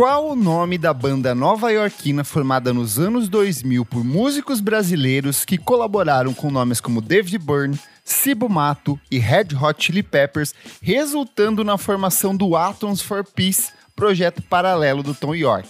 Qual 0.00 0.30
o 0.30 0.34
nome 0.34 0.78
da 0.78 0.94
banda 0.94 1.34
nova-iorquina 1.34 2.24
formada 2.24 2.72
nos 2.72 2.98
anos 2.98 3.28
2000 3.28 3.84
por 3.84 4.02
músicos 4.02 4.58
brasileiros 4.58 5.44
que 5.44 5.58
colaboraram 5.58 6.32
com 6.32 6.50
nomes 6.50 6.80
como 6.80 7.02
David 7.02 7.36
Byrne, 7.36 7.78
Cibo 8.02 8.48
Mato 8.48 8.98
e 9.10 9.18
Red 9.18 9.48
Hot 9.60 9.84
Chili 9.84 10.02
Peppers, 10.02 10.54
resultando 10.80 11.62
na 11.62 11.76
formação 11.76 12.34
do 12.34 12.56
Atoms 12.56 13.02
for 13.02 13.22
Peace, 13.22 13.72
projeto 13.94 14.40
paralelo 14.40 15.02
do 15.02 15.14
Tom 15.14 15.34
York? 15.34 15.68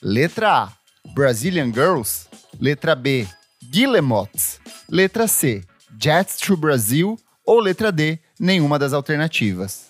Letra 0.00 0.62
A: 0.62 0.72
Brazilian 1.12 1.70
Girls. 1.70 2.28
Letra 2.58 2.94
B: 2.94 3.28
Guillemots. 3.70 4.60
Letra 4.88 5.26
C: 5.26 5.62
Jets 6.00 6.36
to 6.38 6.56
Brazil. 6.56 7.18
Ou 7.44 7.60
letra 7.60 7.92
D: 7.92 8.18
nenhuma 8.40 8.78
das 8.78 8.92
alternativas. 8.92 9.86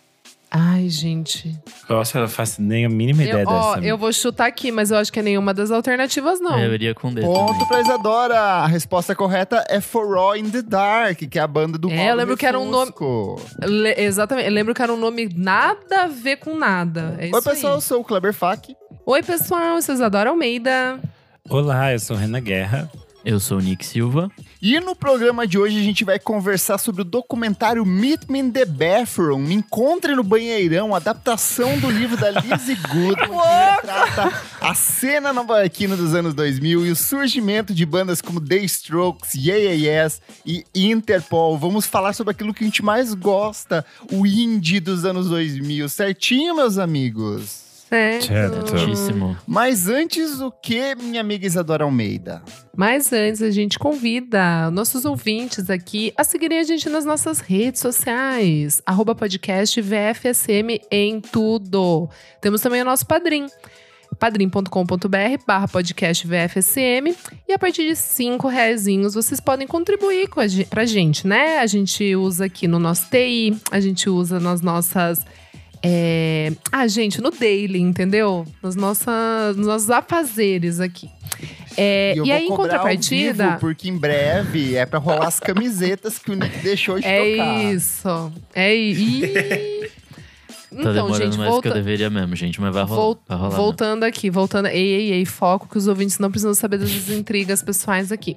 Ai, 0.51 0.89
gente. 0.89 1.59
Nossa, 1.89 2.19
eu 2.19 2.23
não 2.23 2.29
faço 2.29 2.63
nem 2.63 2.87
a 2.87 2.89
mínima 2.89 3.23
ideia 3.25 3.43
Eu, 3.43 3.49
ó, 3.49 3.75
dessa. 3.75 3.87
eu 3.87 3.99
vou 3.99 4.13
chutar 4.13 4.47
aqui, 4.47 4.71
mas 4.71 4.91
eu 4.91 4.97
acho 4.97 5.13
que 5.13 5.19
é 5.19 5.23
nenhuma 5.23 5.53
das 5.53 5.71
alternativas, 5.73 6.41
não. 6.41 6.57
É, 6.57 6.67
eu 6.67 6.73
iria 6.75 6.95
com 6.95 7.13
D 7.13 7.21
Ponto 7.21 7.53
também. 7.53 7.67
pra 7.67 7.81
Isadora. 7.81 8.39
A 8.39 8.67
resposta 8.67 9.15
correta 9.15 9.65
é 9.69 9.81
For 9.81 10.17
All 10.17 10.37
in 10.37 10.49
the 10.49 10.63
Dark, 10.63 11.19
que 11.19 11.39
é 11.39 11.43
a 11.43 11.47
banda 11.49 11.77
do 11.77 11.91
É, 11.91 11.97
Mauro 11.97 12.11
eu 12.13 12.17
lembro 12.17 12.37
que 12.37 12.47
era 12.47 12.59
um 12.59 12.71
nome-. 12.71 12.93
Le- 13.61 13.95
exatamente. 13.99 14.47
Eu 14.47 14.53
lembro 14.55 14.73
que 14.73 14.81
era 14.81 14.93
um 14.93 14.97
nome 14.97 15.29
nada 15.35 16.05
a 16.05 16.07
ver 16.07 16.37
com 16.37 16.57
nada. 16.57 17.17
É 17.19 17.27
isso 17.27 17.35
Oi, 17.37 17.43
pessoal, 17.43 17.73
eu 17.73 17.77
aí. 17.79 17.83
sou 17.83 18.01
o 18.01 18.05
Kleber 18.05 18.33
Fak. 18.33 18.75
Oi, 19.05 19.23
pessoal. 19.25 19.81
Vocês 19.83 20.01
adoram 20.01 20.31
Almeida. 20.31 21.01
Olá, 21.51 21.93
eu 21.93 21.99
sou 21.99 22.17
Renan 22.17 22.41
Guerra. 22.41 22.91
Eu 23.27 23.41
sou 23.41 23.59
o 23.59 23.61
Nick 23.61 23.85
Silva. 23.85 24.31
E 24.63 24.79
no 24.79 24.95
programa 24.95 25.49
de 25.49 25.59
hoje 25.59 25.77
a 25.77 25.83
gente 25.83 26.05
vai 26.05 26.17
conversar 26.17 26.79
sobre 26.79 27.03
o 27.03 27.05
documentário 27.05 27.85
Meet 27.85 28.29
Me 28.29 28.39
in 28.39 28.53
the 28.53 28.65
Bathroom. 28.65 29.41
Me 29.41 29.55
encontre 29.57 30.15
no 30.15 30.23
banheirão, 30.23 30.95
adaptação 30.95 31.77
do 31.81 31.91
livro 31.91 32.17
da 32.17 32.31
Lizzie 32.31 32.77
Goodman, 32.87 33.27
que 33.27 33.87
retrata 33.89 34.33
a 34.61 34.75
cena 34.77 35.33
nova-iorquina 35.33 35.97
dos 35.97 36.15
anos 36.15 36.35
2000 36.35 36.87
e 36.87 36.91
o 36.93 36.95
surgimento 36.95 37.75
de 37.75 37.85
bandas 37.85 38.23
como 38.23 38.41
The 38.41 38.59
Strokes, 38.59 39.35
Yeah 39.35 39.75
Yeah 39.75 40.05
Yes 40.05 40.23
e 40.47 40.65
Interpol. 40.73 41.59
Vamos 41.59 41.85
falar 41.85 42.13
sobre 42.13 42.31
aquilo 42.31 42.55
que 42.55 42.63
a 42.63 42.69
gente 42.69 42.85
mais 42.85 43.13
gosta, 43.13 43.85
o 44.13 44.25
indie 44.25 44.79
dos 44.79 45.05
anos 45.05 45.29
2000. 45.29 45.89
Certinho, 45.89 46.55
meus 46.55 46.79
amigos? 46.79 47.66
Certo. 47.89 48.75
Muitíssimo. 48.75 49.37
Mas 49.47 49.89
antes, 49.89 50.41
o 50.41 50.51
que, 50.51 50.95
minha 50.97 51.21
amiga 51.21 51.47
Isadora 51.47 51.85
Almeida? 51.85 52.43
Mas 52.77 53.13
antes, 53.13 53.41
a 53.43 53.51
gente 53.51 53.79
convida 53.79 54.71
nossos 54.71 55.05
ouvintes 55.05 55.71
aqui 55.71 56.13
a 56.17 56.25
seguirem 56.25 56.59
a 56.59 56.65
gente 56.65 56.89
nas 56.89 57.05
nossas 57.05 57.39
redes 57.39 57.81
sociais. 57.81 58.83
Arroba 58.85 59.15
podcast 59.15 59.81
VFSM 59.81 60.81
em 60.91 61.21
tudo. 61.21 62.09
Temos 62.41 62.61
também 62.61 62.83
o 62.83 62.85
nosso 62.85 63.07
padrim. 63.07 63.47
padrim.com.br 64.19 65.45
barra 65.47 65.69
podcast 65.69 66.27
VFSM 66.27 67.15
e 67.49 67.53
a 67.53 67.59
partir 67.59 67.87
de 67.87 67.95
cinco 67.95 68.49
reaisinhos 68.49 69.15
vocês 69.15 69.41
podem 69.41 69.67
contribuir 69.67 70.29
com 70.29 70.41
a 70.41 70.47
gente, 70.47 70.69
pra 70.69 70.85
gente, 70.85 71.27
né? 71.27 71.59
A 71.59 71.67
gente 71.67 72.17
usa 72.17 72.47
aqui 72.47 72.67
no 72.67 72.79
nosso 72.79 73.09
TI, 73.11 73.57
a 73.71 73.79
gente 73.79 74.11
usa 74.11 74.41
nas 74.41 74.61
nossas 74.61 75.25
é... 75.83 76.53
Ah, 76.73 76.87
gente, 76.87 77.21
no 77.21 77.31
daily, 77.31 77.81
entendeu? 77.81 78.47
Nas 78.63 78.75
nossas, 78.77 79.57
nos 79.57 79.67
nossos 79.67 79.91
afazeres 79.91 80.81
aqui. 80.81 81.09
É, 81.77 82.15
eu 82.17 82.25
e 82.25 82.29
vou 82.29 82.37
aí, 82.37 82.47
em 82.47 82.49
contrapartida. 82.49 83.47
vivo, 83.49 83.59
porque 83.61 83.89
em 83.89 83.97
breve 83.99 84.75
é 84.77 84.87
pra 84.87 84.99
rolar 84.99 85.27
as 85.29 85.39
camisetas 85.39 86.19
que 86.19 86.31
o 86.31 86.35
Nick 86.35 86.59
deixou 86.61 86.99
de 86.99 87.07
É 87.07 87.31
tocar. 87.33 87.65
isso. 87.75 88.33
É 88.55 88.75
isso. 88.75 89.27
Tá 90.69 90.81
Então, 90.83 90.93
demorando 90.93 91.25
gente, 91.33 91.39
mais 91.39 91.55
do 91.55 91.61
que 91.63 91.69
eu 91.69 91.71
volta, 91.71 91.71
deveria 91.73 92.11
mesmo, 92.11 92.37
gente. 92.37 92.61
Mas 92.61 92.75
vai 92.75 92.83
rolar. 92.85 92.97
vol- 93.01 93.19
vai 93.27 93.39
rolar 93.39 93.57
voltando 93.57 94.03
aqui, 94.05 94.29
voltando. 94.29 94.67
Ei, 94.67 94.77
ei, 94.77 95.13
ei, 95.13 95.25
foco 95.25 95.69
que 95.71 95.79
os 95.79 95.87
ouvintes 95.87 96.19
não 96.19 96.29
precisam 96.31 96.53
saber 96.55 96.77
das 96.77 96.91
intrigas 97.09 97.63
pessoais 97.63 98.13
aqui. 98.13 98.37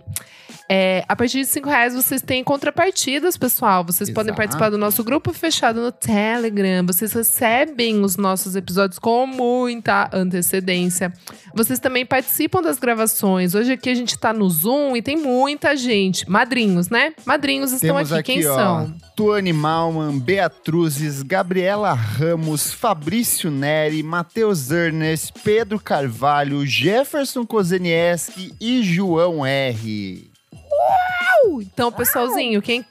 É, 0.71 1.03
a 1.09 1.15
partir 1.15 1.39
de 1.39 1.47
5 1.47 1.67
reais 1.67 1.95
vocês 1.95 2.21
têm 2.21 2.43
contrapartidas, 2.43 3.35
pessoal. 3.35 3.83
Vocês 3.83 4.07
podem 4.11 4.29
Exato. 4.29 4.37
participar 4.37 4.69
do 4.69 4.77
nosso 4.77 5.03
grupo 5.03 5.33
fechado 5.33 5.81
no 5.81 5.91
Telegram. 5.91 6.85
Vocês 6.85 7.11
recebem 7.11 8.03
os 8.03 8.17
nossos 8.17 8.55
episódios 8.55 8.99
com 8.99 9.25
muita 9.25 10.07
antecedência. 10.13 11.11
Vocês 11.55 11.79
também 11.79 12.05
participam 12.05 12.61
das 12.61 12.77
gravações. 12.77 13.55
Hoje 13.55 13.71
aqui 13.71 13.89
a 13.89 13.95
gente 13.95 14.15
tá 14.15 14.31
no 14.31 14.47
Zoom 14.47 14.95
e 14.95 15.01
tem 15.01 15.17
muita 15.17 15.75
gente. 15.75 16.29
Madrinhos, 16.29 16.87
né? 16.87 17.13
Madrinhos 17.25 17.71
estão 17.71 17.95
Temos 17.95 18.11
aqui. 18.13 18.33
aqui, 18.33 18.41
Quem 18.41 18.47
ó, 18.47 18.55
são? 18.55 18.95
Tuane 19.15 19.51
Malman, 19.51 20.19
Beatruzes, 20.19 21.23
Gabriela 21.23 21.93
Ramos, 21.93 22.71
Fabrício 22.71 23.49
Neri, 23.49 24.03
Matheus 24.03 24.69
Ernest, 24.69 25.33
Pedro 25.43 25.79
Carvalho, 25.79 26.63
Jefferson 26.63 27.43
Kozenieski 27.43 28.53
e 28.61 28.83
João 28.83 29.43
R. 29.43 30.29
Então, 31.61 31.91
pessoalzinho, 31.91 32.61
quem. 32.61 32.85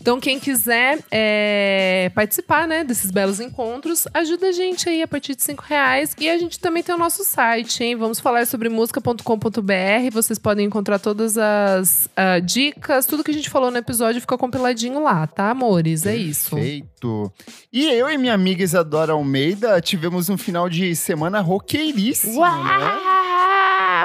Então, 0.00 0.18
quem 0.20 0.38
quiser 0.38 1.00
é, 1.10 2.10
participar, 2.14 2.66
né, 2.66 2.82
desses 2.82 3.10
belos 3.10 3.40
encontros, 3.40 4.06
ajuda 4.14 4.48
a 4.48 4.52
gente 4.52 4.88
aí 4.88 5.02
a 5.02 5.08
partir 5.08 5.34
de 5.34 5.42
5 5.42 5.62
reais. 5.66 6.14
E 6.18 6.28
a 6.28 6.38
gente 6.38 6.58
também 6.58 6.82
tem 6.82 6.94
o 6.94 6.98
nosso 6.98 7.24
site, 7.24 7.84
hein? 7.84 7.96
Vamos 7.96 8.20
falar 8.20 8.46
sobre 8.46 8.68
música.com.br. 8.68 10.10
Vocês 10.12 10.38
podem 10.38 10.66
encontrar 10.66 10.98
todas 10.98 11.36
as 11.36 12.08
ah, 12.16 12.38
dicas, 12.38 13.06
tudo 13.06 13.22
que 13.22 13.30
a 13.30 13.34
gente 13.34 13.50
falou 13.50 13.70
no 13.70 13.76
episódio 13.76 14.20
fica 14.20 14.38
compiladinho 14.38 15.02
lá, 15.02 15.26
tá, 15.26 15.50
amores? 15.50 16.06
É 16.06 16.16
isso. 16.16 16.54
Perfeito. 16.54 17.32
E 17.72 17.86
eu 17.86 18.08
e 18.08 18.16
minha 18.16 18.34
amiga 18.34 18.62
Isadora 18.62 19.12
Almeida 19.12 19.80
tivemos 19.80 20.28
um 20.28 20.38
final 20.38 20.68
de 20.68 20.94
semana 20.96 21.40
roqueiríssimo, 21.40 22.40
né? 22.40 23.17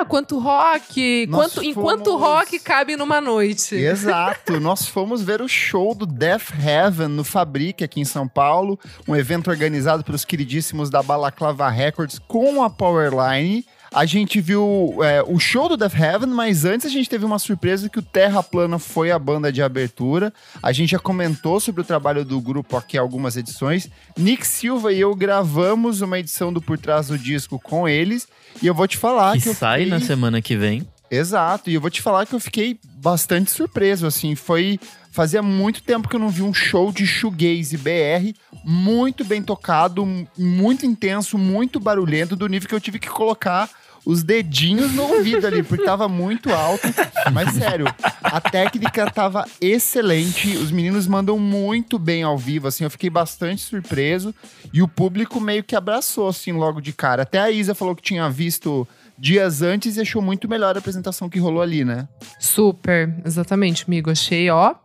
Quanto 0.06 0.40
rock! 0.40 1.28
Quanto, 1.28 1.64
Enquanto 1.64 2.06
fomos- 2.06 2.22
rock 2.22 2.60
cabe 2.60 2.96
numa 2.96 3.20
noite. 3.22 3.76
Exato, 3.76 4.60
nós 4.60 4.88
fomos 4.88 5.22
ver 5.22 5.42
o 5.42 5.48
show 5.48 5.94
do 5.96 6.06
Death 6.06 6.52
Heaven 6.64 7.08
no 7.08 7.24
Fabric 7.24 7.84
aqui 7.84 8.02
em 8.02 8.06
São 8.06 8.28
Paulo, 8.28 8.80
um 9.08 9.16
evento 9.16 9.50
organizado 9.50 10.04
pelos 10.04 10.26
queridíssimos 10.26 10.90
da 10.90 11.02
Balaclava 11.04 11.70
Records 11.70 12.20
com 12.28 12.64
a 12.64 12.70
Powerline. 12.70 13.66
A 13.94 14.06
gente 14.06 14.42
viu 14.42 14.98
é, 15.04 15.22
o 15.22 15.38
show 15.38 15.70
do 15.70 15.78
Death 15.78 15.94
Heaven, 15.94 16.30
mas 16.30 16.66
antes 16.66 16.88
a 16.88 16.90
gente 16.90 17.08
teve 17.08 17.24
uma 17.26 17.38
surpresa 17.38 17.88
que 17.88 18.00
o 18.00 18.02
Terra 18.02 18.42
Plana 18.42 18.80
foi 18.80 19.12
a 19.12 19.20
banda 19.20 19.52
de 19.52 19.62
abertura. 19.62 20.34
A 20.64 20.72
gente 20.72 20.90
já 20.92 21.00
comentou 21.00 21.60
sobre 21.60 21.82
o 21.82 21.84
trabalho 21.84 22.26
do 22.26 22.42
grupo 22.42 22.76
aqui 22.76 22.98
algumas 22.98 23.38
edições. 23.38 23.88
Nick 24.18 24.48
Silva 24.48 24.92
e 24.92 25.00
eu 25.00 25.14
gravamos 25.16 26.02
uma 26.02 26.18
edição 26.18 26.52
do 26.52 26.60
Por 26.60 26.80
Trás 26.80 27.08
do 27.08 27.20
Disco 27.20 27.60
com 27.60 27.88
eles. 27.88 28.28
E 28.64 28.68
eu 28.68 28.74
vou 28.74 28.88
te 28.88 28.98
falar 28.98 29.34
Que 29.34 29.44
que, 29.44 29.54
sai 29.54 29.84
fiquei... 29.84 30.00
na 30.00 30.04
semana 30.04 30.42
que 30.42 30.58
vem. 30.58 30.88
Exato, 31.12 31.70
e 31.70 31.76
eu 31.76 31.82
vou 31.82 31.92
te 31.92 32.02
falar 32.02 32.26
que 32.26 32.34
eu 32.34 32.40
fiquei 32.40 32.80
bastante 32.96 33.52
surpreso, 33.52 34.08
assim, 34.08 34.34
foi... 34.34 34.80
Fazia 35.12 35.44
muito 35.44 35.84
tempo 35.84 36.10
que 36.10 36.16
eu 36.16 36.20
não 36.20 36.30
vi 36.30 36.42
um 36.42 36.52
show 36.52 36.92
de 36.92 37.06
shoegaze 37.06 37.78
BR 37.78 38.34
muito 38.64 39.24
bem 39.24 39.44
tocado, 39.44 40.04
muito 40.36 40.88
intenso, 40.88 41.38
muito 41.38 41.80
barulhento, 41.80 42.36
do 42.36 42.48
nível 42.48 42.68
que 42.68 42.74
eu 42.74 42.82
tive 42.82 42.98
que 42.98 43.10
colocar 43.10 43.70
os 44.06 44.24
dedinhos 44.24 44.94
no 44.94 45.04
ouvido 45.04 45.48
ali, 45.48 45.64
porque 45.64 45.86
tava 45.86 46.08
muito 46.08 46.52
alto. 46.54 46.88
Mas 47.32 47.54
sério, 47.54 47.86
a 48.22 48.42
técnica 48.42 49.10
tava 49.10 49.46
excelente, 49.62 50.56
os 50.58 50.72
meninos 50.72 51.08
mandam 51.08 51.40
muito 51.40 51.98
bem 51.98 52.24
ao 52.24 52.38
vivo, 52.38 52.68
assim, 52.68 52.84
eu 52.84 52.90
fiquei 52.90 53.10
bastante 53.10 53.62
surpreso. 53.62 54.34
E 54.74 54.82
o 54.82 54.88
público 54.88 55.40
meio 55.40 55.64
que 55.64 55.76
abraçou, 55.76 56.28
assim, 56.28 56.52
logo 56.52 56.82
de 56.82 56.92
cara. 56.92 57.24
Até 57.24 57.40
a 57.40 57.52
Isa 57.52 57.76
falou 57.76 57.96
que 57.96 58.02
tinha 58.02 58.30
visto 58.30 58.88
dias 59.18 59.62
antes 59.62 59.98
e 59.98 60.02
achou 60.02 60.22
muito 60.22 60.50
melhor 60.50 60.76
a 60.76 60.80
apresentação 60.80 61.30
que 61.30 61.40
rolou 61.40 61.62
ali, 61.62 61.86
né? 61.86 62.08
Super, 62.40 63.14
exatamente, 63.26 63.86
amigo. 63.88 64.10
Achei, 64.10 64.50
ó, 64.50 64.76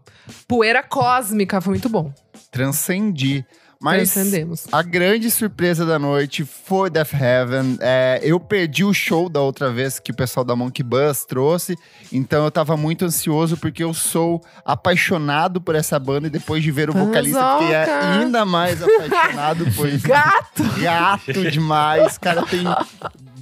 poeira 0.47 0.83
cósmica, 0.83 1.61
foi 1.61 1.73
muito 1.73 1.89
bom. 1.89 2.13
Transcendi. 2.51 3.45
Mas 3.81 4.13
Transcendemos. 4.13 4.67
a 4.73 4.83
grande 4.83 5.31
surpresa 5.31 5.87
da 5.87 5.99
noite 6.01 6.45
foi 6.45 6.91
Death 6.91 7.15
Heaven. 7.15 7.79
É, 7.81 8.19
eu 8.23 8.41
perdi 8.41 8.85
o 8.85 8.93
show 8.93 9.29
da 9.29 9.41
outra 9.41 9.71
vez 9.71 10.01
que 10.01 10.11
o 10.11 10.15
pessoal 10.15 10.45
da 10.45 10.57
Monkey 10.57 10.83
Bus 10.83 11.25
trouxe, 11.25 11.77
então 12.13 12.45
eu 12.45 12.51
tava 12.51 12.77
muito 12.77 13.05
ansioso 13.05 13.57
porque 13.57 13.85
eu 13.85 13.95
sou 13.95 14.43
apaixonado 14.65 15.61
por 15.61 15.77
essa 15.77 15.97
banda 15.99 16.27
e 16.27 16.31
depois 16.31 16.63
de 16.63 16.73
ver 16.73 16.91
o 16.91 16.93
vocalista 16.93 17.59
fiquei 17.59 17.75
Panzoca. 17.77 18.09
ainda 18.19 18.45
mais 18.45 18.83
apaixonado 18.83 19.65
por 19.77 19.89
Gato! 20.03 20.65
gato 20.83 21.51
demais. 21.51 22.19
Cara 22.19 22.43
tem 22.43 22.65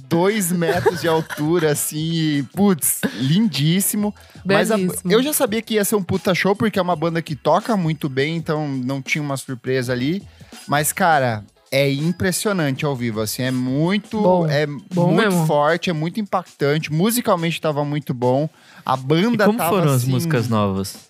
dois 0.09 0.51
metros 0.51 1.01
de 1.01 1.07
altura, 1.07 1.71
assim, 1.71 1.97
e, 1.97 2.43
putz, 2.55 3.01
lindíssimo. 3.15 4.13
Mas 4.45 4.71
a- 4.71 4.77
Belíssimo. 4.77 5.11
eu 5.11 5.21
já 5.21 5.33
sabia 5.33 5.61
que 5.61 5.75
ia 5.75 5.85
ser 5.85 5.95
um 5.95 6.03
puta 6.03 6.33
show, 6.33 6.55
porque 6.55 6.79
é 6.79 6.81
uma 6.81 6.95
banda 6.95 7.21
que 7.21 7.35
toca 7.35 7.75
muito 7.77 8.07
bem, 8.09 8.35
então 8.37 8.67
não 8.67 9.01
tinha 9.01 9.21
uma 9.21 9.37
surpresa 9.37 9.93
ali. 9.93 10.23
Mas, 10.67 10.91
cara, 10.93 11.43
é 11.71 11.91
impressionante 11.91 12.85
ao 12.85 12.95
vivo, 12.95 13.19
assim, 13.21 13.43
é 13.43 13.51
muito, 13.51 14.21
Bom, 14.21 14.47
é 14.47 14.65
bom 14.65 15.11
muito 15.11 15.25
mesmo. 15.31 15.45
forte, 15.45 15.89
é 15.89 15.93
muito 15.93 16.19
impactante. 16.19 16.91
Musicalmente 16.91 17.59
tava 17.59 17.83
muito 17.83 18.13
bom. 18.13 18.49
A 18.85 18.95
E 18.95 18.97
banda 18.97 19.45
como 19.45 19.57
tava, 19.57 19.69
foram 19.69 19.91
as 19.91 20.03
assim, 20.03 20.11
músicas 20.11 20.47
novas? 20.47 21.09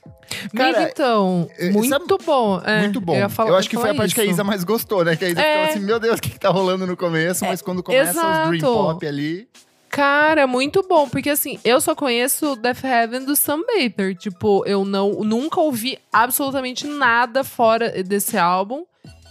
Cara, 0.56 0.84
então, 0.84 1.48
eh, 1.58 1.70
muito 1.70 2.18
bom. 2.18 2.60
é, 2.66 2.80
Muito 2.82 3.00
bom. 3.00 3.14
ia 3.16 3.22
Eu, 3.24 3.30
falar- 3.30 3.58
acho 3.58 3.70
que 3.70 3.78
foi 3.78 3.92
a 3.92 3.96
parte 3.96 4.14
que 4.14 4.20
a 4.22 4.24
isso. 4.26 4.34
Isa 4.34 4.44
mais 4.44 4.64
gostou, 4.64 5.06
né? 5.06 5.16
Que 5.16 5.24
a 5.26 5.30
Isa 5.30 5.40
É. 5.42 5.54
ficou 5.60 5.70
assim, 5.76 5.86
meu 5.86 6.00
Deus, 6.00 6.18
o 6.18 6.22
que, 6.22 6.32
que 6.32 6.40
tá 6.40 6.50
rolando 6.50 6.86
no 6.86 6.98
começo? 6.98 7.46
Mas 7.46 7.62
quando 7.62 7.82
começa 7.82 8.12
os 8.12 8.38
Dream 8.50 8.56
exato. 8.56 8.74
Pop 8.74 9.08
ali. 9.08 9.48
Cara, 9.90 10.46
muito 10.46 10.86
bom, 10.88 11.08
porque 11.08 11.30
assim, 11.30 11.58
eu 11.64 11.80
só 11.80 11.96
conheço 11.96 12.56
Death 12.58 12.84
Heaven 12.84 13.24
do 13.24 13.36
Sam 13.38 13.62
Baker. 13.62 14.16
Tipo, 14.18 14.64
eu 14.66 14.84
não 14.84 15.12
nunca 15.24 15.62
ouvi 15.62 15.98
absolutamente 16.12 16.86
nada 16.86 17.44
fora 17.44 18.04
desse 18.04 18.38
álbum. 18.38 18.84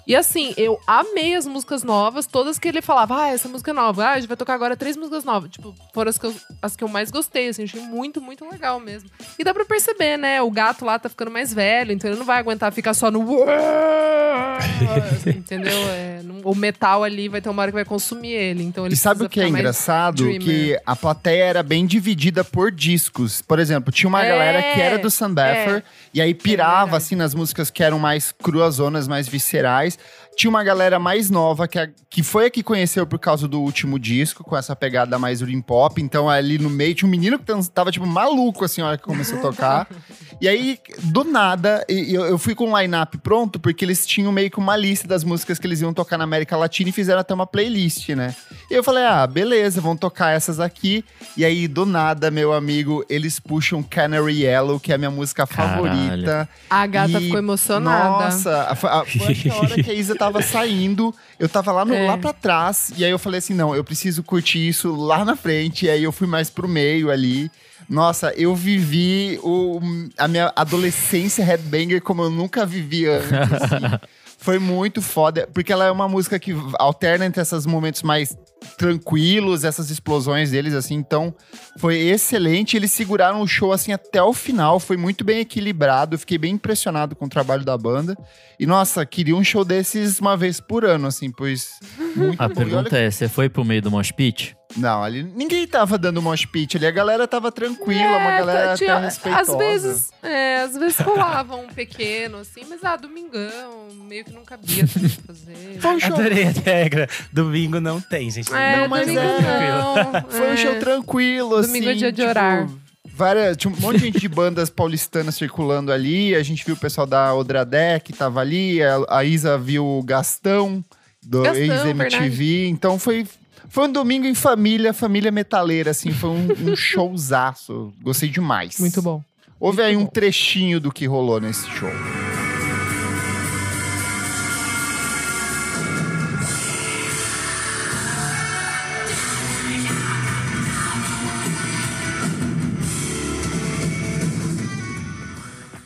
E 0.06 0.14
assim, 0.14 0.54
eu 0.56 0.78
amei 0.86 1.34
as 1.34 1.46
músicas 1.46 1.82
novas, 1.82 2.26
todas 2.26 2.58
que 2.60 2.68
ele 2.68 2.80
falava, 2.80 3.22
ah, 3.24 3.28
essa 3.28 3.48
música 3.48 3.72
é 3.72 3.74
nova, 3.74 4.04
ah, 4.04 4.12
a 4.12 4.20
gente 4.20 4.28
vai 4.28 4.36
tocar 4.36 4.54
agora 4.54 4.76
três 4.76 4.96
músicas 4.96 5.24
novas. 5.24 5.50
Tipo, 5.50 5.74
foram 5.92 6.10
as 6.10 6.18
que 6.18 6.26
eu, 6.26 6.34
as 6.62 6.76
que 6.76 6.84
eu 6.84 6.88
mais 6.88 7.10
gostei, 7.10 7.48
assim, 7.48 7.64
achei 7.64 7.80
muito, 7.80 8.20
muito 8.20 8.48
legal 8.48 8.78
mesmo. 8.78 9.10
E 9.38 9.42
dá 9.42 9.52
pra 9.52 9.64
perceber, 9.64 10.16
né? 10.16 10.40
O 10.40 10.50
gato 10.50 10.84
lá 10.84 10.98
tá 10.98 11.08
ficando 11.08 11.30
mais 11.30 11.52
velho, 11.52 11.90
então 11.92 12.08
ele 12.08 12.18
não 12.18 12.26
vai 12.26 12.38
aguentar 12.38 12.72
ficar 12.72 12.94
só 12.94 13.10
no. 13.10 13.26
Entendeu? 15.26 15.76
É, 15.88 16.20
o 16.44 16.54
metal 16.54 17.02
ali 17.02 17.28
vai 17.28 17.40
ter 17.40 17.48
uma 17.48 17.62
hora 17.62 17.70
que 17.70 17.74
vai 17.76 17.84
consumir 17.84 18.30
ele. 18.32 18.62
Então 18.62 18.84
ele 18.86 18.94
E 18.94 18.96
sabe 18.96 19.24
o 19.24 19.28
que 19.28 19.40
é 19.40 19.48
engraçado? 19.48 20.16
dreamer. 20.22 20.40
Que 20.40 20.80
a 20.86 20.94
plateia 20.94 21.44
era 21.44 21.62
bem 21.62 21.86
dividida 21.86 22.44
por 22.44 22.70
discos. 22.70 23.42
Por 23.42 23.58
exemplo, 23.58 23.92
tinha 23.92 24.08
uma 24.08 24.24
É, 24.24 24.28
galera 24.28 24.62
que 24.74 24.80
era 24.80 24.98
do 24.98 25.10
Sam 25.10 25.34
Baffer 25.34 25.82
e 26.14 26.20
aí 26.20 26.34
pirava 26.34 26.80
verdade. 26.82 26.96
assim 26.96 27.16
nas 27.16 27.34
músicas 27.34 27.70
que 27.70 27.82
eram 27.82 27.98
mais 27.98 28.32
cruazonas, 28.32 29.08
mais 29.08 29.26
viscerais. 29.28 29.95
Tinha 30.36 30.50
uma 30.50 30.62
galera 30.62 30.98
mais 30.98 31.30
nova 31.30 31.66
que, 31.66 31.78
a- 31.78 31.88
que 32.10 32.22
foi 32.22 32.46
a 32.46 32.50
que 32.50 32.62
conheceu 32.62 33.06
por 33.06 33.18
causa 33.18 33.48
do 33.48 33.60
último 33.60 33.98
disco, 33.98 34.44
com 34.44 34.54
essa 34.56 34.76
pegada 34.76 35.18
mais 35.18 35.40
dream 35.40 35.62
pop. 35.62 36.00
Então 36.02 36.28
ali 36.28 36.58
no 36.58 36.68
meio 36.68 36.94
tinha 36.94 37.08
um 37.08 37.10
menino 37.10 37.38
que 37.38 37.44
tava 37.70 37.90
tipo 37.90 38.06
maluco 38.06 38.64
assim 38.64 38.82
na 38.82 38.88
hora 38.88 38.98
que 38.98 39.04
começou 39.04 39.38
a 39.38 39.42
tocar. 39.42 39.88
E 40.38 40.46
aí, 40.46 40.78
do 41.04 41.24
nada, 41.24 41.82
eu, 41.88 42.26
eu 42.26 42.36
fui 42.36 42.54
com 42.54 42.70
o 42.70 42.78
line-up 42.78 43.16
pronto, 43.18 43.58
porque 43.58 43.82
eles 43.86 44.06
tinham 44.06 44.30
meio 44.30 44.50
que 44.50 44.58
uma 44.58 44.76
lista 44.76 45.08
das 45.08 45.24
músicas 45.24 45.58
que 45.58 45.66
eles 45.66 45.80
iam 45.80 45.94
tocar 45.94 46.18
na 46.18 46.24
América 46.24 46.58
Latina 46.58 46.90
e 46.90 46.92
fizeram 46.92 47.20
até 47.20 47.32
uma 47.32 47.46
playlist, 47.46 48.10
né? 48.10 48.36
E 48.70 48.74
eu 48.74 48.82
falei, 48.82 49.04
ah, 49.04 49.24
beleza, 49.26 49.80
vão 49.80 49.96
tocar 49.96 50.30
essas 50.32 50.58
aqui. 50.58 51.04
E 51.36 51.44
aí, 51.44 51.68
do 51.68 51.86
nada, 51.86 52.30
meu 52.30 52.52
amigo, 52.52 53.04
eles 53.08 53.38
puxam 53.38 53.82
Canary 53.82 54.42
Yellow, 54.42 54.80
que 54.80 54.90
é 54.90 54.96
a 54.96 54.98
minha 54.98 55.10
música 55.10 55.46
Caralho. 55.46 55.84
favorita. 55.84 56.48
A 56.68 56.86
gata 56.86 57.20
E, 57.20 57.24
ficou 57.26 57.38
emocionada. 57.38 58.24
Nossa, 58.24 58.50
a- 58.62 58.72
a- 58.72 59.04
foi 59.04 59.50
a 59.50 59.54
hora 59.56 59.82
que 59.82 59.90
a 59.90 59.94
Isa 59.94 60.16
tava 60.16 60.42
saindo, 60.42 61.14
eu 61.38 61.48
tava 61.48 61.70
lá, 61.70 61.84
no, 61.84 61.94
É. 61.94 62.06
lá 62.08 62.18
pra 62.18 62.32
trás, 62.32 62.92
e 62.96 63.04
aí 63.04 63.10
eu 63.10 63.18
falei 63.20 63.38
assim: 63.38 63.54
não, 63.54 63.74
eu 63.74 63.84
preciso 63.84 64.22
curtir 64.24 64.66
isso 64.66 64.94
lá 64.96 65.24
na 65.24 65.36
frente, 65.36 65.86
e 65.86 65.90
aí 65.90 66.02
eu 66.02 66.10
fui 66.10 66.26
mais 66.26 66.50
pro 66.50 66.66
meio 66.68 67.10
ali. 67.10 67.50
Nossa, 67.88 68.32
eu 68.36 68.52
vivi 68.56 69.38
o, 69.44 69.80
a 70.18 70.26
minha 70.26 70.52
adolescência 70.56 71.44
headbanger 71.44 72.02
como 72.02 72.22
eu 72.22 72.30
nunca 72.30 72.66
vivi 72.66 73.06
antes. 73.06 73.32
assim. 73.32 73.98
Foi 74.38 74.58
muito 74.58 75.00
foda, 75.00 75.48
porque 75.52 75.72
ela 75.72 75.86
é 75.86 75.90
uma 75.90 76.08
música 76.08 76.38
que 76.38 76.54
alterna 76.78 77.24
entre 77.26 77.40
esses 77.42 77.64
momentos 77.66 78.02
mais 78.02 78.36
tranquilos, 78.76 79.64
essas 79.64 79.90
explosões 79.90 80.50
deles, 80.50 80.74
assim. 80.74 80.94
Então, 80.94 81.34
foi 81.78 81.98
excelente. 81.98 82.76
Eles 82.76 82.92
seguraram 82.92 83.40
o 83.40 83.46
show, 83.46 83.72
assim, 83.72 83.92
até 83.92 84.22
o 84.22 84.32
final. 84.32 84.78
Foi 84.78 84.96
muito 84.96 85.24
bem 85.24 85.40
equilibrado. 85.40 86.18
Fiquei 86.18 86.38
bem 86.38 86.54
impressionado 86.54 87.16
com 87.16 87.26
o 87.26 87.28
trabalho 87.28 87.64
da 87.64 87.76
banda. 87.76 88.16
E, 88.58 88.66
nossa, 88.66 89.04
queria 89.04 89.36
um 89.36 89.44
show 89.44 89.64
desses 89.64 90.18
uma 90.18 90.36
vez 90.36 90.60
por 90.60 90.84
ano, 90.84 91.06
assim, 91.06 91.30
pois... 91.30 91.78
Muito 92.16 92.40
A 92.40 92.48
bom. 92.48 92.54
E 92.54 92.56
olha 92.56 92.66
pergunta 92.66 92.98
é: 92.98 93.10
você 93.10 93.28
foi 93.28 93.48
pro 93.48 93.64
meio 93.64 93.82
do 93.82 93.90
mosh 93.90 94.12
pit? 94.12 94.55
Não, 94.76 95.02
ali 95.02 95.22
ninguém 95.22 95.66
tava 95.66 95.96
dando 95.98 96.20
mosh 96.22 96.44
pit 96.46 96.76
ali. 96.76 96.86
A 96.86 96.90
galera 96.90 97.26
tava 97.28 97.52
tranquila, 97.52 98.00
uma 98.18 98.32
É, 98.32 98.38
galera 98.38 98.74
tinha- 98.76 98.94
até 98.96 99.04
respeitosa. 99.04 99.52
Às 99.52 99.58
vezes, 99.58 100.10
é, 100.22 100.56
às 100.62 100.76
vezes 100.76 100.98
rolava 100.98 101.56
um 101.56 101.66
pequeno, 101.68 102.38
assim, 102.38 102.62
mas 102.68 102.82
ah, 102.84 102.96
domingão, 102.96 103.88
meio 104.08 104.24
que 104.24 104.32
não 104.32 104.44
cabia 104.44 104.86
também 104.86 105.08
fazer. 105.08 105.78
Foi 105.80 105.94
um 105.94 106.00
show, 106.00 106.14
Adorei 106.14 106.44
a 106.44 106.50
regra. 106.50 107.08
Domingo 107.32 107.80
não 107.80 108.00
tem, 108.00 108.30
gente. 108.30 108.52
É, 108.52 108.76
Não, 108.80 108.88
mas 108.88 109.06
domingo 109.06 109.20
é- 109.20 109.70
não. 109.70 110.30
foi 110.30 110.48
um 110.48 110.52
é. 110.52 110.56
show 110.56 110.74
tranquilo, 110.78 111.56
assim. 111.56 111.68
Domingo 111.72 111.90
é 111.90 111.94
dia 111.94 112.12
de 112.12 112.16
tipo, 112.18 112.28
orar. 112.30 112.68
Várias, 113.14 113.56
tinha 113.56 113.72
um 113.72 113.76
monte 113.80 113.98
de 113.98 114.04
gente 114.06 114.18
de 114.20 114.28
bandas 114.28 114.68
paulistanas 114.68 115.36
circulando 115.36 115.90
ali. 115.90 116.34
A 116.34 116.42
gente 116.42 116.62
viu 116.66 116.74
o 116.74 116.78
pessoal 116.78 117.06
da 117.06 117.34
Odradé 117.34 117.98
que 117.98 118.12
tava 118.12 118.40
ali. 118.40 118.82
A, 118.82 118.98
a 119.08 119.24
Isa 119.24 119.56
viu 119.56 119.86
o 119.86 120.02
Gastão, 120.02 120.84
do 121.22 121.40
Gastão, 121.42 121.62
ex-MTV. 121.62 122.68
Então 122.68 122.98
foi, 122.98 123.26
foi 123.68 123.88
um 123.88 123.92
domingo 123.92 124.26
em 124.26 124.34
família, 124.34 124.92
família 124.92 125.30
metaleira, 125.30 125.90
assim. 125.90 126.10
Foi 126.10 126.30
um, 126.30 126.70
um 126.70 126.74
showzaço. 126.76 127.92
Gostei 128.02 128.28
demais. 128.28 128.78
Muito 128.78 129.02
bom. 129.02 129.22
Houve 129.58 129.78
muito 129.78 129.88
aí 129.88 129.96
um 129.96 130.04
bom. 130.04 130.10
trechinho 130.10 130.80
do 130.80 130.92
que 130.92 131.06
rolou 131.06 131.40
nesse 131.40 131.68
show. 131.70 131.90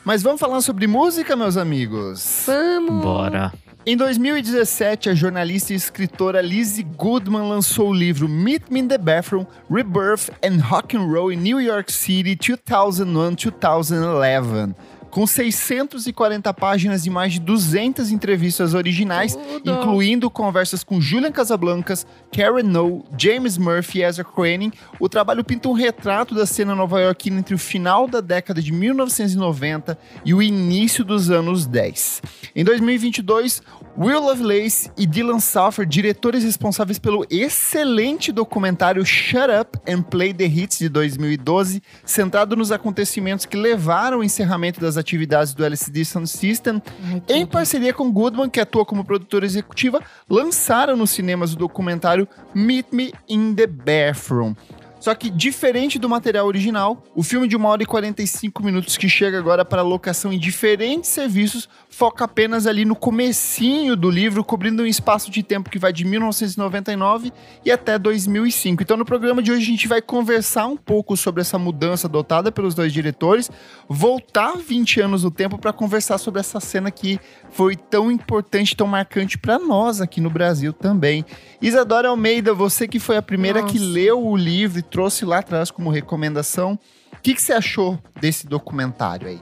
Mas 0.05 0.25
vamos 0.25 0.41
falar 0.41 0.61
sobre 0.61 0.89
música, 0.89 1.37
meus 1.37 1.57
amigos? 1.57 2.43
Vamos! 2.45 3.01
Bora. 3.01 3.53
Em 3.91 3.97
2017, 3.97 5.11
a 5.11 5.15
jornalista 5.17 5.73
e 5.73 5.77
escritora 5.77 6.41
Lizzie 6.41 6.85
Goodman 6.85 7.49
lançou 7.49 7.89
o 7.89 7.93
livro 7.93 8.29
Meet 8.29 8.71
Me 8.71 8.79
in 8.79 8.87
the 8.87 8.97
Bathroom: 8.97 9.45
Rebirth 9.69 10.31
and 10.45 10.63
Rock 10.63 10.97
and 10.97 11.07
Roll 11.07 11.33
in 11.33 11.39
New 11.39 11.61
York 11.61 11.91
City 11.91 12.37
2001-2011, 12.37 14.77
com 15.11 15.27
640 15.27 16.53
páginas 16.55 17.05
e 17.05 17.11
mais 17.11 17.35
de 17.35 17.41
200 17.41 18.11
entrevistas 18.11 18.75
originais, 18.75 19.35
Tudo. 19.35 19.71
incluindo 19.71 20.31
conversas 20.31 20.85
com 20.85 21.01
Julian 21.01 21.33
Casablancas, 21.33 22.07
Karen 22.33 22.63
No, 22.63 23.05
James 23.19 23.59
Murphy 23.59 23.99
e 23.99 24.05
Ezra 24.05 24.25
Koenig. 24.25 24.79
O 24.99 25.09
trabalho 25.09 25.45
pinta 25.45 25.69
um 25.69 25.73
retrato 25.73 26.35
da 26.35 26.47
cena 26.47 26.75
nova-iorquina 26.75 27.41
entre 27.41 27.55
o 27.55 27.59
final 27.59 28.07
da 28.07 28.21
década 28.21 28.63
de 28.63 28.73
1990 28.73 29.99
e 30.25 30.33
o 30.33 30.43
início 30.43 31.05
dos 31.05 31.31
anos 31.31 31.67
10. 31.67 32.23
Em 32.55 32.65
2022, 32.65 33.63
Will 33.99 34.21
Lovelace 34.21 34.91
e 34.97 35.07
Dylan 35.07 35.41
Salfer, 35.41 35.85
diretores 35.85 36.45
responsáveis 36.45 36.99
pelo 36.99 37.27
excelente 37.29 38.31
documentário 38.33 39.05
Shut 39.05 39.51
Up 39.61 39.79
and 39.91 40.03
Play 40.03 40.33
the 40.33 40.45
Hits 40.45 40.79
de 40.79 40.89
2012, 40.89 41.83
centrado 42.05 42.57
nos 42.57 42.71
acontecimentos 42.71 43.45
que 43.45 43.57
levaram 43.57 44.19
ao 44.19 44.25
encerramento 44.25 44.81
das 44.81 44.97
atividades 45.01 45.55
do 45.55 45.65
LCD 45.65 46.05
Sound 46.05 46.29
System, 46.29 46.81
Ai, 47.03 47.23
em 47.29 47.47
parceria 47.47 47.93
com 47.93 48.13
Goodman, 48.13 48.49
que 48.49 48.61
atua 48.61 48.85
como 48.85 49.05
produtora 49.05 49.45
executiva, 49.45 50.01
lançaram 50.29 50.97
nos 50.97 51.11
cinemas 51.11 51.55
o 51.55 51.57
documentário 51.57 52.29
Meet 52.55 52.87
Me 52.93 53.13
in 53.29 53.55
the 53.55 53.67
Bathroom. 53.67 54.55
Só 55.01 55.15
que, 55.15 55.31
diferente 55.31 55.99
do 55.99 56.09
material 56.09 56.47
original, 56.47 57.03
o 57.17 57.23
filme 57.23 57.49
de 57.49 57.57
1 57.57 57.65
hora 57.65 57.83
e 57.83 57.87
45 57.87 58.63
minutos 58.63 58.99
que 58.99 59.09
chega 59.09 59.39
agora 59.39 59.65
para 59.65 59.81
locação 59.81 60.31
em 60.31 60.39
diferentes 60.39 61.09
serviços 61.09 61.69
foca 61.89 62.25
apenas 62.25 62.67
ali 62.67 62.85
no 62.85 62.95
comecinho 62.95 63.97
do 63.97 64.11
livro, 64.11 64.45
cobrindo 64.45 64.83
um 64.83 64.87
espaço 64.87 65.31
de 65.31 65.43
tempo 65.43 65.71
que 65.71 65.79
vai 65.79 65.93
de 65.93 66.05
1999 66.05 67.33
e 67.65 67.71
até 67.71 67.99
2005. 67.99 68.83
Então, 68.83 68.97
no 68.97 69.05
programa 69.05 69.43
de 69.43 69.51
hoje, 69.51 69.63
a 69.63 69.67
gente 69.67 69.89
vai 69.89 70.03
conversar 70.03 70.67
um 70.67 70.77
pouco 70.77 71.17
sobre 71.17 71.41
essa 71.41 71.59
mudança 71.59 72.07
adotada 72.07 72.53
pelos 72.53 72.75
dois 72.75 72.93
diretores, 72.93 73.51
voltar 73.89 74.57
20 74.57 75.01
anos 75.01 75.25
no 75.25 75.31
tempo 75.31 75.59
para 75.59 75.73
conversar 75.73 76.19
sobre 76.19 76.41
essa 76.41 76.61
cena 76.61 76.91
que 76.91 77.19
foi 77.51 77.75
tão 77.75 78.11
importante, 78.11 78.77
tão 78.77 78.87
marcante 78.87 79.39
para 79.39 79.59
nós 79.59 80.01
aqui 80.01 80.21
no 80.21 80.31
Brasil 80.31 80.73
também. 80.73 81.25
Isadora 81.61 82.09
Almeida, 82.09 82.53
você 82.53 82.87
que 82.87 82.99
foi 82.99 83.17
a 83.17 83.23
primeira 83.23 83.63
que 83.63 83.79
Nossa. 83.79 83.91
leu 83.91 84.27
o 84.27 84.37
livro 84.37 84.90
trouxe 84.91 85.25
lá 85.25 85.39
atrás 85.39 85.71
como 85.71 85.91
recomendação, 85.91 86.79
o 87.13 87.17
que, 87.23 87.35
que 87.35 87.43
você 87.43 87.53
achou 87.53 87.99
desse 88.21 88.47
documentário 88.47 89.29
aí? 89.29 89.41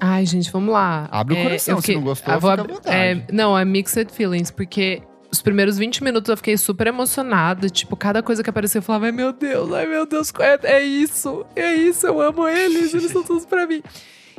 Ai, 0.00 0.26
gente, 0.26 0.50
vamos 0.50 0.72
lá. 0.72 1.08
Abre 1.12 1.34
o 1.34 1.36
É, 1.38 1.42
coração, 1.44 1.76
eu 1.76 1.82
se 1.82 1.94
não 1.94 2.02
gostou, 2.02 2.34
ah, 2.34 2.36
fica 2.40 2.48
à 2.50 2.52
abrir- 2.54 2.74
vontade. 2.74 2.96
é, 2.96 3.24
não, 3.32 3.56
é 3.56 3.64
mixed 3.64 4.10
feelings, 4.12 4.50
porque 4.50 5.00
os 5.30 5.40
primeiros 5.40 5.78
20 5.78 6.02
minutos 6.02 6.28
eu 6.28 6.36
fiquei 6.36 6.56
super 6.56 6.88
emocionada. 6.88 7.70
Tipo, 7.70 7.96
cada 7.96 8.20
coisa 8.22 8.42
que 8.42 8.50
apareceu 8.50 8.80
eu 8.80 8.82
falava, 8.82 9.06
ai 9.06 9.12
meu 9.12 9.32
Deus, 9.32 9.72
ai 9.72 9.86
meu 9.86 10.04
Deus, 10.04 10.32
é, 10.40 10.58
é 10.78 10.82
isso, 10.82 11.46
é 11.54 11.72
isso, 11.74 12.04
eu 12.06 12.20
amo 12.20 12.48
eles, 12.48 12.92
eles 12.92 13.12
são 13.12 13.22
todos 13.22 13.46
pra 13.46 13.64
mim. 13.66 13.80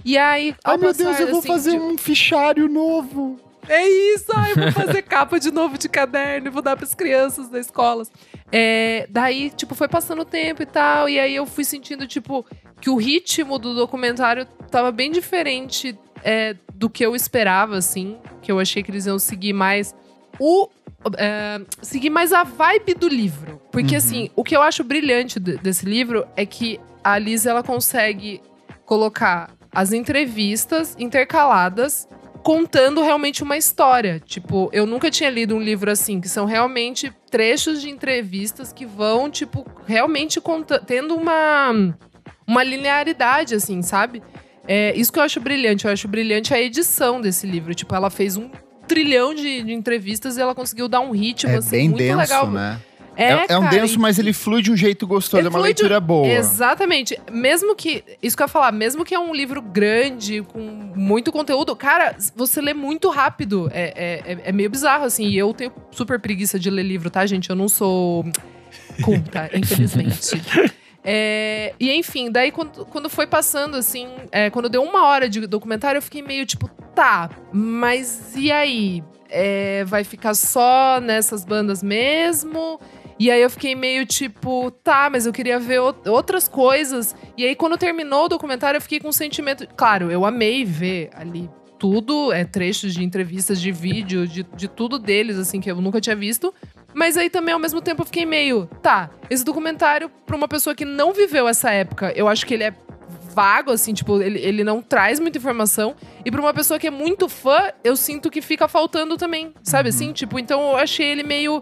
E 0.04 0.18
aí, 0.18 0.54
Ai 0.66 0.76
meu 0.78 0.94
Deus, 0.94 1.18
eu 1.20 1.28
vou 1.30 1.40
assim, 1.40 1.48
fazer 1.48 1.72
de- 1.72 1.78
um 1.78 1.98
fichário 1.98 2.68
novo. 2.68 3.40
É 3.70 3.88
isso, 4.14 4.26
ai, 4.36 4.52
eu 4.52 4.56
vou 4.64 4.72
fazer 4.74 5.02
capa 5.08 5.40
de 5.40 5.50
novo 5.50 5.78
de 5.78 5.88
caderno, 5.88 6.48
e 6.48 6.50
vou 6.50 6.62
dar 6.62 6.76
pras 6.76 6.94
crianças 6.94 7.48
da 7.48 7.58
escola. 7.58 8.04
É, 8.52 9.08
daí, 9.10 9.50
tipo, 9.50 9.74
foi 9.76 9.88
passando 9.88 10.22
o 10.22 10.26
tempo 10.26 10.62
e 10.62 10.66
tal, 10.66 11.10
e 11.10 11.20
aí 11.20 11.36
eu 11.36 11.46
fui 11.46 11.64
sentindo, 11.64 12.06
tipo, 12.08 12.46
que 12.80 12.90
o 12.90 12.96
ritmo 12.98 13.58
do 13.58 13.74
documentário 13.74 14.46
tava 14.70 14.92
bem 14.92 15.12
diferente 15.12 15.98
é, 16.24 16.56
do 16.74 16.90
que 16.90 17.06
eu 17.06 17.16
esperava, 17.16 17.76
assim. 17.78 18.18
Que 18.42 18.52
eu 18.52 18.60
achei 18.60 18.84
que 18.84 18.92
eles 18.92 19.06
iam 19.06 19.18
seguir 19.20 19.54
mais 19.54 19.96
o. 20.40 20.68
é, 21.18 21.60
seguir 21.82 22.10
mais 22.10 22.32
a 22.32 22.44
vibe 22.44 22.94
do 22.94 23.08
livro. 23.08 23.62
Porque, 23.72 23.92
Uhum. 23.94 23.98
assim, 23.98 24.30
o 24.36 24.44
que 24.44 24.56
eu 24.56 24.62
acho 24.62 24.84
brilhante 24.84 25.40
de- 25.40 25.58
desse 25.58 25.86
livro 25.86 26.26
é 26.36 26.46
que 26.46 26.80
a 27.04 27.18
Liz 27.18 27.46
ela 27.46 27.62
consegue 27.64 28.42
colocar 28.86 29.50
as 29.72 29.92
entrevistas 29.92 30.96
intercaladas 31.00 32.08
contando 32.44 33.02
realmente 33.02 33.42
uma 33.42 33.58
história. 33.58 34.22
Tipo, 34.26 34.70
eu 34.74 34.86
nunca 34.86 35.10
tinha 35.10 35.30
lido 35.30 35.56
um 35.56 35.62
livro 35.62 35.90
assim, 35.90 36.20
que 36.20 36.28
são 36.30 36.46
realmente 36.46 37.12
trechos 37.32 37.82
de 37.82 37.90
entrevistas 37.90 38.72
que 38.74 38.86
vão, 38.86 39.30
tipo, 39.32 39.66
realmente 39.88 40.40
conta 40.42 40.78
tendo 40.78 41.16
uma, 41.16 41.72
uma 42.46 42.64
linearidade, 42.64 43.56
assim, 43.56 43.82
sabe? 43.82 44.22
É, 44.68 44.94
isso 44.96 45.12
que 45.12 45.20
eu 45.20 45.24
acho 45.24 45.40
brilhante. 45.40 45.86
Eu 45.86 45.92
acho 45.92 46.08
brilhante 46.08 46.54
a 46.54 46.62
edição 46.62 47.20
desse 47.20 47.48
livro. 47.48 47.74
Tipo, 47.74 47.96
ela 47.96 48.10
fez 48.10 48.38
um 48.38 48.50
trilhão 48.88 49.34
de, 49.34 49.64
de 49.64 49.74
entrevistas 49.74 50.38
e 50.38 50.42
ela 50.42 50.54
conseguiu 50.54 50.88
dar 50.88 51.00
um 51.00 51.12
ritmo, 51.12 51.50
É 51.52 51.56
assim, 51.56 51.72
bem 51.72 51.90
muito 51.90 52.04
denso, 52.04 52.18
legal. 52.18 52.52
né? 52.52 52.80
É, 53.16 53.24
É, 53.32 53.46
é 53.50 53.58
um 53.58 53.62
cara, 53.64 53.70
denso, 53.76 54.00
mas 54.00 54.18
ele 54.18 54.34
flui 54.34 54.62
de 54.62 54.72
um 54.72 54.76
jeito 54.76 55.06
gostoso. 55.06 55.40
Ele 55.40 55.48
é 55.48 55.50
uma 55.50 55.60
flui 55.60 55.74
de- 55.74 55.82
leitura 55.82 56.00
boa. 56.00 56.28
Exatamente. 56.28 57.18
Mesmo 57.32 57.76
que. 57.76 58.04
Isso 58.22 58.36
que 58.36 58.42
eu 58.42 58.46
ia 58.46 58.50
falar, 58.50 58.72
mesmo 58.72 59.06
que 59.06 59.14
é 59.14 59.20
um 59.20 59.34
livro 59.34 59.62
grande, 59.62 60.42
com 60.42 60.60
muito 60.96 61.32
conteúdo, 61.32 61.76
cara, 61.76 62.16
você 62.36 62.60
lê 62.62 62.74
muito 62.74 63.10
rápido. 63.10 63.70
É, 63.72 64.22
é, 64.26 64.32
é- 64.34 64.42
é 64.46 64.52
meio 64.52 64.70
bizarro, 64.70 65.06
assim. 65.06 65.26
E 65.28 65.38
eu 65.38 65.54
tenho 65.54 65.72
super 65.92 66.20
preguiça 66.20 66.58
de 66.58 66.70
ler 66.70 66.84
livro, 66.84 67.10
tá, 67.10 67.26
gente? 67.26 67.50
Eu 67.50 67.56
não 67.56 67.70
sou 67.70 68.26
culta, 69.04 69.50
infelizmente. 69.54 70.42
É, 71.06 71.74
e 71.80 71.92
enfim, 71.92 72.32
daí 72.32 72.50
quando, 72.52 72.86
quando 72.86 73.10
foi 73.10 73.28
passando, 73.28 73.76
assim, 73.76 74.08
é, 74.32 74.50
quando 74.50 74.70
deu 74.70 74.82
uma 74.82 75.06
hora 75.06 75.28
de 75.28 75.46
documentário, 75.46 75.98
eu 75.98 76.02
fiquei 76.02 76.22
meio 76.22 76.46
tipo, 76.46 76.70
tá, 76.96 77.30
mas 77.52 78.34
e 78.36 78.52
aí? 78.52 79.04
É, 79.36 79.84
vai 79.86 80.04
ficar 80.04 80.36
só 80.36 81.00
nessas 81.02 81.44
bandas 81.44 81.82
mesmo? 81.82 82.80
E 83.20 83.30
aí 83.30 83.42
eu 83.42 83.50
fiquei 83.50 83.76
meio 83.76 84.06
tipo, 84.06 84.72
tá, 84.72 85.10
mas 85.10 85.26
eu 85.26 85.34
queria 85.34 85.60
ver 85.60 85.80
outras 85.80 86.48
coisas. 86.48 87.16
E 87.38 87.46
aí 87.46 87.56
quando 87.56 87.78
terminou 87.78 88.26
o 88.26 88.30
documentário, 88.30 88.78
eu 88.78 88.82
fiquei 88.82 89.00
com 89.00 89.10
um 89.10 89.14
sentimento. 89.14 89.68
Claro, 89.76 90.12
eu 90.12 90.26
amei 90.26 90.66
ver 90.66 91.10
ali 91.14 91.50
tudo, 91.84 92.32
é 92.32 92.46
trechos 92.46 92.94
de 92.94 93.04
entrevistas, 93.04 93.60
de 93.60 93.70
vídeo, 93.72 94.26
de, 94.26 94.44
de 94.56 94.68
tudo 94.70 94.98
deles, 94.98 95.38
assim, 95.38 95.60
que 95.60 95.70
eu 95.70 95.76
nunca 95.82 96.00
tinha 96.00 96.16
visto. 96.16 96.54
Mas 96.94 97.18
aí 97.18 97.30
também, 97.30 97.54
ao 97.54 97.60
mesmo 97.60 97.82
tempo, 97.82 98.04
eu 98.04 98.06
fiquei 98.06 98.26
meio, 98.26 98.68
tá, 98.82 99.10
esse 99.30 99.44
documentário, 99.44 100.10
pra 100.26 100.36
uma 100.36 100.48
pessoa 100.48 100.74
que 100.74 100.86
não 100.86 101.12
viveu 101.12 101.46
essa 101.48 101.72
época, 101.72 102.14
eu 102.16 102.30
acho 102.30 102.46
que 102.46 102.54
ele 102.54 102.64
é 102.64 102.74
vago, 103.34 103.72
assim, 103.72 103.94
tipo, 103.94 104.22
ele, 104.22 104.40
ele 104.40 104.64
não 104.64 104.82
traz 104.82 105.20
muita 105.20 105.38
informação. 105.38 105.96
E 106.24 106.32
pra 106.32 106.40
uma 106.40 106.54
pessoa 106.54 106.80
que 106.80 106.88
é 106.88 106.92
muito 106.92 107.28
fã, 107.28 107.72
eu 107.84 107.98
sinto 107.98 108.30
que 108.30 108.42
fica 108.42 108.68
faltando 108.68 109.18
também, 109.18 109.54
sabe 109.64 109.90
assim? 109.90 110.14
Tipo, 110.14 110.40
então 110.40 110.62
eu 110.70 110.78
achei 110.78 111.08
ele 111.08 111.24
meio 111.24 111.62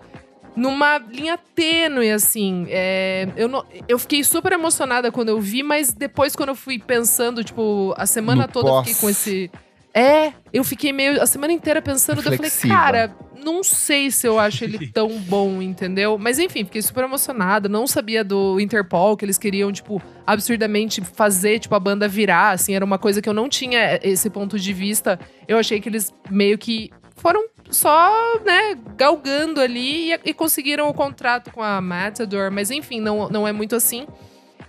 numa 0.56 0.98
linha 0.98 1.38
tênue, 1.56 2.12
assim. 2.12 2.66
É, 2.70 3.28
eu, 3.36 3.48
não- 3.48 3.64
eu 3.88 3.98
fiquei 4.00 4.24
super 4.24 4.52
emocionada 4.52 5.12
quando 5.12 5.30
eu 5.30 5.40
vi, 5.40 5.64
mas 5.64 5.94
depois, 5.94 6.36
quando 6.36 6.50
eu 6.50 6.56
fui 6.56 6.78
pensando, 6.80 7.44
tipo, 7.44 7.94
a 7.98 8.06
semana 8.06 8.44
No 8.48 8.52
toda 8.52 8.70
eu 8.70 8.78
fiquei 8.80 8.94
pós. 8.94 9.02
com 9.02 9.10
esse. 9.10 9.52
É, 9.94 10.32
eu 10.54 10.64
fiquei 10.64 10.94
meio 10.94 11.22
a 11.22 11.26
semana 11.26 11.52
inteira 11.52 11.82
pensando, 11.82 12.20
eu 12.20 12.24
falei, 12.38 12.50
cara, 12.70 13.14
não 13.44 13.62
sei 13.62 14.10
se 14.10 14.26
eu 14.26 14.40
acho 14.40 14.64
ele 14.64 14.88
tão 14.94 15.10
bom, 15.20 15.62
entendeu? 15.62 16.18
Mas 16.18 16.40
enfim, 16.40 16.64
fiquei 16.64 16.82
super 16.82 17.04
emocionada. 17.04 17.68
Não 17.68 17.86
sabia 17.86 18.24
do 18.24 18.58
Interpol, 18.62 19.18
que 19.18 19.26
eles 19.26 19.38
queriam, 19.38 19.70
tipo, 19.70 20.02
absurdamente 20.26 21.02
fazer, 21.02 21.60
tipo, 21.60 21.76
a 21.76 21.80
banda 21.80 22.08
virar, 22.08 22.52
assim, 22.52 22.74
era 22.74 22.86
uma 22.86 22.98
coisa 22.98 23.22
que 23.22 23.28
eu 23.28 23.34
não 23.34 23.50
tinha 23.50 24.00
esse 24.02 24.30
ponto 24.30 24.58
de 24.58 24.72
vista. 24.72 25.20
Eu 25.46 25.58
achei 25.58 25.82
que 25.82 25.90
eles 25.90 26.14
meio 26.30 26.58
que 26.58 26.90
foram 27.18 27.44
só, 27.72 28.40
né, 28.46 28.78
galgando 28.96 29.60
ali 29.60 30.14
e, 30.14 30.20
e 30.26 30.34
conseguiram 30.34 30.90
o 30.90 30.94
contrato 30.94 31.52
com 31.52 31.62
a 31.62 31.82
Matador, 31.82 32.52
mas 32.52 32.70
enfim, 32.70 33.00
não, 33.00 33.30
não 33.30 33.48
é 33.48 33.52
muito 33.52 33.76
assim. 33.76 34.06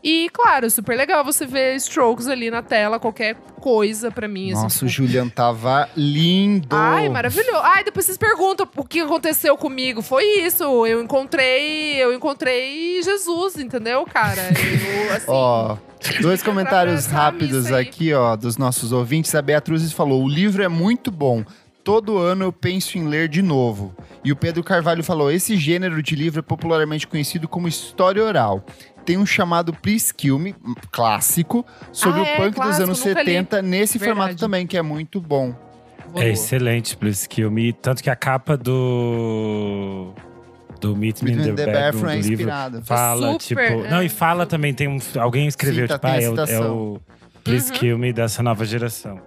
E, 0.04 0.28
claro, 0.32 0.68
super 0.68 0.96
legal 0.96 1.24
você 1.24 1.46
ver 1.46 1.76
Strokes 1.76 2.26
ali 2.26 2.50
na 2.50 2.60
tela, 2.60 2.98
qualquer 2.98 3.36
coisa 3.60 4.10
pra 4.10 4.26
mim. 4.26 4.52
assim, 4.52 4.62
Nossa, 4.62 4.84
o 4.84 4.88
tipo, 4.88 5.06
Julian 5.06 5.28
tava 5.28 5.88
lindo. 5.96 6.74
Ai, 6.74 7.08
maravilhoso. 7.08 7.60
Ai, 7.62 7.84
depois 7.84 8.06
vocês 8.06 8.18
perguntam 8.18 8.68
o 8.76 8.84
que 8.84 8.98
aconteceu 8.98 9.56
comigo. 9.56 10.02
Foi 10.02 10.24
isso. 10.40 10.64
Eu 10.84 11.00
encontrei. 11.00 12.02
Eu 12.02 12.12
encontrei 12.12 13.00
Jesus, 13.00 13.56
entendeu, 13.56 14.04
cara? 14.04 14.42
Eu, 14.50 15.12
assim. 15.12 15.26
Ó, 15.28 15.76
dois 16.20 16.42
comentários 16.42 17.06
rápidos 17.06 17.70
aqui, 17.70 18.12
ó, 18.12 18.34
dos 18.34 18.56
nossos 18.56 18.90
ouvintes. 18.90 19.32
A 19.36 19.40
Beatriz 19.40 19.92
falou: 19.92 20.24
o 20.24 20.28
livro 20.28 20.64
é 20.64 20.68
muito 20.68 21.12
bom. 21.12 21.44
Todo 21.84 22.16
ano 22.18 22.44
eu 22.44 22.52
penso 22.52 22.96
em 22.96 23.06
ler 23.08 23.28
de 23.28 23.42
novo. 23.42 23.94
E 24.24 24.30
o 24.30 24.36
Pedro 24.36 24.62
Carvalho 24.62 25.02
falou: 25.02 25.30
esse 25.30 25.56
gênero 25.56 26.02
de 26.02 26.14
livro 26.14 26.38
é 26.40 26.42
popularmente 26.42 27.06
conhecido 27.06 27.48
como 27.48 27.66
história 27.66 28.22
oral. 28.24 28.64
Tem 29.04 29.16
um 29.18 29.26
chamado 29.26 29.72
Please 29.72 30.14
Kill 30.14 30.38
Me, 30.38 30.54
um 30.64 30.74
clássico, 30.92 31.66
sobre 31.90 32.20
Ah, 32.20 32.22
o 32.22 32.26
é, 32.26 32.36
punk 32.36 32.46
dos 32.50 32.54
clássico, 32.54 32.82
anos 32.84 33.04
nunca 33.04 33.22
li. 33.22 33.30
70, 33.32 33.62
nesse 33.62 33.98
Verdade. 33.98 34.18
formato 34.18 34.38
também, 34.38 34.64
que 34.66 34.76
é 34.76 34.82
muito 34.82 35.20
bom. 35.20 35.52
É 36.14 36.28
excelente 36.28 36.96
Plus 36.96 37.26
Kill 37.26 37.50
Tanto 37.80 38.02
que 38.02 38.10
a 38.10 38.14
capa 38.16 38.56
do. 38.56 40.12
Do 40.80 40.96
Meet 40.96 41.22
Me 41.22 41.32
in 41.32 41.36
the, 41.42 41.52
the 41.52 41.66
Bathroom 41.72 42.10
é 42.10 42.16
do 42.16 42.22
livro 42.22 42.32
inspirado. 42.32 42.82
fala, 42.84 43.32
Super, 43.32 43.38
tipo. 43.40 43.60
é. 43.60 43.90
Não, 43.90 44.02
e 44.02 44.08
fala 44.08 44.46
também, 44.46 44.74
tem 44.74 44.88
um. 44.88 44.98
Alguém 45.18 45.46
escreveu, 45.46 45.86
Cita, 45.86 45.94
tipo, 45.94 46.06
ah, 46.06 46.20
é, 46.20 46.28
o, 46.28 46.40
é 46.40 46.60
o 46.70 47.00
Please 47.44 47.72
Uhum. 47.72 47.78
Kill 47.78 47.98
Me 47.98 48.12
dessa 48.12 48.42
nova 48.42 48.64
geração. 48.64 49.20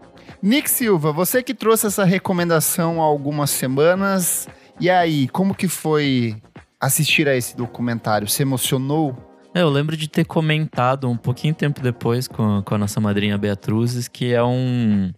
Nick 0.45 0.69
Silva, 0.69 1.11
você 1.11 1.41
que 1.41 1.55
trouxe 1.55 1.87
essa 1.87 2.03
recomendação 2.03 3.01
há 3.01 3.03
algumas 3.03 3.49
semanas. 3.49 4.47
E 4.79 4.91
aí, 4.91 5.27
como 5.29 5.55
que 5.55 5.67
foi 5.67 6.35
assistir 6.79 7.27
a 7.27 7.35
esse 7.35 7.57
documentário? 7.57 8.27
Se 8.27 8.43
emocionou? 8.43 9.17
É, 9.55 9.63
eu 9.63 9.69
lembro 9.69 9.97
de 9.97 10.07
ter 10.07 10.23
comentado 10.23 11.09
um 11.09 11.17
pouquinho 11.17 11.55
tempo 11.55 11.81
depois 11.81 12.27
com, 12.27 12.61
com 12.61 12.75
a 12.75 12.77
nossa 12.77 13.01
madrinha 13.01 13.39
Beatruzes 13.39 14.07
que 14.07 14.35
é 14.35 14.43
um, 14.43 15.11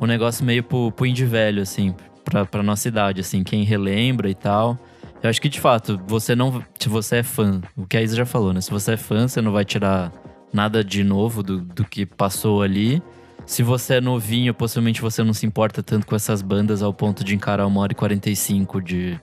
um 0.00 0.06
negócio 0.06 0.44
meio 0.44 0.64
pro, 0.64 0.90
pro 0.90 1.06
indie 1.06 1.26
velho, 1.26 1.62
assim, 1.62 1.94
pra, 2.24 2.44
pra 2.44 2.60
nossa 2.60 2.88
idade, 2.88 3.20
assim, 3.20 3.44
quem 3.44 3.62
relembra 3.62 4.28
e 4.28 4.34
tal. 4.34 4.76
Eu 5.22 5.30
acho 5.30 5.40
que, 5.40 5.48
de 5.48 5.60
fato, 5.60 5.96
você 6.08 6.34
não. 6.34 6.60
Se 6.76 6.88
você 6.88 7.18
é 7.18 7.22
fã, 7.22 7.60
o 7.76 7.86
que 7.86 7.96
a 7.96 8.02
Isa 8.02 8.16
já 8.16 8.26
falou, 8.26 8.52
né? 8.52 8.60
Se 8.60 8.72
você 8.72 8.94
é 8.94 8.96
fã, 8.96 9.28
você 9.28 9.40
não 9.40 9.52
vai 9.52 9.64
tirar 9.64 10.12
nada 10.52 10.82
de 10.82 11.04
novo 11.04 11.40
do, 11.40 11.60
do 11.60 11.84
que 11.84 12.04
passou 12.04 12.62
ali. 12.62 13.00
Se 13.46 13.62
você 13.62 13.94
é 13.94 14.00
novinho, 14.00 14.54
possivelmente 14.54 15.00
você 15.00 15.22
não 15.22 15.32
se 15.32 15.44
importa 15.46 15.82
tanto 15.82 16.06
com 16.06 16.14
essas 16.14 16.42
bandas 16.42 16.82
ao 16.82 16.92
ponto 16.92 17.24
de 17.24 17.34
encarar 17.34 17.66
uma 17.66 17.80
hora 17.80 17.92
e 17.92 17.94
45 17.94 18.80
de, 18.80 19.20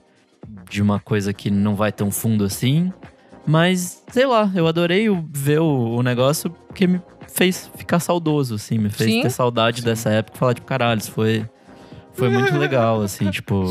de 0.68 0.82
uma 0.82 1.00
coisa 1.00 1.32
que 1.32 1.50
não 1.50 1.74
vai 1.74 1.90
tão 1.90 2.10
fundo 2.10 2.44
assim. 2.44 2.92
Mas, 3.46 4.02
sei 4.12 4.26
lá, 4.26 4.50
eu 4.54 4.66
adorei 4.66 5.08
ver 5.32 5.60
o, 5.60 5.96
o 5.96 6.02
negócio 6.02 6.50
porque 6.50 6.86
me 6.86 7.00
fez 7.28 7.70
ficar 7.76 8.00
saudoso, 8.00 8.56
assim, 8.56 8.78
me 8.78 8.90
fez 8.90 9.10
Sim. 9.10 9.22
ter 9.22 9.30
saudade 9.30 9.82
dessa 9.82 10.10
época 10.10 10.36
e 10.36 10.38
falar, 10.38 10.54
tipo, 10.54 10.66
caralho, 10.66 10.98
isso 10.98 11.12
foi, 11.12 11.48
foi 12.12 12.28
muito 12.28 12.56
legal, 12.56 13.02
assim, 13.02 13.30
tipo. 13.32 13.64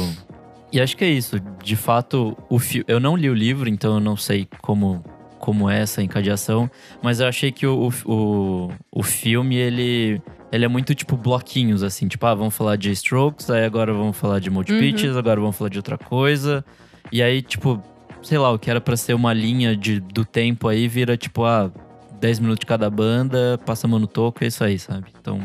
E 0.72 0.80
acho 0.80 0.96
que 0.96 1.04
é 1.04 1.10
isso. 1.10 1.40
De 1.64 1.76
fato, 1.76 2.38
o 2.50 2.60
fi... 2.60 2.84
eu 2.88 3.00
não 3.00 3.16
li 3.16 3.30
o 3.30 3.34
livro, 3.34 3.70
então 3.70 3.96
eu 3.96 4.00
não 4.00 4.16
sei 4.16 4.48
como, 4.62 5.04
como 5.40 5.70
é 5.70 5.82
essa 5.82 6.02
encadeação, 6.02 6.70
mas 7.02 7.20
eu 7.20 7.28
achei 7.28 7.52
que 7.52 7.66
o, 7.66 7.90
o, 8.06 8.12
o, 8.12 8.72
o 8.92 9.04
filme, 9.04 9.56
ele. 9.56 10.22
Ele 10.52 10.66
é 10.66 10.68
muito 10.68 10.96
tipo 10.96 11.16
bloquinhos, 11.16 11.84
assim, 11.84 12.08
tipo, 12.08 12.26
ah, 12.26 12.34
vamos 12.34 12.56
falar 12.56 12.76
de 12.76 12.92
Strokes, 12.92 13.50
aí 13.50 13.64
agora 13.64 13.94
vamos 13.94 14.18
falar 14.18 14.40
de 14.40 14.50
Multi 14.50 14.74
Uhum. 14.74 14.80
Pitches, 14.80 15.16
agora 15.16 15.40
vamos 15.40 15.56
falar 15.56 15.70
de 15.70 15.78
outra 15.78 15.98
coisa. 15.98 16.66
E 17.12 17.22
aí, 17.22 17.42
tipo, 17.42 17.82
sei 18.24 18.38
lá, 18.38 18.52
o 18.52 18.58
que 18.58 18.70
era 18.70 18.82
pra 18.82 18.98
ser 18.98 19.14
uma 19.14 19.32
linha 19.34 19.76
de, 19.76 20.00
do 20.00 20.26
tempo 20.26 20.68
aí 20.68 20.88
vira 20.88 21.16
tipo, 21.16 21.44
ah, 21.46 21.72
10 22.20 22.40
minutos 22.40 22.62
de 22.62 22.66
cada 22.66 22.90
banda, 22.90 23.60
passa 23.66 23.88
mano 23.88 24.08
toco, 24.08 24.44
é 24.44 24.48
isso 24.48 24.64
aí, 24.64 24.78
sabe? 24.80 25.06
Então, 25.22 25.40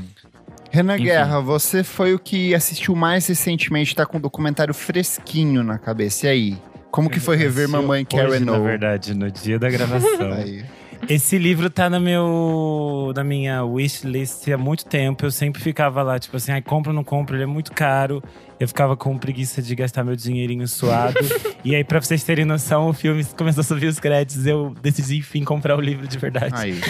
Renan 0.70 0.94
Enfim. 0.94 1.04
Guerra, 1.04 1.40
você 1.40 1.84
foi 1.84 2.14
o 2.14 2.18
que 2.18 2.54
assistiu 2.54 2.96
mais 2.96 3.26
recentemente, 3.28 3.94
tá 3.94 4.04
com 4.04 4.18
um 4.18 4.20
documentário 4.20 4.74
fresquinho 4.74 5.62
na 5.62 5.78
cabeça. 5.78 6.26
E 6.26 6.28
aí? 6.30 6.58
Como 6.90 7.10
que 7.10 7.20
foi 7.20 7.36
rever 7.36 7.68
Mamãe 7.68 8.06
hoje, 8.12 8.22
Karen 8.22 8.40
Na 8.44 8.52
O? 8.58 8.62
verdade, 8.64 9.14
no 9.14 9.30
dia 9.30 9.58
da 9.58 9.68
gravação. 9.70 10.32
Aí. 10.32 10.64
Esse 11.08 11.38
livro 11.38 11.68
tá 11.68 11.90
no 11.90 12.00
meu, 12.00 13.12
na 13.14 13.22
minha 13.24 13.64
wishlist 13.64 14.48
há 14.48 14.56
muito 14.56 14.86
tempo. 14.86 15.24
Eu 15.24 15.30
sempre 15.30 15.60
ficava 15.62 16.02
lá, 16.02 16.18
tipo 16.18 16.36
assim, 16.36 16.52
ai, 16.52 16.62
compro 16.62 16.90
ou 16.90 16.94
não 16.94 17.04
compro, 17.04 17.36
ele 17.36 17.42
é 17.42 17.46
muito 17.46 17.72
caro. 17.72 18.22
Eu 18.58 18.68
ficava 18.68 18.96
com 18.96 19.18
preguiça 19.18 19.60
de 19.60 19.74
gastar 19.74 20.04
meu 20.04 20.16
dinheirinho 20.16 20.66
suado. 20.68 21.18
e 21.64 21.74
aí, 21.74 21.82
pra 21.84 22.00
vocês 22.00 22.22
terem 22.22 22.44
noção, 22.44 22.88
o 22.88 22.92
filme 22.92 23.24
começou 23.36 23.60
a 23.60 23.64
subir 23.64 23.86
os 23.86 23.98
créditos. 23.98 24.46
Eu 24.46 24.74
decidi, 24.80 25.18
enfim, 25.18 25.44
comprar 25.44 25.76
o 25.76 25.80
livro 25.80 26.06
de 26.06 26.16
verdade. 26.18 26.54
Aí. 26.56 26.80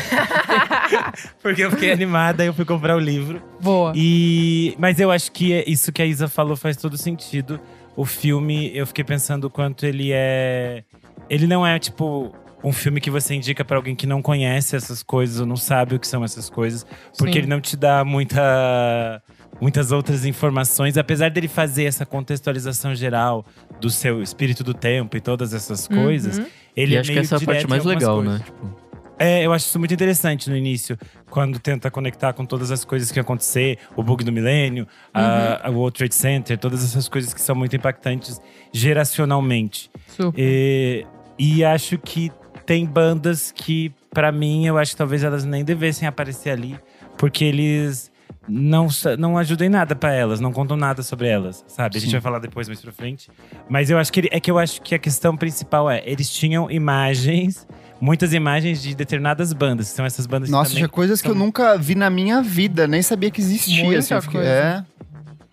Porque 1.42 1.64
eu 1.64 1.70
fiquei 1.70 1.90
animada, 1.92 2.44
eu 2.44 2.52
fui 2.52 2.64
comprar 2.64 2.96
o 2.96 3.00
livro. 3.00 3.42
Boa. 3.60 3.92
E, 3.96 4.74
mas 4.78 5.00
eu 5.00 5.10
acho 5.10 5.32
que 5.32 5.52
é- 5.52 5.64
isso 5.66 5.90
que 5.90 6.02
a 6.02 6.06
Isa 6.06 6.28
falou 6.28 6.56
faz 6.56 6.76
todo 6.76 6.96
sentido. 6.96 7.58
O 7.96 8.04
filme, 8.04 8.70
eu 8.76 8.86
fiquei 8.86 9.04
pensando 9.04 9.44
o 9.44 9.50
quanto 9.50 9.86
ele 9.86 10.10
é. 10.12 10.84
Ele 11.30 11.46
não 11.46 11.66
é 11.66 11.78
tipo 11.78 12.34
um 12.64 12.72
filme 12.72 13.00
que 13.00 13.10
você 13.10 13.34
indica 13.34 13.64
pra 13.64 13.76
alguém 13.76 13.94
que 13.94 14.06
não 14.06 14.22
conhece 14.22 14.74
essas 14.74 15.02
coisas 15.02 15.38
ou 15.38 15.46
não 15.46 15.56
sabe 15.56 15.94
o 15.94 15.98
que 16.00 16.06
são 16.08 16.24
essas 16.24 16.48
coisas, 16.48 16.84
porque 17.18 17.34
Sim. 17.34 17.38
ele 17.40 17.46
não 17.46 17.60
te 17.60 17.76
dá 17.76 18.02
muita, 18.04 19.22
muitas 19.60 19.92
outras 19.92 20.24
informações, 20.24 20.96
apesar 20.96 21.30
dele 21.30 21.46
fazer 21.46 21.84
essa 21.84 22.06
contextualização 22.06 22.94
geral 22.94 23.44
do 23.80 23.90
seu 23.90 24.22
espírito 24.22 24.64
do 24.64 24.72
tempo 24.72 25.16
e 25.16 25.20
todas 25.20 25.52
essas 25.52 25.86
coisas. 25.86 26.38
Uhum. 26.38 26.46
Ele 26.76 26.94
e 26.94 26.96
é 26.96 27.00
acho 27.00 27.08
que 27.10 27.14
meio 27.14 27.24
essa 27.24 27.34
é 27.34 27.38
a 27.38 27.40
parte 27.40 27.68
mais 27.68 27.84
legal, 27.84 28.16
coisas. 28.16 28.38
né? 28.40 28.44
Tipo, 28.44 28.84
É, 29.16 29.46
eu 29.46 29.52
acho 29.52 29.66
isso 29.66 29.78
muito 29.78 29.94
interessante 29.94 30.50
no 30.50 30.56
início, 30.56 30.98
quando 31.30 31.60
tenta 31.60 31.88
conectar 31.88 32.32
com 32.32 32.44
todas 32.44 32.72
as 32.72 32.84
coisas 32.84 33.12
que 33.12 33.20
acontecer, 33.20 33.78
o 33.94 34.02
bug 34.02 34.24
do 34.24 34.32
milênio, 34.32 34.88
a- 35.12 35.68
a- 35.68 35.70
o 35.70 35.74
World 35.74 35.96
Trade 35.98 36.14
Center, 36.16 36.58
todas 36.58 36.82
essas 36.82 37.08
coisas 37.08 37.32
que 37.32 37.40
são 37.40 37.54
muito 37.54 37.76
impactantes 37.76 38.40
geracionalmente. 38.72 39.90
Super. 40.08 40.34
E, 40.40 41.06
e 41.38 41.64
acho 41.64 41.96
que 41.98 42.32
tem 42.66 42.84
bandas 42.86 43.52
que, 43.52 43.92
pra 44.12 44.30
mim, 44.32 44.66
eu 44.66 44.78
acho 44.78 44.92
que 44.92 44.96
talvez 44.96 45.22
elas 45.24 45.44
nem 45.44 45.64
devessem 45.64 46.06
aparecer 46.08 46.50
ali, 46.50 46.78
porque 47.18 47.44
eles 47.44 48.10
não, 48.48 48.88
não 49.18 49.38
ajudam 49.38 49.66
em 49.66 49.70
nada 49.70 49.94
pra 49.94 50.12
elas, 50.12 50.40
não 50.40 50.52
contam 50.52 50.76
nada 50.76 51.02
sobre 51.02 51.28
elas, 51.28 51.64
sabe? 51.66 51.96
A 51.96 52.00
gente 52.00 52.08
Sim. 52.10 52.16
vai 52.16 52.20
falar 52.20 52.38
depois 52.38 52.66
mais 52.68 52.80
pra 52.80 52.92
frente. 52.92 53.30
Mas 53.68 53.88
eu 53.90 53.98
acho 53.98 54.12
que 54.12 54.20
ele- 54.20 54.28
é 54.30 54.38
que 54.40 54.50
eu 54.50 54.58
acho 54.58 54.82
que 54.82 54.94
a 54.94 54.98
questão 54.98 55.36
principal 55.36 55.90
é, 55.90 56.02
eles 56.04 56.28
tinham 56.30 56.70
imagens, 56.70 57.66
muitas 58.00 58.32
imagens 58.34 58.82
de 58.82 58.94
determinadas 58.94 59.52
bandas, 59.52 59.88
que 59.90 59.96
são 59.96 60.04
essas 60.04 60.26
bandas 60.26 60.50
Nossa, 60.50 60.70
que 60.70 60.76
tinha 60.76 60.88
coisas 60.88 61.22
que 61.22 61.28
eu 61.28 61.32
são- 61.34 61.42
nunca 61.44 61.76
vi 61.78 61.94
na 61.94 62.10
minha 62.10 62.42
vida, 62.42 62.86
nem 62.86 63.00
sabia 63.02 63.30
que 63.30 63.40
existia. 63.40 63.84
Muita 63.84 64.16
assim, 64.18 64.30
coisa. 64.30 64.48
é. 64.48 64.84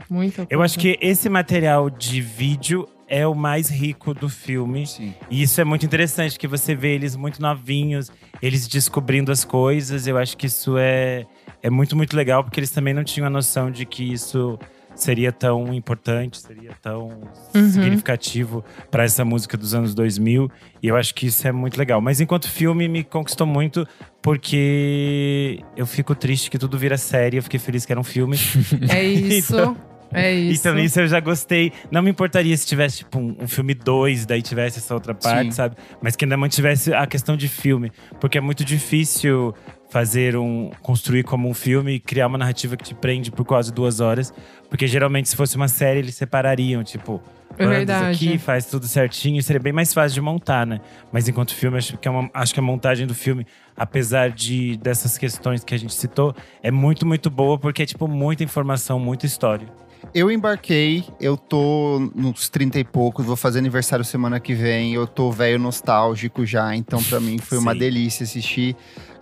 Muita 0.10 0.46
Eu 0.50 0.62
acho 0.62 0.77
que 0.77 0.98
esse 1.01 1.30
material 1.30 1.89
de 1.89 2.20
vídeo 2.20 2.88
é 3.13 3.27
o 3.27 3.36
mais 3.36 3.70
rico 3.70 4.13
do 4.13 4.30
filme. 4.30 4.88
Sim. 4.88 5.13
E 5.30 5.41
isso 5.44 5.60
é 5.60 5.65
muito 5.65 5.86
interessante, 5.86 6.39
que 6.39 6.48
você 6.48 6.74
vê 6.74 6.96
eles 6.96 7.13
muito 7.15 7.41
novinhos, 7.41 8.10
eles 8.41 8.68
descobrindo 8.70 9.32
as 9.34 9.44
coisas. 9.44 10.08
Eu 10.08 10.18
acho 10.18 10.38
que 10.38 10.46
isso 10.48 10.77
é, 10.77 11.25
é 11.62 11.70
muito, 11.70 11.94
muito 11.96 12.15
legal, 12.15 12.41
porque 12.41 12.58
eles 12.60 12.72
também 12.72 12.94
não 12.94 13.03
tinham 13.03 13.27
a 13.27 13.30
noção 13.30 13.70
de 13.70 13.86
que 13.86 14.13
isso 14.13 14.58
seria 14.96 15.32
tão 15.32 15.74
importante, 15.74 16.39
seria 16.39 16.72
tão 16.82 17.22
Uhum. 17.56 17.70
significativo 17.70 18.63
para 18.89 19.03
essa 19.03 19.25
música 19.25 19.58
dos 19.58 19.74
anos 19.74 19.94
2000. 19.94 20.50
E 20.82 20.88
eu 20.88 20.96
acho 20.96 21.13
que 21.13 21.27
isso 21.27 21.46
é 21.46 21.51
muito 21.51 21.77
legal. 21.77 22.00
Mas 22.00 22.22
enquanto 22.22 22.48
filme, 22.50 22.88
me 22.88 23.03
conquistou 23.03 23.46
muito, 23.48 23.86
porque 24.22 25.60
eu 25.75 25.86
fico 25.86 26.13
triste 26.15 26.50
que 26.50 26.58
tudo 26.58 26.77
vira 26.77 26.98
série. 26.98 27.38
Eu 27.38 27.44
fiquei 27.44 27.60
feliz 27.60 27.86
que 27.86 27.91
era 27.91 28.00
um 28.00 28.03
filme. 28.06 28.38
É 28.89 29.03
isso. 29.03 29.53
Então- 29.53 29.91
é 30.13 30.34
isso. 30.34 30.62
Então, 30.68 30.77
isso 30.80 31.00
eu 31.00 31.08
já 31.08 31.20
gostei. 31.20 31.72
Não 31.89 32.01
me 32.01 32.10
importaria 32.12 32.56
se 32.58 32.65
tivesse, 32.65 33.00
tipo, 33.00 33.20
um, 33.20 33.36
um 33.41 33.48
filme 33.48 33.74
2, 33.74 34.25
daí 34.25 34.41
tivesse 34.41 34.80
essa 34.80 34.94
outra 34.94 35.13
parte, 35.13 35.46
Sim. 35.46 35.51
sabe? 35.51 35.75
Mas 36.01 36.15
que 36.15 36.25
ainda 36.25 36.38
mantivesse 36.38 36.94
a 36.94 37.06
questão 37.08 37.36
de 37.38 37.48
filme. 37.48 37.91
Porque 38.20 38.38
é 38.38 38.41
muito 38.41 38.63
difícil 38.65 39.53
fazer 39.89 40.38
um. 40.38 40.72
construir 40.82 41.24
como 41.24 41.50
um 41.50 41.53
filme 41.53 41.96
e 41.96 42.00
criar 42.00 42.27
uma 42.27 42.38
narrativa 42.38 42.77
que 42.77 42.84
te 42.84 42.94
prende 42.96 43.30
por 43.32 43.46
quase 43.46 43.72
duas 43.74 44.00
horas. 44.00 44.34
Porque 44.70 44.88
geralmente, 44.88 45.27
se 45.30 45.36
fosse 45.36 45.56
uma 45.56 45.68
série, 45.68 46.00
eles 46.00 46.15
separariam, 46.15 46.84
tipo. 46.84 47.22
É 47.58 47.68
verdade. 47.68 48.15
aqui, 48.27 48.38
faz 48.38 48.65
tudo 48.65 48.88
certinho, 48.88 49.44
seria 49.44 49.60
bem 49.60 49.74
mais 49.74 49.94
fácil 49.94 50.13
de 50.15 50.22
montar, 50.22 50.65
né? 50.65 50.80
Mas 51.12 51.27
enquanto 51.27 51.53
filme, 51.53 51.77
acho 51.77 51.98
que, 51.98 52.08
é 52.08 52.12
uma- 52.12 52.30
acho 52.34 52.53
que 52.53 52.62
a 52.62 52.63
montagem 52.63 53.06
do 53.06 53.13
filme, 53.13 53.46
apesar 53.75 54.30
de 54.32 54.77
dessas 54.77 55.18
questões 55.18 55.62
que 55.62 55.75
a 55.75 55.77
gente 55.77 55.94
citou, 55.94 56.34
é 56.63 56.72
muito, 56.72 57.06
muito 57.06 57.30
boa, 57.30 57.58
porque 57.60 57.84
é 57.84 57.86
tipo 57.86 58.08
muita 58.08 58.41
informação, 58.41 58.98
muita 58.98 59.25
história. 59.25 59.68
Eu 60.13 60.31
embarquei, 60.31 61.03
eu 61.20 61.38
tô 61.38 62.12
nos 62.15 62.50
30 62.50 62.79
e 62.79 62.84
poucos, 62.84 63.25
vou 63.25 63.36
fazer 63.36 63.60
aniversário 63.60 64.03
semana 64.03 64.39
que 64.39 64.53
vem, 64.53 64.93
eu 64.93 65.05
tô 65.08 65.31
velho 65.31 65.60
nostálgico 65.60 66.46
já, 66.46 66.75
então 66.75 67.01
pra 67.03 67.20
mim 67.20 67.38
foi 67.38 67.58
uma 67.58 67.74
Sim. 67.74 67.79
delícia 67.79 68.24
assistir. 68.24 68.75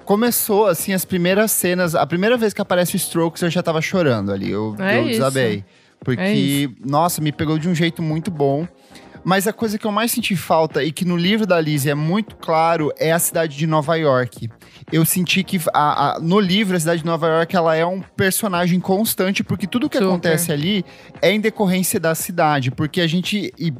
Começou, 0.05 0.65
assim, 0.65 0.93
as 0.93 1.05
primeiras 1.05 1.51
cenas, 1.51 1.93
a 1.93 2.05
primeira 2.07 2.36
vez 2.38 2.53
que 2.53 2.62
aparece 2.62 2.95
o 2.95 2.98
Strokes 2.98 3.41
eu 3.43 3.50
já 3.50 3.62
tava 3.62 3.81
chorando 3.81 4.31
ali, 4.31 4.50
eu, 4.50 4.75
É 4.79 4.98
eu 4.98 5.01
isso. 5.01 5.09
desabei. 5.12 5.63
Porque, 6.03 6.21
É 6.21 6.33
isso. 6.33 6.74
nossa, 6.83 7.21
me 7.21 7.31
pegou 7.31 7.59
de 7.59 7.67
um 7.69 7.75
jeito 7.75 8.01
muito 8.01 8.31
bom. 8.31 8.65
Mas 9.24 9.48
a 9.48 9.54
coisa 9.54 9.78
que 9.78 9.86
eu 9.86 9.92
mais 9.92 10.12
senti 10.12 10.36
falta 10.36 10.84
e 10.84 10.92
que 10.92 11.06
no 11.06 11.18
livro 11.18 11.46
da 11.46 11.60
Lizzie 11.60 11.92
é 11.92 11.96
muito 11.96 12.36
claro 12.38 12.92
é 12.98 13.12
a 13.12 13.20
cidade 13.20 13.56
de 13.58 13.68
Nova 13.68 13.96
York. 13.96 14.50
Eu 14.92 15.06
senti 15.06 15.44
que 15.44 15.60
a- 15.74 16.16
a- 16.16 16.20
no 16.20 16.40
livro 16.40 16.76
a 16.76 16.80
cidade 16.80 17.02
de 17.02 17.06
Nova 17.06 17.28
York 17.28 17.56
ela 17.56 17.76
é 17.76 17.86
um 17.86 18.02
personagem 18.02 18.80
constante 18.80 19.44
porque 19.44 19.68
tudo 19.68 19.90
que 19.90 19.98
Super. 19.98 20.10
acontece 20.10 20.52
ali 20.52 20.84
é 21.22 21.32
em 21.32 21.40
decorrência 21.40 22.00
da 22.00 22.16
cidade, 22.16 22.72
porque 22.72 23.01
a 23.01 23.08
gente 23.08 23.53
e, 23.58 23.68
e, 23.68 23.74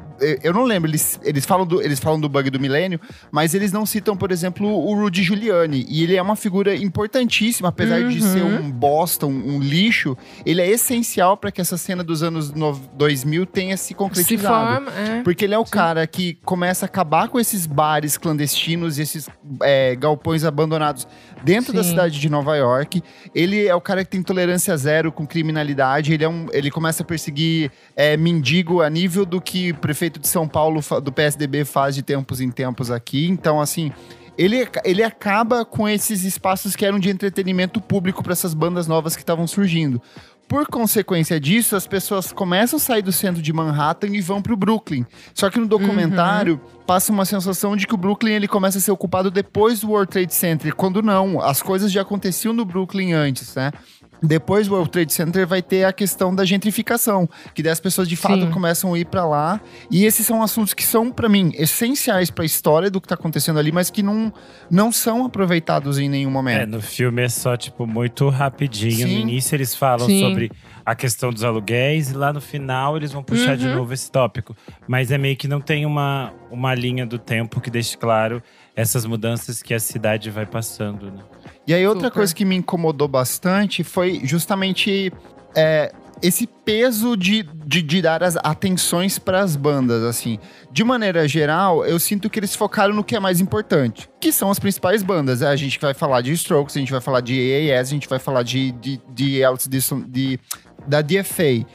eu 0.44 0.54
não 0.54 0.64
lembro 0.64 0.90
eles, 0.90 1.20
eles 1.24 1.46
falam 1.46 1.66
do 1.66 1.82
eles 1.82 2.00
falam 2.00 2.20
do 2.20 2.28
bug 2.30 2.50
do 2.50 2.60
milênio, 2.60 3.00
mas 3.32 3.54
eles 3.54 3.72
não 3.72 3.86
citam, 3.86 4.16
por 4.16 4.32
exemplo, 4.32 4.68
o 4.68 4.94
Rudy 4.96 5.24
Giuliani 5.24 5.86
e 5.90 6.04
ele 6.04 6.16
é 6.16 6.22
uma 6.22 6.36
figura 6.36 6.76
importantíssima, 6.76 7.70
apesar 7.70 8.00
de 8.08 8.20
Uhum. 8.22 8.34
ser 8.34 8.44
um 8.44 8.72
bosta, 8.72 9.26
um, 9.26 9.56
um 9.56 9.60
lixo, 9.60 10.18
ele 10.46 10.62
é 10.62 10.70
essencial 10.70 11.38
para 11.38 11.52
que 11.52 11.62
essa 11.62 11.78
cena 11.78 12.04
dos 12.04 12.22
anos 12.24 12.52
no- 12.54 12.80
2000 12.98 13.46
tenha 13.46 13.76
se 13.78 13.90
Se 13.90 13.94
concretizado. 13.94 14.86
forma, 14.86 14.92
é. 15.00 15.22
Porque 15.24 15.46
ele 15.46 15.54
é 15.54 15.58
o 15.58 15.66
cara 15.66 16.06
que 16.06 16.38
começa 16.46 16.86
a 16.86 16.88
acabar 16.88 17.28
com 17.30 17.40
esses 17.40 17.66
bares 17.66 18.18
clandestinos 18.18 18.98
e 18.98 19.02
esses 19.02 19.30
é, 19.64 19.96
galpões 19.96 20.44
abandonados 20.44 21.08
dentro 21.44 21.74
da 21.74 21.84
Sim. 21.84 21.90
cidade 21.92 22.20
de 22.20 22.30
Nova 22.30 22.56
York. 22.56 23.02
Ele 23.34 23.66
é 23.66 23.74
o 23.76 23.82
cara 23.82 24.04
que 24.04 24.12
tem 24.12 24.22
tolerância 24.22 24.76
zero 24.78 25.12
com 25.12 25.26
criminalidade. 25.26 26.14
Ele, 26.14 26.24
é 26.24 26.30
um, 26.30 26.48
ele 26.52 26.70
começa 26.70 27.04
a 27.04 27.06
perseguir 27.06 27.72
é, 27.96 28.16
mendigo 28.18 28.82
a 28.82 28.90
nível 28.90 29.26
do 29.26 29.40
que 29.42 29.72
o 29.72 29.76
prefeito 30.10 30.20
de 30.20 30.28
São 30.28 30.48
Paulo, 30.48 30.82
do 31.02 31.12
PSDB, 31.12 31.64
faz 31.64 31.96
de 31.96 32.02
tempos 32.02 32.42
em 32.42 32.50
tempos 32.50 32.90
aqui. 32.90 33.28
Então, 33.28 33.62
assim. 33.62 33.92
Ele, 34.38 34.66
ele 34.86 35.04
acaba 35.04 35.66
com 35.66 35.86
esses 35.86 36.24
espaços 36.24 36.74
que 36.74 36.86
eram 36.86 36.98
de 36.98 37.10
entretenimento 37.10 37.82
público 37.82 38.24
para 38.24 38.32
essas 38.32 38.54
bandas 38.54 38.88
novas 38.88 39.14
que 39.14 39.22
estavam 39.22 39.46
surgindo. 39.46 40.02
Por 40.48 40.66
consequência 40.66 41.38
disso, 41.42 41.76
as 41.76 41.86
pessoas 41.86 42.32
começam 42.32 42.78
a 42.78 42.80
sair 42.80 43.02
do 43.02 43.12
centro 43.12 43.42
de 43.42 43.52
Manhattan 43.52 44.08
e 44.08 44.22
vão 44.22 44.42
pro 44.42 44.56
Brooklyn. 44.56 45.06
Só 45.34 45.50
que 45.50 45.60
no 45.60 45.68
documentário 45.68 46.60
passa 46.88 47.12
uma 47.12 47.26
sensação 47.26 47.76
de 47.76 47.86
que 47.86 47.94
o 47.94 47.98
Brooklyn 47.98 48.34
ele 48.34 48.48
começa 48.48 48.78
a 48.78 48.82
ser 48.82 48.92
ocupado 48.92 49.30
depois 49.30 49.82
do 49.82 49.90
World 49.90 50.10
Trade 50.10 50.34
Center, 50.34 50.74
quando 50.74 51.04
não, 51.04 51.42
as 51.42 51.62
coisas 51.62 51.92
já 51.92 52.02
aconteciam 52.02 52.54
no 52.54 52.64
Brooklyn 52.64 53.12
antes, 53.12 53.54
né? 53.56 53.74
Depois 54.22 54.68
do 54.68 54.74
World 54.74 54.92
Trade 54.92 55.14
Center 55.14 55.48
vai 55.48 55.62
ter 55.62 55.84
a 55.86 55.94
questão 55.94 56.34
da 56.36 56.44
gentrificação, 56.46 57.28
que 57.54 57.64
daí 57.64 57.72
as 57.72 57.80
pessoas 57.80 58.08
de 58.08 58.16
fato 58.16 58.42
Sim. 58.42 58.52
começam 58.52 58.94
a 58.94 59.00
ir 59.00 59.06
pra 59.06 59.26
lá. 59.26 59.62
E 59.90 60.06
esses 60.06 60.26
são 60.26 60.44
assuntos 60.44 60.74
que 60.74 60.84
são, 60.84 61.10
pra 61.12 61.30
mim, 61.30 61.52
essenciais 61.56 62.30
pra 62.30 62.44
história 62.44 62.90
do 62.92 63.00
que 63.00 63.08
tá 63.08 63.16
acontecendo 63.16 63.60
ali, 63.60 63.72
mas 63.72 63.90
que 63.90 64.04
não, 64.04 64.32
não 64.70 64.92
são 64.92 65.26
aproveitados 65.26 65.98
em 66.00 66.10
nenhum 66.10 66.30
É, 66.30 66.34
momento. 66.34 66.70
no 66.70 66.82
filme 66.82 67.22
é 67.24 67.30
só, 67.30 67.56
tipo, 67.56 67.88
muito 67.88 68.28
rapidinho. 68.30 69.08
Sim. 69.08 69.16
No 69.16 69.20
início 69.22 69.56
eles 69.56 69.74
falam 69.74 70.06
Sim. 70.08 70.20
sobre 70.20 70.52
a 70.86 70.96
questão 70.96 71.32
dos 71.32 71.44
aluguéis 71.44 72.10
e 72.12 72.14
lá 72.14 72.34
no 72.34 72.42
final 72.42 72.98
eles 72.98 73.12
vão 73.12 73.24
puxar 73.24 73.56
de 73.56 73.68
Uhum. 73.68 73.76
novo 73.76 73.94
esse 73.94 74.12
tópico. 74.12 74.56
Mas 74.88 75.12
é 75.12 75.18
meio 75.18 75.38
que 75.38 75.48
não 75.48 75.62
tem 75.62 75.86
uma, 75.86 76.34
uma 76.52 76.74
linha 76.74 77.06
do 77.06 77.18
tempo 77.20 77.62
que 77.62 77.70
deixe 77.70 77.96
claro 77.96 78.42
essas 78.76 79.06
mudanças 79.06 79.62
que 79.62 79.74
a 79.74 79.80
cidade 79.80 80.30
vai 80.32 80.46
passando, 80.46 81.12
né? 81.12 81.22
E 81.70 81.74
aí, 81.76 81.86
outra 81.86 82.06
Super. 82.08 82.16
coisa 82.16 82.34
que 82.34 82.44
me 82.44 82.56
incomodou 82.56 83.08
bastante 83.08 83.84
foi 83.84 84.22
justamente 84.24 85.14
é, 85.56 85.94
esse 86.20 86.48
peso 86.48 87.16
de, 87.16 87.44
de, 87.44 87.84
de 87.84 88.02
dar 88.02 88.24
as 88.24 88.36
atenções 88.38 89.20
para 89.20 89.40
as 89.42 89.56
bandas, 89.56 90.04
assim. 90.04 90.40
De 90.72 90.84
maneira 90.84 91.28
geral, 91.28 91.86
eu 91.86 92.00
sinto 92.00 92.28
que 92.28 92.40
eles 92.40 92.56
focaram 92.56 92.96
no 92.96 93.04
que 93.04 93.16
é 93.16 93.20
mais 93.20 93.40
importante, 93.40 94.10
que 94.20 94.32
são 94.32 94.50
as 94.50 94.58
principais 94.58 95.04
bandas. 95.04 95.44
A 95.44 95.56
gente 95.56 95.80
vai 95.80 95.94
falar 95.94 96.22
de 96.22 96.32
Strokes, 96.34 96.76
a 96.76 96.80
gente 96.80 96.92
vai 96.92 97.02
falar 97.02 97.22
de 97.22 97.36
AAS, 97.72 97.90
a 97.90 97.92
gente 97.92 98.10
vai 98.10 98.18
falar 98.18 98.42
de, 98.42 98.72
de, 98.72 99.00
de, 99.14 99.42
Dixon- 99.70 100.02
de 100.08 100.40
da 100.88 101.02
DFA. 101.04 101.68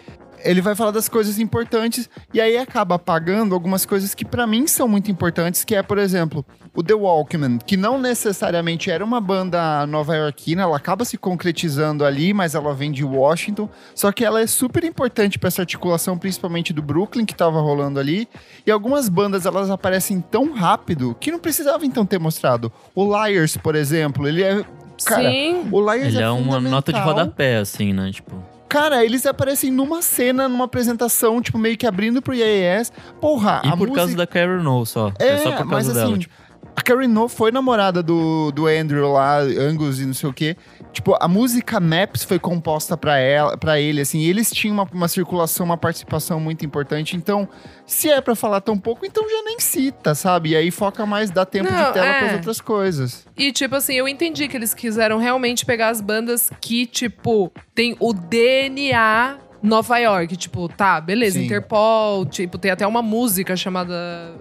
Ele 0.44 0.61
vai 0.61 0.74
falar 0.74 0.90
das 0.90 1.09
coisas 1.09 1.38
importantes 1.38 2.09
e 2.33 2.40
aí 2.40 2.59
acaba 2.59 2.96
apagando 2.96 3.54
algumas 3.54 3.87
coisas 3.87 4.14
que 4.14 4.24
pra 4.24 4.46
mim 4.46 4.66
são 4.66 4.87
muito 4.87 5.11
importantes, 5.11 5.64
que 5.64 5.74
é, 5.74 5.83
por 5.83 5.96
exemplo, 5.96 6.44
o 6.74 6.83
The 6.83 6.94
Walkman, 6.94 7.59
que 7.59 7.76
não 7.76 7.98
necessariamente 7.98 8.90
era 8.90 9.04
uma 9.04 9.20
banda 9.20 9.87
nova-iorquina, 9.87 10.62
ela 10.62 10.76
acaba 10.76 11.04
se 11.04 11.16
concretizando 11.16 12.04
ali, 12.04 12.35
mas 12.35 12.54
ela 12.54 12.74
vem 12.74 12.92
de 12.92 13.04
Washington, 13.04 13.68
só 13.94 14.12
que 14.12 14.24
ela 14.24 14.40
é 14.40 14.46
super 14.46 14.85
importante 14.85 15.38
pra 15.38 15.48
essa 15.48 15.62
articulação, 15.62 16.18
principalmente 16.18 16.72
do 16.72 16.83
Brooklyn, 16.83 17.24
que 17.24 17.35
tava 17.35 17.61
rolando 17.61 17.98
ali, 17.98 18.28
e 18.66 18.70
algumas 18.70 19.09
bandas, 19.09 19.46
elas 19.46 19.70
aparecem 19.70 20.20
tão 20.20 20.52
rápido 20.52 21.16
que 21.18 21.30
não 21.30 21.38
precisava 21.38 21.87
então 21.87 22.04
ter 22.04 22.18
mostrado. 22.18 22.72
O 22.94 23.04
Liars, 23.04 23.57
por 23.57 23.74
exemplo, 23.74 24.28
ele 24.28 24.42
é... 24.42 24.64
Cara, 25.04 25.28
Sim. 25.28 25.68
o 25.72 25.80
Liars 25.80 26.14
Ele 26.14 26.18
é 26.18 26.22
é 26.22 26.30
uma 26.30 26.61
nota 26.61 26.92
de 26.92 27.00
rodapé, 27.00 27.57
assim, 27.57 27.92
né? 27.92 28.12
Tipo. 28.12 28.53
Cara, 28.68 29.05
eles 29.05 29.24
aparecem 29.27 29.70
numa 29.70 30.03
cena, 30.03 30.48
numa 30.48 30.64
apresentação, 30.64 31.40
tipo, 31.40 31.59
meio 31.59 31.77
que 31.77 31.87
abrindo 31.87 32.20
pro 32.20 32.35
IAS. 32.35 32.92
Porra, 33.20 33.61
E 33.64 33.68
por 33.70 33.79
música... 33.79 33.94
causa 33.96 34.16
da 34.16 34.27
Carrie 34.27 34.62
No 34.62 34.85
só. 34.85 35.12
É, 35.18 35.29
É, 35.29 35.38
só 35.38 35.53
por 35.53 35.66
mas 35.66 35.87
causa 35.87 35.94
dela. 35.94 36.11
assim, 36.11 36.18
tipo. 36.20 36.35
a 36.77 36.83
Karen 36.83 37.07
No 37.09 37.29
foi 37.29 37.53
namorada 37.53 38.03
do, 38.03 38.50
do 38.50 38.66
Andrew 38.66 39.12
lá, 39.12 39.38
Angus 39.38 40.00
e 40.00 40.07
não 40.07 40.14
sei 40.14 40.29
o 40.29 40.33
quê. 40.33 40.57
Tipo, 40.94 41.16
a 41.20 41.26
música 41.26 41.80
Maps 41.80 42.22
foi 42.22 42.38
composta 42.38 42.96
pra, 42.96 43.18
ela, 43.18 43.57
pra 43.59 43.80
ele, 43.80 44.00
assim, 44.00 44.20
e 44.20 44.30
eles 44.30 44.50
tinham 44.50 44.74
uma, 44.74 44.88
uma 44.92 45.09
circulação, 45.09 45.66
uma 45.66 45.76
participação 45.76 46.38
muito 46.38 46.64
importante. 46.64 47.16
Então, 47.16 47.48
se 47.85 48.09
é 48.09 48.20
pra 48.20 48.37
falar 48.37 48.61
tão 48.61 48.78
pouco, 48.78 49.04
então 49.04 49.28
já 49.28 49.42
nem 49.42 49.59
cita, 49.59 50.14
sabe? 50.14 50.50
E 50.50 50.57
aí 50.57 50.70
foca 50.70 51.04
mais, 51.04 51.30
dá 51.30 51.44
tempo 51.44 51.70
Não, 51.70 51.87
de 51.88 51.92
tela 51.92 52.07
é. 52.07 52.18
pras 52.20 52.33
outras 52.35 52.61
coisas. 52.61 53.26
E, 53.37 53.50
tipo 53.50 53.74
assim, 53.74 53.94
eu 53.94 54.07
entendi 54.07 54.46
que 54.46 54.57
eles 54.57 54.72
quiseram 54.72 55.18
realmente 55.18 55.66
pegar 55.66 55.88
as 55.88 56.00
bandas 56.00 56.50
que, 56.61 56.87
tipo, 56.87 57.52
tem 57.74 57.96
o 57.98 58.12
DNA 58.12 59.38
Nova 59.64 59.96
York, 59.98 60.37
tipo, 60.37 60.68
tá, 60.68 61.00
beleza, 61.00 61.38
Sim. 61.38 61.46
Interpol, 61.46 62.27
tipo, 62.27 62.59
tem 62.59 62.70
até 62.70 62.87
uma 62.87 63.00
música 63.00 63.57
chamada 63.57 63.94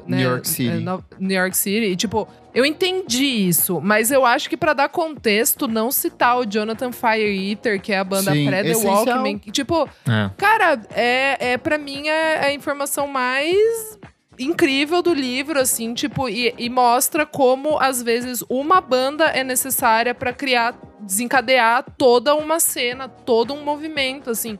né, 0.05 0.17
New 0.17 0.29
York 0.31 0.47
City. 0.47 0.69
é, 0.69 0.79
no- 0.81 1.03
New 1.17 1.37
York 1.39 1.55
City. 1.57 1.85
E, 1.87 1.95
tipo, 1.95 2.27
eu 2.53 2.65
entendi 2.65 3.25
isso, 3.25 3.79
mas 3.81 4.11
eu 4.11 4.25
acho 4.25 4.49
que 4.49 4.57
pra 4.57 4.73
dar 4.73 4.89
contexto, 4.89 5.67
não 5.67 5.91
citar 5.91 6.37
o 6.37 6.45
Jonathan 6.45 6.91
Fire 6.91 7.49
Eater, 7.51 7.81
que 7.81 7.93
é 7.93 7.99
a 7.99 8.03
banda 8.03 8.33
Sim, 8.33 8.45
pré-The 8.47 8.69
essencial. 8.71 8.95
Walkman. 9.05 9.37
que, 9.39 9.49
Tipo, 9.51 9.87
É. 10.07 10.29
Cara, 10.37 10.81
é, 10.93 11.53
é 11.53 11.57
para 11.57 11.77
mim 11.77 12.07
é 12.09 12.45
a 12.47 12.53
informação 12.53 13.07
mais 13.07 13.97
incrível 14.37 15.01
do 15.01 15.13
livro, 15.13 15.59
assim, 15.59 15.93
tipo, 15.93 16.27
e, 16.27 16.53
e 16.57 16.69
mostra 16.69 17.25
como 17.25 17.79
às 17.79 18.01
vezes 18.01 18.43
uma 18.49 18.81
banda 18.81 19.25
é 19.25 19.43
necessária 19.43 20.13
pra 20.13 20.33
criar, 20.33 20.75
desencadear 20.99 21.85
toda 21.97 22.33
uma 22.35 22.59
cena, 22.59 23.07
todo 23.07 23.53
um 23.53 23.63
movimento, 23.63 24.29
assim. 24.31 24.57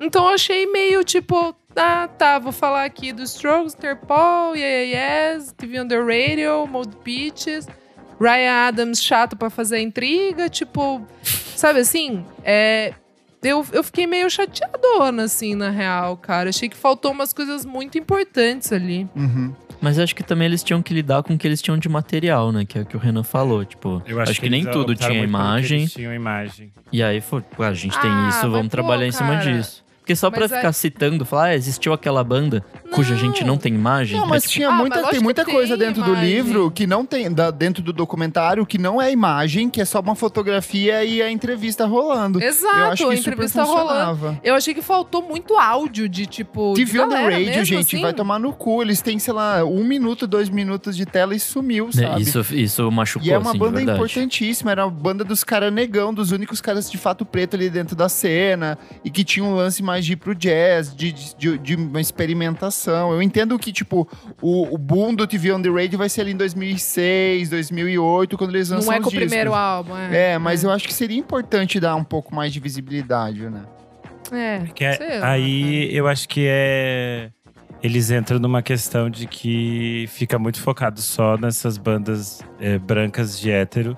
Então 0.00 0.24
eu 0.28 0.34
achei 0.34 0.66
meio 0.66 1.02
tipo, 1.04 1.54
ah, 1.76 2.08
tá, 2.18 2.38
vou 2.38 2.52
falar 2.52 2.84
aqui 2.84 3.12
do 3.12 3.22
Strokes, 3.22 3.74
Interpol, 3.74 4.54
Yeah, 4.56 4.84
yeah 4.84 5.34
Yes, 5.34 5.52
TV 5.56 5.80
on 5.80 5.88
the 5.88 5.98
Radio, 5.98 6.66
Mold 6.66 6.96
Pitches, 7.02 7.66
Ryan 8.20 8.68
Adams 8.68 9.02
chato 9.02 9.36
pra 9.36 9.50
fazer 9.50 9.80
intriga, 9.80 10.48
tipo, 10.48 11.04
sabe 11.22 11.80
assim? 11.80 12.24
É, 12.44 12.92
eu, 13.42 13.64
eu 13.72 13.84
fiquei 13.84 14.06
meio 14.06 14.28
chateadona, 14.28 15.24
assim, 15.24 15.54
na 15.54 15.70
real, 15.70 16.16
cara. 16.16 16.50
Achei 16.50 16.68
que 16.68 16.76
faltou 16.76 17.12
umas 17.12 17.32
coisas 17.32 17.64
muito 17.64 17.96
importantes 17.98 18.72
ali. 18.72 19.06
Uhum. 19.14 19.54
Mas 19.80 19.96
acho 19.96 20.12
que 20.16 20.24
também 20.24 20.46
eles 20.46 20.64
tinham 20.64 20.82
que 20.82 20.92
lidar 20.92 21.22
com 21.22 21.34
o 21.34 21.38
que 21.38 21.46
eles 21.46 21.62
tinham 21.62 21.78
de 21.78 21.88
material, 21.88 22.50
né? 22.50 22.64
Que 22.64 22.78
é 22.78 22.82
o 22.82 22.84
que 22.84 22.96
o 22.96 22.98
Renan 22.98 23.22
falou. 23.22 23.64
Tipo, 23.64 24.02
Eu 24.06 24.20
acho, 24.20 24.40
que, 24.40 24.50
nem 24.50 24.62
eles 24.62 24.72
tudo 24.72 24.92
tinha 24.96 25.10
que 25.10 25.16
imagem. 25.18 25.80
Eles 25.82 25.92
tinham 25.92 26.12
imagem. 26.12 26.72
E 26.90 27.00
aí 27.00 27.20
foi, 27.20 27.42
"Pô, 27.42 27.62
a 27.62 27.72
gente 27.72 27.96
tem 28.00 28.10
Ah, 28.10 28.28
isso, 28.30 28.50
vamos 28.50 28.66
pô, 28.66 28.70
trabalhar 28.70 29.06
em 29.06 29.12
cima 29.12 29.36
cara. 29.38 29.52
disso. 29.52 29.84
Porque 30.08 30.16
só 30.16 30.30
pra 30.30 30.40
Mas 30.40 30.52
é- 30.52 30.56
ficar 30.56 30.72
citando, 30.72 31.22
falar, 31.26 31.44
ah, 31.48 31.54
existiu 31.54 31.92
aquela 31.92 32.24
banda 32.24 32.64
cuja 32.90 33.10
Não. 33.12 33.20
gente 33.20 33.44
não 33.44 33.58
tem 33.58 33.74
imagem. 33.74 34.16
Não, 34.18 34.24
é 34.24 34.28
mas 34.30 34.44
tipo, 34.44 34.54
tinha 34.54 34.68
Ah, 34.68 34.70
mas 34.70 34.80
muita, 34.80 34.94
lógico 34.96 35.12
tem 35.14 35.22
muita 35.22 35.44
tem 35.44 35.54
coisa 35.54 35.76
dentro 35.76 36.02
do 36.02 36.12
imagem. 36.12 36.30
livro 36.34 36.70
que 36.70 36.86
não 36.86 37.04
tem, 37.04 37.30
da- 37.30 37.50
dentro 37.50 37.82
do 37.82 37.92
documentário, 37.92 38.64
que 38.64 38.78
não 38.78 39.02
é 39.02 39.12
imagem, 39.12 39.68
que 39.68 39.82
é 39.82 39.84
só 39.84 40.00
uma 40.00 40.14
fotografia 40.14 41.04
e 41.04 41.20
a 41.20 41.30
entrevista 41.30 41.84
rolando. 41.84 42.40
Eu 42.40 42.48
Exato, 42.48 42.74
acho 42.74 42.96
que 43.06 43.12
a 43.12 43.16
super 43.18 43.18
entrevista 43.18 43.62
rolando. 43.64 43.88
funcionava. 43.90 44.40
Eu 44.42 44.54
achei 44.54 44.72
que 44.72 44.80
faltou 44.80 45.20
muito 45.20 45.54
áudio 45.58 46.08
de 46.08 46.24
tipo. 46.24 46.72
de 46.74 46.86
TV 46.86 47.00
on 47.00 47.08
the 47.10 47.14
radio, 47.24 47.38
mesmo, 47.46 47.64
gente, 47.66 47.94
assim. 47.96 48.00
vai 48.00 48.14
tomar 48.14 48.38
no 48.38 48.54
cu. 48.54 48.80
Eles 48.80 49.02
têm, 49.02 49.18
sei 49.18 49.34
lá, 49.34 49.62
um 49.62 49.84
minuto, 49.84 50.26
dois 50.26 50.48
minutos 50.48 50.96
de 50.96 51.04
tela 51.04 51.34
e 51.34 51.38
sumiu, 51.38 51.90
né, 51.94 52.08
sabe? 52.08 52.22
isso, 52.22 52.40
isso 52.54 52.90
machucou, 52.90 53.28
E 53.28 53.30
é 53.30 53.36
uma 53.36 53.50
assim, 53.50 53.58
de 53.58 53.64
banda 53.66 53.82
importantíssima, 53.82 54.70
era 54.70 54.84
a 54.84 54.88
banda 54.88 55.22
dos 55.22 55.44
caras 55.44 55.70
negão, 55.70 56.14
dos 56.14 56.32
únicos 56.32 56.62
caras 56.62 56.90
de 56.90 56.96
fato 56.96 57.26
preto 57.26 57.56
ali 57.56 57.68
dentro 57.68 57.94
da 57.94 58.08
cena, 58.08 58.78
e 59.04 59.10
que 59.10 59.22
tinha 59.22 59.44
um 59.44 59.54
lance 59.54 59.82
mais 59.82 59.97
de 60.04 60.12
ir 60.12 60.16
pro 60.16 60.34
jazz, 60.34 60.94
de, 60.94 61.12
de, 61.12 61.58
de 61.58 61.74
uma 61.76 62.00
experimentação. 62.00 63.12
Eu 63.12 63.22
entendo 63.22 63.58
que, 63.58 63.72
tipo, 63.72 64.08
o, 64.40 64.74
o 64.74 64.78
boom 64.78 65.14
do 65.14 65.26
TV 65.26 65.52
on 65.52 65.60
the 65.62 65.68
Radio 65.70 65.98
vai 65.98 66.08
ser 66.08 66.22
ali 66.22 66.32
em 66.32 66.36
2006, 66.36 67.50
2008, 67.50 68.36
quando 68.38 68.54
eles 68.54 68.68
lançam 68.70 68.86
Não 68.86 68.92
é 68.94 68.98
os 68.98 69.02
com 69.04 69.08
o 69.08 69.12
discos. 69.12 69.28
primeiro 69.28 69.54
álbum, 69.54 69.96
é. 69.96 70.32
É, 70.32 70.38
mas 70.38 70.62
eu 70.64 70.70
acho 70.70 70.86
que 70.86 70.94
seria 70.94 71.18
importante 71.18 71.78
dar 71.80 71.94
um 71.96 72.04
pouco 72.04 72.34
mais 72.34 72.52
de 72.52 72.60
visibilidade, 72.60 73.48
né? 73.48 73.62
É, 74.30 74.58
Que 74.74 74.84
é- 74.84 74.92
sei 74.94 75.18
lá, 75.20 75.30
aí 75.30 75.94
eu 75.96 76.06
acho 76.06 76.28
que 76.28 76.44
é. 76.48 77.30
Eles 77.82 78.10
entram 78.10 78.38
numa 78.40 78.60
questão 78.60 79.08
de 79.08 79.26
que 79.26 80.06
fica 80.08 80.36
muito 80.38 80.60
focado 80.60 81.00
só 81.00 81.36
nessas 81.38 81.78
bandas 81.78 82.40
é, 82.60 82.76
brancas 82.78 83.38
de 83.38 83.50
hétero. 83.52 83.96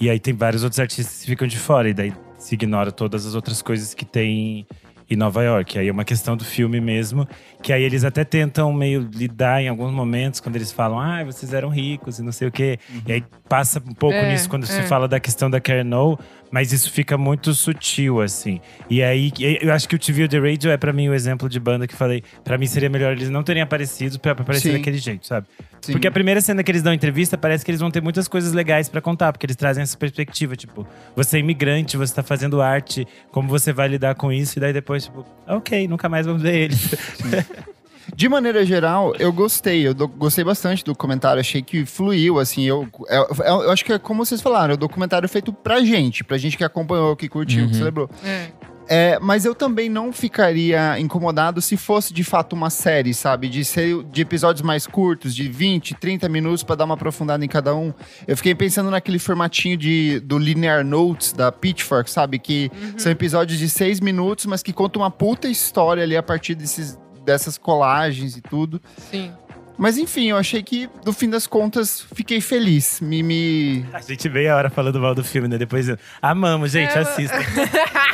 E 0.00 0.10
aí 0.10 0.18
tem 0.18 0.34
vários 0.34 0.64
outros 0.64 0.80
artistas 0.80 1.20
que 1.20 1.26
ficam 1.26 1.46
de 1.46 1.56
fora. 1.56 1.88
E 1.88 1.94
daí 1.94 2.12
se 2.38 2.54
ignora 2.56 2.90
todas 2.90 3.24
as 3.26 3.34
outras 3.36 3.62
coisas 3.62 3.94
que 3.94 4.04
tem 4.04 4.66
em 5.10 5.16
Nova 5.16 5.42
York. 5.42 5.78
Aí 5.78 5.88
é 5.88 5.92
uma 5.92 6.04
questão 6.04 6.36
do 6.36 6.44
filme 6.44 6.80
mesmo. 6.80 7.26
Que 7.60 7.72
aí 7.72 7.82
eles 7.82 8.04
até 8.04 8.24
tentam 8.24 8.72
meio 8.72 9.08
lidar 9.12 9.60
em 9.60 9.68
alguns 9.68 9.92
momentos, 9.92 10.40
quando 10.40 10.56
eles 10.56 10.70
falam, 10.72 10.98
ah, 11.00 11.24
vocês 11.24 11.52
eram 11.52 11.68
ricos 11.68 12.18
e 12.18 12.22
não 12.22 12.32
sei 12.32 12.48
o 12.48 12.52
quê. 12.52 12.78
E 13.06 13.12
aí 13.12 13.24
passa 13.48 13.82
um 13.86 13.92
pouco 13.92 14.16
É, 14.16 14.30
nisso 14.32 14.48
quando 14.48 14.64
se 14.66 14.78
é. 14.78 14.82
fala 14.84 15.08
da 15.08 15.18
questão 15.18 15.50
da 15.50 15.60
Karen 15.60 15.92
O, 15.94 16.16
mas 16.50 16.72
isso 16.72 16.90
fica 16.90 17.18
muito 17.18 17.54
sutil, 17.54 18.20
assim. 18.20 18.60
E 18.88 19.02
aí, 19.02 19.32
eu 19.60 19.72
acho 19.72 19.88
que 19.88 19.94
o 19.94 19.98
TV 19.98 20.26
The 20.26 20.38
Radio 20.38 20.70
é 20.70 20.76
pra 20.76 20.92
mim 20.92 21.08
o 21.08 21.14
exemplo 21.14 21.48
de 21.48 21.60
banda 21.60 21.86
que 21.86 21.94
falei, 21.94 22.22
pra 22.42 22.56
mim 22.56 22.66
seria 22.66 22.88
melhor 22.88 23.12
eles 23.12 23.28
não 23.28 23.42
terem 23.42 23.62
aparecido 23.62 24.18
pra 24.18 24.34
pra 24.34 24.42
aparecer 24.42 24.70
Sim. 24.72 24.78
daquele 24.78 24.98
jeito, 24.98 25.26
sabe? 25.26 25.46
Sim. 25.80 25.92
Porque 25.92 26.06
a 26.06 26.10
primeira 26.10 26.40
cena 26.40 26.62
que 26.62 26.70
eles 26.70 26.82
dão 26.82 26.92
entrevista, 26.92 27.38
parece 27.38 27.64
que 27.64 27.70
eles 27.70 27.80
vão 27.80 27.90
ter 27.90 28.02
muitas 28.02 28.28
coisas 28.28 28.52
legais 28.52 28.88
pra 28.88 29.00
contar, 29.00 29.32
porque 29.32 29.46
eles 29.46 29.56
trazem 29.56 29.82
essa 29.82 29.96
perspectiva, 29.96 30.56
tipo, 30.56 30.86
você 31.16 31.36
é 31.36 31.40
imigrante, 31.40 31.96
você 31.96 32.14
tá 32.14 32.22
fazendo 32.22 32.60
arte, 32.60 33.06
como 33.30 33.48
você 33.48 33.72
vai 33.72 33.88
lidar 33.88 34.14
com 34.14 34.32
isso, 34.32 34.58
e 34.58 34.60
daí 34.60 34.72
depois, 34.72 35.04
tipo, 35.04 35.24
ok, 35.46 35.88
nunca 35.88 36.08
mais 36.08 36.26
vamos 36.26 36.42
ver 36.42 36.54
eles. 36.54 36.90
De 38.16 38.28
maneira 38.28 38.64
geral, 38.64 39.14
eu 39.18 39.32
gostei. 39.32 39.86
Eu 39.86 39.94
do- 39.94 40.08
gostei 40.08 40.44
bastante 40.44 40.84
do 40.84 40.94
comentário. 40.94 41.40
Achei 41.40 41.62
que 41.62 41.84
fluiu, 41.86 42.38
assim. 42.38 42.64
Eu, 42.64 42.88
eu, 43.08 43.26
eu- 43.44 43.62
eu 43.64 43.70
acho 43.70 43.84
que 43.84 43.92
é 43.92 43.98
como 43.98 44.24
vocês 44.24 44.40
falaram, 44.40 44.72
é 44.72 44.76
um 44.76 44.78
documentário 44.78 45.28
feito 45.28 45.52
pra 45.52 45.80
gente. 45.80 46.22
Pra 46.24 46.38
gente 46.38 46.56
que 46.56 46.64
acompanhou, 46.64 47.14
que 47.16 47.28
curtiu, 47.28 47.64
que 47.66 47.72
Uhum. 47.72 47.78
celebrou. 47.78 48.10
É. 48.24 48.48
É, 48.92 49.20
mas 49.20 49.44
eu 49.44 49.54
também 49.54 49.88
não 49.88 50.12
ficaria 50.12 50.98
incomodado 50.98 51.62
se 51.62 51.76
fosse 51.76 52.12
de 52.12 52.24
fato 52.24 52.54
uma 52.54 52.70
série, 52.70 53.14
sabe? 53.14 53.48
De 53.48 53.64
ser 53.64 54.02
de 54.10 54.20
episódios 54.20 54.62
mais 54.62 54.84
curtos, 54.84 55.32
de 55.32 55.46
20, 55.48 55.94
30 55.94 56.28
minutos 56.28 56.64
pra 56.64 56.74
dar 56.74 56.86
uma 56.86 56.94
aprofundada 56.94 57.44
em 57.44 57.48
cada 57.48 57.72
um. 57.72 57.94
Eu 58.26 58.36
fiquei 58.36 58.52
pensando 58.52 58.90
naquele 58.90 59.20
formatinho 59.20 59.76
de, 59.76 60.18
do 60.18 60.36
Linear 60.36 60.84
Notes 60.84 61.32
da 61.32 61.52
Pitchfork, 61.52 62.10
sabe? 62.10 62.40
Que 62.40 62.68
são 62.96 63.12
episódios 63.12 63.60
de 63.60 63.68
seis 63.68 64.00
minutos, 64.00 64.44
mas 64.46 64.60
que 64.60 64.72
contam 64.72 65.02
uma 65.02 65.10
puta 65.10 65.46
história 65.46 66.02
ali 66.02 66.16
a 66.16 66.22
partir 66.22 66.56
desses, 66.56 66.98
dessas 67.24 67.56
colagens 67.58 68.36
e 68.36 68.40
tudo. 68.42 68.80
Sim. 69.10 69.32
Mas 69.78 69.96
enfim, 69.96 70.26
eu 70.26 70.36
achei 70.36 70.62
que, 70.62 70.90
no 71.06 71.12
fim 71.12 71.30
das 71.30 71.46
contas, 71.46 72.02
fiquei 72.14 72.38
feliz. 72.38 73.00
Me. 73.00 73.22
me... 73.22 73.86
A 73.94 74.00
gente 74.02 74.28
meia 74.28 74.54
hora 74.54 74.68
falando 74.68 75.00
mal 75.00 75.14
do 75.14 75.24
filme, 75.24 75.48
né? 75.48 75.56
Depois, 75.56 75.88
eu- 75.88 75.96
amamos, 76.20 76.72
gente, 76.72 76.90
É, 76.92 76.98
assista. 76.98 77.34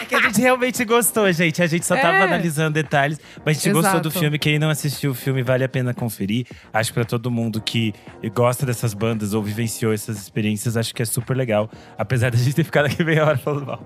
É 0.00 0.04
que 0.04 0.14
a 0.14 0.20
gente 0.22 0.40
realmente 0.40 0.84
gostou, 0.84 1.32
gente. 1.32 1.60
A 1.60 1.66
gente 1.66 1.84
só 1.84 1.96
tava 1.96 2.18
É. 2.18 2.22
analisando 2.22 2.70
detalhes, 2.74 3.18
mas 3.44 3.56
a 3.58 3.60
gente 3.60 3.72
gostou 3.72 4.00
do 4.00 4.08
Exato. 4.10 4.20
filme. 4.20 4.38
Quem 4.38 4.60
não 4.60 4.70
assistiu 4.70 5.10
o 5.10 5.14
filme, 5.14 5.42
vale 5.42 5.64
a 5.64 5.68
pena 5.68 5.92
conferir. 5.92 6.46
Acho 6.72 6.90
que 6.90 6.94
pra 6.94 7.04
todo 7.04 7.32
mundo 7.32 7.60
que 7.60 7.92
gosta 8.32 8.64
dessas 8.64 8.94
bandas 8.94 9.34
ou 9.34 9.42
vivenciou 9.42 9.92
essas 9.92 10.18
experiências, 10.18 10.76
acho 10.76 10.94
que 10.94 11.02
é 11.02 11.04
super 11.04 11.36
legal. 11.36 11.68
Apesar 11.98 12.30
da 12.30 12.38
gente 12.38 12.54
ter 12.54 12.62
ficado 12.62 12.86
aqui 12.86 13.02
meia 13.02 13.24
hora 13.26 13.38
falando 13.38 13.66
mal. 13.66 13.84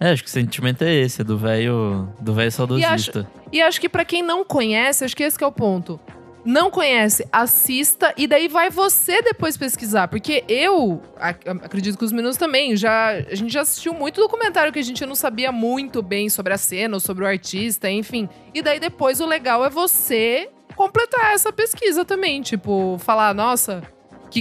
É, 0.00 0.10
acho 0.10 0.22
que 0.22 0.28
o 0.28 0.32
sentimento 0.32 0.82
é 0.82 0.92
esse, 0.94 1.20
é 1.20 1.24
do 1.24 1.36
velho 1.38 2.08
do 2.20 2.32
velho 2.34 2.50
saudosista. 2.52 3.28
E 3.52 3.60
acho 3.62 3.80
que 3.80 3.88
pra 3.88 4.04
quem 4.04 4.22
não 4.22 4.44
conhece, 4.44 5.04
acho 5.04 5.16
que 5.16 5.22
esse 5.22 5.36
que 5.38 5.44
é 5.44 5.46
o 5.46 5.52
ponto. 5.52 5.98
Não 6.44 6.70
conhece, 6.70 7.26
assista 7.32 8.12
e 8.18 8.26
daí 8.26 8.48
vai 8.48 8.68
você 8.68 9.22
depois 9.22 9.56
pesquisar. 9.56 10.08
Porque 10.08 10.44
eu, 10.46 11.00
ac- 11.16 11.48
acredito 11.48 11.96
que 11.96 12.04
os 12.04 12.12
meninos 12.12 12.36
também, 12.36 12.76
já, 12.76 13.12
a 13.12 13.34
gente 13.34 13.50
já 13.50 13.62
assistiu 13.62 13.94
muito 13.94 14.20
documentário 14.20 14.70
que 14.70 14.78
a 14.78 14.82
gente 14.82 15.06
não 15.06 15.14
sabia 15.14 15.50
muito 15.50 16.02
bem 16.02 16.28
sobre 16.28 16.52
a 16.52 16.58
cena 16.58 16.96
ou 16.96 17.00
sobre 17.00 17.24
o 17.24 17.26
artista, 17.26 17.90
enfim. 17.90 18.28
E 18.52 18.60
daí 18.60 18.78
depois 18.78 19.20
o 19.20 19.26
legal 19.26 19.64
é 19.64 19.70
você 19.70 20.50
completar 20.76 21.32
essa 21.32 21.50
pesquisa 21.50 22.04
também. 22.04 22.42
Tipo, 22.42 22.98
falar, 22.98 23.32
nossa, 23.34 23.82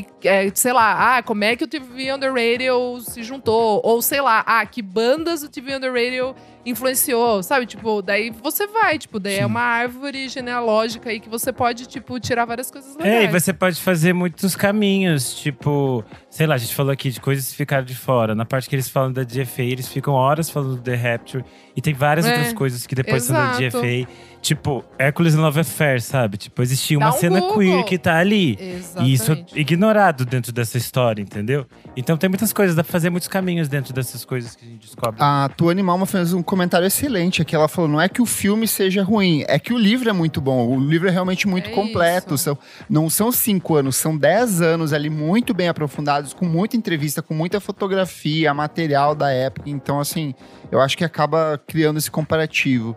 que, 0.01 0.27
é, 0.27 0.49
sei 0.55 0.73
lá, 0.73 1.17
ah, 1.17 1.23
como 1.23 1.43
é 1.43 1.55
que 1.55 1.63
o 1.63 1.67
TV 1.67 2.11
on 2.11 2.19
the 2.19 2.27
Radio 2.27 2.99
se 3.01 3.21
juntou? 3.21 3.79
Ou 3.83 4.01
sei 4.01 4.21
lá, 4.21 4.43
ah, 4.47 4.65
que 4.65 4.81
bandas 4.81 5.43
o 5.43 5.49
TV 5.49 5.75
on 5.75 5.79
the 5.79 5.89
Radio 5.89 6.35
influenciou, 6.65 7.43
sabe? 7.43 7.65
Tipo, 7.65 8.01
daí 8.01 8.29
você 8.31 8.65
vai, 8.65 8.97
tipo, 8.97 9.19
daí 9.19 9.35
é 9.35 9.39
Sim. 9.39 9.45
uma 9.45 9.61
árvore 9.61 10.27
genealógica 10.29 11.09
aí 11.09 11.19
que 11.19 11.29
você 11.29 11.51
pode, 11.51 11.85
tipo, 11.87 12.19
tirar 12.19 12.45
várias 12.45 12.71
coisas 12.71 12.95
legais. 12.95 13.13
É, 13.15 13.23
e 13.25 13.27
você 13.27 13.53
pode 13.53 13.79
fazer 13.81 14.13
muitos 14.13 14.55
caminhos, 14.55 15.35
tipo, 15.35 16.03
sei 16.29 16.47
lá, 16.47 16.55
a 16.55 16.57
gente 16.57 16.73
falou 16.73 16.91
aqui 16.91 17.09
de 17.11 17.19
coisas 17.19 17.49
que 17.49 17.55
ficaram 17.55 17.85
de 17.85 17.95
fora. 17.95 18.33
Na 18.33 18.45
parte 18.45 18.69
que 18.69 18.75
eles 18.75 18.89
falam 18.89 19.11
da 19.11 19.23
GFA, 19.23 19.61
eles 19.63 19.87
ficam 19.89 20.13
horas 20.13 20.49
falando 20.49 20.77
do 20.77 20.81
The 20.81 20.95
Rapture. 20.95 21.45
E 21.75 21.81
tem 21.81 21.93
várias 21.93 22.25
É, 22.25 22.29
outras 22.29 22.53
coisas 22.53 22.87
que 22.87 22.95
depois 22.95 23.23
são 23.23 23.35
da 23.35 23.61
exato. 23.61 24.07
Tipo, 24.43 24.83
Hércules 24.99 25.35
Love 25.35 25.61
Affair, 25.61 26.01
sabe? 26.01 26.35
Tipo, 26.35 26.61
existia 26.61 26.99
Dá 26.99 27.05
uma 27.05 27.15
um 27.15 27.17
cena 27.17 27.39
Google. 27.39 27.57
queer 27.59 27.83
que 27.85 27.97
tá 27.97 28.17
ali. 28.17 28.57
Exatamente. 28.59 29.09
E 29.09 29.13
isso 29.13 29.31
é 29.31 29.45
ignorado 29.55 30.25
dentro 30.25 30.51
dessa 30.51 30.77
história, 30.77 31.21
entendeu? 31.21 31.65
Então 31.95 32.17
tem 32.17 32.27
muitas 32.29 32.51
coisas, 32.51 32.75
dá 32.75 32.83
pra 32.83 32.91
fazer 32.91 33.09
muitos 33.09 33.29
caminhos 33.29 33.69
dentro 33.69 33.93
dessas 33.93 34.25
coisas 34.25 34.53
que 34.53 34.65
a 34.65 34.67
gente 34.67 34.81
descobre. 34.85 35.15
A 35.17 35.49
tua 35.55 35.71
Animalma 35.71 36.05
fez 36.05 36.33
um 36.33 36.43
comentário 36.43 36.85
excelente 36.85 37.41
aqui. 37.41 37.55
Ela 37.55 37.69
falou: 37.69 37.89
não 37.89 38.01
é 38.01 38.09
que 38.09 38.21
o 38.21 38.25
filme 38.25 38.67
seja 38.67 39.01
ruim, 39.01 39.45
é 39.47 39.57
que 39.57 39.71
o 39.71 39.77
livro 39.77 40.09
é 40.09 40.13
muito 40.13 40.41
bom. 40.41 40.67
O 40.67 40.77
livro 40.77 41.07
é 41.07 41.11
realmente 41.11 41.47
muito 41.47 41.69
É 41.69 41.73
completo. 41.73 42.35
isso. 42.35 42.43
São, 42.43 42.57
não 42.89 43.09
são 43.09 43.31
cinco 43.31 43.75
anos, 43.75 43.95
são 43.95 44.17
dez 44.17 44.61
anos 44.61 44.91
ali 44.91 45.09
muito 45.09 45.53
bem 45.53 45.69
aprofundados, 45.69 46.33
com 46.33 46.45
muita 46.45 46.75
entrevista, 46.75 47.21
com 47.21 47.33
muita 47.33 47.61
fotografia, 47.61 48.53
material 48.53 49.15
da 49.15 49.31
época. 49.31 49.69
Então, 49.69 50.01
assim, 50.01 50.35
eu 50.69 50.81
acho 50.81 50.97
que 50.97 51.05
acaba 51.05 51.57
criando 51.65 51.97
esse 51.97 52.11
comparativo. 52.11 52.93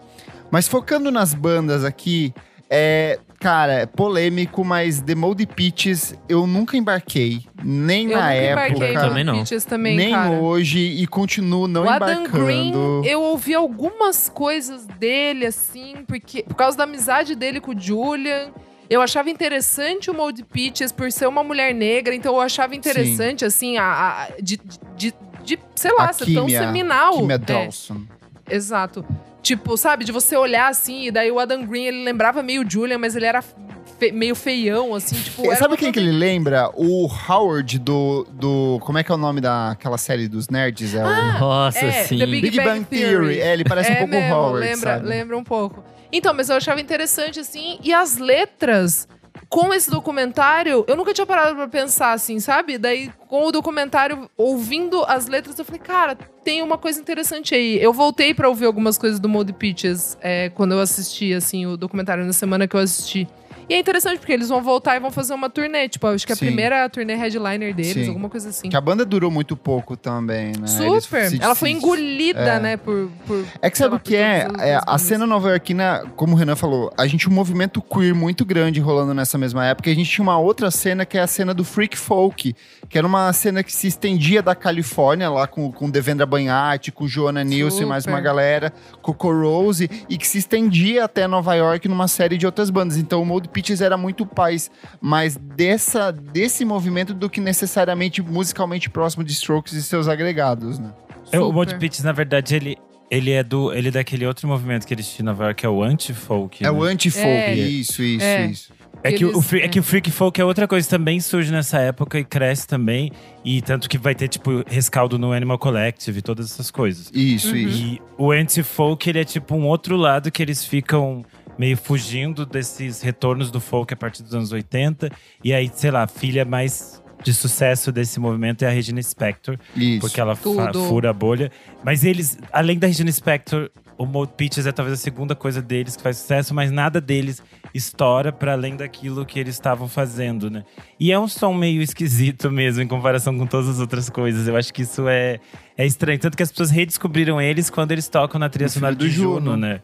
Mas 0.50 0.68
focando 0.68 1.10
nas 1.10 1.34
bandas 1.34 1.84
aqui, 1.84 2.32
é, 2.70 3.18
cara, 3.40 3.72
é 3.74 3.86
polêmico, 3.86 4.64
mas 4.64 5.00
The 5.00 5.14
Moldy 5.14 5.46
Peaches 5.46 6.14
eu 6.28 6.46
nunca 6.46 6.76
embarquei. 6.76 7.40
Nem 7.62 8.10
Eu 8.10 8.18
na 8.18 8.32
época. 8.32 8.92
Também 9.00 9.24
não. 9.24 9.44
Também, 9.68 9.96
nem 9.96 10.10
cara. 10.12 10.30
hoje 10.30 10.78
e 10.78 11.06
continuo 11.06 11.66
não 11.68 11.84
o 11.84 11.88
Adam 11.88 12.10
embarcando. 12.24 12.44
Green, 12.44 12.72
eu 13.04 13.22
ouvi 13.22 13.54
algumas 13.54 14.28
coisas 14.28 14.86
dele, 14.86 15.46
assim, 15.46 15.96
porque 16.06 16.42
por 16.42 16.54
causa 16.54 16.76
da 16.78 16.84
amizade 16.84 17.34
dele 17.34 17.60
com 17.60 17.72
o 17.72 17.78
Julian. 17.80 18.48
Eu 18.88 19.02
achava 19.02 19.28
interessante 19.28 20.08
o 20.12 20.14
Mold 20.14 20.44
Peaches 20.44 20.92
por 20.92 21.10
ser 21.10 21.26
uma 21.26 21.42
mulher 21.42 21.74
negra, 21.74 22.14
então 22.14 22.34
eu 22.36 22.40
achava 22.40 22.72
interessante, 22.76 23.44
assim, 23.44 23.76
a, 23.78 23.82
a- 23.84 24.28
de, 24.40 24.60
de, 24.96 25.12
de, 25.44 25.58
sei 25.74 25.90
lá, 25.92 26.04
A 26.10 26.12
ser 26.12 26.26
tão 26.32 26.46
químia- 26.46 26.60
seminal. 26.60 27.14
Kimia 27.16 27.34
É, 27.34 27.38
Dawson. 27.38 28.02
exato. 28.48 29.04
Tipo, 29.46 29.76
sabe, 29.76 30.04
de 30.04 30.10
você 30.10 30.36
olhar 30.36 30.68
assim, 30.68 31.04
e 31.06 31.10
daí 31.12 31.30
o 31.30 31.38
Adam 31.38 31.64
Green, 31.64 31.84
ele 31.84 32.02
lembrava 32.02 32.42
meio 32.42 32.66
o 32.66 32.68
Julian, 32.68 32.98
mas 32.98 33.14
ele 33.14 33.26
era 33.26 33.40
fe- 33.40 34.10
meio 34.10 34.34
feião, 34.34 34.92
assim, 34.92 35.14
tipo. 35.14 35.54
Sabe 35.54 35.76
quem 35.76 35.92
que 35.92 36.00
ele 36.00 36.10
lembra? 36.10 36.68
O 36.74 37.06
Howard 37.28 37.78
do, 37.78 38.26
do. 38.32 38.78
Como 38.82 38.98
é 38.98 39.04
que 39.04 39.12
é 39.12 39.14
o 39.14 39.18
nome 39.18 39.40
daquela 39.40 39.98
série 39.98 40.26
dos 40.26 40.48
nerds? 40.48 40.96
É 40.96 41.04
o 41.04 41.38
Nossa, 41.38 41.78
é, 41.78 41.92
sim. 42.04 42.18
The 42.18 42.26
Big 42.26 42.50
Big 42.50 42.60
Bang 42.60 42.84
Theory. 42.86 43.38
É, 43.40 43.52
ele 43.52 43.62
parece 43.62 43.88
um 43.90 43.94
É 43.94 43.98
pouco 43.98 44.10
mesmo, 44.14 44.34
o 44.34 44.36
Howard, 44.36 44.66
lembra, 44.66 44.94
sabe? 44.94 45.06
lembra 45.08 45.38
um 45.38 45.44
pouco. 45.44 45.84
Então, 46.10 46.34
mas 46.34 46.48
eu 46.50 46.56
achava 46.56 46.80
interessante, 46.80 47.38
assim, 47.38 47.78
e 47.84 47.94
as 47.94 48.16
letras 48.18 49.06
com 49.48 49.72
esse 49.72 49.90
documentário, 49.90 50.84
eu 50.86 50.96
nunca 50.96 51.12
tinha 51.12 51.26
parado 51.26 51.54
pra 51.54 51.68
pensar 51.68 52.12
assim, 52.12 52.40
sabe? 52.40 52.78
Daí, 52.78 53.10
com 53.28 53.46
o 53.46 53.52
documentário, 53.52 54.30
ouvindo 54.36 55.04
as 55.04 55.26
letras, 55.26 55.58
eu 55.58 55.64
falei, 55.64 55.80
cara, 55.80 56.16
tem 56.44 56.62
uma 56.62 56.78
coisa 56.78 57.00
interessante 57.00 57.54
aí. 57.54 57.82
Eu 57.82 57.92
voltei 57.92 58.34
pra 58.34 58.48
ouvir 58.48 58.66
algumas 58.66 58.98
coisas 58.98 59.18
do 59.20 59.28
Mold 59.28 59.52
Pitches 59.54 60.16
é, 60.20 60.50
quando 60.50 60.72
eu 60.72 60.80
assisti, 60.80 61.32
assim, 61.32 61.66
o 61.66 61.76
documentário 61.76 62.24
na 62.24 62.32
semana 62.32 62.66
que 62.66 62.76
eu 62.76 62.80
assisti. 62.80 63.28
E 63.68 63.74
é 63.74 63.78
interessante, 63.78 64.18
porque 64.18 64.32
eles 64.32 64.48
vão 64.48 64.62
voltar 64.62 64.96
e 64.96 65.00
vão 65.00 65.10
fazer 65.10 65.34
uma 65.34 65.50
turnê. 65.50 65.88
Tipo, 65.88 66.06
acho 66.06 66.24
que 66.26 66.32
a 66.32 66.36
Sim. 66.36 66.46
primeira 66.46 66.88
turnê 66.88 67.14
headliner 67.16 67.74
deles, 67.74 67.92
Sim. 68.04 68.08
alguma 68.08 68.28
coisa 68.28 68.50
assim. 68.50 68.68
Que 68.68 68.76
a 68.76 68.80
banda 68.80 69.04
durou 69.04 69.30
muito 69.30 69.56
pouco 69.56 69.96
também, 69.96 70.52
né? 70.52 70.66
Eles 70.80 71.04
Super! 71.04 71.30
se- 71.30 71.42
Ela 71.42 71.54
foi 71.56 71.70
se- 71.70 71.74
engolida, 71.76 72.38
é. 72.40 72.60
né, 72.60 72.76
por, 72.76 73.10
por... 73.26 73.44
É 73.60 73.68
que 73.68 73.76
sabe 73.76 73.96
o 73.96 73.98
que 74.00 74.14
é? 74.14 74.46
É, 74.60 74.78
A 74.86 74.96
cena 74.98 75.26
nova-iorquina, 75.26 76.04
como 76.14 76.34
o 76.34 76.36
Renan 76.38 76.54
falou, 76.54 76.92
a 76.96 77.06
gente 77.08 77.22
tinha 77.22 77.32
um 77.32 77.34
movimento 77.34 77.82
queer 77.82 78.14
muito 78.14 78.44
grande 78.44 78.78
rolando 78.80 79.12
nessa 79.12 79.36
mesma 79.36 79.66
época. 79.66 79.88
E 79.90 79.92
a 79.92 79.96
gente 79.96 80.08
tinha 80.10 80.22
uma 80.22 80.38
outra 80.38 80.70
cena 80.70 81.04
que 81.04 81.18
é 81.18 81.22
a 81.22 81.26
cena 81.26 81.52
do 81.52 81.64
freak 81.64 81.98
folk, 81.98 82.54
que 82.88 82.96
era 82.98 83.06
uma 83.06 83.32
cena 83.32 83.64
que 83.64 83.72
se 83.72 83.88
estendia 83.88 84.42
da 84.42 84.54
Califórnia, 84.54 85.28
lá 85.28 85.48
com, 85.48 85.72
com 85.72 85.90
Devendra 85.90 86.24
Banhart, 86.24 86.90
com 86.92 87.08
Joana 87.08 87.42
Nilsson 87.42 87.82
e 87.82 87.86
mais 87.86 88.06
uma 88.06 88.20
galera, 88.20 88.72
Coco 89.02 89.32
Rose, 89.32 89.90
e 90.08 90.16
que 90.16 90.26
se 90.26 90.38
estendia 90.38 91.04
até 91.04 91.26
Nova 91.26 91.54
York 91.56 91.88
numa 91.88 92.06
série 92.06 92.38
de 92.38 92.46
outras 92.46 92.70
bandas. 92.70 92.96
Então 92.96 93.20
o 93.20 93.26
Mold 93.26 93.48
Pitches 93.56 93.80
era 93.80 93.96
muito 93.96 94.26
paz, 94.26 94.70
mais 95.00 95.34
dessa, 95.36 96.12
desse 96.12 96.62
movimento 96.62 97.14
do 97.14 97.30
que 97.30 97.40
necessariamente 97.40 98.20
musicalmente 98.20 98.90
próximo 98.90 99.24
de 99.24 99.32
Strokes 99.32 99.72
e 99.72 99.82
seus 99.82 100.08
agregados, 100.08 100.78
né? 100.78 100.92
É, 101.32 101.40
o. 101.40 101.50
Mold 101.50 101.74
Pitts, 101.76 102.02
na 102.04 102.12
verdade, 102.12 102.54
ele, 102.54 102.76
ele 103.10 103.30
é 103.32 103.42
do 103.42 103.72
ele 103.72 103.88
é 103.88 103.90
daquele 103.92 104.26
outro 104.26 104.46
movimento 104.46 104.86
que 104.86 104.92
eles 104.92 105.08
tinham 105.08 105.24
em 105.24 105.26
Nova 105.32 105.44
York, 105.44 105.60
que 105.60 105.66
é 105.66 105.68
o 105.70 105.82
anti-folk. 105.82 106.62
É 106.62 106.70
né? 106.70 106.70
o 106.78 106.82
anti-folk, 106.82 107.26
É. 107.26 107.54
isso, 107.54 108.02
isso, 108.02 108.24
É. 108.24 108.46
isso. 108.46 108.72
É 109.02 109.12
que, 109.12 109.24
o, 109.24 109.30
Eles- 109.30 109.46
free- 109.46 109.60
é 109.62 109.68
que 109.68 109.78
o 109.78 109.82
freak 109.82 110.10
folk 110.10 110.40
é 110.40 110.44
outra 110.44 110.66
coisa 110.66 110.84
que 110.86 110.90
também 110.90 111.20
surge 111.20 111.52
nessa 111.52 111.78
época 111.78 112.18
e 112.18 112.24
cresce 112.24 112.66
também. 112.66 113.12
E 113.44 113.62
tanto 113.62 113.88
que 113.88 113.96
vai 113.98 114.14
ter, 114.14 114.26
tipo, 114.26 114.64
rescaldo 114.66 115.18
no 115.18 115.32
Animal 115.32 115.58
Collective 115.58 116.18
e 116.18 116.22
todas 116.22 116.50
essas 116.50 116.70
coisas. 116.70 117.10
Isso, 117.14 117.50
Uhum. 117.50 117.56
isso. 117.56 117.78
E 117.78 118.02
o 118.18 118.32
anti-folk, 118.32 119.08
ele 119.08 119.20
é 119.20 119.24
tipo 119.24 119.54
um 119.54 119.66
outro 119.66 119.96
lado 119.96 120.30
que 120.30 120.42
eles 120.42 120.64
ficam 120.64 121.24
meio 121.58 121.76
fugindo 121.76 122.44
desses 122.44 123.00
retornos 123.02 123.50
do 123.50 123.60
folk 123.60 123.92
a 123.92 123.96
partir 123.96 124.22
dos 124.22 124.34
anos 124.34 124.52
80. 124.52 125.10
E 125.42 125.52
aí, 125.52 125.70
sei 125.74 125.90
lá, 125.90 126.02
a 126.02 126.08
filha 126.08 126.44
mais 126.44 127.02
de 127.22 127.32
sucesso 127.32 127.90
desse 127.90 128.20
movimento 128.20 128.62
é 128.64 128.68
a 128.68 128.70
Regina 128.70 129.02
Spector. 129.02 129.58
Isso. 129.74 130.00
Porque 130.00 130.20
ela 130.20 130.36
fura 130.36 131.10
a 131.10 131.12
bolha. 131.12 131.50
Mas 131.82 132.04
eles, 132.04 132.38
além 132.52 132.78
da 132.78 132.86
Regina 132.86 133.10
Spector, 133.10 133.70
o 133.98 134.04
Mold 134.04 134.32
Pitches 134.36 134.66
é 134.66 134.72
talvez 134.72 134.98
a 134.98 135.02
segunda 135.02 135.34
coisa 135.34 135.62
deles 135.62 135.96
que 135.96 136.02
faz 136.02 136.18
sucesso, 136.18 136.54
mas 136.54 136.70
nada 136.70 137.00
deles 137.00 137.42
estoura 137.74 138.30
para 138.32 138.52
além 138.52 138.76
daquilo 138.76 139.24
que 139.24 139.38
eles 139.38 139.54
estavam 139.54 139.88
fazendo, 139.88 140.50
né? 140.50 140.64
E 141.00 141.10
é 141.12 141.18
um 141.18 141.26
som 141.26 141.52
meio 141.54 141.80
esquisito 141.82 142.50
mesmo 142.50 142.82
em 142.82 142.86
comparação 142.86 143.36
com 143.36 143.46
todas 143.46 143.68
as 143.68 143.80
outras 143.80 144.08
coisas. 144.10 144.46
Eu 144.46 144.56
acho 144.56 144.72
que 144.72 144.82
isso 144.82 145.08
é, 145.08 145.40
é 145.76 145.86
estranho. 145.86 146.18
Tanto 146.18 146.36
que 146.36 146.42
as 146.42 146.50
pessoas 146.50 146.70
redescobriram 146.70 147.40
eles 147.40 147.70
quando 147.70 147.92
eles 147.92 148.08
tocam 148.08 148.38
na 148.38 148.48
trilha 148.48 148.66
No 148.66 148.72
sonora 148.72 148.94
do 148.94 149.08
Juno, 149.08 149.52
Juno. 149.52 149.56
né? 149.56 149.80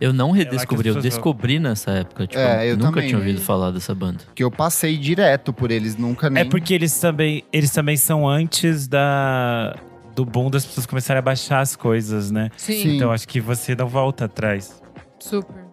Eu 0.00 0.12
não 0.12 0.30
as 0.32 0.36
redescobri, 0.36 0.88
eu 0.88 0.94
pessoas 0.94 1.14
descobri 1.14 1.58
nessa 1.58 1.90
época. 1.92 2.26
Tipo, 2.26 2.40
É, 2.40 2.70
eu 2.70 2.76
nunca 2.76 2.90
também, 2.92 3.08
tinha 3.08 3.18
ouvido 3.18 3.38
né? 3.38 3.44
falar 3.44 3.70
dessa 3.70 3.94
banda. 3.94 4.18
Que 4.34 4.44
eu 4.44 4.50
passei 4.50 4.96
direto 4.96 5.52
por 5.52 5.70
eles, 5.70 5.96
nunca 5.96 6.28
nem. 6.28 6.42
É 6.42 6.44
porque 6.44 6.74
eles 6.74 6.98
também, 6.98 7.42
eles 7.52 7.70
também 7.70 7.96
são 7.96 8.28
antes 8.28 8.86
da, 8.86 9.74
do 10.14 10.24
boom 10.24 10.50
das 10.50 10.66
pessoas 10.66 10.84
começarem 10.86 11.18
a 11.18 11.22
baixar 11.22 11.60
as 11.60 11.74
coisas, 11.74 12.30
né? 12.30 12.50
Sim, 12.56 12.82
Sim. 12.82 12.96
Então 12.96 13.10
acho 13.10 13.26
que 13.26 13.40
você 13.40 13.74
não 13.74 13.88
volta 13.88 14.26
atrás. 14.26 14.82
super. 15.18 15.64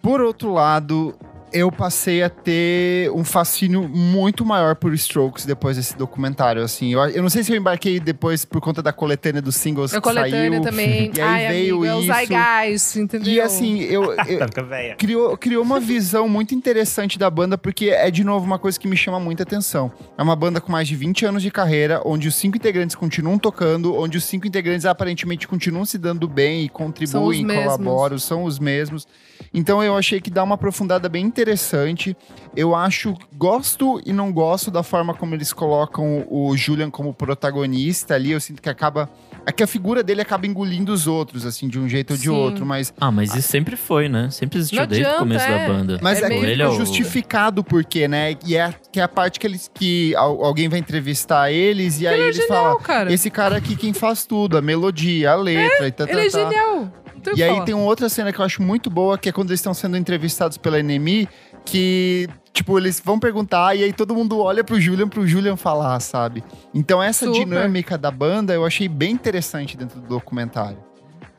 Por 0.00 0.20
outro 0.20 0.52
lado, 0.52 1.16
eu 1.52 1.70
passei 1.72 2.22
a 2.22 2.28
ter 2.30 3.10
um 3.12 3.24
fascínio 3.24 3.88
muito 3.88 4.44
maior 4.44 4.74
por 4.76 4.92
Strokes 4.94 5.44
depois 5.46 5.76
desse 5.76 5.96
documentário. 5.96 6.62
Assim, 6.62 6.92
eu, 6.92 7.00
eu 7.08 7.22
não 7.22 7.30
sei 7.30 7.42
se 7.42 7.52
eu 7.52 7.56
embarquei 7.56 7.98
depois 8.00 8.44
por 8.44 8.60
conta 8.60 8.82
da 8.82 8.92
coletânea 8.92 9.40
dos 9.42 9.56
singles 9.56 9.92
A 9.92 9.96
que 9.96 10.02
coletânea 10.02 10.50
saiu. 10.50 10.62
também. 10.62 11.10
E 11.18 11.20
aí 11.20 11.46
Ai, 11.46 11.48
veio 11.48 11.76
amigo, 11.82 11.84
é 11.86 11.98
isso. 11.98 12.12
Zeitgeist, 12.12 12.96
entendeu? 12.98 13.32
E 13.32 13.40
assim, 13.40 13.80
eu, 13.80 14.12
eu- 14.26 14.96
criou, 14.96 15.36
criou 15.36 15.62
uma 15.62 15.80
visão 15.80 16.28
muito 16.28 16.54
interessante 16.54 17.18
da 17.18 17.28
banda, 17.30 17.56
porque 17.58 17.90
é, 17.90 18.10
de 18.10 18.22
novo, 18.24 18.44
uma 18.46 18.58
coisa 18.58 18.78
que 18.78 18.86
me 18.86 18.96
chama 18.96 19.18
muita 19.18 19.42
atenção. 19.42 19.90
É 20.16 20.22
uma 20.22 20.36
banda 20.36 20.60
com 20.60 20.70
mais 20.70 20.86
de 20.86 20.94
20 20.96 21.26
anos 21.26 21.42
de 21.42 21.50
carreira, 21.50 22.00
onde 22.04 22.28
os 22.28 22.34
cinco 22.34 22.56
integrantes 22.56 22.94
continuam 22.94 23.38
tocando, 23.38 23.94
onde 23.96 24.18
os 24.18 24.24
cinco 24.24 24.46
integrantes 24.46 24.84
aparentemente 24.86 25.46
continuam 25.48 25.84
se 25.84 25.98
dando 25.98 26.28
bem 26.28 26.64
e 26.64 26.68
contribuem, 26.68 27.44
mesmos. 27.44 27.64
colaboram, 27.76 28.18
são 28.18 28.44
os 28.44 28.58
mesmos. 28.58 29.06
Então 29.54 29.82
eu 29.82 29.96
achei 29.96 30.20
que 30.20 30.30
dá 30.30 30.42
uma 30.42 30.56
aprofundada 30.56 31.08
bem 31.08 31.24
interessante. 31.38 32.16
Eu 32.56 32.74
acho, 32.74 33.14
gosto 33.36 34.02
e 34.04 34.12
não 34.12 34.32
gosto 34.32 34.70
da 34.70 34.82
forma 34.82 35.14
como 35.14 35.34
eles 35.34 35.52
colocam 35.52 36.26
o 36.28 36.56
Julian 36.56 36.90
como 36.90 37.14
protagonista 37.14 38.14
ali. 38.14 38.32
Eu 38.32 38.40
sinto 38.40 38.60
que 38.60 38.68
acaba. 38.68 39.08
É 39.48 39.52
que 39.52 39.62
a 39.62 39.66
figura 39.66 40.02
dele 40.02 40.20
acaba 40.20 40.46
engolindo 40.46 40.92
os 40.92 41.06
outros, 41.06 41.46
assim, 41.46 41.68
de 41.68 41.78
um 41.78 41.88
jeito 41.88 42.10
ou 42.10 42.16
de 42.16 42.24
Sim. 42.24 42.28
outro, 42.28 42.66
mas 42.66 42.92
Ah, 43.00 43.10
mas 43.10 43.34
isso 43.34 43.48
sempre 43.48 43.76
foi, 43.76 44.06
né? 44.08 44.28
Sempre 44.30 44.58
existiu 44.58 44.80
Não 44.80 44.86
desde 44.86 45.04
o 45.04 45.08
adianta, 45.08 45.22
começo 45.24 45.44
é. 45.46 45.58
da 45.66 45.72
banda. 45.72 45.98
Mas 46.02 46.22
É 46.22 46.26
é, 46.26 46.28
meio- 46.28 46.62
é 46.62 46.68
o- 46.68 46.76
justificado 46.76 47.64
por 47.64 47.82
quê, 47.84 48.06
né? 48.06 48.36
E 48.46 48.54
é 48.56 48.74
que 48.92 49.00
é 49.00 49.02
a 49.02 49.08
parte 49.08 49.40
que 49.40 49.46
eles 49.46 49.70
que 49.72 50.14
al- 50.16 50.44
alguém 50.44 50.68
vai 50.68 50.78
entrevistar 50.78 51.50
eles 51.50 52.00
e 52.00 52.06
aí 52.06 52.14
Ele 52.14 52.22
é 52.22 52.26
eles 52.26 52.36
genial, 52.36 52.64
falam: 52.64 52.80
cara. 52.80 53.12
esse 53.12 53.30
cara 53.30 53.56
aqui 53.56 53.74
quem 53.74 53.92
faz 53.94 54.26
tudo, 54.26 54.58
a 54.58 54.60
melodia, 54.60 55.30
a 55.32 55.36
letra 55.36 55.88
e 55.88 55.92
tal, 55.92 56.06
Ele 56.08 56.20
é 56.20 56.30
tal, 56.30 56.40
tal. 56.42 56.50
genial. 56.50 56.92
O 57.34 57.36
E 57.36 57.42
aí 57.42 57.64
tem 57.64 57.74
uma 57.74 57.84
outra 57.84 58.08
cena 58.08 58.32
que 58.32 58.38
eu 58.40 58.44
acho 58.44 58.62
muito 58.62 58.88
boa, 58.88 59.18
que 59.18 59.28
é 59.28 59.32
quando 59.32 59.50
eles 59.50 59.58
estão 59.60 59.74
sendo 59.74 59.96
entrevistados 59.96 60.56
pela 60.56 60.78
NME, 60.80 61.28
que, 61.64 62.28
tipo, 62.52 62.78
eles 62.78 63.00
vão 63.04 63.18
perguntar 63.18 63.74
e 63.74 63.84
aí 63.84 63.92
todo 63.92 64.14
mundo 64.14 64.38
olha 64.38 64.64
pro 64.64 64.80
Julian 64.80 65.08
pro 65.08 65.26
Julian 65.26 65.56
falar, 65.56 65.98
sabe? 66.00 66.42
Então 66.74 67.02
essa 67.02 67.26
Super. 67.26 67.40
dinâmica 67.40 67.96
da 67.96 68.10
banda 68.10 68.54
eu 68.54 68.64
achei 68.64 68.88
bem 68.88 69.12
interessante 69.12 69.76
dentro 69.76 70.00
do 70.00 70.08
documentário. 70.08 70.88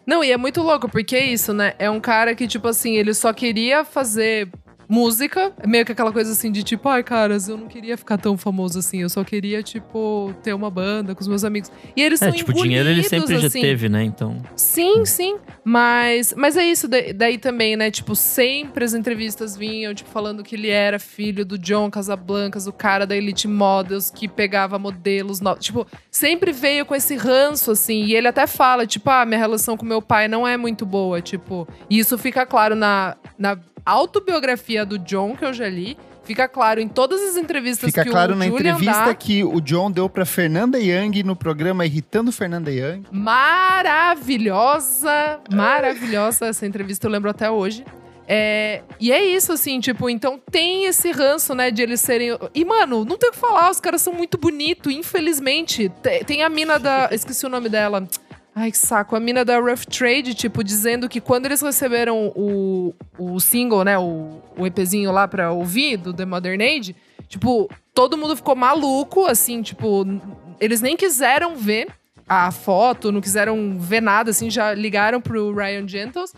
Não, 0.10 0.23
e 0.23 0.32
é 0.32 0.38
muito 0.38 0.63
louco, 0.63 0.89
porque 0.89 1.15
é 1.15 1.23
isso, 1.23 1.53
né? 1.53 1.73
É 1.77 1.88
um 1.88 1.99
cara 1.99 2.34
que, 2.34 2.47
tipo 2.47 2.67
assim, 2.67 2.95
ele 2.95 3.13
só 3.13 3.32
queria 3.32 3.86
fazer 3.86 4.49
música, 4.89 5.54
meio 5.67 5.86
que 5.86 5.91
aquela 5.91 6.12
coisa 6.12 6.32
assim 6.32 6.52
de 6.52 6.63
tipo, 6.63 6.89
ai, 6.89 7.04
caras, 7.04 7.47
eu 7.47 7.56
não 7.56 7.67
queria 7.67 7.95
ficar 7.95 8.17
tão 8.17 8.36
famoso 8.36 8.80
assim, 8.80 9.02
eu 9.04 9.10
só 9.10 9.23
queria, 9.23 9.62
tipo, 9.62 10.34
ter 10.41 10.52
uma 10.54 10.71
banda 10.71 11.13
com 11.13 11.21
os 11.21 11.28
meus 11.28 11.43
amigos. 11.43 11.71
E 11.95 12.02
eles 12.02 12.19
É, 12.21 12.25
são 12.25 12.34
tipo, 12.36 12.52
dinheiro 12.54 12.89
ele 12.89 13.04
sempre 13.04 13.38
já 13.38 13.47
assim. 13.47 13.62
teve, 13.62 13.88
né? 13.88 14.04
Então. 14.04 14.41
Sim, 14.56 15.06
sim. 15.06 15.38
Mas, 15.63 16.34
mas 16.36 16.58
é 16.58 16.65
isso 16.65 16.88
da- 16.88 16.97
daí 17.15 17.38
também, 17.38 17.75
né? 17.78 17.91
Tipo, 17.91 18.15
sempre 18.15 18.84
as 18.84 18.95
entrevistas 18.95 19.56
vinham, 19.56 19.93
tipo, 19.93 20.10
falando 20.10 20.43
que 20.43 20.56
ele 20.56 20.69
era 20.69 20.97
filho 20.97 21.45
do 21.45 21.58
John 21.60 21.91
Casablancas, 21.91 22.65
o 22.65 22.73
cara 22.73 23.06
da 23.06 23.15
Elite 23.15 23.47
Models, 23.47 24.10
que 24.10 24.28
pegava 24.28 24.80
modelos 24.80 25.39
novos. 25.39 25.63
Tipo, 25.63 25.86
sempre 26.10 26.52
veio 26.52 26.86
com 26.86 26.95
esse 26.95 27.15
ranço, 27.15 27.69
assim. 27.71 28.06
E 28.06 28.15
ele 28.15 28.28
até 28.28 28.47
fala, 28.47 28.88
tipo, 28.88 29.08
ah, 29.12 29.23
minha 29.25 29.38
relação 29.39 29.78
com 29.78 29.86
meu 29.86 30.02
pai 30.02 30.28
não 30.28 30.47
é 30.47 30.58
muito 30.58 30.84
boa, 30.86 31.21
tipo. 31.21 31.67
E 31.89 31.99
isso 31.99 32.17
fica 32.17 32.43
claro 32.45 32.75
na, 32.75 33.15
na 33.38 33.56
autobiografia 33.86 34.78
do 34.85 34.97
John, 34.99 35.35
que 35.35 35.45
eu 35.45 35.53
já 35.53 35.67
li. 35.69 35.97
Fica 36.23 36.47
claro 36.47 36.79
em 36.79 36.87
todas 36.87 37.19
as 37.21 37.35
entrevistas 37.37 37.89
Fica 37.89 38.03
que 38.03 38.09
claro 38.11 38.33
o 38.33 38.35
na 38.35 38.45
Julian 38.45 38.73
entrevista 38.73 39.05
dá. 39.05 39.15
que 39.15 39.43
o 39.43 39.59
John 39.59 39.89
deu 39.89 40.07
pra 40.07 40.25
Fernanda 40.25 40.77
Young 40.79 41.23
no 41.23 41.35
programa 41.35 41.85
Irritando 41.87 42.31
Fernanda 42.31 42.71
Young. 42.71 43.03
maravilhosa, 43.11 45.39
maravilhosa 45.51 46.45
essa 46.47 46.67
entrevista, 46.67 47.07
eu 47.07 47.11
lembro 47.11 47.31
até 47.31 47.49
hoje. 47.49 47.83
É, 48.31 48.83
e 48.99 49.11
é 49.11 49.25
isso, 49.25 49.51
assim, 49.51 49.79
tipo, 49.79 50.07
então 50.07 50.39
tem 50.51 50.85
esse 50.85 51.09
ranço, 51.11 51.55
né, 51.55 51.71
de 51.71 51.81
eles 51.81 51.99
serem. 51.99 52.37
E, 52.53 52.63
mano, 52.63 53.03
não 53.03 53.17
tem 53.17 53.29
o 53.29 53.31
que 53.31 53.39
falar, 53.39 53.71
os 53.71 53.79
caras 53.79 54.03
são 54.03 54.13
muito 54.13 54.37
bonitos, 54.37 54.93
infelizmente. 54.93 55.89
Te- 56.03 56.23
Tem 56.25 56.43
a 56.43 56.49
mina 56.49 56.77
da. 56.77 57.09
Esqueci 57.11 57.47
o 57.47 57.49
nome 57.49 57.69
dela. 57.69 58.07
Ai, 58.60 58.72
que 58.72 58.78
saco. 58.78 59.15
A 59.15 59.22
mina 59.22 59.45
da 59.45 59.58
Rough 59.58 59.86
Trade, 59.86 60.34
tipo, 60.34 60.62
dizendo 60.65 61.08
que 61.08 61.22
quando 61.22 61.45
eles 61.45 61.62
receberam 61.62 62.28
o, 62.36 62.93
o 63.17 63.39
single, 63.39 63.86
né? 63.86 63.98
O, 63.98 64.41
o 64.58 64.67
EPzinho 64.67 65.13
lá 65.13 65.30
pra 65.30 65.54
ouvir 65.54 65.95
do 65.95 66.13
The 66.13 66.26
Modern 66.26 66.62
Age, 66.62 66.93
tipo, 67.30 67.69
todo 67.93 68.17
mundo 68.17 68.36
ficou 68.36 68.58
maluco, 68.58 69.26
assim, 69.26 69.62
tipo, 69.62 70.06
eles 70.60 70.82
nem 70.82 70.98
quiseram 70.98 71.56
ver 71.56 71.88
a 72.28 72.52
foto, 72.52 73.13
não 73.13 73.22
quiseram 73.22 73.80
ver 73.80 74.02
nada, 74.02 74.32
assim, 74.32 74.50
já 74.50 74.74
ligaram 74.74 75.22
pro 75.22 75.56
Ryan 75.56 75.88
Gentles. 75.88 76.34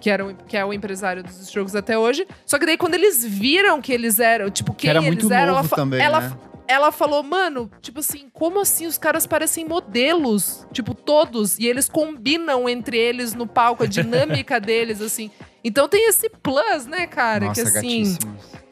Que, 0.00 0.10
era 0.10 0.26
o, 0.26 0.34
que 0.34 0.56
é 0.56 0.64
o 0.64 0.72
empresário 0.72 1.22
dos 1.22 1.38
Strokes 1.42 1.76
até 1.76 1.96
hoje. 1.96 2.26
Só 2.46 2.58
que 2.58 2.66
daí, 2.66 2.76
quando 2.76 2.94
eles 2.94 3.24
viram 3.24 3.80
que 3.80 3.92
eles 3.92 4.18
eram, 4.18 4.50
tipo, 4.50 4.74
quem 4.74 4.90
era 4.90 4.98
eles 4.98 5.08
muito 5.08 5.32
eram, 5.32 5.52
novo 5.54 5.68
ela, 5.68 5.76
também, 5.76 6.00
ela, 6.00 6.20
né? 6.20 6.36
Ela 6.70 6.92
falou, 6.92 7.22
mano, 7.22 7.70
tipo 7.80 8.00
assim, 8.00 8.28
como 8.32 8.60
assim 8.60 8.86
os 8.86 8.96
caras 8.96 9.26
parecem 9.26 9.64
modelos? 9.66 10.66
Tipo, 10.72 10.94
todos. 10.94 11.58
E 11.58 11.66
eles 11.66 11.88
combinam 11.88 12.68
entre 12.68 12.96
eles 12.96 13.34
no 13.34 13.46
palco, 13.46 13.82
a 13.82 13.86
dinâmica 13.88 14.60
deles, 14.60 15.00
assim. 15.00 15.30
Então 15.64 15.88
tem 15.88 16.08
esse 16.08 16.30
plus, 16.30 16.86
né, 16.86 17.06
cara? 17.06 17.46
Nossa, 17.46 17.62
que 17.62 17.68
assim, 17.78 18.16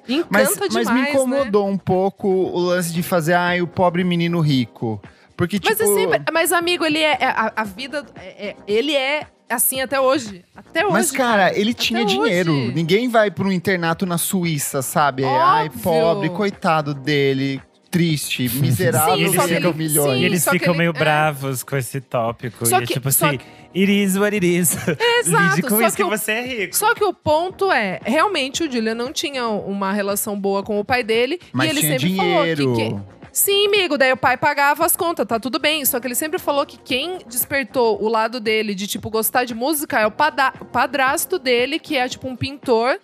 encanta 0.09 0.29
Mas, 0.31 0.69
demais, 0.69 0.87
mas 0.87 0.91
me 0.91 1.03
né? 1.03 1.11
incomodou 1.11 1.69
um 1.69 1.77
pouco 1.79 2.29
o 2.29 2.59
lance 2.59 2.93
de 2.93 3.03
fazer, 3.03 3.35
ai, 3.35 3.61
o 3.61 3.67
pobre 3.67 4.03
menino 4.05 4.41
rico. 4.41 5.01
Porque, 5.37 5.59
tipo. 5.59 5.71
Mas, 5.71 5.81
é 5.81 5.95
sempre, 5.95 6.23
mas, 6.33 6.53
amigo, 6.53 6.85
ele 6.85 6.99
é. 6.99 7.17
é- 7.21 7.27
a, 7.27 7.53
a 7.57 7.65
vida. 7.65 8.05
é- 8.17 8.49
é- 8.49 8.57
ele 8.67 8.95
é 8.97 9.27
assim 9.49 9.81
até 9.81 10.01
hoje. 10.01 10.45
Até 10.57 10.83
hoje. 10.85 10.93
Mas, 10.93 11.11
cara, 11.13 11.57
ele 11.57 11.71
Até 11.71 11.81
tinha 11.83 12.05
hoje. 12.05 12.15
dinheiro. 12.17 12.53
Ninguém 12.73 13.09
vai 13.09 13.31
pra 13.31 13.45
um 13.47 13.53
internato 13.53 14.05
na 14.05 14.19
Suíça, 14.19 14.83
sabe? 14.83 15.25
Ai, 15.25 15.67
Óbvio. 15.67 15.81
pobre, 15.83 16.29
coitado 16.31 16.93
dele. 16.93 17.63
Triste, 17.91 18.49
miserável, 18.51 19.17
Sim, 19.31 19.35
só 19.35 19.43
que 19.43 19.49
ganha 19.55 19.61
ele- 19.67 19.73
milhões. 19.73 20.17
E 20.17 20.19
Sim, 20.19 20.25
eles 20.25 20.45
que 20.45 20.51
ficam 20.51 20.73
ele- 20.75 20.79
meio 20.79 20.91
é. 20.91 20.93
bravos 20.93 21.63
com 21.63 21.75
esse 21.77 22.01
tópico. 22.03 22.67
Só 22.67 22.81
e 22.81 22.83
é 22.83 22.87
que- 22.87 22.93
tipo 22.93 23.11
só 23.11 23.29
assim, 23.29 23.39
it 23.75 23.93
is 24.05 24.17
what 24.17 24.35
it 24.35 24.47
is. 24.47 24.77
Exato, 25.21 25.57
Lide 25.57 25.63
com 25.63 25.69
só 25.71 25.87
isso 25.87 25.97
que, 25.97 26.03
que 26.03 26.07
o- 26.07 26.11
você 26.11 26.33
é 26.33 26.47
rico. 26.47 26.77
Só 26.77 26.95
que 26.95 27.03
o 27.05 27.15
ponto 27.15 27.73
é, 27.73 27.99
realmente 28.05 28.63
o 28.63 28.71
Julian 28.71 28.95
não 28.95 29.11
tinha 29.13 29.49
uma 29.49 29.91
relação 29.93 30.39
boa 30.39 30.63
com 30.63 30.79
o 30.79 30.85
pai 30.85 31.03
dele. 31.03 31.41
Mas 31.53 31.69
e 31.69 31.71
ele 31.71 31.81
tinha 31.81 31.93
sempre 31.99 32.09
dinheiro. 32.11 32.63
falou 32.63 32.77
que. 32.77 32.91
que- 33.13 33.19
Sim, 33.31 33.67
amigo, 33.69 33.97
daí 33.97 34.13
o 34.13 34.17
pai 34.17 34.37
pagava 34.37 34.85
as 34.85 34.97
contas, 34.97 35.25
tá 35.27 35.39
tudo 35.39 35.59
bem. 35.61 35.85
Só 35.85 36.01
que 36.01 36.07
ele 36.09 36.15
sempre 36.15 36.39
falou 36.41 36.67
que 36.67 36.77
quem 36.77 37.19
despertou 37.27 38.03
o 38.03 38.09
lado 38.09 38.41
dele 38.41 38.75
de, 38.75 38.87
tipo, 38.87 39.09
gostar 39.11 39.45
de 39.45 39.55
música 39.55 40.01
é 40.01 40.07
o 40.07 40.11
padrasto 40.11 41.39
dele, 41.39 41.79
que 41.79 41.97
é, 41.97 42.09
tipo, 42.09 42.29
um 42.29 42.37
pintor. 42.37 42.99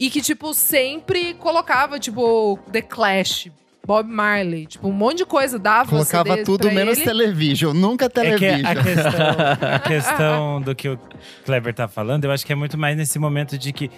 E 0.00 0.10
que, 0.10 0.20
tipo, 0.20 0.54
sempre 0.54 1.34
colocava, 1.34 1.98
tipo, 1.98 2.56
The 2.70 2.82
Clash, 2.82 3.48
Bob 3.88 4.06
Marley. 4.06 4.66
Tipo, 4.66 4.86
um 4.88 4.92
monte 4.92 5.18
de 5.18 5.24
coisa, 5.24 5.58
dava 5.58 5.88
Colocava 5.88 6.28
CDs 6.28 6.44
tudo 6.44 6.66
pra 6.66 6.72
menos 6.74 6.98
ele. 6.98 7.06
television. 7.06 7.72
Nunca 7.72 8.04
É 8.04 8.08
que 8.08 8.14
television. 8.14 8.66
a 8.66 8.74
questão, 8.74 9.36
a 9.74 9.78
questão 9.78 10.60
do 10.60 10.74
que 10.74 10.90
o 10.90 10.98
Kleber 11.46 11.72
tá 11.72 11.88
falando, 11.88 12.26
eu 12.26 12.30
acho 12.30 12.44
que 12.44 12.52
é 12.52 12.54
muito 12.54 12.76
mais 12.76 12.94
nesse 12.98 13.18
momento 13.18 13.56
de 13.56 13.72
que 13.72 13.90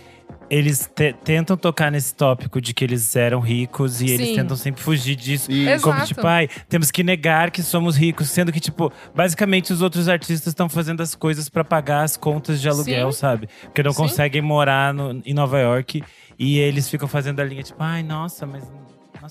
eles 0.48 0.88
te- 0.94 1.12
tentam 1.24 1.56
tocar 1.56 1.90
nesse 1.90 2.14
tópico 2.14 2.60
de 2.60 2.72
que 2.72 2.84
eles 2.84 3.16
eram 3.16 3.40
ricos 3.40 4.00
e 4.00 4.10
eles 4.10 4.28
Sim. 4.28 4.36
tentam 4.36 4.56
sempre 4.56 4.80
fugir 4.80 5.16
disso. 5.16 5.50
Isso. 5.50 5.82
Como, 5.82 5.96
Exato. 5.96 6.06
tipo, 6.14 6.24
ai, 6.24 6.48
temos 6.68 6.92
que 6.92 7.02
negar 7.02 7.50
que 7.50 7.60
somos 7.60 7.96
ricos, 7.96 8.28
sendo 8.30 8.52
que, 8.52 8.60
tipo, 8.60 8.92
basicamente 9.12 9.72
os 9.72 9.82
outros 9.82 10.08
artistas 10.08 10.46
estão 10.46 10.68
fazendo 10.68 11.02
as 11.02 11.16
coisas 11.16 11.48
pra 11.48 11.64
pagar 11.64 12.04
as 12.04 12.16
contas 12.16 12.60
de 12.60 12.68
aluguel, 12.68 13.10
Sim. 13.10 13.18
sabe? 13.18 13.48
Porque 13.64 13.82
não 13.82 13.90
Sim. 13.90 14.02
conseguem 14.02 14.40
morar 14.40 14.94
no- 14.94 15.20
em 15.26 15.34
Nova 15.34 15.58
York 15.58 16.00
e 16.38 16.58
eles 16.60 16.88
ficam 16.88 17.08
fazendo 17.08 17.40
a 17.40 17.44
linha, 17.44 17.64
tipo, 17.64 17.82
ai, 17.82 18.04
nossa, 18.04 18.46
mas 18.46 18.62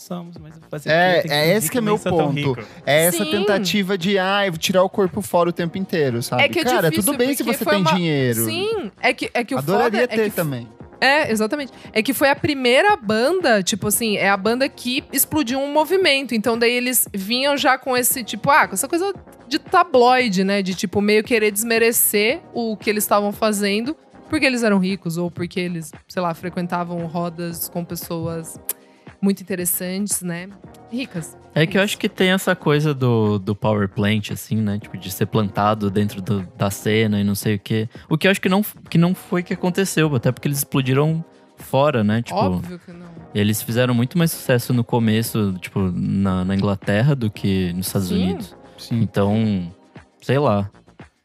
somos, 0.02 0.38
mas 0.38 0.54
fazer? 0.70 0.90
É, 0.90 1.22
que 1.22 1.32
é 1.32 1.56
esse 1.56 1.70
que 1.70 1.78
é 1.78 1.82
meu 1.82 1.98
ponto. 2.00 2.58
É 2.86 3.06
essa 3.06 3.24
Sim. 3.24 3.32
tentativa 3.32 3.98
de, 3.98 4.18
ah, 4.18 4.46
eu 4.46 4.52
vou 4.54 4.60
tirar 4.60 4.84
o 4.84 4.90
corpo 4.90 5.22
fora 5.22 5.50
o 5.50 5.54
tempo 5.54 5.78
inteiro, 5.78 6.22
sabe? 6.24 6.44
É 6.44 6.50
que 6.50 6.60
é 6.60 6.64
Cara, 6.64 6.90
difícil, 6.90 7.04
tudo 7.04 7.18
bem 7.18 7.34
se 7.36 7.44
você 7.44 7.64
tem 7.66 7.80
uma- 7.80 7.94
dinheiro. 7.94 8.46
Sim, 8.46 8.92
é 9.02 9.14
que, 9.14 9.30
é 9.34 9.44
que 9.44 9.54
o 9.54 9.58
Adoraria 9.58 10.02
foda 10.02 10.14
é 10.14 10.18
ter 10.18 10.30
que 10.30 10.36
também. 10.36 10.68
É, 11.02 11.32
exatamente. 11.32 11.72
É 11.94 12.04
que 12.04 12.14
foi 12.14 12.30
a 12.30 12.36
primeira 12.36 12.98
banda, 12.98 13.64
tipo 13.64 13.88
assim, 13.88 14.18
é 14.18 14.30
a 14.30 14.36
banda 14.36 14.68
que 14.68 15.02
explodiu 15.14 15.58
um 15.60 15.72
movimento. 15.72 16.36
Então 16.36 16.58
daí 16.58 16.74
eles 16.74 17.08
vinham 17.14 17.56
já 17.56 17.78
com 17.78 17.96
esse 17.96 18.22
tipo, 18.24 18.50
ah, 18.50 18.68
com 18.68 18.74
essa 18.74 18.88
coisa 18.88 19.14
de 19.48 19.58
tabloide, 19.60 20.44
né? 20.44 20.62
De 20.62 20.76
tipo 20.76 21.00
meio 21.00 21.24
querer 21.24 21.52
desmerecer 21.52 22.42
o 22.54 22.76
que 22.76 22.90
eles 22.90 23.06
estavam 23.06 23.32
fazendo 23.32 23.96
porque 24.30 24.46
eles 24.46 24.62
eram 24.62 24.78
ricos 24.78 25.18
ou 25.18 25.32
porque 25.32 25.60
eles, 25.60 25.92
sei 26.08 26.22
lá, 26.22 26.34
frequentavam 26.34 27.04
rodas 27.08 27.68
com 27.70 27.84
pessoas 27.84 28.60
muito 29.22 29.42
interessantes, 29.42 30.22
né? 30.22 30.48
Ricas. 30.92 31.38
É 31.54 31.66
que 31.66 31.78
eu 31.78 31.82
acho 31.82 31.98
que 31.98 32.08
tem 32.08 32.30
essa 32.30 32.56
coisa 32.56 32.94
do, 32.94 33.38
do 33.40 33.56
power 33.56 33.90
plant, 33.90 34.32
assim, 34.32 34.56
né? 34.58 34.80
Tipo, 34.80 34.98
de 34.98 35.12
ser 35.12 35.26
plantado 35.26 35.90
dentro 35.90 36.22
do- 36.22 36.48
da 36.58 36.70
cena 36.70 37.20
e 37.20 37.24
não 37.24 37.36
sei 37.36 37.56
o 37.56 37.60
quê. 37.60 37.90
O 38.08 38.18
que 38.18 38.28
eu 38.28 38.32
acho 38.32 38.40
que 38.42 38.50
não, 38.50 38.64
que 38.90 38.98
não 38.98 39.14
foi 39.16 39.44
que 39.44 39.54
aconteceu, 39.54 40.14
até 40.16 40.32
porque 40.32 40.48
eles 40.48 40.60
explodiram 40.60 41.24
fora, 41.58 42.04
né? 42.04 42.22
Tipo, 42.22 42.38
Óbvio 42.40 42.80
que 42.80 42.92
não. 42.92 43.08
eles 43.36 43.62
fizeram 43.62 43.94
muito 43.94 44.18
mais 44.18 44.32
sucesso 44.32 44.74
no 44.74 44.84
começo, 44.84 45.54
tipo, 45.60 45.80
na, 45.94 46.46
na 46.46 46.56
Inglaterra 46.56 47.16
do 47.16 47.30
que 47.30 47.74
nos 47.74 47.88
Estados 47.88 48.08
Sim. 48.10 48.24
Unidos. 48.24 48.56
Sim. 48.78 49.02
Então, 49.02 49.74
sei 50.22 50.40
lá. 50.40 50.70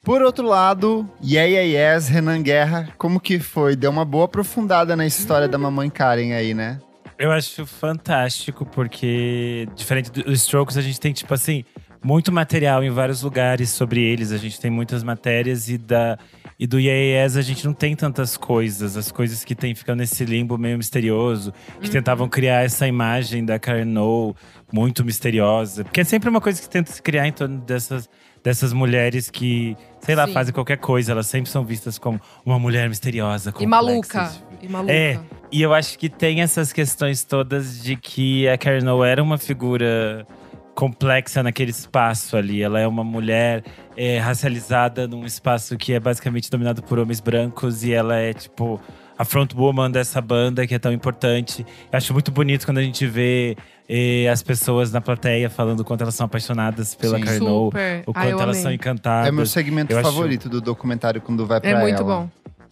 Por 0.02 0.20
outro 0.20 0.46
lado, 0.46 1.08
Yeah 1.22 1.48
Yeah 1.48 1.94
Yes, 1.94 2.08
Renan 2.08 2.42
Guerra, 2.42 2.88
como 2.98 3.18
que 3.20 3.38
foi? 3.38 3.76
Deu 3.76 3.90
uma 3.90 4.04
boa 4.04 4.24
aprofundada 4.26 4.94
na 4.96 5.06
história 5.06 5.46
da 5.48 5.56
mamãe 5.56 5.88
Karen 5.88 6.32
aí, 6.34 6.52
né? 6.52 6.78
Eu 7.18 7.30
acho 7.30 7.64
fantástico, 7.64 8.66
porque 8.66 9.68
diferente 9.74 10.10
dos 10.10 10.42
Strokes, 10.42 10.76
a 10.76 10.82
gente 10.82 10.98
tem, 10.98 11.12
tipo 11.12 11.32
assim, 11.32 11.64
muito 12.04 12.30
material 12.30 12.84
em 12.84 12.90
vários 12.90 13.22
lugares 13.22 13.70
sobre 13.70 14.02
eles. 14.02 14.30
A 14.30 14.36
gente 14.36 14.60
tem 14.60 14.70
muitas 14.70 15.02
matérias 15.02 15.68
e 15.68 15.78
da. 15.78 16.18
E 16.56 16.68
do 16.68 16.78
Yes 16.78 17.36
a 17.36 17.42
gente 17.42 17.64
não 17.64 17.72
tem 17.72 17.96
tantas 17.96 18.36
coisas. 18.36 18.96
As 18.96 19.10
coisas 19.10 19.42
que 19.42 19.54
tem 19.54 19.74
ficam 19.74 19.96
nesse 19.96 20.24
limbo 20.24 20.56
meio 20.58 20.76
misterioso. 20.76 21.52
Que 21.80 21.90
tentavam 21.90 22.28
criar 22.28 22.62
essa 22.62 22.86
imagem 22.86 23.44
da 23.44 23.58
Karen 23.58 23.98
O 23.98 24.36
muito 24.72 25.04
misteriosa. 25.04 25.82
Porque 25.82 26.02
é 26.02 26.04
sempre 26.04 26.28
uma 26.28 26.40
coisa 26.40 26.60
que 26.60 26.68
tenta 26.68 26.92
se 26.92 27.02
criar 27.02 27.26
em 27.26 27.32
torno 27.32 27.58
dessas, 27.60 28.08
dessas 28.44 28.74
mulheres 28.74 29.30
que, 29.30 29.74
sei 30.00 30.14
lá, 30.14 30.26
Sim. 30.26 30.34
fazem 30.34 30.52
qualquer 30.52 30.76
coisa. 30.76 31.12
Elas 31.12 31.26
sempre 31.26 31.50
são 31.50 31.64
vistas 31.64 31.98
como 31.98 32.20
uma 32.44 32.58
mulher 32.58 32.86
misteriosa. 32.90 33.48
E 33.48 33.52
complexa, 33.52 33.70
maluca. 33.70 34.28
tipo. 34.28 34.44
E 34.62 34.68
maluca. 34.68 34.92
É. 34.92 35.18
E 35.50 35.62
eu 35.62 35.72
acho 35.72 35.98
que 35.98 36.10
tem 36.10 36.42
essas 36.42 36.72
questões 36.72 37.24
todas 37.24 37.82
de 37.82 37.96
que 37.96 38.46
a 38.46 38.58
Karen 38.58 38.92
O 38.92 39.02
era 39.02 39.22
uma 39.22 39.38
figura 39.38 40.26
complexa 40.74 41.42
naquele 41.42 41.70
espaço 41.70 42.36
ali. 42.36 42.62
Ela 42.62 42.80
é 42.80 42.86
uma 42.86 43.02
mulher 43.02 43.64
é, 43.96 44.18
racializada 44.18 45.08
num 45.08 45.24
espaço 45.24 45.76
que 45.78 45.94
é 45.94 46.00
basicamente 46.00 46.50
dominado 46.50 46.82
por 46.82 46.98
homens 46.98 47.20
brancos 47.20 47.82
e 47.82 47.92
ela 47.94 48.16
é 48.16 48.34
tipo 48.34 48.78
a 49.18 49.24
frontwoman 49.24 49.90
dessa 49.90 50.20
banda 50.20 50.66
que 50.66 50.74
é 50.74 50.78
tão 50.78 50.92
importante. 50.92 51.64
Eu 51.92 51.96
acho 51.96 52.12
muito 52.12 52.30
bonito 52.32 52.64
quando 52.64 52.78
a 52.78 52.82
gente 52.82 53.06
vê 53.06 53.56
eh, 53.88 54.28
as 54.28 54.42
pessoas 54.42 54.90
na 54.92 55.00
plateia 55.00 55.48
falando 55.48 55.84
quanto 55.84 56.00
elas 56.02 56.14
são 56.14 56.26
apaixonadas 56.26 56.94
pela 56.94 57.18
Sim. 57.18 57.24
Karen 57.24 57.40
O, 57.44 57.64
Super. 57.66 58.04
o 58.06 58.12
Ai, 58.14 58.24
quanto 58.24 58.24
eu 58.24 58.30
elas 58.40 58.42
amei. 58.56 58.62
são 58.62 58.72
encantadas. 58.72 59.28
É 59.28 59.32
meu 59.32 59.46
segmento 59.46 59.92
eu 59.92 59.98
acho- 59.98 60.10
favorito 60.10 60.48
do 60.48 60.60
documentário 60.60 61.20
quando 61.20 61.46
vai 61.46 61.60
pra 61.60 61.70
É 61.70 61.80
muito 61.80 62.02
ela. 62.02 62.04
bom. 62.04 62.30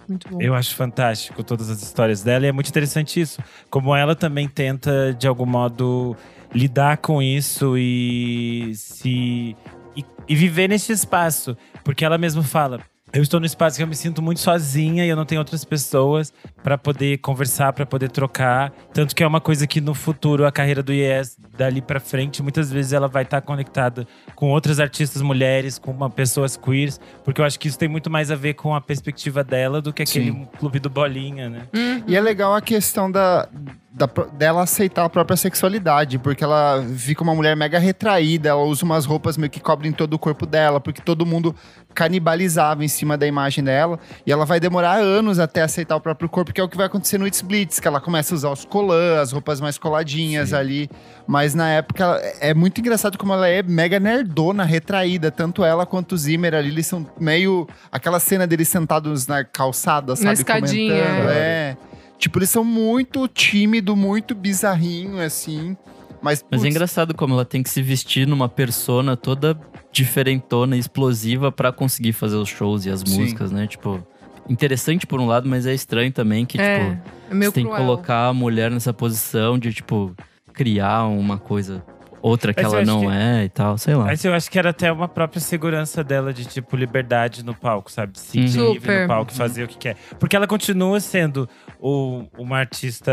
Muito 0.09 0.29
bom. 0.29 0.39
Eu 0.43 0.53
acho 0.55 0.75
fantástico 0.75 1.45
todas 1.45 1.71
as 1.71 1.81
histórias 1.81 2.23
dela 2.25 2.45
e 2.45 2.49
é 2.49 2.53
muito 2.53 2.69
interessante 2.69 3.21
isso. 3.21 3.41
Como 3.71 3.95
ela 3.95 4.17
também 4.17 4.49
tenta, 4.49 5.15
de 5.17 5.29
algum 5.29 5.47
modo, 5.47 6.17
lidar 6.53 6.97
com 6.97 7.23
isso 7.23 7.79
e 7.79 8.73
se. 8.75 9.57
e, 9.97 10.05
e 10.29 10.35
viver 10.35 10.69
nesse 10.69 10.93
espaço. 10.93 11.57
Porque 11.85 12.05
ela 12.05 12.19
mesma 12.19 12.43
fala. 12.43 12.81
Eu 13.13 13.23
estou 13.23 13.39
no 13.39 13.45
espaço 13.45 13.77
que 13.77 13.83
eu 13.83 13.87
me 13.87 13.95
sinto 13.95 14.23
muito 14.23 14.41
sozinha 14.41 15.05
e 15.05 15.09
eu 15.09 15.15
não 15.15 15.27
tenho 15.27 15.39
outras 15.39 15.67
pessoas 15.67 16.33
para 16.63 16.79
poder 16.79 17.19
conversar, 17.19 17.71
para 17.75 17.85
poder 17.85 18.11
trocar. 18.11 18.73
Tanto 18.95 19.15
que 19.15 19.23
é 19.23 19.27
uma 19.27 19.41
coisa 19.41 19.67
que 19.67 19.83
no 19.83 19.93
futuro 19.93 20.47
a 20.47 20.53
carreira 20.53 20.83
do 20.83 20.95
IES 20.95 21.37
dali 21.55 21.83
para 21.83 22.01
frente, 22.01 22.43
muitas 22.43 22.73
vezes 22.73 22.95
ela 22.95 23.09
vai 23.09 23.25
estar 23.25 23.43
conectada 23.43 24.07
com 24.35 24.51
outras 24.51 24.81
artistas 24.81 25.21
mulheres, 25.21 25.79
com 25.79 25.91
uma, 25.91 26.09
pessoas 26.09 26.57
queers, 26.57 26.99
porque 27.23 27.43
eu 27.43 27.45
acho 27.45 27.61
que 27.61 27.69
isso 27.69 27.79
tem 27.79 27.89
muito 27.89 28.09
mais 28.09 28.31
a 28.31 28.35
ver 28.35 28.55
com 28.55 28.75
a 28.75 28.81
perspectiva 28.81 29.45
dela 29.45 29.83
do 29.83 29.93
que 29.93 30.03
aquele 30.03 30.33
Sim. 30.33 30.49
clube 30.59 30.79
do 30.79 30.89
bolinha, 30.89 31.51
né? 31.51 31.69
E 32.07 32.17
é 32.17 32.21
legal 32.21 32.55
a 32.55 32.63
questão 32.63 33.11
da, 33.11 33.47
da 33.95 34.09
dela 34.33 34.63
aceitar 34.63 35.05
a 35.05 35.09
própria 35.09 35.37
sexualidade, 35.37 36.19
porque 36.19 36.43
ela 36.43 36.83
fica 36.97 37.23
uma 37.23 37.35
mulher 37.35 37.55
mega 37.55 37.79
retraída, 37.79 38.49
ela 38.49 38.63
usa 38.63 38.85
umas 38.85 39.05
roupas 39.05 39.37
meio 39.37 39.51
que 39.51 39.61
cobrem 39.61 39.93
todo 39.93 40.15
o 40.15 40.19
corpo 40.19 40.47
dela, 40.47 40.81
porque 40.81 41.03
todo 41.03 41.27
mundo 41.27 41.55
canibalizava 41.95 42.83
em 42.83 42.89
cima 42.89 43.19
da 43.19 43.27
imagem 43.27 43.63
dela, 43.63 43.99
e 44.27 44.33
ela 44.33 44.47
vai 44.47 44.59
demorar 44.59 44.95
anos 44.95 45.39
até 45.39 45.61
aceitar 45.61 45.95
o 45.95 46.01
próprio 46.01 46.27
corpo, 46.27 46.55
que 46.55 46.61
é 46.61 46.65
o 46.65 46.69
que 46.69 46.77
vai 46.77 46.87
acontecer 46.87 47.19
no 47.19 47.27
It's 47.27 47.43
Blitz, 47.43 47.79
que 47.79 47.87
ela 47.87 48.01
começa 48.01 48.35
a 48.35 48.37
usar 48.37 48.51
os 48.51 48.65
colãs, 48.65 49.19
as 49.19 49.33
roupas 49.33 49.61
mais 49.61 49.77
coladinhas 49.77 50.49
Sim. 50.49 50.55
ali, 50.55 50.91
mas 51.27 51.55
na 51.55 51.69
época 51.69 52.19
é 52.41 52.55
muito 52.55 52.81
engraçado 52.81 53.19
como 53.19 53.35
ela 53.35 53.47
é 53.47 53.63
mega 53.63 54.01
nerdona, 54.01 54.65
retraída, 54.65 55.31
tanto 55.31 55.63
ela 55.63 55.85
quanto 55.85 56.13
o 56.13 56.17
Zimmer 56.17 56.55
ali, 56.55 56.71
eles 56.71 56.87
são 56.87 57.07
meio 57.21 57.69
aquela 57.91 58.19
cena 58.19 58.47
deles 58.47 58.69
sentados 58.69 59.27
na 59.27 59.45
calçada, 59.45 60.17
sabe, 60.17 60.33
escadinha, 60.33 60.95
comentando, 60.95 61.29
é. 61.29 61.37
é. 61.37 61.77
Tipo, 62.23 62.39
eles 62.39 62.51
são 62.51 62.63
muito 62.63 63.27
tímido, 63.27 63.97
muito 63.97 64.33
bizarrinho, 64.33 65.19
assim. 65.19 65.77
Mas, 66.23 66.45
Mas 66.49 66.65
é 66.65 66.69
engraçado 66.69 67.15
como 67.15 67.35
ela 67.35 67.45
tem 67.45 67.65
que 67.65 67.69
se 67.69 67.83
vestir 67.83 68.29
numa 68.29 68.49
persona 68.49 69.17
toda 69.17 69.59
diferentona, 69.91 70.77
explosiva 70.77 71.51
pra 71.51 71.73
conseguir 71.73 72.13
fazer 72.13 72.37
os 72.37 72.49
shows 72.49 72.87
e 72.87 72.91
as 72.91 73.01
Sim. 73.01 73.19
músicas, 73.19 73.51
né? 73.51 73.67
Tipo, 73.67 74.01
interessante 74.49 75.05
por 75.05 75.21
um 75.21 75.27
lado, 75.27 75.49
mas 75.49 75.67
é 75.67 75.75
estranho 75.75 76.13
também 76.13 76.47
que, 76.47 76.61
é, 76.61 76.91
tipo, 76.91 77.03
é 77.29 77.35
meio 77.35 77.51
você 77.51 77.55
tem 77.57 77.65
que 77.69 77.77
colocar 77.77 78.29
a 78.29 78.33
mulher 78.33 78.71
nessa 78.71 78.93
posição 78.95 79.59
de, 79.59 79.75
tipo, 79.75 80.15
criar 80.53 81.07
uma 81.07 81.39
coisa, 81.39 81.85
outra 82.23 82.55
que 82.55 82.63
Mas 82.63 82.73
ela 82.73 82.85
não 82.85 83.01
que- 83.01 83.07
é 83.09 83.45
e 83.45 83.49
tal, 83.49 83.77
sei 83.77 83.95
lá. 83.95 84.05
Mas 84.05 84.25
eu 84.25 84.33
acho 84.33 84.51
que 84.51 84.59
era 84.59 84.71
até 84.71 84.91
uma 84.93 85.09
própria 85.09 85.41
segurança 85.41 86.05
dela 86.05 86.33
de, 86.33 86.45
tipo, 86.45 86.77
liberdade 86.77 87.45
no 87.45 87.55
palco, 87.55 87.91
sabe? 87.91 88.19
Se 88.19 88.49
sentir 88.49 88.61
Uhum. 88.61 89.03
no 89.03 89.09
palco, 89.09 89.33
fazer 89.33 89.65
o 89.65 89.69
que 89.69 89.77
quer. 89.77 89.97
Porque 90.21 90.37
ela 90.37 90.47
continua 90.47 91.01
sendo 91.01 91.49
o- 91.81 92.25
uma 92.39 92.59
artista 92.59 93.13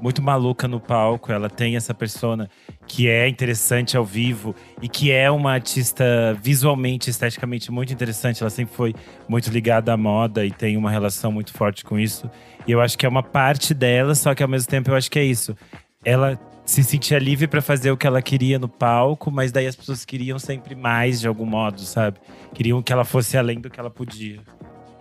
muito 0.00 0.20
maluca 0.22 0.68
no 0.68 0.78
palco. 0.78 1.32
Ela 1.32 1.48
tem 1.48 1.76
essa 1.76 1.94
persona 1.94 2.48
que 2.86 3.08
é 3.08 3.26
interessante 3.26 3.96
ao 3.96 4.04
vivo 4.04 4.54
e 4.82 4.88
que 4.88 5.10
é 5.10 5.30
uma 5.30 5.52
artista 5.52 6.04
visualmente, 6.42 7.08
esteticamente 7.08 7.72
muito 7.72 7.92
interessante. 7.92 8.42
Ela 8.42 8.50
sempre 8.50 8.74
foi 8.74 8.94
muito 9.26 9.50
ligada 9.50 9.92
à 9.92 9.96
moda 9.96 10.44
e 10.44 10.50
tem 10.50 10.76
uma 10.76 10.90
relação 10.90 11.32
muito 11.32 11.52
forte 11.54 11.84
com 11.84 11.98
isso. 11.98 12.30
E 12.66 12.72
eu 12.72 12.80
acho 12.80 12.98
que 12.98 13.06
é 13.06 13.08
uma 13.08 13.22
parte 13.22 13.72
dela, 13.72 14.14
só 14.14 14.34
que 14.34 14.42
ao 14.42 14.48
mesmo 14.48 14.68
tempo 14.68 14.90
eu 14.90 14.94
acho 14.94 15.10
que 15.10 15.18
é 15.18 15.24
isso. 15.24 15.56
Ela 16.04 16.38
se 16.64 16.82
sentia 16.82 17.18
livre 17.18 17.46
pra 17.46 17.60
fazer 17.60 17.90
o 17.90 17.96
que 17.96 18.06
ela 18.06 18.22
queria 18.22 18.58
no 18.58 18.68
palco, 18.68 19.30
mas 19.30 19.50
daí 19.50 19.66
as 19.66 19.76
pessoas 19.76 20.04
queriam 20.04 20.38
sempre 20.38 20.74
mais 20.74 21.20
de 21.20 21.28
algum 21.28 21.46
modo, 21.46 21.80
sabe? 21.80 22.18
Queriam 22.54 22.82
que 22.82 22.92
ela 22.92 23.04
fosse 23.04 23.36
além 23.36 23.60
do 23.60 23.68
que 23.68 23.80
ela 23.80 23.90
podia. 23.90 24.40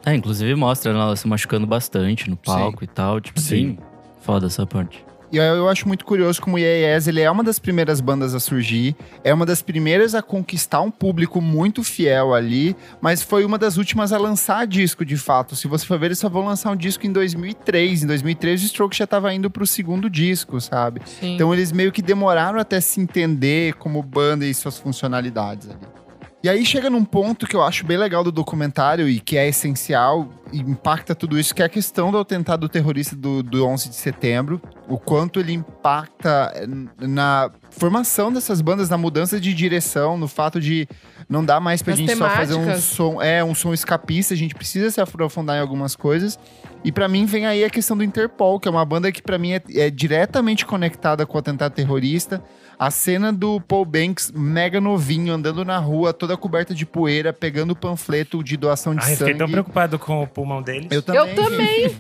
É, 0.06 0.14
inclusive 0.16 0.56
mostra 0.56 0.92
ela 0.92 1.16
se 1.16 1.28
machucando 1.28 1.68
bastante 1.68 2.30
no 2.30 2.36
palco 2.36 2.84
e 2.84 2.88
tal. 2.88 3.22
Tipo, 3.22 3.40
Sim. 3.40 3.78
sim. 3.78 3.78
Foda 4.22 4.48
essa 4.48 4.66
parte. 4.66 5.04
E 5.32 5.38
eu, 5.38 5.70
acho 5.70 5.88
muito 5.88 6.04
curioso 6.04 6.42
como 6.42 6.58
o 6.58 6.60
Yes, 6.60 7.08
ele 7.08 7.22
é 7.22 7.32
uma 7.32 7.44
das 7.44 7.58
primeiras 7.58 8.02
bandas 8.02 8.36
a 8.36 8.40
surgir, 8.40 8.96
é 9.24 9.34
uma 9.34 9.46
das 9.46 9.62
primeiras 9.62 10.14
a 10.14 10.22
conquistar 10.22 10.82
um 10.82 10.92
público 10.92 11.40
muito 11.40 11.84
fiel 11.84 12.34
ali, 12.34 12.76
mas 13.00 13.22
foi 13.22 13.46
uma 13.46 13.58
das 13.58 13.78
últimas 13.78 14.12
a 14.12 14.18
lançar 14.18 14.68
disco 14.68 15.06
de 15.06 15.16
fato. 15.16 15.56
Se 15.56 15.68
você 15.68 15.86
for 15.86 15.98
ver, 15.98 16.08
eles 16.08 16.20
só 16.20 16.28
vão 16.28 16.46
lançar 16.46 16.72
um 16.72 16.76
disco 16.76 17.08
em 17.08 17.12
2003. 17.12 18.04
Em 18.04 18.08
2003 18.08 18.64
o 18.64 18.68
Stroke 18.68 18.98
já 18.98 19.08
tava 19.08 19.34
indo 19.34 19.50
pro 19.50 19.66
segundo 19.66 20.10
disco, 20.10 20.60
sabe? 20.60 21.02
Sim. 21.06 21.36
Então 21.36 21.54
eles 21.54 21.72
meio 21.72 21.94
que 21.94 22.02
demoraram 22.02 22.60
até 22.60 22.82
se 22.82 23.00
entender 23.00 23.76
como 23.76 24.04
banda 24.04 24.46
e 24.46 24.54
suas 24.54 24.78
funcionalidades 24.78 25.70
ali. 25.70 26.01
E 26.44 26.50
aí 26.50 26.66
chega 26.66 26.90
num 26.90 27.06
ponto 27.06 27.46
que 27.46 27.56
eu 27.56 27.62
acho 27.62 27.86
bem 27.86 27.98
legal 27.98 28.24
do 28.24 28.32
documentário 28.32 29.08
e 29.08 29.20
que 29.20 29.38
é 29.38 29.48
essencial 29.48 30.28
e 30.52 30.60
impacta 30.60 31.14
tudo 31.14 31.40
isso, 31.40 31.54
que 31.54 31.62
é 31.62 31.66
a 31.66 31.70
questão 31.70 32.12
do 32.12 32.18
atentado 32.18 32.68
terrorista 32.68 33.16
do, 33.16 33.44
do 33.44 33.66
11 33.66 33.90
de 33.90 33.96
setembro, 33.96 34.60
o 34.88 34.98
quanto 34.98 35.40
ele 35.40 35.54
impacta 35.54 36.52
na 37.00 37.52
formação 37.70 38.34
dessas 38.34 38.60
bandas, 38.60 38.90
na 38.90 38.98
mudança 38.98 39.40
de 39.40 39.54
direção, 39.54 40.18
no 40.18 40.28
fato 40.28 40.60
de 40.60 40.88
não 41.30 41.46
dá 41.46 41.60
mais 41.60 41.82
pra 41.82 41.92
Nas 41.92 42.00
gente 42.00 42.18
só 42.18 42.30
fazer 42.30 42.56
um 42.56 42.60
temáticas. 42.62 42.84
som, 42.84 43.22
é, 43.22 43.44
um 43.44 43.56
som 43.56 43.74
escapista, 43.74 44.34
a 44.34 44.38
gente 44.38 44.56
precisa 44.56 44.90
se 44.90 45.00
aprofundar 45.00 45.58
em 45.58 45.62
algumas 45.62 45.96
coisas. 45.96 46.38
E 46.84 46.92
pra 46.92 47.08
mim 47.08 47.26
vem 47.26 47.46
aí 47.46 47.64
a 47.64 47.70
questão 47.70 47.96
do 47.96 48.04
Interpol, 48.04 48.60
que 48.60 48.68
é 48.68 48.72
uma 48.72 48.84
banda 48.84 49.12
que 49.12 49.22
pra 49.22 49.38
mim 49.38 49.54
é, 49.54 49.62
é 49.76 49.90
diretamente 49.90 50.66
conectada 50.66 51.26
com 51.26 51.38
o 51.38 51.40
atentado 51.40 51.72
terrorista. 51.72 52.44
A 52.84 52.90
cena 52.90 53.32
do 53.32 53.62
Paul 53.62 53.86
Banks, 53.86 54.32
mega 54.36 54.82
novinho, 54.82 55.32
andando 55.36 55.64
na 55.64 55.78
rua, 55.78 56.12
toda 56.12 56.36
coberta 56.36 56.74
de 56.74 56.84
poeira, 56.84 57.32
pegando 57.32 57.72
o 57.72 57.76
panfleto 57.76 58.44
de 58.44 58.58
doação 58.58 58.96
de 58.96 59.06
Ai, 59.06 59.12
eu 59.14 59.18
sangue. 59.18 59.32
fiquei 59.34 59.38
tão 59.38 59.52
preocupado 59.52 60.00
com 60.00 60.24
o 60.24 60.26
pulmão 60.26 60.64
dele. 60.64 60.88
Eu 60.90 61.04
também. 61.04 61.22
Eu 61.30 61.36
também. 61.36 61.96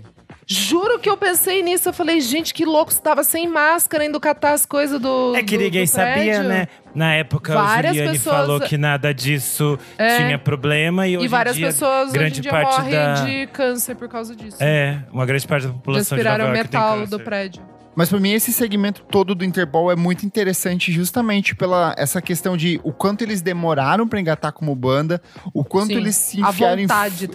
Juro 0.48 0.98
que 0.98 1.08
eu 1.08 1.16
pensei 1.16 1.62
nisso. 1.62 1.88
Eu 1.90 1.94
falei, 1.94 2.20
gente, 2.20 2.52
que 2.52 2.66
louco, 2.66 2.92
você 2.92 3.00
tava 3.00 3.24
sem 3.24 3.48
máscara 3.48 4.04
indo 4.06 4.20
catar 4.20 4.54
as 4.54 4.66
coisas 4.66 5.00
do. 5.00 5.36
É 5.36 5.44
que 5.44 5.56
do- 5.56 5.64
ninguém 5.64 5.84
do 5.84 5.88
sabia, 5.88 6.42
né? 6.42 6.68
Na 6.96 7.14
época, 7.14 7.54
Várias 7.54 7.92
o 7.92 7.96
Juliane 7.98 8.18
pessoas- 8.18 8.36
falou 8.38 8.60
que 8.60 8.76
nada 8.76 9.14
disso 9.14 9.78
É. 10.00 10.18
tinha 10.18 10.40
problema. 10.40 11.08
E, 11.08 11.16
hoje 11.16 11.26
E 11.26 11.30
várias 11.30 11.56
dia, 11.56 11.68
pessoas 11.68 12.06
hoje 12.10 12.14
grande 12.14 12.40
em 12.40 12.42
dia 12.42 12.52
parte 12.52 12.78
morrem 12.80 12.92
da- 12.92 13.14
de 13.24 13.48
câncer 13.54 13.96
por 13.96 14.10
causa 14.10 14.36
disso. 14.36 14.58
É, 14.60 14.98
uma 15.14 15.28
grande 15.28 15.48
parte 15.48 15.68
da 15.68 15.74
população 15.74 16.18
de 16.18 16.24
Respiraram 16.24 16.46
Nova 16.46 16.58
York 16.58 16.72
tem 16.72 16.80
metal 16.82 17.06
do 17.08 17.20
prédio. 17.20 17.62
Mas 17.96 18.10
pra 18.10 18.20
mim 18.20 18.32
esse 18.32 18.54
segmento 18.54 19.04
todo 19.10 19.36
do 19.36 19.44
Interpol 19.44 19.92
é 19.92 19.96
muito 19.96 20.26
interessante 20.26 20.92
justamente 20.92 21.56
pela 21.56 21.94
essa 21.98 22.22
questão 22.22 22.56
de 22.56 22.80
o 22.84 22.92
quanto 22.92 23.22
eles 23.22 23.42
demoraram 23.42 24.08
pra 24.08 24.20
engatar 24.20 24.54
como 24.54 24.76
banda, 24.76 25.22
o 25.54 25.64
quanto 25.64 25.88
Sim, 25.88 25.98
eles 25.98 26.16
se 26.16 26.42
enfiaram 26.42 26.82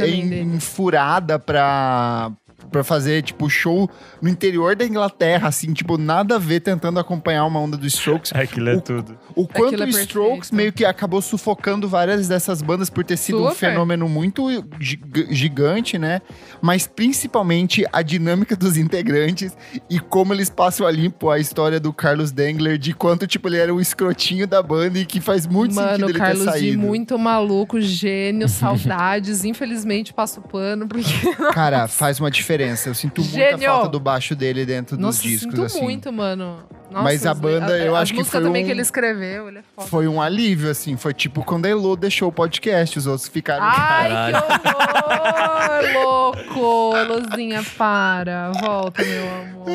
em, 0.06 0.34
em, 0.34 0.60
furada 0.60 1.38
pra 1.38 2.32
para 2.70 2.82
fazer 2.84 3.22
tipo 3.22 3.48
show 3.48 3.88
no 4.20 4.28
interior 4.28 4.74
da 4.76 4.84
Inglaterra, 4.84 5.48
assim, 5.48 5.72
tipo 5.72 5.96
nada 5.98 6.36
a 6.36 6.38
ver 6.38 6.60
tentando 6.60 6.98
acompanhar 7.00 7.44
uma 7.44 7.60
onda 7.60 7.76
dos 7.76 7.94
Strokes. 7.94 8.32
Aquilo 8.36 8.68
é 8.70 8.74
O- 8.76 8.80
tudo. 8.80 9.18
O 9.34 9.46
quanto 9.46 9.82
Aquilo 9.82 9.96
é 9.98 10.00
Strokes 10.02 10.50
meio 10.50 10.72
que 10.72 10.84
acabou 10.84 11.20
sufocando 11.22 11.88
várias 11.88 12.28
dessas 12.28 12.62
bandas 12.62 12.90
por 12.90 13.04
ter 13.04 13.16
sido 13.16 13.38
um 13.38 13.50
Super. 13.50 13.70
fenômeno 13.70 14.08
muito 14.08 14.48
gi- 14.80 15.00
gigante, 15.30 15.98
né? 15.98 16.20
Mas 16.60 16.86
principalmente 16.86 17.84
a 17.92 18.02
dinâmica 18.02 18.56
dos 18.56 18.76
integrantes 18.76 19.56
e 19.90 19.98
como 19.98 20.32
eles 20.32 20.48
passam 20.50 20.86
a 20.86 20.90
limpo 20.90 21.30
a 21.30 21.38
história 21.38 21.78
do 21.80 21.92
Carlos 21.92 22.30
Dengler, 22.32 22.78
de 22.78 22.92
quanto, 22.92 23.26
tipo, 23.26 23.48
ele 23.48 23.58
era 23.58 23.74
o 23.74 23.80
escrotinho 23.80 24.46
da 24.46 24.62
banda 24.62 24.98
e 24.98 25.04
que 25.06 25.20
faz 25.20 25.46
muito 25.46 25.74
Mano, 25.74 25.88
sentido 25.90 26.06
o 26.06 26.10
ele 26.10 26.18
Carlos 26.18 26.44
ter 26.44 26.50
saído. 26.50 26.78
muito 26.78 27.18
maluco, 27.18 27.80
gênio, 27.80 28.48
saudades. 28.48 29.44
Infelizmente 29.44 30.12
passo 30.14 30.40
pano, 30.40 30.86
porque. 30.88 31.10
Cara, 31.52 31.86
faz 31.88 32.18
uma 32.20 32.30
diferença. 32.30 32.55
Eu 32.64 32.94
sinto 32.94 33.20
muita 33.22 33.36
Gênio! 33.36 33.68
falta 33.70 33.88
do 33.88 34.00
baixo 34.00 34.34
dele 34.34 34.64
dentro 34.66 34.96
Nossa, 34.98 35.20
dos 35.22 35.30
discos, 35.30 35.50
sinto 35.52 35.62
assim. 35.64 35.82
muito, 35.82 36.12
mano. 36.12 36.58
Nossa, 36.90 37.02
Mas 37.02 37.26
a 37.26 37.34
banda, 37.34 37.76
eu 37.78 37.96
as 37.96 38.02
acho 38.02 38.14
que 38.14 38.22
foi 38.24 38.40
também 38.40 38.62
um- 38.62 38.66
que 38.66 38.72
ele 38.72 38.80
escreveu, 38.82 39.48
ele 39.48 39.58
é 39.58 39.62
foda. 39.74 39.88
Foi 39.88 40.06
um 40.06 40.22
alívio, 40.22 40.70
assim. 40.70 40.96
Foi 40.96 41.12
tipo 41.12 41.44
quando 41.44 41.66
a 41.66 41.68
Elo 41.68 41.96
deixou 41.96 42.28
o 42.28 42.32
podcast, 42.32 42.96
os 42.98 43.06
outros 43.06 43.28
ficaram. 43.28 43.64
Ai, 43.68 44.32
que 44.32 44.68
horror, 44.68 46.34
louco! 46.54 46.96
Elozinha, 46.96 47.62
para. 47.76 48.52
Volta, 48.52 49.02
meu 49.04 49.28
amor. 49.34 49.66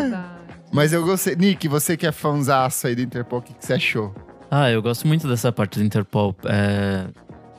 Saudade. 0.00 0.26
Mas 0.72 0.92
eu 0.92 1.04
gostei. 1.04 1.36
Nick, 1.36 1.68
você 1.68 1.96
que 1.96 2.06
é 2.06 2.12
fãzaço 2.12 2.86
aí 2.86 2.94
do 2.94 3.02
Interpol, 3.02 3.38
o 3.38 3.42
que, 3.42 3.52
que 3.54 3.64
você 3.64 3.74
achou? 3.74 4.14
Ah, 4.50 4.70
eu 4.70 4.80
gosto 4.82 5.06
muito 5.06 5.26
dessa 5.28 5.50
parte 5.52 5.78
do 5.78 5.84
Interpol. 5.84 6.34
É, 6.44 7.04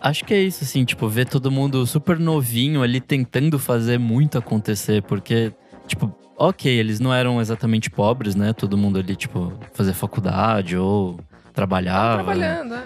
Acho 0.08 0.24
que 0.24 0.34
é 0.34 0.42
isso, 0.42 0.64
assim, 0.64 0.86
tipo, 0.86 1.08
ver 1.10 1.28
todo 1.28 1.52
mundo 1.52 1.86
super 1.86 2.18
novinho 2.18 2.82
ali 2.82 3.02
tentando 3.02 3.60
fazer 3.60 4.00
muito 4.00 4.38
acontecer, 4.38 5.02
porque, 5.04 5.52
tipo, 5.86 6.16
ok, 6.38 6.72
eles 6.72 7.02
não 7.02 7.14
eram 7.14 7.42
exatamente 7.42 7.90
pobres, 7.90 8.34
né? 8.34 8.54
Todo 8.54 8.78
mundo 8.78 9.00
ali, 9.00 9.18
tipo, 9.18 9.52
fazer 9.74 9.92
faculdade 9.92 10.78
ou 10.78 11.16
Tava 11.16 11.52
trabalhava. 11.54 12.24
trabalhando, 12.24 12.76
é. 12.76 12.84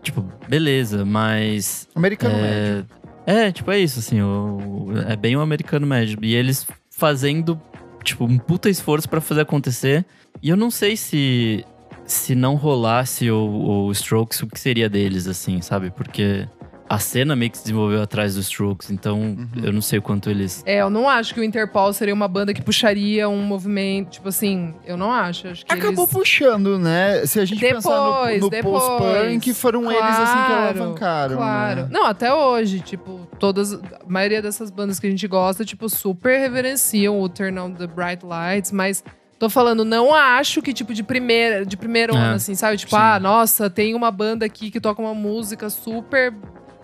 Tipo, 0.00 0.24
beleza, 0.48 1.04
mas. 1.04 1.88
Americano 1.94 2.36
médio. 2.36 2.86
É, 3.26 3.46
é, 3.46 3.52
tipo, 3.52 3.70
é 3.72 3.78
isso, 3.80 3.98
assim, 3.98 4.22
o, 4.22 4.92
é 5.08 5.16
bem 5.16 5.36
o 5.36 5.40
americano 5.40 5.86
médio. 5.86 6.18
E 6.22 6.34
eles 6.36 6.66
fazendo, 6.88 7.60
tipo, 8.04 8.24
um 8.24 8.38
puta 8.38 8.70
esforço 8.70 9.08
pra 9.08 9.20
fazer 9.20 9.40
acontecer. 9.40 10.06
E 10.40 10.48
eu 10.48 10.56
não 10.56 10.70
sei 10.70 10.96
se 10.96 11.64
se 12.10 12.34
não 12.34 12.56
rolasse 12.56 13.30
o, 13.30 13.86
o 13.86 13.92
Strokes, 13.92 14.42
o 14.42 14.46
que 14.46 14.58
seria 14.58 14.88
deles, 14.88 15.28
assim, 15.28 15.60
sabe? 15.60 15.90
Porque 15.90 16.46
a 16.90 16.98
cena 16.98 17.36
meio 17.36 17.52
que 17.52 17.56
se 17.58 17.62
desenvolveu 17.62 18.02
atrás 18.02 18.34
dos 18.34 18.46
Strokes, 18.46 18.90
então 18.90 19.36
eu 19.62 19.72
não 19.72 19.80
sei 19.80 20.00
o 20.00 20.02
quanto 20.02 20.28
eles. 20.28 20.60
É, 20.66 20.80
eu 20.80 20.90
não 20.90 21.08
acho 21.08 21.32
que 21.32 21.38
o 21.38 21.44
Interpol 21.44 21.92
seria 21.92 22.12
uma 22.12 22.26
banda 22.26 22.52
que 22.52 22.60
puxaria 22.60 23.28
um 23.28 23.40
movimento, 23.42 24.10
tipo 24.10 24.28
assim, 24.28 24.74
eu 24.84 24.96
não 24.96 25.12
acho. 25.12 25.46
Acho 25.46 25.64
que 25.64 25.72
Acabou 25.72 26.02
eles... 26.04 26.12
puxando, 26.12 26.80
né? 26.80 27.24
Se 27.26 27.38
a 27.38 27.44
gente 27.44 27.60
pensar 27.60 27.90
no, 27.96 28.12
Depois, 28.12 28.40
no 28.40 28.50
depois. 28.50 28.82
post-punk, 28.82 29.54
foram 29.54 29.88
eles 29.88 30.02
assim 30.02 30.38
que 30.40 30.46
Claro, 30.50 30.62
alavancaram. 30.80 31.36
Claro. 31.36 31.82
Né? 31.82 31.88
Não, 31.92 32.06
até 32.06 32.34
hoje, 32.34 32.80
tipo, 32.80 33.20
todas. 33.38 33.72
A 33.72 33.80
maioria 34.08 34.42
dessas 34.42 34.68
bandas 34.68 34.98
que 34.98 35.06
a 35.06 35.10
gente 35.10 35.28
gosta, 35.28 35.64
tipo, 35.64 35.88
super 35.88 36.40
reverenciam 36.40 37.20
o 37.20 37.28
Turn 37.28 37.56
on 37.60 37.70
the 37.72 37.86
Bright 37.86 38.26
Lights, 38.26 38.72
mas. 38.72 39.04
Tô 39.38 39.48
falando, 39.48 39.86
não 39.86 40.14
acho 40.14 40.60
que, 40.60 40.70
tipo, 40.70 40.92
de 40.92 41.02
primeira, 41.02 41.64
de 41.64 41.74
primeiro 41.74 42.14
É. 42.14 42.18
ano, 42.18 42.34
assim, 42.34 42.54
sabe? 42.54 42.76
Tipo, 42.76 42.90
Sim. 42.90 43.00
ah, 43.00 43.18
nossa, 43.18 43.70
tem 43.70 43.94
uma 43.94 44.10
banda 44.10 44.44
aqui 44.44 44.70
que 44.70 44.78
toca 44.78 45.00
uma 45.00 45.14
música 45.14 45.70
super 45.70 46.34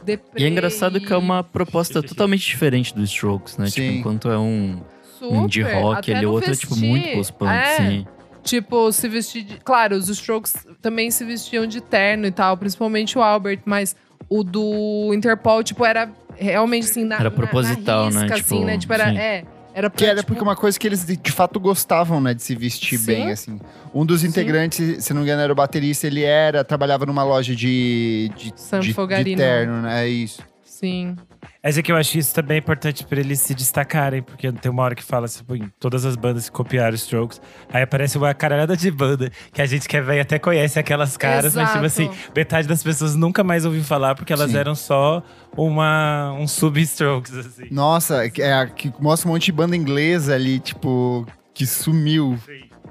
deprê. 0.06 0.40
E 0.40 0.44
é 0.44 0.48
engraçado 0.48 1.00
que 1.00 1.12
é 1.12 1.16
uma 1.16 1.42
proposta 1.44 2.02
totalmente 2.02 2.46
diferente 2.46 2.94
dos 2.94 3.10
Strokes, 3.10 3.58
né? 3.58 3.66
Sim. 3.66 3.72
Tipo, 3.72 3.98
enquanto 3.98 4.30
é 4.30 4.38
um, 4.38 4.80
super, 5.18 5.34
um 5.36 5.46
de 5.46 5.62
rock, 5.62 5.98
até 6.10 6.12
ele 6.12 6.26
no 6.26 6.32
outro 6.32 6.52
é, 6.52 6.54
tipo, 6.54 6.74
vestir. 6.74 6.88
muito 6.88 7.08
post-punk, 7.12 7.50
É. 7.52 7.76
sim. 7.76 8.06
Tipo, 8.42 8.92
se 8.92 9.08
vestir 9.08 9.42
de. 9.42 9.56
Claro, 9.58 9.96
os 9.96 10.08
Strokes 10.08 10.54
também 10.80 11.10
se 11.10 11.24
vestiam 11.24 11.66
de 11.66 11.80
terno 11.80 12.26
e 12.26 12.30
tal, 12.30 12.56
principalmente 12.56 13.18
o 13.18 13.22
Albert, 13.22 13.60
mas 13.64 13.96
o 14.28 14.44
do 14.44 15.12
Interpol, 15.12 15.64
tipo, 15.64 15.84
era 15.84 16.08
realmente 16.36 16.84
assim, 16.88 17.04
na, 17.04 17.16
Era 17.16 17.24
na- 17.24 17.30
proposital, 17.30 18.04
na 18.04 18.10
né? 18.10 18.20
risca, 18.22 18.36
Tipo, 18.36 18.54
assim, 18.54 18.64
né? 18.64 18.78
Tipo, 18.78 18.92
era. 18.92 19.10
sim. 19.10 19.18
É. 19.18 19.44
Era 19.76 19.90
pra, 19.90 19.98
Que 19.98 20.06
era 20.06 20.20
tipo, 20.20 20.28
porque 20.28 20.42
uma 20.42 20.56
coisa 20.56 20.78
que 20.78 20.86
eles 20.88 21.04
de, 21.04 21.18
de 21.18 21.30
fato 21.30 21.60
gostavam, 21.60 22.18
né? 22.18 22.32
De 22.32 22.42
se 22.42 22.54
vestir 22.54 22.98
Sim. 22.98 23.04
bem, 23.04 23.30
assim. 23.30 23.60
Um 23.94 24.06
dos 24.06 24.22
Sim. 24.22 24.28
integrantes, 24.28 25.04
se 25.04 25.12
não 25.12 25.20
me 25.20 25.26
engano, 25.26 25.42
era 25.42 25.52
o 25.52 25.54
baterista, 25.54 26.06
ele 26.06 26.22
era, 26.22 26.64
trabalhava 26.64 27.04
numa 27.04 27.22
loja 27.22 27.54
de, 27.54 28.30
de, 28.34 28.54
de, 28.80 29.22
de 29.22 29.36
terno, 29.36 29.82
né? 29.82 30.04
É 30.04 30.08
isso. 30.08 30.42
Sim. 30.78 31.16
É 31.62 31.72
que 31.82 31.90
eu 31.90 31.96
acho 31.96 32.18
isso 32.18 32.34
também 32.34 32.58
importante 32.58 33.02
pra 33.02 33.18
eles 33.18 33.40
se 33.40 33.54
destacarem, 33.54 34.22
porque 34.22 34.52
tem 34.52 34.70
uma 34.70 34.82
hora 34.82 34.94
que 34.94 35.02
fala 35.02 35.24
assim, 35.24 35.42
todas 35.80 36.04
as 36.04 36.16
bandas 36.16 36.50
que 36.50 36.54
copiaram 36.54 36.94
os 36.94 37.00
Strokes, 37.00 37.40
aí 37.72 37.82
aparece 37.82 38.18
uma 38.18 38.34
caralhada 38.34 38.76
de 38.76 38.90
banda 38.90 39.30
que 39.54 39.62
a 39.62 39.66
gente 39.66 39.88
que 39.88 39.96
é 39.96 40.02
velho 40.02 40.20
até 40.20 40.38
conhece 40.38 40.78
aquelas 40.78 41.16
caras, 41.16 41.54
mas 41.54 41.72
tipo 41.72 41.84
assim, 41.84 42.04
Exato. 42.10 42.32
metade 42.36 42.68
das 42.68 42.82
pessoas 42.82 43.14
nunca 43.16 43.42
mais 43.42 43.64
ouviu 43.64 43.82
falar 43.82 44.14
porque 44.14 44.34
elas 44.34 44.50
Sim. 44.50 44.58
eram 44.58 44.74
só 44.74 45.22
uma 45.56 46.34
um 46.38 46.46
sub-Strokes, 46.46 47.34
assim. 47.34 47.68
Nossa, 47.70 48.26
é 48.26 48.66
que 48.66 48.92
mostra 49.00 49.26
um 49.28 49.32
monte 49.32 49.46
de 49.46 49.52
banda 49.52 49.74
inglesa 49.74 50.34
ali, 50.34 50.58
tipo, 50.58 51.26
que 51.54 51.64
sumiu. 51.64 52.38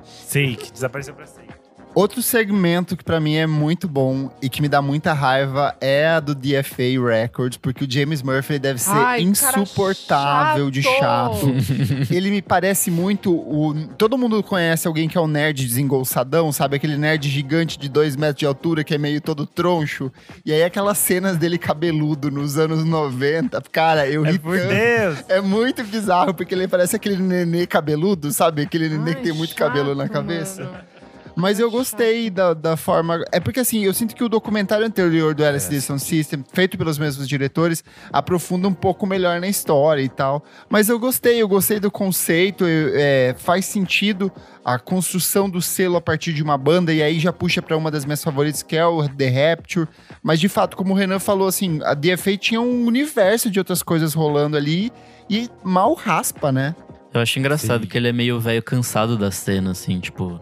Sim, 0.03 0.55
que 0.55 0.71
desapareceu 0.71 1.13
pra 1.13 1.27
sempre. 1.27 1.44
Outro 1.95 2.21
segmento 2.21 2.97
que 2.97 3.03
pra 3.05 3.21
mim 3.21 3.35
é 3.35 3.47
muito 3.47 3.87
bom 3.87 4.29
e 4.41 4.49
que 4.49 4.61
me 4.61 4.67
dá 4.67 4.81
muita 4.81 5.13
raiva 5.13 5.73
é 5.79 6.05
a 6.07 6.19
do 6.19 6.35
DFA 6.35 6.83
Records, 7.07 7.57
porque 7.57 7.85
o 7.85 7.89
James 7.89 8.21
Murphy 8.21 8.59
deve 8.59 8.79
ser 8.81 8.91
Ai, 8.91 9.23
cara 9.33 9.59
insuportável 9.61 10.69
de 10.69 10.83
chato. 10.83 11.47
Ele 12.11 12.29
me 12.29 12.41
parece 12.41 12.91
muito 12.91 13.33
o. 13.33 13.73
Todo 13.97 14.17
mundo 14.17 14.43
conhece 14.43 14.87
alguém 14.87 15.07
que 15.07 15.17
é 15.17 15.21
um 15.21 15.27
nerd 15.27 15.65
desengolçadão, 15.65 16.51
sabe? 16.51 16.75
Aquele 16.75 16.97
nerd 16.97 17.29
gigante 17.29 17.79
de 17.79 17.87
dois 17.87 18.17
metros 18.17 18.39
de 18.39 18.45
altura 18.45 18.83
que 18.83 18.93
é 18.93 18.97
meio 18.97 19.21
todo 19.21 19.45
troncho. 19.45 20.11
E 20.45 20.51
aí 20.51 20.63
aquelas 20.63 20.97
cenas 20.97 21.37
dele 21.37 21.57
cabeludo 21.57 22.29
nos 22.29 22.57
anos 22.57 22.83
90. 22.83 23.61
Cara, 23.71 24.05
eu 24.05 24.25
É 24.25 24.31
ri 24.31 24.39
por 24.39 24.57
tanto. 24.57 24.67
Deus! 24.67 25.23
É 25.29 25.39
muito 25.39 25.81
bizarro, 25.85 26.33
porque 26.33 26.53
ele 26.53 26.67
parece 26.67 26.97
aquele 26.97 27.15
nenê 27.17 27.65
cabeludo, 27.65 28.33
sabe? 28.33 28.63
Aquele 28.63 28.89
nenê 28.89 29.11
Ai, 29.11 29.15
que 29.15 29.23
tem 29.23 29.33
muito 29.33 29.51
chato, 29.51 29.59
cabelo 29.59 29.95
na 29.95 30.09
cabeça. 30.09 30.63
mano. 30.65 30.94
Mas 31.35 31.59
eu 31.59 31.69
gostei 31.69 32.29
da, 32.29 32.53
da 32.53 32.77
forma. 32.77 33.23
É 33.31 33.39
porque 33.39 33.59
assim, 33.59 33.83
eu 33.83 33.93
sinto 33.93 34.15
que 34.15 34.23
o 34.23 34.29
documentário 34.29 34.85
anterior 34.85 35.33
do 35.35 35.43
LSD 35.43 35.81
Sound 35.81 36.01
System, 36.01 36.43
feito 36.53 36.77
pelos 36.77 36.97
mesmos 36.97 37.27
diretores, 37.27 37.83
aprofunda 38.11 38.67
um 38.67 38.73
pouco 38.73 39.05
melhor 39.05 39.39
na 39.41 39.47
história 39.47 40.01
e 40.01 40.07
tal. 40.09 40.43
Mas 40.69 40.87
eu 40.87 40.97
gostei, 40.97 41.41
eu 41.41 41.47
gostei 41.47 41.79
do 41.79 41.91
conceito, 41.91 42.65
eu- 42.65 42.91
é, 42.95 43.35
faz 43.37 43.65
sentido 43.65 44.31
a 44.63 44.79
construção 44.79 45.49
do 45.49 45.61
selo 45.61 45.97
a 45.97 46.01
partir 46.01 46.33
de 46.33 46.41
uma 46.41 46.57
banda, 46.57 46.91
e 46.93 47.03
aí 47.03 47.19
já 47.19 47.31
puxa 47.33 47.61
pra 47.61 47.75
uma 47.77 47.91
das 47.91 48.05
minhas 48.05 48.23
favoritas, 48.23 48.63
que 48.63 48.75
é 48.75 48.85
o 48.85 49.07
The 49.07 49.27
Rapture. 49.51 49.87
Mas 50.23 50.39
de 50.39 50.47
fato, 50.49 50.75
como 50.77 50.93
o 50.93 50.97
Renan 50.97 51.19
falou, 51.19 51.47
assim, 51.47 51.79
a 51.83 51.93
DFA 51.93 52.37
tinha 52.37 52.61
um 52.61 52.85
universo 52.85 53.51
de 53.51 53.59
outras 53.59 53.83
coisas 53.83 54.13
rolando 54.13 54.57
ali 54.57 54.91
e 55.29 55.49
mal 55.63 55.93
raspa, 55.93 56.51
né? 56.51 56.75
Eu 57.13 57.21
acho 57.21 57.37
engraçado 57.39 57.81
Sim. 57.83 57.87
que 57.87 57.97
ele 57.97 58.07
é 58.09 58.13
meio 58.13 58.39
velho 58.39 58.61
cansado 58.63 59.17
da 59.17 59.29
cena, 59.31 59.71
assim, 59.71 59.99
tipo. 59.99 60.39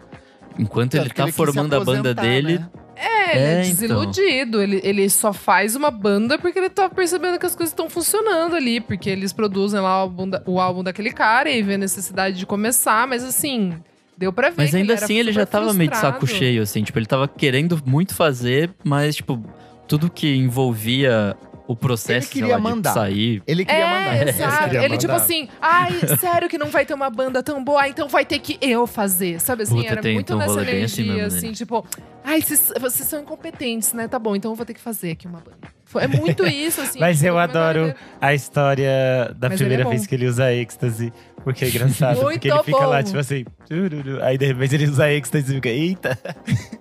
Enquanto 0.58 0.96
ele 0.96 1.10
tá 1.10 1.26
se 1.26 1.32
formando 1.32 1.74
a 1.76 1.80
banda 1.80 2.12
aposentar, 2.12 2.22
dele, 2.22 2.60
né? 2.60 2.70
É, 2.96 3.32
ele 3.36 3.40
é, 3.40 3.54
É, 3.62 3.66
então. 3.66 3.72
desiludido. 3.88 4.62
Ele, 4.62 4.80
ele 4.84 5.10
só 5.10 5.34
faz 5.34 5.76
uma 5.76 5.90
banda 5.90 6.38
porque 6.38 6.60
ele 6.60 6.70
tá 6.70 6.88
percebendo 6.90 7.40
que 7.40 7.46
as 7.46 7.56
coisas 7.56 7.72
estão 7.72 7.90
funcionando 7.90 8.56
ali. 8.56 8.80
Porque 8.80 9.10
eles 9.10 9.34
produzem 9.34 9.80
lá 9.80 9.98
o 9.98 10.02
álbum, 10.02 10.30
da- 10.30 10.44
o 10.46 10.60
álbum 10.60 10.84
daquele 10.84 11.12
cara 11.12 11.50
e 11.50 11.62
vê 11.64 11.74
a 11.74 11.78
necessidade 11.78 12.38
de 12.38 12.46
começar. 12.46 13.08
Mas 13.08 13.24
assim, 13.24 13.74
deu 14.18 14.32
pra 14.32 14.50
ver 14.50 14.56
Mas 14.58 14.70
que 14.70 14.76
ainda 14.78 14.94
era 14.94 15.04
assim 15.06 15.18
ele 15.18 15.32
já 15.32 15.46
tava 15.46 15.74
meio 15.74 15.90
de 15.90 15.98
saco 15.98 16.20
frustrado. 16.20 16.40
cheio, 16.46 16.62
assim. 16.62 16.84
Tipo, 16.84 17.00
ele 17.00 17.08
tava 17.08 17.28
querendo 17.28 17.82
muito 17.86 18.14
fazer, 18.14 18.70
mas, 18.84 19.16
tipo, 19.16 19.44
tudo 19.88 20.10
que 20.10 20.36
envolvia 20.36 21.36
o 21.68 21.76
processo 21.76 22.28
sei 22.28 22.42
queria 22.42 22.56
lá, 22.56 22.60
mandar. 22.62 22.90
de 22.90 22.94
sair. 22.96 23.44
Ele 23.48 23.64
queria 23.66 23.88
mandar. 23.88 24.16
É, 24.18 24.30
exato. 24.30 24.64
queria 24.66 24.84
Ele, 24.86 24.98
tipo 24.98 25.12
mandar. 25.14 25.24
assim, 25.24 25.48
ai, 25.62 25.92
sério 26.20 26.50
que 26.50 26.58
não 26.58 26.68
vai 26.68 26.86
ter 26.86 26.94
uma 26.94 27.10
banda 27.10 27.42
tão 27.42 27.64
boa? 27.64 27.82
Ah, 27.84 27.90
então 27.90 28.08
vai 28.10 28.26
ter 28.26 28.40
que 28.40 28.58
eu 28.62 28.86
fazer. 28.86 29.40
Sabe 29.40 29.64
assim, 29.64 29.76
Puta, 29.78 29.88
era 29.92 30.02
tem- 30.02 30.14
muito 30.16 30.36
nessa 30.36 30.56
bem 30.64 30.84
assim 30.84 31.02
energia, 31.04 31.24
mesmo, 31.24 31.38
assim, 31.38 31.48
né? 31.48 31.54
tipo, 31.54 31.86
ai, 32.24 32.42
vocês, 32.42 32.72
vocês 32.80 33.08
são 33.08 33.22
incompetentes, 33.22 33.94
né? 33.94 34.08
Tá 34.08 34.20
bom, 34.20 34.36
então 34.36 34.52
eu 34.52 34.56
vou 34.56 34.66
ter 34.66 34.74
que 34.74 34.82
fazer 34.82 35.12
aqui 35.12 35.26
uma 35.28 35.40
banda. 35.40 35.58
É 35.96 36.08
muito 36.08 36.46
isso, 36.48 36.82
assim. 36.82 37.00
Mas 37.00 37.18
tipo, 37.18 37.30
eu 37.30 37.38
adoro 37.38 37.94
a 38.20 38.34
história 38.34 39.34
da 39.38 39.48
Mas 39.50 39.62
ele 39.62 39.74
é 39.74 39.78
primeira 39.78 39.84
bom. 39.84 39.90
vez 39.92 40.08
que 40.08 40.16
ele 40.16 40.26
usa 40.28 40.52
êxtase. 40.54 41.14
Porque 41.44 41.66
é 41.66 41.68
engraçado. 41.68 42.20
porque 42.22 42.48
ele 42.48 42.54
Muito 42.56 42.66
fica 42.66 42.86
lá, 42.86 42.98
bom. 43.00 43.04
tipo 43.04 43.18
assim. 43.20 43.46
Aí 44.22 44.38
de 44.38 44.46
repente 44.46 44.76
ele 44.76 44.88
usa 44.88 45.12
êxtase 45.12 45.52
e 45.52 45.56
fica, 45.56 45.70
eita. 45.70 46.18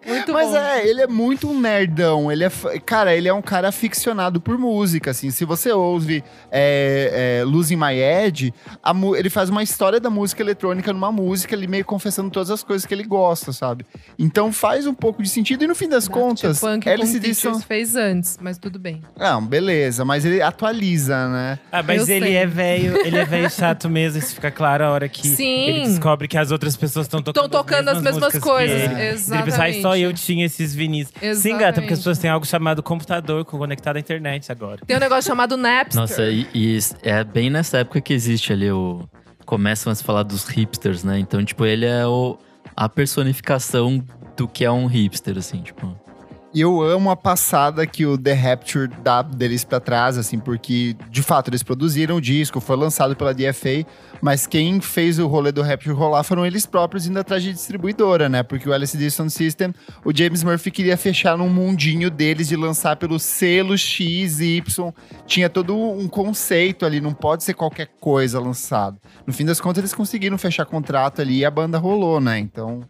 Muito 0.07 0.33
Mas 0.33 0.51
bom. 0.51 0.57
é, 0.57 0.87
ele 0.87 1.01
é 1.01 1.07
muito 1.07 1.51
um 1.51 1.59
nerdão. 1.59 2.31
Ele 2.31 2.45
é, 2.45 2.51
cara, 2.85 3.15
ele 3.15 3.29
é 3.29 3.33
um 3.33 3.43
cara 3.43 3.69
aficionado 3.69 4.41
por 4.41 4.59
música, 4.59 5.11
assim. 5.11 5.31
Se 5.31 5.45
você 5.45 5.73
ouve 5.73 6.23
é, 6.51 7.41
é, 7.41 7.45
Losing 7.45 7.77
My 7.77 7.95
Edge, 7.95 8.53
a 8.83 8.93
ele 9.17 9.31
faz 9.31 9.49
uma 9.49 9.63
história 9.63 9.99
da 9.99 10.11
música 10.11 10.43
eletrônica 10.43 10.93
numa 10.93 11.11
música, 11.11 11.55
ele 11.55 11.67
meio 11.67 11.85
confessando 11.85 12.31
todas 12.31 12.51
as 12.51 12.63
coisas 12.63 12.85
que 12.87 12.93
ele 12.93 13.05
gosta, 13.05 13.53
sabe? 13.53 13.87
Então 14.19 14.53
faz 14.53 14.87
um 14.87 14.95
pouco 14.95 15.23
de 15.23 15.29
sentido. 15.29 15.65
E 15.65 15.67
no 15.67 15.75
fim 15.75 15.89
das 15.89 16.07
Daft 16.09 16.21
contas, 16.21 16.61
Punk 16.61 16.89
LCD 16.89 17.35
são... 17.35 17.61
Fez 17.61 17.97
antes, 17.97 18.39
mas 18.41 18.59
tudo 18.59 18.79
bem. 18.79 19.03
Não, 19.17 19.45
beleza, 19.45 20.05
mas 20.05 20.25
ele 20.25 20.43
atualiza, 20.43 21.29
né? 21.29 21.59
Ah, 21.71 21.83
mas 21.83 22.09
Eu 22.09 22.17
ele 22.17 22.27
sei. 22.27 22.37
é 22.37 22.47
velho, 22.47 23.07
ele 23.07 23.19
é 23.19 23.25
velho 23.25 23.51
chato 23.51 23.89
mesmo. 23.89 24.19
Isso 24.19 24.35
fica 24.35 24.51
claro 24.51 24.85
a 24.85 24.91
hora 24.91 25.09
que 25.09 25.27
Sim. 25.27 25.69
ele 25.69 25.81
descobre 25.83 26.29
que 26.29 26.37
as 26.37 26.51
outras 26.51 26.72
pessoas 26.77 27.07
estão 27.07 27.23
tocando, 27.23 27.49
tocando 27.51 27.89
as 27.89 28.03
mesmas 28.03 28.15
músicas 28.15 28.33
que 28.35 28.41
coisas. 28.41 28.83
Ele 28.83 28.89
pensa, 28.95 29.35
"Ai, 29.35 29.43
exatamente. 29.49 29.83
só 29.83 29.97
eu 29.97 30.13
tinha 30.13 30.45
esses 30.47 30.75
vinis. 30.75 31.09
Sim, 31.09 31.13
gata, 31.23 31.35
porque 31.35 31.35
as 31.35 31.41
Exatamente. 31.59 31.89
pessoas 31.89 32.19
têm 32.19 32.31
algo 32.31 32.47
chamado 32.47 32.83
computador 32.83 33.45
conectado 33.45 33.97
à 33.97 34.01
internet 34.01 34.51
agora. 34.51 34.81
Tem 34.87 34.97
um 34.97 35.01
negócio 35.01 35.29
chamado 35.29 35.57
Napster. 35.57 36.01
Nossa, 36.01 36.25
e, 36.29 36.47
e 36.55 36.79
é 37.03 37.23
bem 37.25 37.51
nessa 37.51 37.79
época 37.79 38.01
que 38.01 38.13
existe 38.13 38.53
ali 38.53 38.71
o. 38.71 39.09
Começam 39.45 39.93
a 39.93 39.95
se 39.95 40.05
falar 40.05 40.23
dos 40.23 40.47
hipsters, 40.49 41.03
né? 41.05 41.19
Então, 41.19 41.45
tipo, 41.45 41.65
ele 41.67 41.85
é 41.85 42.07
o, 42.07 42.39
a 42.77 42.89
personificação 42.89 44.03
do 44.37 44.47
que 44.49 44.65
é 44.65 44.71
um 44.71 44.87
hipster, 44.87 45.37
assim, 45.39 45.61
tipo. 45.63 45.95
E 46.55 46.61
eu 46.61 46.83
amo 46.83 47.11
a 47.11 47.17
passada 47.17 47.87
que 47.87 48.05
o 48.05 48.19
The 48.19 48.35
Rapture 48.35 48.87
dá 49.03 49.23
deles 49.23 49.65
pra 49.65 49.81
trás, 49.81 50.19
assim, 50.19 50.39
porque 50.39 50.95
de 51.11 51.23
fato 51.23 51.49
eles 51.49 51.63
produziram 51.63 52.17
o 52.17 52.21
disco, 52.21 52.61
foi 52.61 52.77
lançado 52.77 53.17
pela 53.17 53.33
DFA, 53.33 53.87
mas 54.21 54.47
quem 54.47 54.79
fez 54.79 55.19
o 55.19 55.27
rolê 55.27 55.51
do 55.51 55.63
Rapture 55.63 55.95
rolar 55.95 56.23
foram 56.23 56.45
eles 56.45 56.67
próprios 56.67 57.07
indo 57.07 57.19
atrás 57.19 57.43
de 57.43 57.55
distribuidora, 57.55 58.29
né? 58.29 58.43
Porque 58.43 58.69
o 58.69 58.73
LCD 58.75 59.11
Sound 59.11 59.33
System, 59.33 59.73
o 60.05 60.15
James 60.15 60.43
Murphy 60.43 60.71
queria 60.71 60.97
fechar 60.99 61.39
num 61.39 61.49
mundinho 61.49 62.11
deles 62.11 62.49
de 62.49 62.57
lançar 62.57 62.97
pelo 62.97 63.19
selo 63.19 63.77
X 63.79 64.41
e 64.41 64.59
Y. 64.59 64.93
Tinha 65.27 65.49
todo 65.49 65.75
um 65.75 66.07
conceito 66.07 66.85
ali, 66.85 67.01
não 67.01 67.15
pode 67.15 67.45
ser 67.45 67.55
qualquer 67.55 67.89
coisa 67.99 68.39
lançado. 68.39 69.01
No 69.27 69.33
fim 69.33 69.47
das 69.47 69.59
contas, 69.59 69.79
eles 69.79 69.95
conseguiram 69.95 70.37
fechar 70.37 70.67
contrato 70.67 71.23
ali 71.23 71.39
e 71.39 71.45
a 71.47 71.51
banda 71.51 71.79
rolou, 71.79 72.21
né? 72.21 72.39
Então. 72.39 72.83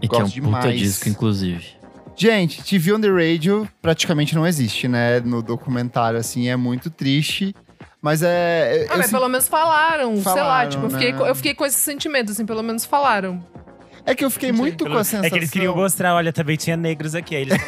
E 0.00 0.08
que 0.08 0.14
é 0.14 0.18
um 0.18 0.22
Gosto 0.22 0.40
puta 0.40 0.60
demais. 0.60 0.80
disco, 0.80 1.08
inclusive. 1.10 1.83
Gente, 2.16 2.62
TV 2.62 2.92
on 2.92 3.00
the 3.00 3.08
Radio 3.10 3.68
praticamente 3.82 4.34
não 4.34 4.46
existe, 4.46 4.86
né? 4.88 5.20
No 5.20 5.42
documentário, 5.42 6.18
assim, 6.18 6.48
é 6.48 6.56
muito 6.56 6.90
triste. 6.90 7.54
Mas 8.00 8.22
é. 8.22 8.86
Ah, 8.88 8.92
eu 8.92 8.96
mas 8.98 9.06
sin- 9.06 9.12
pelo 9.12 9.28
menos 9.28 9.48
falaram, 9.48 10.14
sei 10.16 10.24
lá, 10.24 10.34
Falaram, 10.36 10.70
tipo, 10.70 10.84
eu 10.86 10.90
fiquei, 10.90 11.12
né? 11.12 11.18
com- 11.18 11.26
eu 11.26 11.34
fiquei 11.34 11.54
com 11.54 11.64
esse 11.66 11.78
sentimento, 11.80 12.30
assim, 12.32 12.44
pelo 12.46 12.62
menos 12.62 12.84
falaram. 12.84 13.42
É 14.06 14.14
que 14.14 14.22
eu 14.24 14.30
fiquei 14.30 14.52
muito 14.52 14.84
com 14.84 14.92
a 14.92 15.02
sensação. 15.02 15.24
É 15.24 15.30
que 15.30 15.36
eles 15.38 15.50
queriam 15.50 15.74
mostrar, 15.74 16.14
olha, 16.14 16.30
também 16.32 16.56
tinha 16.56 16.76
negros 16.76 17.14
aqui. 17.14 17.34
Aí 17.34 17.42
eles 17.42 17.56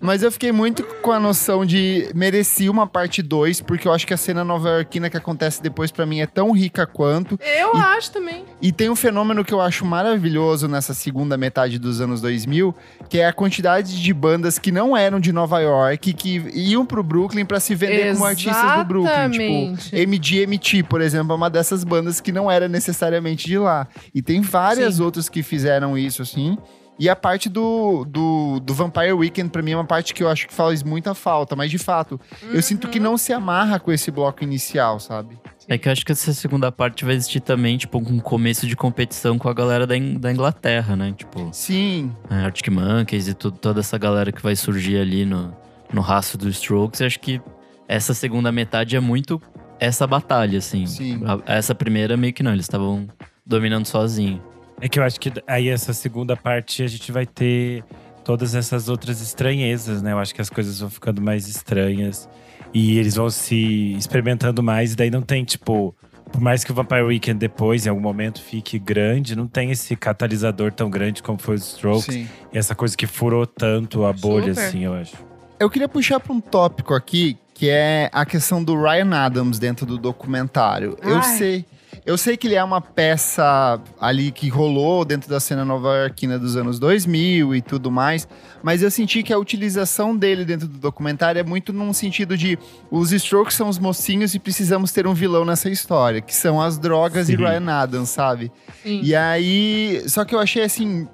Mas 0.00 0.22
eu 0.22 0.32
fiquei 0.32 0.50
muito 0.50 0.82
com 1.02 1.12
a 1.12 1.20
noção 1.20 1.64
de 1.66 2.10
merecia 2.14 2.70
uma 2.70 2.86
parte 2.86 3.20
2, 3.22 3.60
porque 3.60 3.86
eu 3.86 3.92
acho 3.92 4.06
que 4.06 4.14
a 4.14 4.16
cena 4.16 4.42
nova-iorquina 4.42 5.10
que 5.10 5.16
acontece 5.16 5.62
depois, 5.62 5.90
pra 5.90 6.06
mim, 6.06 6.20
é 6.20 6.26
tão 6.26 6.52
rica 6.52 6.86
quanto. 6.86 7.38
Eu 7.40 7.74
E- 7.74 7.80
acho 7.82 8.10
também. 8.10 8.44
E 8.62 8.72
tem 8.72 8.88
um 8.88 8.96
fenômeno 8.96 9.44
que 9.44 9.52
eu 9.52 9.60
acho 9.60 9.84
maravilhoso 9.84 10.66
nessa 10.68 10.94
segunda 10.94 11.36
metade 11.36 11.78
dos 11.78 12.00
anos 12.00 12.20
2000, 12.20 12.74
que 13.08 13.18
é 13.18 13.26
a 13.26 13.32
quantidade 13.32 14.00
de 14.00 14.14
bandas 14.14 14.58
que 14.58 14.72
não 14.72 14.96
eram 14.96 15.20
de 15.20 15.32
Nova 15.32 15.60
York, 15.60 16.12
que 16.14 16.42
iam 16.54 16.84
pro 16.86 17.02
Brooklyn 17.02 17.44
pra 17.44 17.60
se 17.60 17.74
vender 17.74 18.12
como 18.14 18.24
artistas 18.24 18.78
do 18.78 18.84
Brooklyn. 18.84 19.30
Tipo, 19.30 19.42
Exatamente. 19.44 19.96
MGMT, 19.96 20.82
por 20.84 21.00
exemplo, 21.00 21.32
é 21.32 21.36
uma 21.36 21.50
dessas 21.50 21.84
bandas 21.84 22.20
que 22.20 22.32
não 22.32 22.50
era 22.50 22.68
necessariamente 22.68 23.46
de 23.46 23.58
lá. 23.58 23.86
E 24.14 24.22
tem 24.22 24.40
várias 24.40 24.94
Sim. 24.96 25.02
outras 25.02 25.28
que 25.28 25.42
fizeram 25.42 25.96
isso, 25.98 26.22
assim. 26.22 26.56
E 27.00 27.08
a 27.08 27.16
parte 27.16 27.48
do, 27.48 28.04
do, 28.06 28.60
do 28.60 28.74
Vampire 28.74 29.12
Weekend, 29.14 29.48
pra 29.48 29.62
mim, 29.62 29.70
é 29.72 29.76
uma 29.76 29.86
parte 29.86 30.12
que 30.12 30.22
eu 30.22 30.28
acho 30.28 30.46
que 30.46 30.52
faz 30.52 30.82
muita 30.82 31.14
falta. 31.14 31.56
Mas, 31.56 31.70
de 31.70 31.78
fato, 31.78 32.20
eu 32.52 32.60
sinto 32.60 32.84
Uhum. 32.84 32.90
que 32.90 33.00
não 33.00 33.16
se 33.16 33.32
amarra 33.32 33.80
com 33.80 33.90
esse 33.90 34.10
bloco 34.10 34.44
inicial, 34.44 35.00
sabe? 35.00 35.38
É 35.66 35.78
que 35.78 35.88
eu 35.88 35.92
acho 35.92 36.04
que 36.04 36.12
essa 36.12 36.34
segunda 36.34 36.70
parte 36.70 37.02
vai 37.04 37.14
existir 37.14 37.40
também, 37.40 37.78
tipo, 37.78 37.96
um 37.98 38.18
começo 38.18 38.66
de 38.66 38.76
competição 38.76 39.38
com 39.38 39.48
a 39.48 39.54
galera 39.54 39.86
da, 39.86 39.96
In- 39.96 40.18
da 40.18 40.30
Inglaterra, 40.30 40.94
né? 40.94 41.14
Tipo, 41.16 41.48
Sim, 41.52 42.14
é, 42.28 42.34
Arctic 42.44 42.68
Monkeys 42.68 43.28
e 43.28 43.34
tudo, 43.34 43.56
toda 43.56 43.80
essa 43.80 43.96
galera 43.96 44.30
que 44.30 44.42
vai 44.42 44.54
surgir 44.54 44.98
ali 44.98 45.24
no, 45.24 45.56
no 45.90 46.02
rastro 46.02 46.36
dos 46.36 46.56
Strokes. 46.56 47.00
Eu 47.00 47.06
acho 47.06 47.18
que 47.18 47.40
essa 47.88 48.12
segunda 48.12 48.52
metade 48.52 48.94
é 48.94 49.00
muito 49.00 49.40
essa 49.78 50.06
batalha, 50.06 50.58
assim. 50.58 50.84
Sim. 50.84 51.22
A- 51.24 51.54
essa 51.54 51.74
primeira 51.74 52.14
meio 52.14 52.34
que 52.34 52.42
não, 52.42 52.52
eles 52.52 52.64
estavam 52.66 53.08
dominando 53.46 53.86
sozinho. 53.86 54.42
É 54.80 54.88
que 54.88 54.98
eu 54.98 55.02
acho 55.02 55.20
que 55.20 55.32
aí 55.46 55.68
essa 55.68 55.92
segunda 55.92 56.36
parte 56.36 56.82
a 56.82 56.86
gente 56.86 57.12
vai 57.12 57.26
ter 57.26 57.84
todas 58.24 58.54
essas 58.54 58.88
outras 58.88 59.20
estranhezas, 59.20 60.02
né? 60.02 60.12
Eu 60.12 60.18
acho 60.18 60.34
que 60.34 60.40
as 60.40 60.48
coisas 60.48 60.80
vão 60.80 60.88
ficando 60.88 61.20
mais 61.20 61.48
estranhas 61.48 62.28
e 62.72 62.98
eles 62.98 63.16
vão 63.16 63.28
se 63.28 63.94
experimentando 63.94 64.62
mais. 64.62 64.92
E 64.92 64.96
daí 64.96 65.10
não 65.10 65.22
tem, 65.22 65.44
tipo, 65.44 65.94
por 66.32 66.40
mais 66.40 66.64
que 66.64 66.70
o 66.70 66.74
Vampire 66.74 67.02
Weekend 67.02 67.38
depois, 67.38 67.86
em 67.86 67.88
algum 67.88 68.00
momento, 68.00 68.40
fique 68.40 68.78
grande, 68.78 69.36
não 69.36 69.46
tem 69.46 69.70
esse 69.70 69.96
catalisador 69.96 70.72
tão 70.72 70.88
grande 70.88 71.22
como 71.22 71.38
foi 71.38 71.56
os 71.56 71.74
Strokes. 71.74 72.14
sim. 72.14 72.28
E 72.52 72.58
essa 72.58 72.74
coisa 72.74 72.96
que 72.96 73.06
furou 73.06 73.46
tanto 73.46 74.04
a 74.04 74.12
bolha, 74.12 74.54
Super. 74.54 74.66
assim, 74.66 74.84
eu 74.84 74.94
acho. 74.94 75.14
Eu 75.58 75.68
queria 75.68 75.88
puxar 75.88 76.20
para 76.20 76.32
um 76.32 76.40
tópico 76.40 76.94
aqui, 76.94 77.36
que 77.52 77.68
é 77.68 78.08
a 78.12 78.24
questão 78.24 78.62
do 78.64 78.80
Ryan 78.80 79.14
Adams 79.14 79.58
dentro 79.58 79.84
do 79.84 79.98
documentário. 79.98 80.96
Eu 81.02 81.16
Ai. 81.16 81.22
sei. 81.22 81.64
Eu 82.10 82.18
sei 82.18 82.36
que 82.36 82.48
ele 82.48 82.56
é 82.56 82.64
uma 82.64 82.80
peça 82.80 83.80
ali 84.00 84.32
que 84.32 84.48
rolou 84.48 85.04
dentro 85.04 85.30
da 85.30 85.38
cena 85.38 85.64
nova-iorquina 85.64 86.40
dos 86.40 86.56
anos 86.56 86.80
2000 86.80 87.54
e 87.54 87.62
tudo 87.62 87.88
mais, 87.88 88.26
mas 88.64 88.82
eu 88.82 88.90
senti 88.90 89.22
que 89.22 89.32
a 89.32 89.38
utilização 89.38 90.16
dele 90.16 90.44
dentro 90.44 90.66
do 90.66 90.76
documentário 90.76 91.38
é 91.38 91.44
muito 91.44 91.72
num 91.72 91.92
sentido 91.92 92.36
de 92.36 92.58
os 92.90 93.12
Strokes 93.12 93.54
são 93.54 93.68
os 93.68 93.78
mocinhos 93.78 94.34
e 94.34 94.40
precisamos 94.40 94.90
ter 94.90 95.06
um 95.06 95.14
vilão 95.14 95.44
nessa 95.44 95.70
história, 95.70 96.20
que 96.20 96.34
são 96.34 96.60
as 96.60 96.78
drogas 96.78 97.28
e 97.28 97.36
Sim. 97.36 97.44
Ryan 97.44 97.70
Adams, 97.70 98.08
sabe? 98.08 98.50
Sim. 98.82 99.02
E 99.04 99.14
aí, 99.14 100.02
só 100.08 100.24
que 100.24 100.34
eu 100.34 100.40
achei 100.40 100.64
assim 100.64 101.06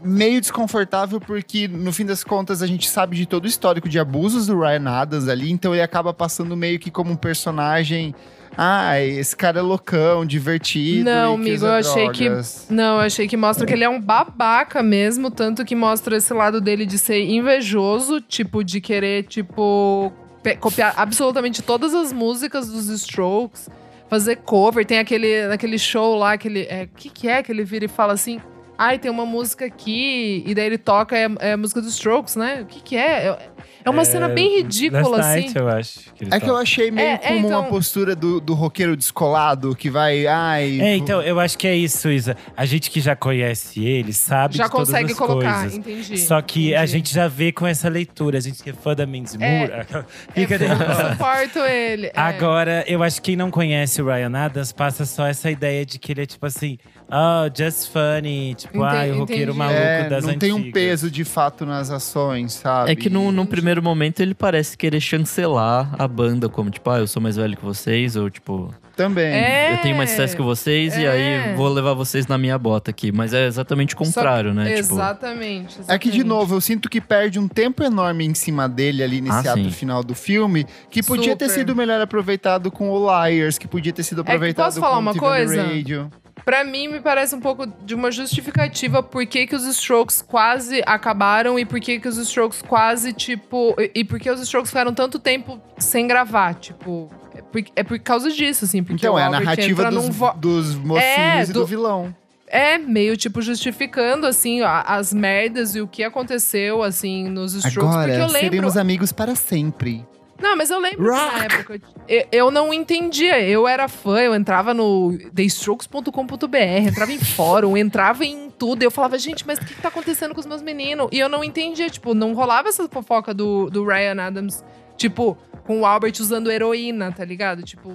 meio 0.00 0.40
desconfortável 0.40 1.20
porque 1.20 1.66
no 1.66 1.92
fim 1.92 2.06
das 2.06 2.22
contas 2.22 2.62
a 2.62 2.68
gente 2.68 2.88
sabe 2.88 3.16
de 3.16 3.26
todo 3.26 3.46
o 3.46 3.48
histórico 3.48 3.88
de 3.88 3.98
abusos 3.98 4.46
do 4.46 4.60
Ryan 4.60 4.88
Adams 4.90 5.26
ali, 5.26 5.50
então 5.50 5.74
ele 5.74 5.82
acaba 5.82 6.14
passando 6.14 6.56
meio 6.56 6.78
que 6.78 6.88
como 6.88 7.10
um 7.10 7.16
personagem, 7.16 8.14
ah, 8.56 9.00
esse 9.00 9.36
cara 9.36 9.58
é 9.58 9.62
loucão, 9.62 10.24
divertido, 10.24 11.04
Não, 11.10 11.34
que 11.36 11.40
amigo, 11.50 11.66
eu 11.66 11.72
achei 11.72 12.10
que- 12.10 12.24
drogas. 12.24 12.66
Não, 12.70 12.94
eu 12.94 13.00
achei 13.00 13.28
que 13.28 13.36
mostra 13.36 13.66
que 13.66 13.72
ele 13.72 13.84
é 13.84 13.88
um 13.88 14.00
babaca 14.00 14.82
mesmo, 14.82 15.30
tanto 15.30 15.64
que 15.64 15.74
mostra 15.74 16.16
esse 16.16 16.32
lado 16.32 16.60
dele 16.60 16.86
de 16.86 16.98
ser 16.98 17.22
invejoso, 17.22 18.20
tipo, 18.20 18.64
de 18.64 18.80
querer, 18.80 19.24
tipo, 19.24 20.12
copiar 20.60 20.94
absolutamente 20.96 21.62
todas 21.62 21.94
as 21.94 22.12
músicas 22.12 22.68
dos 22.68 22.88
Strokes, 22.88 23.68
fazer 24.08 24.36
cover. 24.36 24.84
Tem 24.86 24.98
aquele, 24.98 25.42
aquele 25.52 25.78
show 25.78 26.16
lá, 26.16 26.32
aquele. 26.32 26.62
O 26.62 26.66
é, 26.70 26.88
que, 26.96 27.10
que 27.10 27.28
é 27.28 27.42
que 27.42 27.50
ele 27.52 27.64
vira 27.64 27.84
e 27.84 27.88
fala 27.88 28.12
assim? 28.12 28.40
Ai, 28.78 28.98
tem 28.98 29.10
uma 29.10 29.24
música 29.24 29.64
aqui, 29.64 30.42
e 30.46 30.54
daí 30.54 30.66
ele 30.66 30.78
toca, 30.78 31.16
é, 31.16 31.28
é 31.40 31.52
a 31.52 31.56
música 31.56 31.80
dos 31.80 31.94
Strokes, 31.94 32.36
né? 32.36 32.60
O 32.62 32.66
que, 32.66 32.80
que 32.82 32.96
é? 32.96 33.26
É, 33.28 33.38
é 33.84 33.90
uma 33.90 34.04
cena 34.04 34.28
bem 34.28 34.56
ridícula, 34.58 35.08
Last 35.08 35.20
assim. 35.30 35.40
Night, 35.46 35.56
eu 35.58 35.68
acho. 35.68 36.00
ele 36.20 36.30
É 36.34 36.38
que 36.40 36.44
eu 36.46 36.50
toca. 36.50 36.62
achei 36.62 36.90
meio 36.90 37.06
É, 37.06 37.12
é, 37.14 37.18
como 37.18 37.38
então- 37.46 37.60
uma 37.60 37.68
postura 37.70 38.14
do, 38.14 38.40
do 38.40 38.52
roqueiro 38.54 38.96
descolado 38.96 39.74
que 39.74 39.88
vai, 39.88 40.26
ai. 40.26 40.80
É, 40.80 40.96
então, 40.96 41.22
eu 41.22 41.40
acho 41.40 41.56
que 41.56 41.66
é 41.66 41.74
isso, 41.74 42.10
Isa. 42.10 42.36
A 42.56 42.66
gente 42.66 42.90
que 42.90 43.00
já 43.00 43.16
conhece 43.16 43.84
ele 43.84 44.12
sabe 44.12 44.56
Já 44.56 44.64
de 44.64 44.70
todas 44.70 44.88
consegue 44.88 45.12
as 45.12 45.18
colocar, 45.18 45.60
coisas. 45.60 45.78
entendi. 45.78 46.18
Só 46.18 46.42
que 46.42 46.74
a 46.74 46.78
entendi. 46.80 46.92
gente 46.92 47.14
já 47.14 47.28
vê 47.28 47.52
com 47.52 47.66
essa 47.66 47.88
leitura, 47.88 48.38
a 48.38 48.40
gente 48.40 48.62
que 48.62 48.70
é 48.70 48.72
fã 48.72 48.94
da 48.94 49.06
Mindy 49.06 49.36
É. 49.40 49.58
Moore. 49.58 50.04
Fica 50.34 50.54
É, 50.56 50.56
eu 50.64 50.68
nervosa. 50.68 51.10
suporto 51.12 51.58
ele. 51.60 52.06
é. 52.08 52.12
Agora, 52.14 52.84
eu 52.86 53.02
acho 53.02 53.22
que 53.22 53.26
quem 53.30 53.36
não 53.36 53.50
conhece 53.50 54.02
o 54.02 54.06
Ryan 54.06 54.32
Adams 54.36 54.70
passa 54.72 55.04
só 55.06 55.26
essa 55.26 55.50
ideia 55.50 55.84
de 55.86 55.98
que 55.98 56.12
ele 56.12 56.22
é 56.22 56.26
tipo 56.26 56.44
assim, 56.44 56.76
oh, 57.10 57.50
just 57.56 57.90
funny, 57.92 58.54
tipo, 58.54 58.76
Enten- 58.78 58.88
ai, 58.98 59.10
o 59.12 59.18
roqueiro 59.18 59.42
entendi. 59.52 59.58
maluco 59.58 59.78
é, 59.80 60.08
das 60.08 60.24
não 60.24 60.30
antigas. 60.30 60.38
tem 60.38 60.52
um 60.52 60.72
peso 60.72 61.10
de 61.10 61.24
fato 61.24 61.64
nas 61.66 61.90
ações, 61.90 62.54
sabe? 62.54 62.90
É 62.92 62.96
que 62.96 63.08
num, 63.10 63.30
num 63.32 63.46
primeiro 63.46 63.82
momento 63.82 64.20
ele 64.20 64.34
parece 64.34 64.76
querer 64.76 65.00
chancelar 65.00 65.94
a 65.98 66.06
banda, 66.08 66.48
como 66.48 66.70
tipo, 66.70 66.88
ah, 66.90 66.98
eu 66.98 67.06
sou 67.06 67.20
mais 67.22 67.36
velho 67.36 67.56
que 67.56 67.64
vocês, 67.64 68.16
ou 68.16 68.28
tipo, 68.30 68.74
Também. 68.96 69.26
É. 69.26 69.74
eu 69.74 69.82
tenho 69.82 69.96
mais 69.96 70.10
sucesso 70.10 70.34
que 70.34 70.42
vocês 70.42 70.96
e 70.96 71.04
É. 71.04 71.10
aí 71.50 71.54
vou 71.54 71.68
levar 71.68 71.92
vocês 71.94 72.26
na 72.26 72.38
minha 72.38 72.58
bota 72.58 72.90
aqui. 72.90 73.12
Mas 73.12 73.34
é 73.34 73.46
exatamente 73.46 73.94
o 73.94 73.98
contrário, 73.98 74.54
né? 74.54 74.64
Tipo, 74.76 74.94
Exatamente, 74.94 75.78
É 75.88 75.98
que, 75.98 76.08
de 76.10 76.16
exatamente. 76.18 76.24
novo, 76.24 76.54
eu 76.54 76.60
sinto 76.60 76.88
que 76.88 77.00
perde 77.00 77.38
um 77.38 77.46
tempo 77.48 77.82
enorme 77.84 78.24
em 78.24 78.34
cima 78.34 78.68
dele 78.68 79.02
ali 79.02 79.20
nesse 79.20 79.48
Ah, 79.48 79.52
ato 79.52 79.62
sim. 79.64 79.70
final 79.70 80.02
do 80.02 80.14
filme, 80.14 80.66
que 80.90 81.02
podia 81.02 81.36
ter 81.36 81.48
Super. 81.48 81.60
sido 81.60 81.76
melhor 81.76 82.00
aproveitado 82.00 82.70
com 82.70 82.90
o 82.90 83.06
Liars, 83.26 83.58
que 83.58 83.68
podia 83.68 83.92
ter 83.92 84.02
sido 84.02 84.24
que 84.24 84.30
aproveitado 84.30 84.66
posso 84.66 84.80
falar 84.80 84.94
com 84.94 85.00
uma 85.00 85.10
o 85.10 85.14
TV 85.14 85.26
coisa? 85.26 85.62
Radio. 85.62 86.10
Pra 86.44 86.62
mim, 86.62 86.86
me 86.88 87.00
parece 87.00 87.34
um 87.34 87.40
pouco 87.40 87.66
de 87.66 87.94
uma 87.94 88.10
justificativa 88.12 89.02
por 89.02 89.26
que, 89.26 89.46
que 89.48 89.56
os 89.56 89.64
Strokes 89.66 90.22
quase 90.22 90.80
acabaram 90.86 91.58
e 91.58 91.64
por 91.64 91.80
que, 91.80 91.98
que 91.98 92.06
os 92.06 92.16
Strokes 92.18 92.62
quase, 92.62 93.12
tipo. 93.12 93.74
E, 93.78 93.90
e 93.96 94.04
por 94.04 94.20
que 94.20 94.30
os 94.30 94.40
Strokes 94.42 94.70
ficaram 94.70 94.94
tanto 94.94 95.18
tempo 95.18 95.60
sem 95.78 96.06
gravar, 96.06 96.54
tipo. 96.54 97.10
É 97.34 97.42
por, 97.42 97.62
é 97.74 97.82
por 97.82 97.98
causa 97.98 98.30
disso, 98.30 98.64
assim. 98.64 98.82
Porque 98.82 99.04
Então, 99.06 99.18
é 99.18 99.24
a 99.24 99.30
narrativa 99.30 99.90
dos, 99.90 100.08
vo- 100.08 100.32
dos 100.34 100.74
mocinhos 100.76 101.02
É, 101.04 101.42
e 101.42 101.46
do, 101.46 101.52
do- 101.60 101.66
vilão. 101.66 102.14
É, 102.48 102.78
meio 102.78 103.16
tipo 103.16 103.42
justificando, 103.42 104.24
assim, 104.24 104.60
as 104.62 105.12
merdas 105.12 105.74
e 105.74 105.80
o 105.80 105.88
que 105.88 106.04
aconteceu, 106.04 106.80
assim, 106.80 107.28
nos 107.28 107.54
Strokes. 107.54 107.74
porque 107.74 107.86
eu 107.86 107.88
Agora, 107.88 108.12
lembro. 108.26 108.38
seremos 108.38 108.76
amigos 108.76 109.10
para 109.10 109.34
sempre. 109.34 110.06
Não, 110.40 110.56
mas 110.56 110.70
eu 110.70 110.78
lembro 110.78 110.98
que 111.04 111.10
na 111.10 111.30
Rock! 111.30 111.54
época. 111.54 111.80
Eu, 112.08 112.26
eu 112.30 112.50
não 112.50 112.72
entendia. 112.72 113.40
Eu 113.40 113.66
era 113.66 113.88
fã, 113.88 114.20
eu 114.20 114.34
entrava 114.34 114.74
no 114.74 115.16
thestrokes.com.br, 115.34 116.56
entrava 116.56 117.12
em 117.12 117.18
fórum, 117.18 117.74
entrava 117.78 118.24
em 118.24 118.50
tudo. 118.50 118.82
Eu 118.82 118.90
falava, 118.90 119.18
gente, 119.18 119.46
mas 119.46 119.58
o 119.58 119.64
que, 119.64 119.74
que 119.74 119.80
tá 119.82 119.88
acontecendo 119.88 120.34
com 120.34 120.40
os 120.40 120.46
meus 120.46 120.62
meninos? 120.62 121.08
E 121.12 121.18
eu 121.18 121.28
não 121.28 121.42
entendia, 121.42 121.88
tipo, 121.88 122.14
não 122.14 122.34
rolava 122.34 122.68
essa 122.68 122.88
fofoca 122.88 123.32
do, 123.32 123.70
do 123.70 123.84
Ryan 123.84 124.20
Adams, 124.22 124.64
tipo, 124.96 125.36
com 125.66 125.80
o 125.80 125.86
Albert 125.86 126.14
usando 126.20 126.50
heroína, 126.50 127.10
tá 127.10 127.24
ligado? 127.24 127.62
Tipo, 127.62 127.90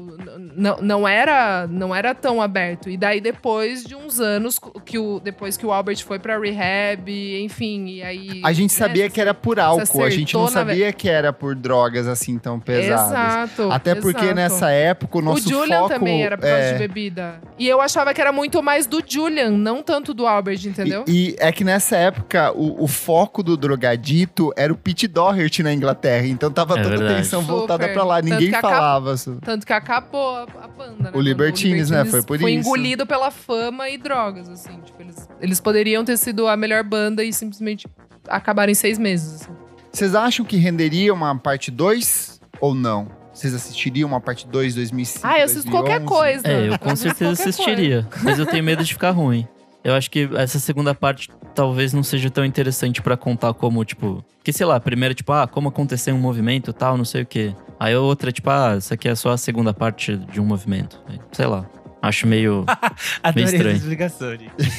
não, 0.82 1.08
era 1.08 1.66
não 1.68 1.96
era 1.96 2.14
tão 2.14 2.42
aberto. 2.42 2.90
E 2.90 2.98
daí, 2.98 3.22
depois 3.22 3.84
de 3.84 3.96
uns 3.96 4.20
anos, 4.20 4.60
que 4.86 5.00
o, 5.00 5.20
depois 5.20 5.56
que 5.56 5.66
o 5.66 5.72
Albert 5.72 6.04
foi 6.04 6.20
pra 6.20 6.38
rehab, 6.38 7.10
enfim, 7.42 7.88
e 7.88 8.04
aí. 8.04 8.42
A 8.44 8.52
gente 8.52 8.74
né, 8.74 8.78
sabia 8.78 9.10
que 9.10 9.22
era 9.22 9.34
por 9.34 9.60
álcool, 9.60 10.04
a 10.04 10.10
gente 10.10 10.34
não 10.34 10.44
na 10.44 10.52
sabia 10.52 10.92
que 10.92 11.08
era 11.08 11.32
por 11.32 11.56
drogas 11.56 12.08
assim 12.08 12.38
tão 12.38 12.60
pesadas. 12.60 13.08
Exato. 13.08 13.72
Até 13.72 13.96
porque 13.96 14.26
exato. 14.26 14.36
nessa 14.36 14.70
época 14.70 15.18
o 15.18 15.22
nosso 15.22 15.48
o 15.48 15.50
Julian 15.50 15.80
foco 15.80 15.90
também 15.94 16.24
era 16.24 16.38
por 16.38 16.44
causa 16.44 16.58
é, 16.58 16.74
de 16.74 16.80
bebida. 16.80 17.42
E 17.58 17.68
eu 17.68 17.80
achava 17.80 18.14
que 18.14 18.20
era 18.20 18.34
muito 18.34 18.62
mais 18.62 18.86
do 18.86 19.02
Julian, 19.06 19.52
não 19.52 19.82
tanto 19.82 20.14
do 20.14 20.28
Albert, 20.28 20.60
entendeu? 20.66 21.06
E, 21.08 21.30
e 21.30 21.36
é 21.40 21.52
que 21.52 21.64
nessa 21.64 21.96
época 21.96 22.52
o, 22.52 22.84
o 22.84 22.88
foco 22.88 23.42
do 23.42 23.56
drogadito 23.56 24.52
era 24.58 24.74
o 24.74 24.76
Pete 24.76 25.08
Doherty 25.08 25.64
na 25.64 25.74
Inglaterra. 25.74 26.28
Então 26.28 26.52
tava 26.52 26.78
É 26.78 26.84
toda 26.84 27.08
a 27.08 27.12
atenção 27.12 27.42
voltada 27.42 27.61
Super. 27.68 27.94
pra 27.94 28.04
lá. 28.04 28.22
Tanto 28.22 28.30
Ninguém 28.34 28.52
falava. 28.62 29.18
so- 29.18 29.38
Tanto 29.42 29.66
que 29.66 29.74
acabou 29.74 30.36
a, 30.38 30.44
a 30.64 30.68
banda, 30.68 31.04
né? 31.04 31.12
O 31.14 31.20
Libertines, 31.22 31.90
né? 31.90 32.06
Foi 32.06 32.22
por 32.22 32.40
foi 32.40 32.52
isso. 32.54 32.68
engolido 32.68 33.06
pela 33.06 33.32
fama 33.32 33.90
e 33.90 33.98
drogas, 33.98 34.50
assim. 34.50 34.80
Tipo, 34.86 35.02
eles, 35.02 35.30
eles 35.40 35.60
poderiam 35.60 36.04
ter 36.06 36.18
sido 36.18 36.48
a 36.48 36.56
melhor 36.58 36.84
banda 36.84 37.24
e 37.24 37.32
simplesmente 37.34 37.88
acabaram 38.28 38.72
em 38.72 38.76
seis 38.76 38.98
meses. 38.98 39.42
assim. 39.42 39.52
Vocês 39.92 40.16
acham 40.16 40.46
que 40.46 40.58
renderia 40.58 41.14
uma 41.14 41.38
parte 41.38 41.70
2 41.72 42.40
ou 42.60 42.74
não? 42.74 43.08
Vocês 43.34 43.54
assistiriam 43.54 44.08
uma 44.10 44.20
parte 44.22 44.46
2 44.48 44.76
2005? 44.76 45.26
Ah, 45.26 45.40
eu 45.40 45.46
assisto 45.46 45.72
qualquer 45.72 46.00
2011? 46.02 46.06
coisa. 46.44 46.48
É, 46.48 46.68
eu 46.70 46.80
com 46.80 46.96
certeza 46.96 47.36
qualquer 47.36 47.50
assistiria. 47.50 48.08
Mas 48.24 48.38
eu 48.40 48.46
tenho 48.46 48.64
medo 48.64 48.84
de 48.84 48.94
ficar 48.94 49.12
ruim. 49.12 49.48
Eu 49.84 49.94
acho 49.94 50.12
que 50.12 50.30
essa 50.36 50.60
segunda 50.60 50.94
parte 50.94 51.30
talvez 51.56 51.92
não 51.94 52.04
seja 52.04 52.30
tão 52.30 52.46
interessante 52.46 53.02
pra 53.02 53.18
contar 53.18 53.54
como, 53.54 53.84
tipo. 53.84 54.24
Que 54.44 54.52
sei 54.52 54.66
lá, 54.66 54.76
a 54.76 54.80
primeira, 54.80 55.14
tipo, 55.14 55.32
ah, 55.32 55.48
como 55.48 55.70
aconteceu 55.70 56.16
um 56.16 56.20
movimento 56.20 56.74
tal, 56.74 56.98
não 56.98 57.06
sei 57.06 57.24
o 57.24 57.26
quê. 57.26 57.56
Aí 57.80 57.94
a 57.94 58.00
outra, 58.00 58.32
tipo, 58.32 58.50
ah, 58.50 58.76
isso 58.78 58.94
aqui 58.94 59.08
é 59.08 59.16
só 59.16 59.32
a 59.32 59.38
segunda 59.38 59.74
parte 59.74 60.16
de 60.18 60.40
um 60.40 60.46
movimento. 60.46 61.00
Sei 61.32 61.46
lá. 61.46 61.66
Acho 62.02 62.26
meio. 62.26 62.66
Adorei 63.22 63.44
essa 63.44 63.56
estranho. 63.56 63.76
gente. 63.78 63.86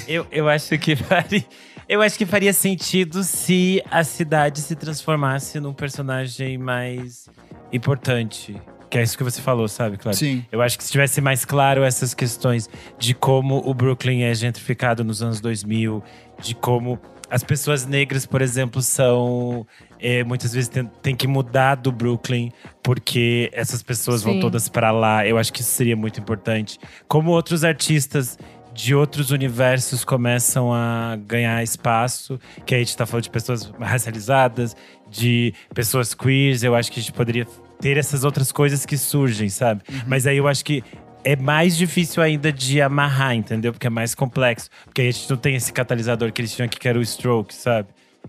eu, 0.08 0.26
eu 0.30 0.48
acho 0.48 0.76
que 0.78 0.96
faria. 0.96 1.44
Eu 1.88 2.00
acho 2.00 2.16
que 2.16 2.24
faria 2.24 2.52
sentido 2.52 3.22
se 3.22 3.82
a 3.90 4.02
cidade 4.02 4.60
se 4.60 4.74
transformasse 4.74 5.60
num 5.60 5.72
personagem 5.72 6.56
mais 6.56 7.28
importante. 7.72 8.60
Que 8.92 8.98
é 8.98 9.02
isso 9.02 9.16
que 9.16 9.24
você 9.24 9.40
falou, 9.40 9.66
sabe, 9.68 9.96
Claro? 9.96 10.14
Sim. 10.14 10.44
Eu 10.52 10.60
acho 10.60 10.76
que 10.76 10.84
se 10.84 10.92
tivesse 10.92 11.18
mais 11.22 11.46
claro 11.46 11.82
essas 11.82 12.12
questões 12.12 12.68
de 12.98 13.14
como 13.14 13.62
o 13.66 13.72
Brooklyn 13.72 14.24
é 14.24 14.34
gentrificado 14.34 15.02
nos 15.02 15.22
anos 15.22 15.40
2000, 15.40 16.04
de 16.42 16.54
como 16.54 17.00
as 17.30 17.42
pessoas 17.42 17.86
negras, 17.86 18.26
por 18.26 18.42
exemplo, 18.42 18.82
são. 18.82 19.66
é, 19.98 20.22
muitas 20.22 20.52
vezes 20.52 20.68
tem, 20.68 20.84
tem 21.00 21.16
que 21.16 21.26
mudar 21.26 21.76
do 21.76 21.90
Brooklyn, 21.90 22.52
porque 22.82 23.48
essas 23.54 23.82
pessoas 23.82 24.22
vão 24.22 24.34
Sim. 24.34 24.40
todas 24.40 24.68
para 24.68 24.90
lá. 24.90 25.26
Eu 25.26 25.38
acho 25.38 25.50
que 25.50 25.62
isso 25.62 25.70
seria 25.70 25.96
muito 25.96 26.20
importante. 26.20 26.78
Como 27.08 27.30
outros 27.30 27.64
artistas 27.64 28.38
de 28.74 28.94
outros 28.94 29.30
universos 29.30 30.04
começam 30.04 30.70
a 30.70 31.16
ganhar 31.16 31.62
espaço, 31.62 32.38
que 32.66 32.74
a 32.74 32.78
gente 32.78 32.94
tá 32.94 33.06
falando 33.06 33.24
de 33.24 33.30
pessoas 33.30 33.72
racializadas, 33.80 34.76
de 35.10 35.54
pessoas 35.74 36.12
queers, 36.12 36.62
eu 36.62 36.74
acho 36.74 36.92
que 36.92 37.00
a 37.00 37.02
gente 37.02 37.12
poderia 37.12 37.46
ter 37.82 37.98
essas 37.98 38.24
outras 38.24 38.50
coisas 38.50 38.86
que 38.86 38.96
surgem, 38.96 39.48
sabe? 39.50 39.82
Mas 40.06 40.26
aí 40.26 40.38
eu 40.38 40.48
acho 40.48 40.64
que 40.64 40.82
é 41.24 41.36
mais 41.36 41.76
difícil 41.76 42.22
ainda 42.22 42.50
de 42.52 42.80
amarrar, 42.80 43.34
entendeu? 43.34 43.72
Porque 43.72 43.86
é 43.86 43.90
mais 43.90 44.14
complexo. 44.14 44.70
Porque 44.84 45.02
aí 45.02 45.08
a 45.08 45.10
gente 45.10 45.28
não 45.28 45.36
tem 45.36 45.54
esse 45.56 45.72
catalisador 45.72 46.32
que 46.32 46.40
eles 46.40 46.54
tinham 46.54 46.64
aqui, 46.66 46.78
que 46.78 46.88
era 46.88 46.98
o 46.98 47.02
stroke, 47.02 47.52
sabe? 47.54 47.88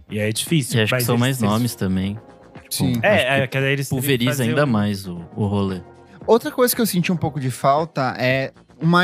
E 0.09 0.19
aí 0.19 0.29
é 0.29 0.31
difícil. 0.33 0.79
E 0.79 0.83
acho 0.83 0.93
que 0.95 1.01
são 1.03 1.13
eles- 1.15 1.19
mais 1.21 1.39
nomes 1.39 1.75
também. 1.75 2.19
Sim. 2.69 2.99
É, 3.03 3.41
é, 3.43 3.47
que 3.47 3.55
eles 3.57 3.87
teriam 3.87 4.01
que 4.01 4.07
Pulveriza 4.07 4.31
fazer 4.31 4.43
ainda 4.49 4.63
um- 4.65 4.67
mais 4.67 5.07
o, 5.07 5.23
o 5.35 5.45
rolê. 5.45 5.81
Outra 6.25 6.49
coisa 6.51 6.75
que 6.75 6.81
eu 6.81 6.85
senti 6.85 7.11
um 7.11 7.17
pouco 7.17 7.39
de 7.39 7.51
falta 7.51 8.15
é 8.17 8.51
uma. 8.83 9.03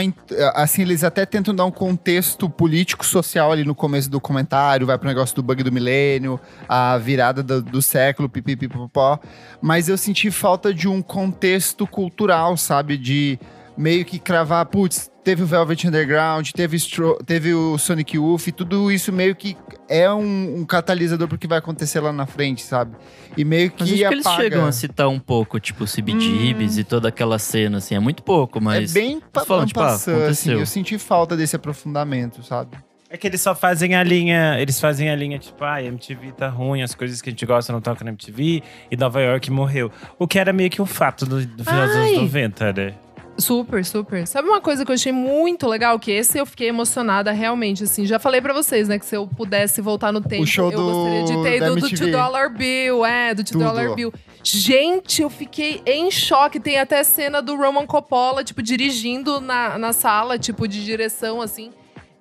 Assim, 0.53 0.81
eles 0.81 1.03
até 1.03 1.25
tentam 1.25 1.55
dar 1.55 1.65
um 1.65 1.71
contexto 1.71 2.49
político-social 2.49 3.51
ali 3.51 3.63
no 3.63 3.73
começo 3.73 4.09
do 4.09 4.19
comentário, 4.19 4.85
vai 4.85 4.97
pro 4.97 5.07
negócio 5.07 5.35
do 5.35 5.41
bug 5.41 5.63
do 5.63 5.71
milênio, 5.71 6.39
a 6.67 6.97
virada 6.97 7.41
do, 7.41 7.61
do 7.61 7.81
século, 7.81 8.29
pipipipopó. 8.29 9.19
Mas 9.61 9.87
eu 9.87 9.97
senti 9.97 10.29
falta 10.29 10.73
de 10.73 10.87
um 10.87 11.01
contexto 11.01 11.87
cultural, 11.87 12.57
sabe? 12.57 12.97
De 12.97 13.39
meio 13.77 14.03
que 14.03 14.19
cravar, 14.19 14.65
putz, 14.65 15.09
teve 15.29 15.43
o 15.43 15.45
Velvet 15.45 15.87
Underground, 15.87 16.49
teve, 16.49 16.75
Stro 16.79 17.19
teve 17.23 17.53
o 17.53 17.77
Sonic 17.77 18.15
Youth, 18.15 18.47
e 18.47 18.51
tudo 18.51 18.91
isso 18.91 19.13
meio 19.13 19.35
que 19.35 19.55
é 19.87 20.11
um, 20.11 20.55
um 20.57 20.65
catalisador 20.65 21.27
pro 21.27 21.37
que 21.37 21.47
vai 21.47 21.59
acontecer 21.59 21.99
lá 21.99 22.11
na 22.11 22.25
frente, 22.25 22.63
sabe? 22.63 22.95
E 23.37 23.45
meio 23.45 23.69
que 23.69 23.83
Mas 23.83 23.91
acho 23.91 23.99
que 23.99 24.13
eles 24.15 24.25
apaga. 24.25 24.43
chegam 24.43 24.65
a 24.65 24.71
citar 24.71 25.07
um 25.07 25.19
pouco, 25.19 25.59
tipo, 25.59 25.83
o 25.83 25.87
CBGBs 25.87 26.79
e 26.79 26.83
toda 26.83 27.09
aquela 27.09 27.37
cena, 27.37 27.77
assim. 27.77 27.93
É 27.93 27.99
muito 27.99 28.23
pouco, 28.23 28.59
mas. 28.59 28.89
É 28.89 28.99
bem 28.99 29.19
pa 29.19 29.45
falando, 29.45 29.67
tipo, 29.67 29.79
ah, 29.81 29.83
passando, 29.83 30.15
assim. 30.15 30.23
aconteceu. 30.23 30.59
Eu 30.59 30.65
senti 30.65 30.97
falta 30.97 31.37
desse 31.37 31.55
aprofundamento, 31.55 32.41
sabe? 32.41 32.75
É 33.07 33.15
que 33.15 33.27
eles 33.27 33.41
só 33.41 33.53
fazem 33.53 33.95
a 33.95 34.03
linha, 34.03 34.59
eles 34.59 34.79
fazem 34.79 35.11
a 35.11 35.15
linha 35.15 35.37
tipo, 35.37 35.63
ah, 35.63 35.81
MTV 35.81 36.31
tá 36.31 36.47
ruim, 36.47 36.81
as 36.81 36.95
coisas 36.95 37.21
que 37.21 37.29
a 37.29 37.31
gente 37.31 37.45
gosta 37.45 37.71
não 37.71 37.81
tocam 37.81 38.05
na 38.05 38.11
MTV, 38.11 38.63
e 38.89 38.97
Nova 38.97 39.21
York 39.21 39.51
morreu. 39.51 39.91
O 40.17 40.27
que 40.27 40.39
era 40.39 40.51
meio 40.51 40.71
que 40.71 40.81
um 40.81 40.87
fato 40.87 41.25
do, 41.25 41.45
do 41.45 41.63
final 41.63 41.85
dos 41.85 41.95
anos 41.95 42.17
90, 42.17 42.73
né? 42.73 42.93
Super, 43.39 43.85
super. 43.85 44.27
Sabe 44.27 44.47
uma 44.49 44.61
coisa 44.61 44.83
que 44.85 44.91
eu 44.91 44.95
achei 44.95 45.11
muito 45.11 45.67
legal? 45.67 45.97
Que 45.99 46.11
esse 46.11 46.37
eu 46.37 46.45
fiquei 46.45 46.67
emocionada 46.67 47.31
realmente, 47.31 47.83
assim. 47.83 48.05
Já 48.05 48.19
falei 48.19 48.41
pra 48.41 48.53
vocês, 48.53 48.87
né? 48.87 48.99
Que 48.99 49.05
se 49.05 49.15
eu 49.15 49.27
pudesse 49.27 49.81
voltar 49.81 50.11
no 50.11 50.21
tempo, 50.21 50.45
eu 50.57 50.71
do- 50.71 50.77
gostaria 50.77 51.23
de 51.23 51.43
ter 51.43 51.57
ido 51.57 51.65
do 51.75 51.77
MTV. 51.79 51.97
2 51.97 52.11
Dollar 52.11 52.49
Bill. 52.53 53.05
É, 53.05 53.33
do 53.33 53.43
2 53.43 53.49
Tudo. 53.51 53.63
Dollar 53.63 53.95
Bill. 53.95 54.13
Gente, 54.43 55.21
eu 55.21 55.29
fiquei 55.29 55.81
em 55.85 56.09
choque. 56.11 56.59
Tem 56.59 56.77
até 56.79 57.03
cena 57.03 57.41
do 57.41 57.55
Roman 57.55 57.85
Coppola, 57.85 58.43
tipo, 58.43 58.61
dirigindo 58.61 59.39
na, 59.39 59.77
na 59.77 59.93
sala, 59.93 60.37
tipo, 60.37 60.67
de 60.67 60.83
direção, 60.83 61.41
assim. 61.41 61.71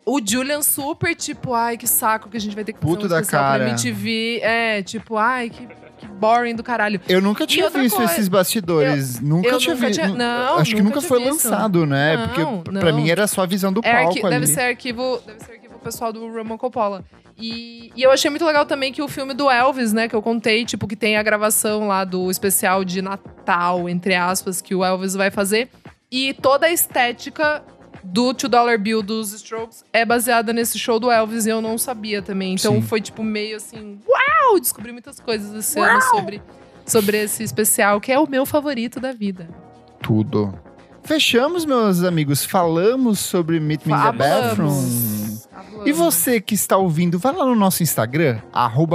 O 0.05 0.21
Julian 0.25 0.63
super, 0.63 1.15
tipo, 1.15 1.53
ai, 1.53 1.77
que 1.77 1.87
saco 1.87 2.31
que 2.31 2.37
a 2.37 2.41
gente 2.41 2.55
vai 2.55 2.65
ter 2.65 2.73
que 2.73 2.79
fazer 2.81 2.93
Puto 2.95 3.07
um 3.07 3.09
da 3.09 3.23
cara. 3.23 3.65
pra 3.65 3.69
MTV. 3.69 4.41
É, 4.43 4.83
tipo, 4.83 5.17
ai, 5.19 5.51
que 5.51 5.69
boring 6.19 6.55
do 6.55 6.63
caralho. 6.63 7.01
Eu 7.09 7.21
nunca 7.21 7.47
tinha 7.47 7.71
visto 7.71 7.97
coisa, 7.97 8.13
esses 8.13 8.29
bastidores. 8.29 9.21
nunca 9.21 9.49
eu 9.49 9.59
tinha 9.59 9.75
nunca 9.75 9.87
visto. 9.89 10.09
não, 10.15 10.59
Acho 10.59 10.75
que 10.75 10.83
nunca 10.83 10.97
nunca 10.97 10.99
tinha 11.01 11.09
foi 11.09 11.19
visto. 11.31 11.49
lançado, 11.51 11.87
né? 11.87 12.17
Não, 12.17 12.27
Porque 12.29 12.71
não. 12.73 12.81
pra 12.81 12.93
mim 12.93 13.09
era 13.09 13.27
só 13.27 13.43
a 13.43 13.47
visão 13.47 13.73
do 13.73 13.81
É 13.85 13.93
palco 13.93 14.09
arqui- 14.09 14.21
ali. 14.27 14.31
deve 14.31 14.47
ser 14.47 14.61
arquivo, 14.63 15.21
deve 15.27 15.41
ser 15.45 15.53
arquivo 15.53 15.79
pessoal 15.79 16.13
do 16.13 16.27
Roman 16.33 16.57
Coppola. 16.59 17.05
E, 17.41 17.93
e 17.95 18.03
eu 18.03 18.11
achei 18.11 18.29
muito 18.31 18.45
legal 18.45 18.67
também 18.67 18.93
que 18.93 19.01
o 19.01 19.07
filme 19.07 19.33
do 19.33 19.49
Elvis, 19.49 19.93
né, 19.93 20.09
que 20.09 20.15
eu 20.17 20.21
contei, 20.21 20.65
tipo, 20.65 20.89
que 20.89 20.97
tem 20.97 21.17
a 21.17 21.23
gravação 21.23 21.87
lá 21.87 22.03
do 22.05 22.29
especial 22.33 22.85
de 22.85 23.01
Natal, 23.01 23.89
entre 23.89 24.15
aspas, 24.17 24.61
que 24.61 24.75
o 24.75 24.85
Elvis 24.85 25.15
vai 25.15 25.31
fazer. 25.31 25.69
E 26.11 26.35
toda 26.35 26.67
a 26.67 26.73
estética 26.73 27.63
do 28.03 28.33
Two 28.35 28.49
Dollar 28.49 28.79
Bill 28.79 29.03
dos 29.03 29.33
Strokes 29.33 29.85
é 29.93 30.05
baseada 30.05 30.53
nesse 30.53 30.79
show 30.79 30.99
do 30.99 31.11
Elvis 31.11 31.47
e 31.47 31.51
eu 31.51 31.61
não 31.61 31.79
sabia 31.79 32.23
também. 32.23 32.55
Então 32.55 32.75
Sim. 32.75 32.83
foi 32.83 33.01
tipo 33.01 33.23
meio 33.23 33.57
assim, 33.57 33.99
uau! 34.07 34.61
Descobri 34.61 34.93
muitas 34.93 35.21
coisas 35.21 35.55
esse 35.55 35.79
ano 35.79 36.01
sobre, 36.03 36.43
sobre 36.87 37.19
esse 37.19 37.43
especial, 37.43 38.01
que 38.01 38.13
é 38.13 38.19
o 38.19 38.29
meu 38.29 38.47
favorito 38.47 39.01
da 39.01 39.13
vida. 39.13 39.49
Tudo. 40.03 40.55
Fechamos, 41.03 41.65
meus 41.65 42.03
amigos. 42.03 42.45
Falamos 42.45 43.19
sobre 43.19 43.59
Meet 43.59 43.87
Me 43.87 43.95
in 43.95 43.97
the 43.97 44.13
Bathroom. 44.13 45.08
E 45.85 45.93
você 45.93 46.41
que 46.41 46.55
está 46.55 46.77
ouvindo, 46.77 47.19
vai 47.19 47.33
lá 47.33 47.45
no 47.45 47.55
nosso 47.55 47.83
Instagram, 47.83 48.41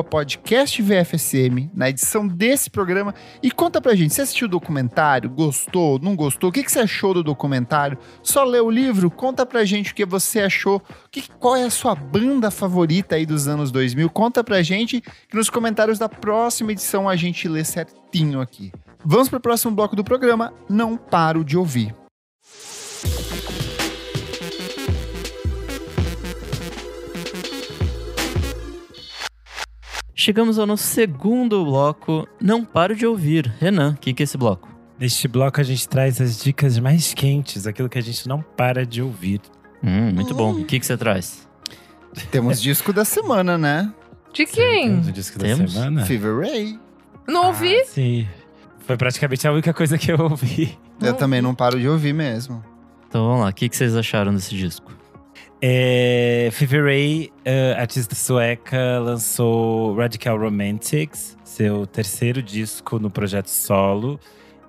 podcastvfsm, 0.10 1.70
na 1.74 1.90
edição 1.90 2.28
desse 2.28 2.70
programa, 2.70 3.14
e 3.42 3.50
conta 3.52 3.82
pra 3.82 3.96
gente, 3.96 4.14
você 4.14 4.22
assistiu 4.22 4.48
o 4.48 4.52
documentário, 4.52 5.30
gostou, 5.30 6.00
não 6.00 6.16
gostou, 6.16 6.50
o 6.50 6.54
que, 6.54 6.64
que 6.64 6.72
você 6.72 6.80
achou 6.80 7.14
do 7.14 7.24
documentário? 7.24 7.98
Só 8.22 8.44
leu 8.44 8.68
o 8.68 8.72
livro? 8.72 9.10
Conta 9.10 9.46
pra 9.46 9.66
gente 9.66 9.92
o 9.92 9.96
que 9.96 10.06
você 10.06 10.42
achou, 10.42 10.82
que, 11.12 11.24
qual 11.40 11.56
é 11.56 11.64
a 11.64 11.72
sua 11.72 11.96
banda 11.96 12.52
favorita 12.52 13.16
aí 13.16 13.26
dos 13.26 13.48
anos 13.48 13.72
2000, 13.72 14.10
conta 14.10 14.44
pra 14.44 14.62
gente, 14.62 15.02
que 15.02 15.36
nos 15.36 15.50
comentários 15.50 15.98
da 15.98 16.10
próxima 16.10 16.72
edição 16.72 17.08
a 17.08 17.16
gente 17.16 17.48
lê 17.48 17.64
certinho 17.64 18.42
aqui. 18.42 18.72
Vamos 19.06 19.30
pro 19.30 19.40
próximo 19.40 19.76
bloco 19.76 19.96
do 19.96 20.04
programa, 20.04 20.54
Não 20.70 20.96
Paro 20.96 21.44
de 21.44 21.58
Ouvir. 21.58 22.03
Chegamos 30.16 30.59
ao 30.59 30.66
nosso 30.66 30.84
segundo 30.84 31.64
bloco. 31.66 32.28
Não 32.39 32.64
paro 32.64 32.95
de 32.95 33.05
ouvir. 33.05 33.51
Renan, 33.59 33.93
o 33.93 33.97
que, 33.97 34.14
que 34.14 34.24
é 34.24 34.26
esse 34.26 34.38
bloco? 34.38 34.70
Neste 34.99 35.28
bloco 35.28 35.59
a 35.59 35.64
gente 35.64 35.88
traz 35.89 36.22
as 36.22 36.41
dicas 36.41 36.78
mais 36.78 37.14
quentes, 37.14 37.66
aquilo 37.66 37.89
que 37.89 37.97
a 37.97 38.01
gente 38.01 38.28
não 38.28 38.41
para 38.41 38.86
de 38.86 39.01
ouvir. 39.01 39.41
Hum, 39.84 40.11
muito 40.14 40.34
bom. 40.36 40.53
O 40.53 40.66
que, 40.66 40.80
que 40.80 40.86
você 40.86 40.95
traz? 40.95 41.47
Temos 42.32 42.61
disco 42.61 42.93
da 42.93 43.03
semana, 43.03 43.57
né? 43.57 43.91
De 44.32 44.45
quem? 44.45 44.89
Temos 44.89 45.07
o 45.07 45.11
disco 45.11 45.39
da 45.39 45.45
Temos? 45.45 45.74
semana? 45.74 46.05
Fever 46.05 46.38
Ray. 46.39 46.80
Não 47.28 47.47
ouvi? 47.47 47.76
Ah, 47.76 47.86
sim. 47.86 48.28
Foi 48.86 48.95
praticamente 48.97 49.47
a 49.47 49.51
única 49.51 49.74
coisa 49.74 49.97
que 49.97 50.11
eu 50.11 50.20
ouvi. 50.20 50.78
Eu 51.01 51.11
Não 51.11 51.18
também 51.18 51.41
não 51.41 51.55
paro 51.55 51.80
de 51.80 51.88
ouvir 51.88 52.14
mesmo. 52.14 52.64
Então 53.09 53.26
vamos 53.28 53.41
lá. 53.43 53.49
O 53.49 53.53
que, 53.53 53.68
que 53.68 53.76
vocês 53.76 53.95
acharam 53.95 54.34
desse 54.34 54.55
disco? 54.55 54.91
É, 55.66 56.49
Fever 56.51 56.84
Ray, 56.84 57.32
eh, 57.45 57.74
artista 57.80 58.14
sueca, 58.14 58.99
lançou 58.99 59.95
Radical 59.95 60.38
Romantics, 60.38 61.38
seu 61.41 61.88
terceiro 61.88 62.43
disco 62.43 62.99
no 62.99 63.09
projeto 63.09 63.47
solo. 63.47 64.20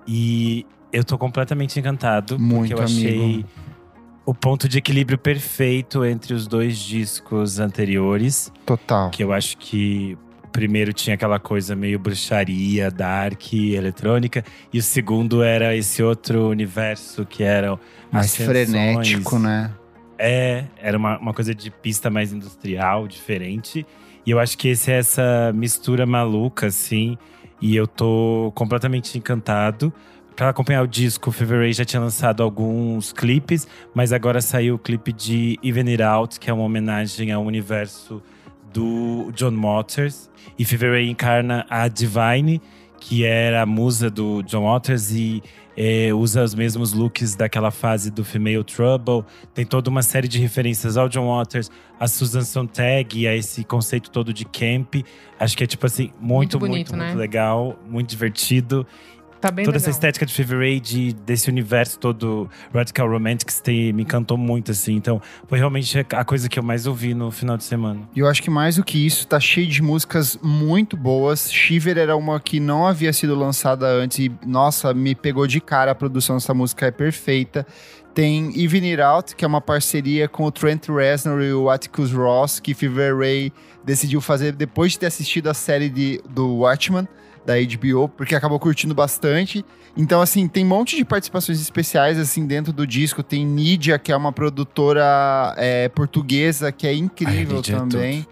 E 0.07 0.65
eu 0.93 1.03
tô 1.03 1.17
completamente 1.17 1.77
encantado. 1.77 2.39
Muito, 2.39 2.69
porque 2.69 2.73
eu 2.73 2.81
achei 2.81 3.23
amigo. 3.23 3.49
o 4.25 4.33
ponto 4.33 4.69
de 4.69 4.77
equilíbrio 4.77 5.17
perfeito 5.17 6.05
entre 6.05 6.33
os 6.33 6.47
dois 6.47 6.77
discos 6.77 7.59
anteriores. 7.59 8.49
Total. 8.65 9.09
Que 9.09 9.21
eu 9.21 9.33
acho 9.33 9.57
que 9.57 10.17
o 10.45 10.47
primeiro 10.47 10.93
tinha 10.93 11.15
aquela 11.15 11.39
coisa 11.39 11.75
meio 11.75 11.99
bruxaria, 11.99 12.89
dark, 12.89 13.51
eletrônica. 13.51 14.45
E 14.71 14.79
o 14.79 14.81
segundo 14.81 15.43
era 15.43 15.75
esse 15.75 16.01
outro 16.01 16.47
universo 16.47 17.25
que 17.25 17.43
eram 17.43 17.77
Mais 18.09 18.33
frenético, 18.33 19.37
né? 19.37 19.71
É, 20.17 20.65
era 20.77 20.97
uma, 20.97 21.17
uma 21.19 21.33
coisa 21.33 21.53
de 21.53 21.69
pista 21.69 22.09
mais 22.09 22.31
industrial, 22.31 23.07
diferente. 23.07 23.85
E 24.25 24.31
eu 24.31 24.39
acho 24.39 24.57
que 24.57 24.69
esse 24.69 24.91
é 24.91 24.97
essa 24.97 25.51
mistura 25.53 26.05
maluca, 26.05 26.67
assim. 26.67 27.17
E 27.61 27.75
eu 27.75 27.87
tô 27.87 28.51
completamente 28.55 29.17
encantado. 29.17 29.93
Pra 30.35 30.49
acompanhar 30.49 30.81
o 30.81 30.87
disco, 30.87 31.29
o 31.29 31.33
Fever 31.33 31.59
Ray 31.59 31.71
já 31.71 31.85
tinha 31.85 32.01
lançado 32.01 32.43
alguns 32.43 33.13
clipes, 33.13 33.65
mas 33.93 34.11
agora 34.11 34.41
saiu 34.41 34.75
o 34.75 34.79
clipe 34.79 35.13
de 35.13 35.57
Even 35.63 35.89
It 35.91 36.03
Out, 36.03 36.39
que 36.41 36.49
é 36.49 36.53
uma 36.53 36.63
homenagem 36.63 37.31
ao 37.31 37.41
universo 37.41 38.21
do 38.73 39.31
John 39.33 39.55
Waters. 39.61 40.29
E 40.59 40.65
Fever 40.65 40.91
Ray 40.91 41.09
encarna 41.09 41.65
a 41.69 41.87
Divine, 41.87 42.61
que 42.99 43.23
era 43.23 43.61
a 43.61 43.65
musa 43.65 44.09
do 44.09 44.43
John 44.43 44.63
Waters 44.63 45.11
e 45.11 45.41
é, 45.77 46.13
usa 46.13 46.43
os 46.43 46.55
mesmos 46.55 46.93
looks 46.93 47.35
daquela 47.35 47.71
fase 47.71 48.09
do 48.09 48.23
Female 48.23 48.63
Trouble. 48.63 49.23
Tem 49.53 49.65
toda 49.65 49.89
uma 49.89 50.01
série 50.01 50.27
de 50.27 50.39
referências 50.39 50.97
ao 50.97 51.09
John 51.09 51.27
Waters, 51.27 51.69
a 51.99 52.07
Susan 52.07 52.43
Sontag, 52.43 53.27
a 53.27 53.35
esse 53.35 53.63
conceito 53.63 54.09
todo 54.09 54.33
de 54.33 54.45
camp. 54.45 54.95
Acho 55.39 55.57
que 55.57 55.63
é 55.63 55.67
tipo 55.67 55.85
assim, 55.85 56.11
muito, 56.19 56.57
Muito 56.57 56.59
bonito, 56.59 56.89
muito, 56.89 56.95
né? 56.95 57.05
muito 57.07 57.19
legal, 57.19 57.77
muito 57.87 58.09
divertido. 58.09 58.87
Tá 59.45 59.51
bem 59.51 59.63
Toda 59.63 59.77
legal. 59.77 59.89
essa 59.89 59.95
estética 59.95 60.25
de 60.25 60.33
Fever 60.33 60.57
Ray, 60.57 60.79
de, 60.79 61.13
desse 61.13 61.51
universo 61.51 61.99
todo 61.99 62.49
Radical 62.73 63.07
Romantics, 63.07 63.59
tem, 63.59 63.93
me 63.93 64.01
encantou 64.01 64.39
muito, 64.39 64.71
assim. 64.71 64.95
Então, 64.95 65.21
foi 65.47 65.59
realmente 65.59 65.99
a 65.99 66.25
coisa 66.25 66.49
que 66.49 66.57
eu 66.57 66.63
mais 66.63 66.87
ouvi 66.87 67.13
no 67.13 67.29
final 67.29 67.55
de 67.55 67.63
semana. 67.63 68.09
E 68.15 68.21
eu 68.21 68.27
acho 68.27 68.41
que 68.41 68.49
mais 68.49 68.77
do 68.77 68.83
que 68.83 69.05
isso, 69.05 69.27
tá 69.27 69.39
cheio 69.39 69.67
de 69.67 69.83
músicas 69.83 70.35
muito 70.41 70.97
boas. 70.97 71.53
Shiver 71.53 71.95
era 71.95 72.15
uma 72.15 72.39
que 72.39 72.59
não 72.59 72.87
havia 72.87 73.13
sido 73.13 73.35
lançada 73.35 73.85
antes 73.85 74.17
e, 74.17 74.31
nossa, 74.43 74.95
me 74.95 75.13
pegou 75.13 75.45
de 75.45 75.61
cara. 75.61 75.91
A 75.91 75.95
produção 75.95 76.37
dessa 76.37 76.55
música 76.55 76.87
é 76.87 76.91
perfeita. 76.91 77.67
Tem 78.15 78.51
Even 78.59 78.89
It 78.89 79.01
Out, 79.01 79.35
que 79.35 79.45
é 79.45 79.47
uma 79.47 79.61
parceria 79.61 80.27
com 80.27 80.45
o 80.45 80.51
Trent 80.51 80.87
Reznor 80.87 81.43
e 81.43 81.53
o 81.53 81.69
Atticus 81.69 82.11
Ross, 82.11 82.59
que 82.59 82.73
Fever 82.73 83.15
Ray 83.15 83.53
decidiu 83.83 84.21
fazer 84.21 84.53
depois 84.53 84.93
de 84.93 84.99
ter 84.99 85.05
assistido 85.05 85.49
a 85.49 85.53
série 85.53 85.87
de, 85.87 86.19
do 86.27 86.61
Watchman, 86.61 87.07
da 87.45 87.53
HBO, 87.53 88.09
porque 88.09 88.35
acabou 88.35 88.59
curtindo 88.59 88.95
bastante. 88.95 89.63
Então, 89.95 90.19
assim, 90.19 90.47
tem 90.47 90.65
um 90.65 90.69
monte 90.69 90.95
de 90.95 91.05
participações 91.05 91.61
especiais, 91.61 92.17
assim, 92.17 92.45
dentro 92.45 92.73
do 92.73 92.85
disco. 92.85 93.21
Tem 93.21 93.45
Nídia, 93.45 93.97
que 93.99 94.11
é 94.11 94.17
uma 94.17 94.31
produtora 94.31 95.53
é, 95.57 95.87
portuguesa, 95.89 96.71
que 96.71 96.87
é 96.87 96.93
incrível 96.93 97.61
Ai, 97.65 97.73
é 97.73 97.77
também. 97.77 98.27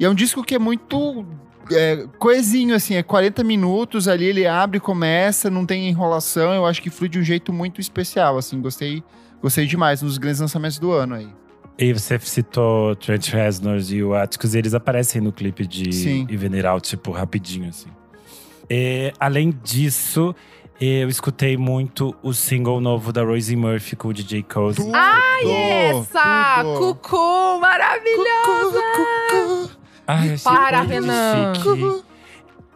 e 0.00 0.04
é 0.04 0.08
um 0.08 0.14
disco 0.14 0.42
que 0.42 0.54
é 0.54 0.58
muito 0.58 1.24
é, 1.70 2.06
coesinho, 2.18 2.74
assim, 2.74 2.94
é 2.94 3.02
40 3.02 3.44
minutos 3.44 4.08
ali, 4.08 4.24
ele 4.24 4.46
abre, 4.46 4.80
começa, 4.80 5.50
não 5.50 5.64
tem 5.64 5.88
enrolação. 5.88 6.52
Eu 6.52 6.66
acho 6.66 6.82
que 6.82 6.90
flui 6.90 7.08
de 7.08 7.18
um 7.18 7.22
jeito 7.22 7.52
muito 7.52 7.80
especial, 7.80 8.36
assim, 8.36 8.60
gostei, 8.60 9.02
gostei 9.40 9.66
demais, 9.66 10.02
um 10.02 10.06
dos 10.06 10.18
grandes 10.18 10.40
lançamentos 10.40 10.78
do 10.78 10.90
ano 10.90 11.14
aí. 11.14 11.28
E 11.76 11.92
você 11.92 12.18
citou 12.20 12.94
Trent 12.94 13.28
Reznor 13.30 13.80
e 13.90 14.02
o 14.02 14.14
Atticus, 14.14 14.54
eles 14.54 14.74
aparecem 14.74 15.20
no 15.20 15.32
clipe 15.32 15.66
de 15.66 15.92
Sim. 15.92 16.26
Out, 16.66 16.88
tipo, 16.88 17.10
rapidinho, 17.10 17.68
assim. 17.68 17.88
E, 18.70 19.12
além 19.18 19.50
disso, 19.62 20.34
eu 20.80 21.08
escutei 21.08 21.56
muito 21.56 22.14
o 22.22 22.32
single 22.32 22.80
novo 22.80 23.12
da 23.12 23.22
Rosie 23.22 23.56
Murphy 23.56 23.96
com 23.96 24.08
o 24.08 24.12
DJ 24.12 24.42
Cozy. 24.42 24.90
Ai, 24.92 25.50
essa! 25.50 26.62
Tudo. 26.62 26.94
Cucu, 26.94 27.60
maravilhosa! 27.60 28.80
Ai, 30.06 30.32
achei 30.32 30.52
Para, 30.52 30.78
muito 30.78 30.90
Renan. 30.90 32.02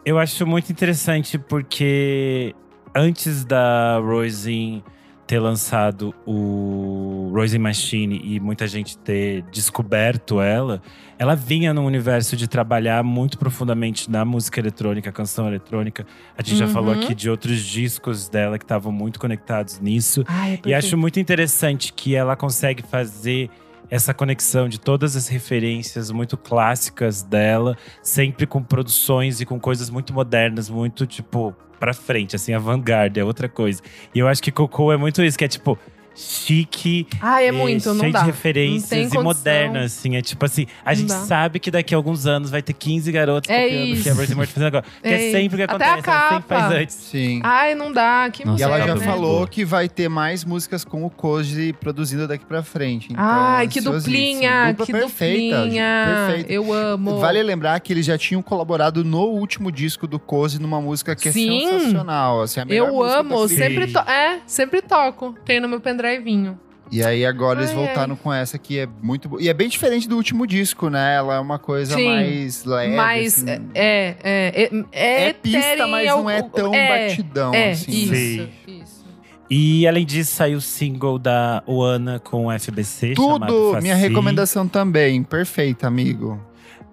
Eu 0.05 0.17
acho 0.17 0.47
muito 0.47 0.71
interessante 0.71 1.37
porque 1.37 2.55
antes 2.95 3.43
da 3.43 3.99
Rosie 3.99 4.83
ter 5.29 5.37
lançado 5.37 6.11
o 6.25 7.29
Rosy 7.31 7.59
Machine 7.59 8.19
e 8.23 8.39
muita 8.39 8.65
gente 8.65 8.97
ter 8.97 9.43
descoberto 9.51 10.41
ela, 10.41 10.81
ela 11.19 11.35
vinha 11.35 11.71
num 11.71 11.85
universo 11.85 12.35
de 12.35 12.47
trabalhar 12.47 13.03
muito 13.03 13.37
profundamente 13.37 14.09
na 14.09 14.25
música 14.25 14.59
eletrônica, 14.59 15.11
canção 15.11 15.47
eletrônica. 15.47 16.03
A 16.35 16.41
gente 16.41 16.57
já 16.57 16.67
falou 16.67 16.95
Uhum. 16.95 17.01
aqui 17.03 17.13
de 17.13 17.29
outros 17.29 17.59
discos 17.63 18.27
dela 18.27 18.57
que 18.57 18.65
estavam 18.65 18.91
muito 18.91 19.19
conectados 19.19 19.79
nisso. 19.79 20.23
Ai, 20.27 20.59
é 20.65 20.69
E 20.69 20.73
acho 20.73 20.97
muito 20.97 21.19
interessante 21.19 21.93
que 21.93 22.15
ela 22.15 22.35
consegue 22.35 22.81
fazer 22.81 23.51
essa 23.89 24.13
conexão 24.13 24.67
de 24.67 24.79
todas 24.79 25.15
as 25.15 25.27
referências 25.27 26.11
muito 26.11 26.37
clássicas 26.37 27.21
dela, 27.21 27.77
sempre 28.01 28.45
com 28.45 28.61
produções 28.61 29.41
e 29.41 29.45
com 29.45 29.59
coisas 29.59 29.89
muito 29.89 30.13
modernas, 30.13 30.69
muito 30.69 31.05
tipo 31.05 31.55
pra 31.79 31.93
frente, 31.93 32.35
assim, 32.35 32.53
avant-garde, 32.53 33.19
é 33.19 33.23
outra 33.23 33.47
coisa. 33.47 33.81
E 34.13 34.19
eu 34.19 34.27
acho 34.27 34.43
que 34.43 34.51
Cocô 34.51 34.91
é 34.91 34.97
muito 34.97 35.23
isso, 35.23 35.37
que 35.37 35.45
é 35.45 35.47
tipo 35.47 35.77
chique, 36.15 37.07
Ai, 37.21 37.47
é 37.47 37.51
muito, 37.51 37.93
não 37.93 37.99
cheio 38.01 38.11
dá. 38.13 38.19
de 38.19 38.25
Não 38.25 38.31
referências 38.33 38.89
tem 39.11 39.19
e 39.19 39.23
moderno, 39.23 39.79
assim. 39.79 40.15
É 40.15 40.21
tipo 40.21 40.43
assim, 40.45 40.65
a 40.83 40.89
Não 40.89 40.95
gente 40.95 41.07
dá. 41.09 41.19
sabe 41.19 41.59
que 41.59 41.71
daqui 41.71 41.93
a 41.93 41.97
alguns 41.97 42.25
anos 42.25 42.49
vai 42.49 42.61
ter 42.61 42.73
15 42.73 43.11
garotos 43.11 43.49
É 43.49 43.63
copiando 43.63 43.81
o 43.81 43.85
que 43.85 43.91
a 44.09 44.11
isso. 44.11 44.35
Rosie 44.35 44.65
agora. 44.65 44.83
Que 45.01 45.07
é, 45.07 45.29
É 45.29 45.31
sempre 45.31 45.55
o 45.55 45.57
que 45.67 45.73
Até 45.73 45.85
a 45.85 45.93
acontece, 45.93 46.09
ela 46.09 46.29
sempre 46.29 46.47
capa. 46.49 46.59
faz 46.69 46.81
antes. 46.81 46.95
Sim. 46.95 47.39
Ai, 47.43 47.75
não 47.75 47.91
dá. 47.91 48.29
Que 48.31 48.45
Nossa, 48.45 48.59
E 48.59 48.63
ela 48.63 48.79
já 48.79 48.87
capa 48.87 48.99
né? 48.99 49.05
falou 49.05 49.47
que 49.47 49.63
vai 49.65 49.87
ter 49.87 50.09
mais 50.09 50.43
músicas 50.43 50.83
com 50.83 51.05
o 51.05 51.09
Koji 51.09 51.73
produzindo 51.73 52.27
daqui 52.27 52.45
pra 52.45 52.63
frente. 52.63 53.07
Então, 53.11 53.23
Ai, 53.23 53.67
que 53.67 53.79
duplinha, 53.81 54.71
Dupla 54.71 54.85
que 54.85 54.91
perfeita, 54.91 55.57
duplinha. 55.61 56.25
Perfeita. 56.27 56.51
Eu 56.53 56.73
amo. 56.73 57.17
Vale 57.19 57.41
lembrar 57.43 57.79
que 57.79 57.93
eles 57.93 58.05
já 58.05 58.17
tinham 58.17 58.41
colaborado 58.41 59.03
no 59.03 59.21
último 59.25 59.71
disco 59.71 60.05
do 60.07 60.19
Cozy 60.19 60.59
numa 60.59 60.81
música 60.81 61.15
que 61.15 61.31
Sim. 61.31 61.65
é 61.65 61.69
sensacional. 61.79 62.41
Assim, 62.41 62.59
a 62.59 62.65
melhor 62.65 62.87
Eu 62.89 62.93
música 62.95 63.19
amo, 63.19 63.47
sempre 63.47 63.87
to 63.87 63.99
é, 63.99 64.39
sempre 64.45 64.81
toco. 64.81 65.35
Tem 65.45 65.59
no 65.59 65.67
meu 65.67 65.79
pendrivinho. 65.99 66.59
E 66.91 67.03
aí 67.03 67.23
agora 67.23 67.59
eles 67.59 67.69
Ai, 67.69 67.75
voltaram 67.75 68.15
com 68.15 68.33
essa 68.33 68.57
que 68.57 68.79
é 68.79 68.87
muito 69.01 69.29
boa. 69.29 69.41
E 69.41 69.47
é 69.47 69.53
bem 69.53 69.69
diferente 69.69 70.09
do 70.09 70.15
último 70.15 70.47
disco, 70.47 70.89
né? 70.89 71.17
Ela 71.17 71.35
é 71.35 71.39
uma 71.39 71.59
coisa 71.59 71.93
Sim. 71.93 72.07
mais 72.07 72.65
leve. 72.65 72.95
Mas 72.95 73.43
assim. 73.43 73.69
é, 73.75 74.15
é, 74.23 74.63
é, 74.63 74.83
é, 74.91 75.29
É 75.29 75.33
pista, 75.33 75.87
mas 75.87 76.07
não 76.07 76.27
é 76.29 76.41
tão 76.41 76.73
é, 76.73 77.07
batidão, 77.07 77.53
É, 77.53 77.71
assim. 77.71 77.91
isso, 77.91 78.13
Sim. 78.15 78.49
isso. 78.81 79.05
E 79.51 79.87
além 79.87 80.05
disso, 80.05 80.31
saiu 80.31 80.57
o 80.57 80.61
single 80.61 81.19
da 81.19 81.63
Oana 81.67 82.19
com 82.19 82.47
o 82.47 82.51
FBC. 82.59 83.15
chamado 83.15 83.45
Tudo! 83.47 83.81
Minha 83.81 83.95
recomendação 83.95 84.67
também. 84.67 85.21
Perfeita, 85.23 85.87
amigo. 85.87 86.39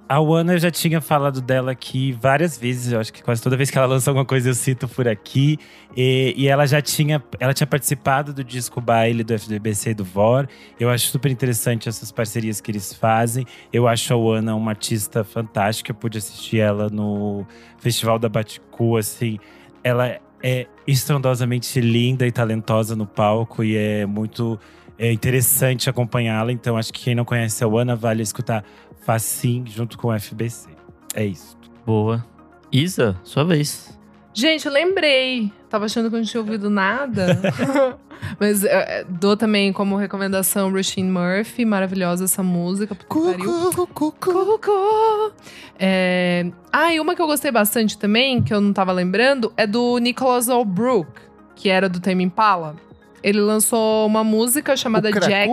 A 0.09 0.21
Oana 0.21 0.53
eu 0.53 0.59
já 0.59 0.71
tinha 0.71 1.01
falado 1.01 1.41
dela 1.41 1.73
aqui 1.73 2.13
várias 2.13 2.57
vezes. 2.57 2.93
Eu 2.93 3.01
acho 3.01 3.13
que 3.13 3.23
quase 3.25 3.43
toda 3.43 3.57
vez 3.57 3.71
que 3.71 3.77
ela 3.77 3.89
lança 3.89 4.09
alguma 4.09 4.25
coisa 4.25 4.51
eu 4.51 4.55
cito 4.55 4.87
por 4.87 5.09
aqui. 5.09 5.59
E, 5.97 6.33
e 6.37 6.47
ela 6.47 6.65
já 6.65 6.81
tinha, 6.81 7.21
ela 7.41 7.53
tinha 7.53 7.67
participado 7.67 8.33
do 8.33 8.45
disco 8.45 8.81
Baile 8.81 9.25
do 9.25 9.35
FDBC 9.35 9.91
e 9.91 9.95
do 9.95 10.05
VOR. 10.05 10.47
Eu 10.79 10.91
acho 10.91 11.09
super 11.09 11.31
interessante 11.31 11.89
essas 11.89 12.13
parcerias 12.13 12.61
que 12.61 12.71
eles 12.71 12.93
fazem. 12.95 13.45
Eu 13.73 13.89
acho 13.89 14.15
a 14.15 14.17
Oana 14.17 14.55
uma 14.55 14.71
artista 14.71 15.25
fantástica. 15.25 15.91
Eu 15.91 15.95
pude 15.97 16.19
assistir 16.19 16.59
ela 16.59 16.89
no 16.89 17.45
Festival 17.79 18.17
da 18.17 18.29
Baticu, 18.29 18.97
assim. 18.97 19.41
Ela 19.83 20.21
é 20.41 20.67
estrondosamente 20.87 21.81
linda 21.81 22.25
e 22.25 22.31
talentosa 22.31 22.95
no 22.95 23.07
palco 23.07 23.65
e 23.65 23.77
é 23.77 24.07
muito 24.07 24.57
é 24.99 25.13
interessante 25.13 25.89
acompanhá-la. 25.91 26.53
Então 26.53 26.77
acho 26.77 26.93
que 26.93 27.05
quem 27.05 27.15
não 27.15 27.25
conhece 27.25 27.63
a 27.63 27.69
Oana 27.69 27.97
vale 27.97 28.23
escutar 28.23 28.65
Facim 29.01 29.65
junto 29.67 29.97
com 29.97 30.09
o 30.09 30.19
FBC. 30.19 30.69
É 31.15 31.25
isso. 31.25 31.57
Boa. 31.85 32.25
Isa, 32.73 33.17
sua 33.23 33.45
vez. 33.45 33.97
Gente, 34.35 34.67
eu 34.67 34.73
lembrei. 34.73 35.51
Tava 35.71 35.87
achando 35.87 36.11
que 36.11 36.17
eu 36.17 36.19
não 36.19 36.27
tinha 36.27 36.41
ouvido 36.41 36.69
nada. 36.69 37.41
Mas 38.39 38.65
é, 38.65 39.01
é, 39.01 39.05
dou 39.05 39.37
também 39.37 39.73
como 39.73 39.97
recomendação 39.97 40.71
Roisin 40.71 41.05
Murphy. 41.05 41.65
Maravilhosa 41.65 42.25
essa 42.25 42.43
música. 42.43 42.95
Cucu, 43.09 43.89
cucu. 43.89 44.13
Cucu. 44.13 45.33
É... 45.79 46.51
Ah, 46.73 46.93
e 46.93 47.01
uma 47.01 47.15
que 47.15 47.23
eu 47.23 47.27
gostei 47.27 47.51
bastante 47.51 47.97
também, 47.97 48.43
que 48.43 48.53
eu 48.53 48.61
não 48.61 48.73
tava 48.73 48.93
lembrando, 48.93 49.53
é 49.57 49.67
do 49.67 49.99
Nicholas 49.99 50.49
O'Brook, 50.49 51.09
que 51.55 51.69
era 51.69 51.89
do 51.89 52.01
Tame 52.01 52.25
Impala. 52.25 52.77
Ele 53.23 53.41
lançou 53.41 54.07
uma 54.07 54.23
música 54.25 54.77
chamada 54.77 55.09
o 55.09 55.13
Jack. 55.13 55.51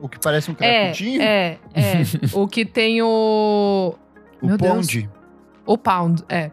O 0.00 0.08
que 0.08 0.18
parece 0.18 0.50
um 0.50 0.54
É, 0.58 0.86
cracudinho? 0.86 1.22
é, 1.22 1.58
é. 1.74 2.02
o 2.32 2.48
que 2.48 2.64
tem 2.64 3.00
o. 3.02 3.94
o 4.40 4.46
meu 4.46 4.56
Deus. 4.56 4.74
Ponde. 4.74 5.08
O 5.64 5.78
Pound, 5.78 6.24
é. 6.28 6.50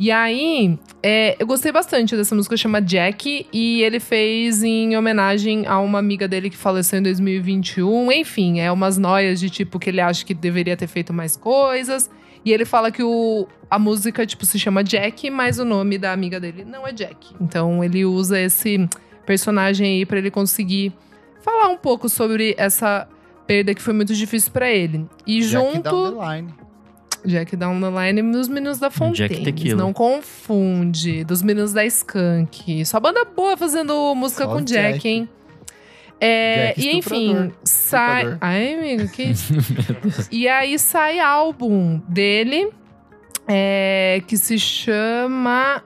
E 0.00 0.10
aí, 0.10 0.78
é, 1.02 1.36
eu 1.38 1.46
gostei 1.46 1.70
bastante 1.72 2.16
dessa 2.16 2.34
música, 2.34 2.56
chama 2.56 2.80
Jack, 2.80 3.46
e 3.52 3.82
ele 3.82 3.98
fez 4.00 4.62
em 4.62 4.96
homenagem 4.96 5.66
a 5.66 5.78
uma 5.80 5.98
amiga 5.98 6.26
dele 6.28 6.50
que 6.50 6.56
faleceu 6.56 6.98
em 6.98 7.02
2021. 7.02 8.10
Enfim, 8.12 8.60
é 8.60 8.70
umas 8.70 8.96
noias 8.98 9.38
de 9.40 9.48
tipo 9.50 9.78
que 9.78 9.90
ele 9.90 10.00
acha 10.00 10.24
que 10.24 10.34
deveria 10.34 10.76
ter 10.76 10.86
feito 10.88 11.12
mais 11.12 11.36
coisas. 11.36 12.10
E 12.44 12.52
ele 12.52 12.64
fala 12.64 12.90
que 12.92 13.02
o, 13.02 13.46
a 13.68 13.78
música, 13.78 14.24
tipo, 14.24 14.46
se 14.46 14.58
chama 14.58 14.82
Jack, 14.84 15.30
mas 15.30 15.58
o 15.58 15.64
nome 15.64 15.98
da 15.98 16.12
amiga 16.12 16.38
dele 16.40 16.64
não 16.64 16.86
é 16.86 16.92
Jack. 16.92 17.34
Então 17.40 17.82
ele 17.82 18.04
usa 18.04 18.40
esse 18.40 18.88
personagem 19.28 19.86
aí 19.98 20.06
pra 20.06 20.16
ele 20.16 20.30
conseguir 20.30 20.90
falar 21.42 21.68
um 21.68 21.76
pouco 21.76 22.08
sobre 22.08 22.54
essa 22.56 23.06
perda 23.46 23.74
que 23.74 23.82
foi 23.82 23.92
muito 23.92 24.14
difícil 24.14 24.50
pra 24.50 24.70
ele. 24.70 25.06
E 25.26 25.40
Jack 25.42 25.52
junto. 25.52 25.82
Down 25.82 26.18
the 26.18 26.36
Line. 26.36 26.54
Jack 27.26 27.56
Down 27.56 27.80
the 27.80 27.90
Line 28.12 28.20
e 28.20 28.36
os 28.36 28.48
Meninos 28.48 28.78
da 28.78 28.90
Fontaine. 28.90 29.74
Não 29.74 29.92
confunde. 29.92 31.24
Dos 31.24 31.42
Meninos 31.42 31.72
da 31.74 31.84
Skunk. 31.84 32.84
Só 32.86 32.98
banda 32.98 33.24
boa 33.24 33.54
fazendo 33.56 34.14
música 34.14 34.44
Só 34.44 34.50
com 34.54 34.60
Jack, 34.62 34.94
Jack. 34.94 35.08
hein? 35.08 35.28
É, 36.20 36.68
Jack 36.68 36.80
e 36.80 36.96
enfim, 36.96 37.52
sai. 37.62 38.38
Ai, 38.40 38.74
amigo, 38.74 39.08
que 39.08 39.22
isso? 39.30 39.52
e 40.32 40.48
aí 40.48 40.78
sai 40.78 41.18
álbum 41.20 42.00
dele 42.08 42.70
é, 43.46 44.20
que 44.26 44.36
se 44.36 44.58
chama 44.58 45.82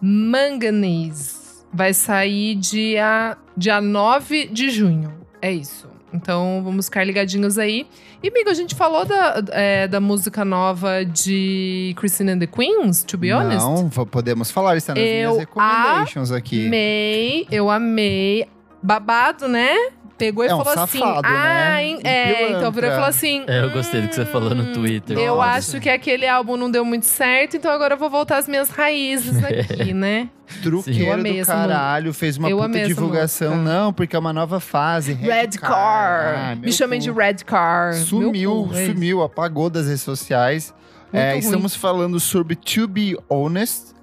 Manganese. 0.00 1.37
Vai 1.78 1.94
sair 1.94 2.56
dia, 2.56 3.36
dia 3.56 3.80
9 3.80 4.48
de 4.48 4.68
junho. 4.68 5.14
É 5.40 5.52
isso. 5.52 5.88
Então 6.12 6.60
vamos 6.64 6.86
ficar 6.86 7.04
ligadinhos 7.04 7.56
aí. 7.56 7.86
E, 8.20 8.28
amigo, 8.28 8.50
a 8.50 8.54
gente 8.54 8.74
falou 8.74 9.04
da, 9.04 9.40
é, 9.52 9.86
da 9.86 10.00
música 10.00 10.44
nova 10.44 11.04
de 11.04 11.94
Christine 11.96 12.32
and 12.32 12.40
the 12.40 12.48
Queens, 12.48 13.04
to 13.04 13.16
be 13.16 13.32
honest. 13.32 13.64
Não, 13.64 13.88
podemos 13.88 14.50
falar. 14.50 14.76
Está 14.76 14.92
nas 14.92 15.04
Eu 15.04 15.34
minhas 15.34 15.38
recommendations 15.38 16.32
aqui. 16.32 16.66
Amei, 16.66 17.46
eu 17.48 17.70
amei. 17.70 18.48
Babado, 18.82 19.48
né? 19.48 19.74
Pegou 20.16 20.44
e 20.44 20.48
É 20.48 20.54
um 20.54 20.64
falou 20.64 20.82
assim. 20.82 20.98
safado, 20.98 21.28
né? 21.28 21.36
ah, 21.38 21.82
hein? 21.82 22.00
É, 22.02 22.50
então 22.52 22.72
virou 22.72 22.90
e 22.90 22.92
falou 22.92 23.08
assim. 23.08 23.44
É, 23.46 23.62
eu 23.62 23.70
gostei 23.70 24.00
do 24.02 24.08
que 24.08 24.16
você 24.16 24.24
falou 24.24 24.52
no 24.52 24.64
"Hum, 24.64 24.72
Twitter. 24.72 25.16
Eu 25.16 25.36
Nossa. 25.36 25.50
acho 25.76 25.80
que 25.80 25.88
aquele 25.88 26.26
álbum 26.26 26.56
não 26.56 26.68
deu 26.68 26.84
muito 26.84 27.06
certo, 27.06 27.56
então 27.56 27.70
agora 27.70 27.94
eu 27.94 27.98
vou 27.98 28.10
voltar 28.10 28.38
às 28.38 28.48
minhas 28.48 28.68
raízes 28.68 29.36
aqui, 29.44 29.94
né? 29.94 30.28
Truqueiro 30.60 31.22
do 31.22 31.46
caralho, 31.46 32.12
fez 32.12 32.36
uma 32.36 32.50
Eu 32.50 32.58
puta 32.58 32.84
divulgação. 32.84 33.56
música. 33.58 33.70
Não, 33.72 33.92
porque 33.92 34.16
é 34.16 34.18
uma 34.18 34.32
nova 34.32 34.58
fase. 34.58 35.12
Red 35.12 35.50
Car. 35.60 36.34
Ah, 36.36 36.56
Me 36.56 36.72
chamem 36.72 36.98
de 36.98 37.12
Red 37.12 37.36
Car. 37.46 37.94
Sumiu, 37.94 38.66
cu, 38.68 38.74
é 38.74 38.86
sumiu, 38.86 39.22
apagou 39.22 39.70
das 39.70 39.86
redes 39.86 40.02
sociais. 40.02 40.74
É, 41.12 41.38
estamos 41.38 41.76
falando 41.76 42.18
sobre 42.18 42.56
To 42.56 42.88
Be 42.88 43.16
Honest. 43.28 43.94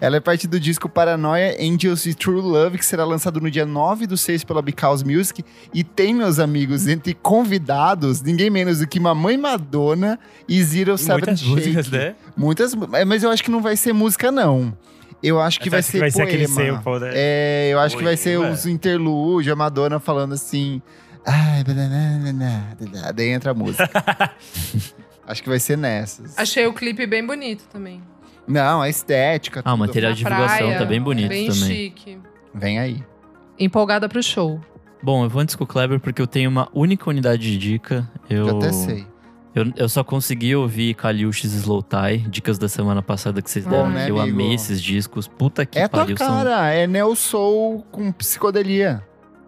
Ela 0.00 0.16
é 0.16 0.20
parte 0.20 0.46
do 0.46 0.58
disco 0.58 0.88
Paranoia, 0.88 1.56
Angels 1.60 2.06
e 2.06 2.14
True 2.14 2.40
Love, 2.40 2.78
que 2.78 2.84
será 2.86 3.04
lançado 3.04 3.40
no 3.40 3.50
dia 3.50 3.66
9 3.66 4.06
do 4.06 4.16
6 4.16 4.44
pela 4.44 4.62
Because 4.62 5.04
Music. 5.04 5.44
E 5.72 5.82
tem, 5.84 6.14
meus 6.14 6.38
amigos, 6.38 6.86
entre 6.86 7.14
convidados, 7.14 8.22
ninguém 8.22 8.50
menos 8.50 8.78
do 8.80 8.86
que 8.86 8.98
Mamãe 9.00 9.36
Madonna 9.36 10.18
e 10.48 10.62
Zero 10.62 10.96
Seven 10.98 11.16
Muitas 11.18 11.40
Shake. 11.40 11.54
músicas, 11.54 11.90
né? 11.90 12.14
Muitas, 12.36 12.74
é, 12.92 13.04
mas 13.04 13.22
eu 13.22 13.30
acho 13.30 13.42
que 13.42 13.50
não 13.50 13.60
vai 13.60 13.76
ser 13.76 13.92
música, 13.92 14.30
não. 14.30 14.76
Eu 15.22 15.40
acho 15.40 15.60
que 15.60 15.70
vai 15.70 15.78
acha 15.78 15.92
ser 15.92 15.98
vai 16.00 16.10
ser 16.10 16.22
aquele 16.22 16.48
poema. 16.48 16.78
sample, 16.78 16.98
né? 17.00 17.10
É, 17.14 17.70
eu 17.72 17.78
acho 17.78 17.96
que 17.96 18.02
vai 18.02 18.16
ser 18.16 18.38
Poema. 18.38 18.52
os 18.54 18.66
interlúdios, 18.66 19.52
a 19.52 19.56
Madonna 19.56 20.00
falando 20.00 20.34
assim. 20.34 20.82
Ai, 21.24 21.62
daí 23.14 23.28
entra 23.28 23.52
a 23.52 23.54
música. 23.54 23.88
acho 25.24 25.42
que 25.42 25.48
vai 25.48 25.60
ser 25.60 25.78
nessas. 25.78 26.36
Achei 26.36 26.66
o 26.66 26.74
clipe 26.74 27.06
bem 27.06 27.24
bonito 27.24 27.64
também. 27.72 28.02
Não, 28.46 28.82
a 28.82 28.88
estética. 28.88 29.60
Ah, 29.64 29.70
o 29.70 29.76
tudo. 29.76 29.86
material 29.86 30.12
de 30.12 30.24
Na 30.24 30.30
divulgação 30.30 30.58
praia, 30.66 30.78
tá 30.78 30.84
bem 30.84 31.00
bonito 31.00 31.28
Bem 31.28 31.48
também. 31.48 31.62
chique. 31.68 32.18
Vem 32.54 32.78
aí. 32.78 33.02
Empolgada 33.58 34.08
pro 34.08 34.22
show. 34.22 34.60
Bom, 35.02 35.24
eu 35.24 35.28
vou 35.30 35.40
antes 35.42 35.54
com 35.54 35.64
o 35.64 35.66
Kleber 35.66 35.98
porque 36.00 36.20
eu 36.22 36.26
tenho 36.26 36.48
uma 36.50 36.68
única 36.72 37.08
unidade 37.08 37.42
de 37.42 37.58
dica. 37.58 38.08
Eu, 38.28 38.48
Eu 38.48 38.58
até 38.58 38.72
sei. 38.72 39.06
Eu, 39.54 39.70
eu 39.76 39.88
só 39.88 40.02
consegui 40.02 40.56
ouvir 40.56 40.94
Kaliush's 40.94 41.52
Slow 41.52 41.82
Tie, 41.82 42.18
dicas 42.28 42.56
da 42.58 42.68
semana 42.68 43.02
passada 43.02 43.42
que 43.42 43.50
vocês 43.50 43.64
Bom, 43.66 43.70
deram. 43.72 43.90
né, 43.90 44.08
eu 44.10 44.18
amigo? 44.18 44.34
amei 44.40 44.54
esses 44.54 44.80
discos. 44.80 45.28
Puta 45.28 45.66
que 45.66 45.78
É 45.78 45.86
tua 45.86 46.00
pariu. 46.00 46.16
são- 46.16 46.26
cara, 46.28 46.72
é 46.72 46.86
Neo 46.86 47.14
Soul 47.14 47.84
com 47.92 48.10
psicodelia. 48.12 49.02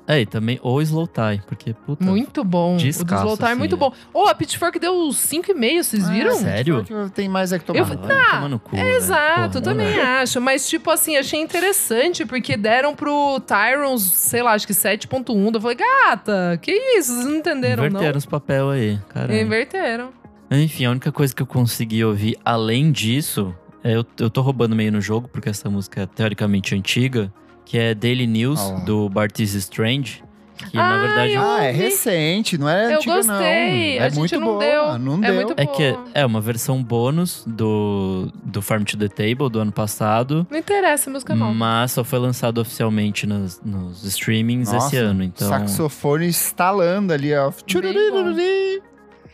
É, 0.07 0.21
e 0.21 0.27
também 0.27 0.61
o 0.63 0.83
Slow 0.83 1.07
Tie, 1.07 1.41
porque, 1.47 1.73
puta. 1.73 2.05
Muito 2.05 2.45
bom. 2.45 2.75
o 2.75 2.77
do 2.77 2.83
Descasso, 2.83 3.23
Slow 3.23 3.37
Tie 3.39 3.47
é 3.47 3.49
assim, 3.51 3.59
muito 3.59 3.75
é. 3.75 3.79
bom. 3.79 3.93
Ô, 4.13 4.27
a 4.27 4.35
Pitchfork 4.35 4.79
deu 4.79 4.93
5,5, 5.11 5.83
vocês 5.83 6.09
viram? 6.11 6.33
Ah, 6.33 6.37
Sério? 6.37 6.85
que 6.85 7.11
Tem 7.15 7.27
mais 7.27 7.53
é 7.53 7.59
que 7.59 7.65
tomar. 7.65 7.79
Eu- 7.79 7.97
Tá, 7.97 8.31
tomar 8.33 8.49
no 8.51 8.59
cu, 8.59 8.77
velho. 8.77 8.87
Exato, 8.91 9.53
Porra, 9.53 9.63
também 9.63 9.97
não, 9.97 10.05
acho. 10.21 10.41
Mas, 10.43 10.69
tipo 10.69 10.91
assim, 10.91 11.17
achei 11.17 11.41
interessante, 11.41 12.27
porque 12.27 12.55
deram 12.57 12.95
pro 12.95 13.41
Tyrons, 13.41 14.03
sei 14.03 14.43
lá, 14.43 14.53
acho 14.53 14.67
que 14.67 14.75
7.1. 14.75 15.55
Eu 15.55 15.61
falei, 15.61 15.77
gata, 15.77 16.59
que 16.61 16.71
isso? 16.99 17.13
Vocês 17.15 17.25
não 17.27 17.37
entenderam, 17.37 17.87
Inverteram 17.87 18.19
os 18.19 18.27
papel 18.27 18.71
aí, 18.71 18.93
não? 18.97 19.03
caralho. 19.09 19.41
Inverteram. 19.41 20.11
Enfim, 20.51 20.85
a 20.85 20.91
única 20.91 21.11
coisa 21.11 21.35
que 21.35 21.41
eu 21.41 21.47
consegui 21.47 22.05
ouvir 22.05 22.37
além 22.45 22.93
disso, 22.93 23.55
é 23.83 23.97
eu, 23.97 24.05
eu 24.21 24.29
tô 24.29 24.43
roubando 24.43 24.77
meio 24.77 24.93
no 24.93 25.01
jogo, 25.01 25.29
porque 25.29 25.49
essa 25.49 25.71
música 25.71 26.03
é 26.03 26.07
teoricamente 26.07 26.75
antiga, 26.75 27.33
que 27.65 27.79
é 27.79 27.95
Daily 27.95 28.27
News, 28.27 28.61
lá. 28.61 28.77
do 28.81 29.09
Bartiz 29.09 29.55
Strange. 29.55 30.23
Que 30.71 30.79
Ah, 30.79 30.89
na 30.89 30.99
verdade. 31.01 31.35
Ah, 31.37 31.65
é 31.65 31.73
recente, 31.73 32.57
não 32.57 32.69
é 32.69 32.93
Eu 32.93 32.97
antiga, 32.99 33.13
não. 33.13 33.27
gostei, 33.35 33.99
É 33.99 34.03
a 34.05 34.09
gente 34.09 34.19
muito 34.19 34.41
não 34.41 34.47
boa, 34.47 34.59
deu. 34.61 34.99
não 35.01 35.15
É 35.25 35.27
deu. 35.27 35.35
muito 35.35 35.55
É 35.57 35.67
que 35.67 35.99
é 36.15 36.25
uma 36.25 36.41
versão 36.41 36.83
bônus 36.83 37.43
do, 37.45 38.31
do 38.45 38.63
Farm 38.63 38.85
to 38.85 38.97
the 38.97 39.09
Table 39.09 39.51
do 39.51 39.59
ano 39.59 39.73
passado, 39.73 40.47
Não 40.49 40.57
interessa, 40.57 41.11
a 41.11 41.13
música 41.13 41.35
nova. 41.35 41.53
mas 41.53 41.91
só 41.93 42.05
foi 42.05 42.21
lançado 42.21 42.59
oficialmente 42.61 43.27
nos, 43.27 43.61
nos 43.65 44.05
streamings 44.05 44.71
Nossa, 44.73 44.87
esse 44.87 44.97
ano. 44.97 45.25
Então, 45.25 45.49
Saxofone 45.49 46.29
estalando 46.29 47.13
ali, 47.13 47.35
ó. 47.35 47.51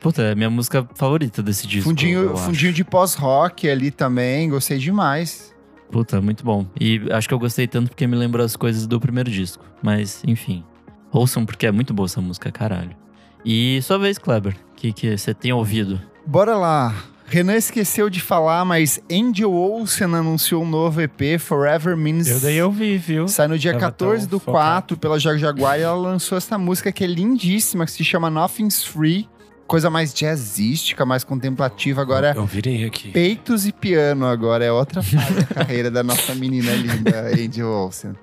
Puta, 0.01 0.23
é 0.23 0.33
a 0.33 0.35
minha 0.35 0.49
música 0.51 0.89
favorita 0.95 1.43
desse 1.43 1.67
disco. 1.67 1.91
Fundinho, 1.91 2.21
eu 2.23 2.33
acho. 2.33 2.45
fundinho 2.45 2.73
de 2.73 2.83
pós-rock 2.83 3.69
ali 3.69 3.91
também, 3.91 4.49
gostei 4.49 4.79
demais. 4.79 5.55
Puta, 5.91 6.21
muito 6.21 6.45
bom. 6.45 6.67
E 6.81 7.01
acho 7.11 7.29
que 7.29 7.35
eu 7.35 7.39
gostei 7.39 7.67
tanto 7.67 7.89
porque 7.89 8.07
me 8.07 8.17
lembrou 8.17 8.45
as 8.45 8.57
coisas 8.57 8.87
do 8.87 9.01
primeiro 9.01 9.31
disco. 9.31 9.65
Mas, 9.83 10.23
enfim. 10.27 10.65
Ouçam 11.13 11.45
porque 11.45 11.67
é 11.67 11.73
muito 11.73 11.93
boa 11.93 12.07
essa 12.07 12.21
música, 12.21 12.53
caralho. 12.53 12.97
E 13.45 13.81
sua 13.83 13.99
vez, 13.99 14.19
Kleber. 14.19 14.55
O 14.73 14.75
que 14.77 14.93
que 14.93 15.17
você 15.17 15.35
tem 15.35 15.53
ouvido? 15.53 16.01
Bora 16.27 16.57
lá. 16.57 16.95
Renan 17.27 17.57
esqueceu 17.57 18.11
de 18.11 18.21
falar, 18.21 18.65
mas 18.65 19.01
Angel 19.11 19.53
Olsen 19.53 20.15
anunciou 20.17 20.65
um 20.65 20.69
novo 20.69 21.01
EP, 21.01 21.39
Forever 21.39 21.97
Means. 21.97 22.27
Eu 22.27 22.41
daí 22.41 22.57
eu 22.57 22.73
vi, 22.73 22.99
viu? 22.99 23.29
Sai 23.29 23.47
no 23.47 23.57
dia 23.57 23.73
Tava 23.73 23.87
14 23.87 24.29
tão 24.29 24.39
do 24.39 24.45
4 24.45 24.97
pela 24.97 25.17
Jag 25.19 25.39
Jaguar 25.39 25.79
e 25.79 25.83
ela 25.83 25.95
lançou 25.95 26.37
essa 26.37 26.59
música 26.59 26.91
que 26.91 27.05
é 27.05 27.07
lindíssima, 27.07 27.85
que 27.85 27.93
se 27.93 28.03
chama 28.03 28.29
Nothing's 28.29 28.83
Free. 28.83 29.29
Coisa 29.71 29.89
mais 29.89 30.13
jazzística, 30.13 31.07
mais 31.07 31.23
contemplativa. 31.23 32.03
Agora, 32.03 32.33
Eu 32.37 32.45
virei 32.45 32.85
aqui. 32.85 33.13
peitos 33.13 33.69
e 33.69 33.73
piano 33.73 34.27
agora. 34.27 34.65
É 34.65 34.73
outra 34.73 35.01
fase 35.01 35.33
da 35.33 35.45
carreira 35.45 35.89
da 35.89 36.03
nossa 36.03 36.35
menina 36.35 36.73
linda, 36.73 37.29
Angel 37.29 37.69
Olsen. 37.69 38.17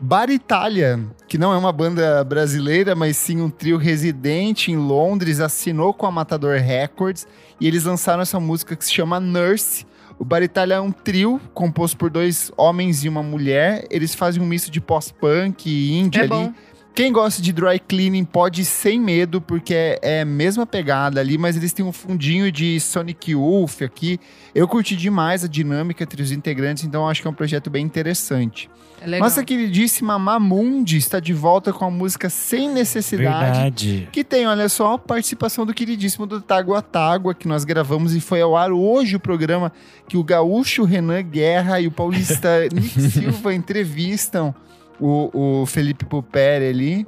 Bar 0.00 0.28
Itália, 0.30 0.98
que 1.28 1.38
não 1.38 1.52
é 1.54 1.56
uma 1.56 1.70
banda 1.70 2.24
brasileira, 2.24 2.96
mas 2.96 3.16
sim 3.16 3.40
um 3.40 3.48
trio 3.48 3.76
residente 3.76 4.72
em 4.72 4.76
Londres, 4.76 5.38
assinou 5.38 5.94
com 5.94 6.06
a 6.06 6.10
Matador 6.10 6.58
Records 6.58 7.24
e 7.60 7.68
eles 7.68 7.84
lançaram 7.84 8.22
essa 8.22 8.40
música 8.40 8.74
que 8.74 8.84
se 8.84 8.92
chama 8.92 9.20
Nurse. 9.20 9.86
O 10.18 10.24
Bar 10.24 10.42
Itália 10.42 10.74
é 10.74 10.80
um 10.80 10.90
trio 10.90 11.40
composto 11.54 11.96
por 11.96 12.10
dois 12.10 12.50
homens 12.56 13.04
e 13.04 13.08
uma 13.08 13.22
mulher. 13.22 13.86
Eles 13.90 14.12
fazem 14.14 14.42
um 14.42 14.46
misto 14.46 14.70
de 14.72 14.80
pós-punk 14.80 15.66
e 15.70 15.98
indie 15.98 16.18
É 16.18 16.22
ali. 16.22 16.28
bom. 16.28 16.52
Quem 16.94 17.12
gosta 17.12 17.40
de 17.40 17.52
dry 17.52 17.78
cleaning 17.78 18.24
pode 18.24 18.62
ir 18.62 18.64
sem 18.64 19.00
medo, 19.00 19.40
porque 19.40 19.72
é, 19.74 19.98
é 20.02 20.20
a 20.22 20.24
mesma 20.24 20.66
pegada 20.66 21.20
ali, 21.20 21.38
mas 21.38 21.56
eles 21.56 21.72
têm 21.72 21.84
um 21.84 21.92
fundinho 21.92 22.50
de 22.50 22.78
Sonic 22.80 23.30
Youth 23.30 23.82
aqui. 23.82 24.18
Eu 24.54 24.66
curti 24.66 24.96
demais 24.96 25.44
a 25.44 25.48
dinâmica 25.48 26.02
entre 26.02 26.20
os 26.20 26.32
integrantes, 26.32 26.84
então 26.84 27.08
acho 27.08 27.22
que 27.22 27.28
é 27.28 27.30
um 27.30 27.34
projeto 27.34 27.70
bem 27.70 27.84
interessante. 27.84 28.68
É 29.00 29.06
legal. 29.06 29.20
Nossa 29.20 29.42
queridíssima 29.42 30.18
Mamundi 30.18 30.98
está 30.98 31.20
de 31.20 31.32
volta 31.32 31.72
com 31.72 31.86
a 31.86 31.90
música 31.90 32.28
Sem 32.28 32.68
Necessidade. 32.68 33.52
Verdade. 33.52 34.08
Que 34.12 34.22
tem, 34.22 34.46
olha 34.46 34.68
só, 34.68 34.94
a 34.94 34.98
participação 34.98 35.64
do 35.64 35.72
queridíssimo 35.72 36.26
do 36.26 36.40
Tágua 36.40 36.82
Tágua, 36.82 37.34
que 37.34 37.48
nós 37.48 37.64
gravamos 37.64 38.14
e 38.14 38.20
foi 38.20 38.42
ao 38.42 38.56
ar 38.56 38.72
hoje 38.72 39.16
o 39.16 39.20
programa 39.20 39.72
que 40.06 40.18
o 40.18 40.24
gaúcho 40.24 40.84
Renan 40.84 41.22
Guerra 41.22 41.80
e 41.80 41.86
o 41.86 41.90
paulista 41.90 42.68
Nick 42.74 43.00
Silva 43.00 43.54
entrevistam 43.54 44.54
o, 45.00 45.62
o 45.62 45.66
Felipe 45.66 46.04
Puperi 46.04 46.68
ali. 46.68 47.06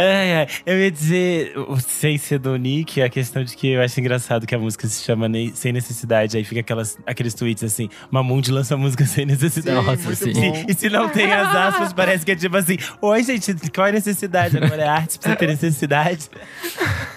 É, 0.00 0.46
eu 0.64 0.78
ia 0.78 0.90
dizer, 0.90 1.58
o- 1.58 1.78
sem 1.80 2.16
ser 2.18 2.38
do 2.38 2.56
Nick, 2.56 3.02
a 3.02 3.08
questão 3.08 3.42
de 3.42 3.56
que 3.56 3.68
eu 3.70 3.82
acho 3.82 3.98
engraçado 3.98 4.46
que 4.46 4.54
a 4.54 4.58
música 4.58 4.86
se 4.86 5.02
chama 5.02 5.28
Ne- 5.28 5.52
Sem 5.54 5.72
Necessidade. 5.72 6.36
Aí 6.36 6.44
fica 6.44 6.60
aquelas, 6.60 6.96
aqueles 7.06 7.34
tweets 7.34 7.64
assim: 7.64 7.88
Mamundi 8.10 8.52
lança 8.52 8.76
música 8.76 9.04
sem 9.04 9.26
necessidade. 9.26 9.76
Nossa, 9.84 10.02
muito 10.02 10.16
sim. 10.16 10.32
bom. 10.32 10.64
E, 10.68 10.72
e 10.72 10.74
se 10.74 10.88
não 10.88 11.08
tem 11.08 11.32
as 11.32 11.54
aspas, 11.54 11.92
parece 11.92 12.24
que 12.24 12.30
é 12.32 12.36
tipo 12.36 12.56
assim: 12.56 12.76
Oi, 13.02 13.22
gente, 13.24 13.54
qual 13.74 13.86
é 13.86 13.90
a 13.90 13.92
necessidade? 13.94 14.56
Agora 14.56 14.82
é 14.82 14.88
arte, 14.88 15.18
precisa 15.18 15.36
ter 15.36 15.46
necessidade. 15.48 16.28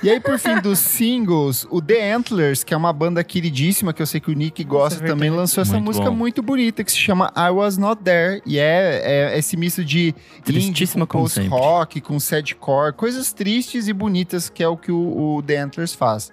E 0.02 0.10
aí, 0.10 0.20
por 0.20 0.40
fim, 0.40 0.60
dos 0.60 0.80
singles, 0.80 1.68
o 1.70 1.80
The 1.82 2.14
Antlers, 2.14 2.64
que 2.64 2.74
é 2.74 2.78
uma 2.78 2.92
banda 2.92 3.24
queridíssima, 3.24 3.94
que 3.94 4.02
eu 4.02 4.06
sei 4.08 4.20
que 4.20 4.32
o 4.32 4.34
Nick 4.34 4.64
gosta 4.64 5.04
é 5.04 5.08
também, 5.08 5.30
lançou 5.30 5.62
essa 5.62 5.74
Muito 5.74 5.86
música 5.86 6.10
bom. 6.10 6.16
muito 6.16 6.42
bonita, 6.42 6.84
que 6.84 6.92
se 6.92 6.98
chama 6.98 7.32
I 7.38 7.50
Was 7.52 7.78
Not 7.78 8.02
There. 8.04 8.42
E 8.46 8.58
é, 8.58 9.02
é 9.34 9.38
esse 9.38 9.56
misto 9.56 9.86
de 9.86 10.08
indie 10.10 10.16
Tristíssima 10.44 11.06
com 11.06 11.20
post-rock, 11.20 12.02
com 12.02 12.20
sadcore, 12.20 12.71
coisas 12.94 13.34
tristes 13.34 13.88
e 13.88 13.94
bonitas, 13.94 14.50
que 14.50 14.64
é 14.64 14.68
o 14.68 14.78
que 14.78 14.92
o, 14.92 15.38
o 15.38 15.44
The 15.44 15.58
Antlers 15.58 15.94
faz. 15.94 16.32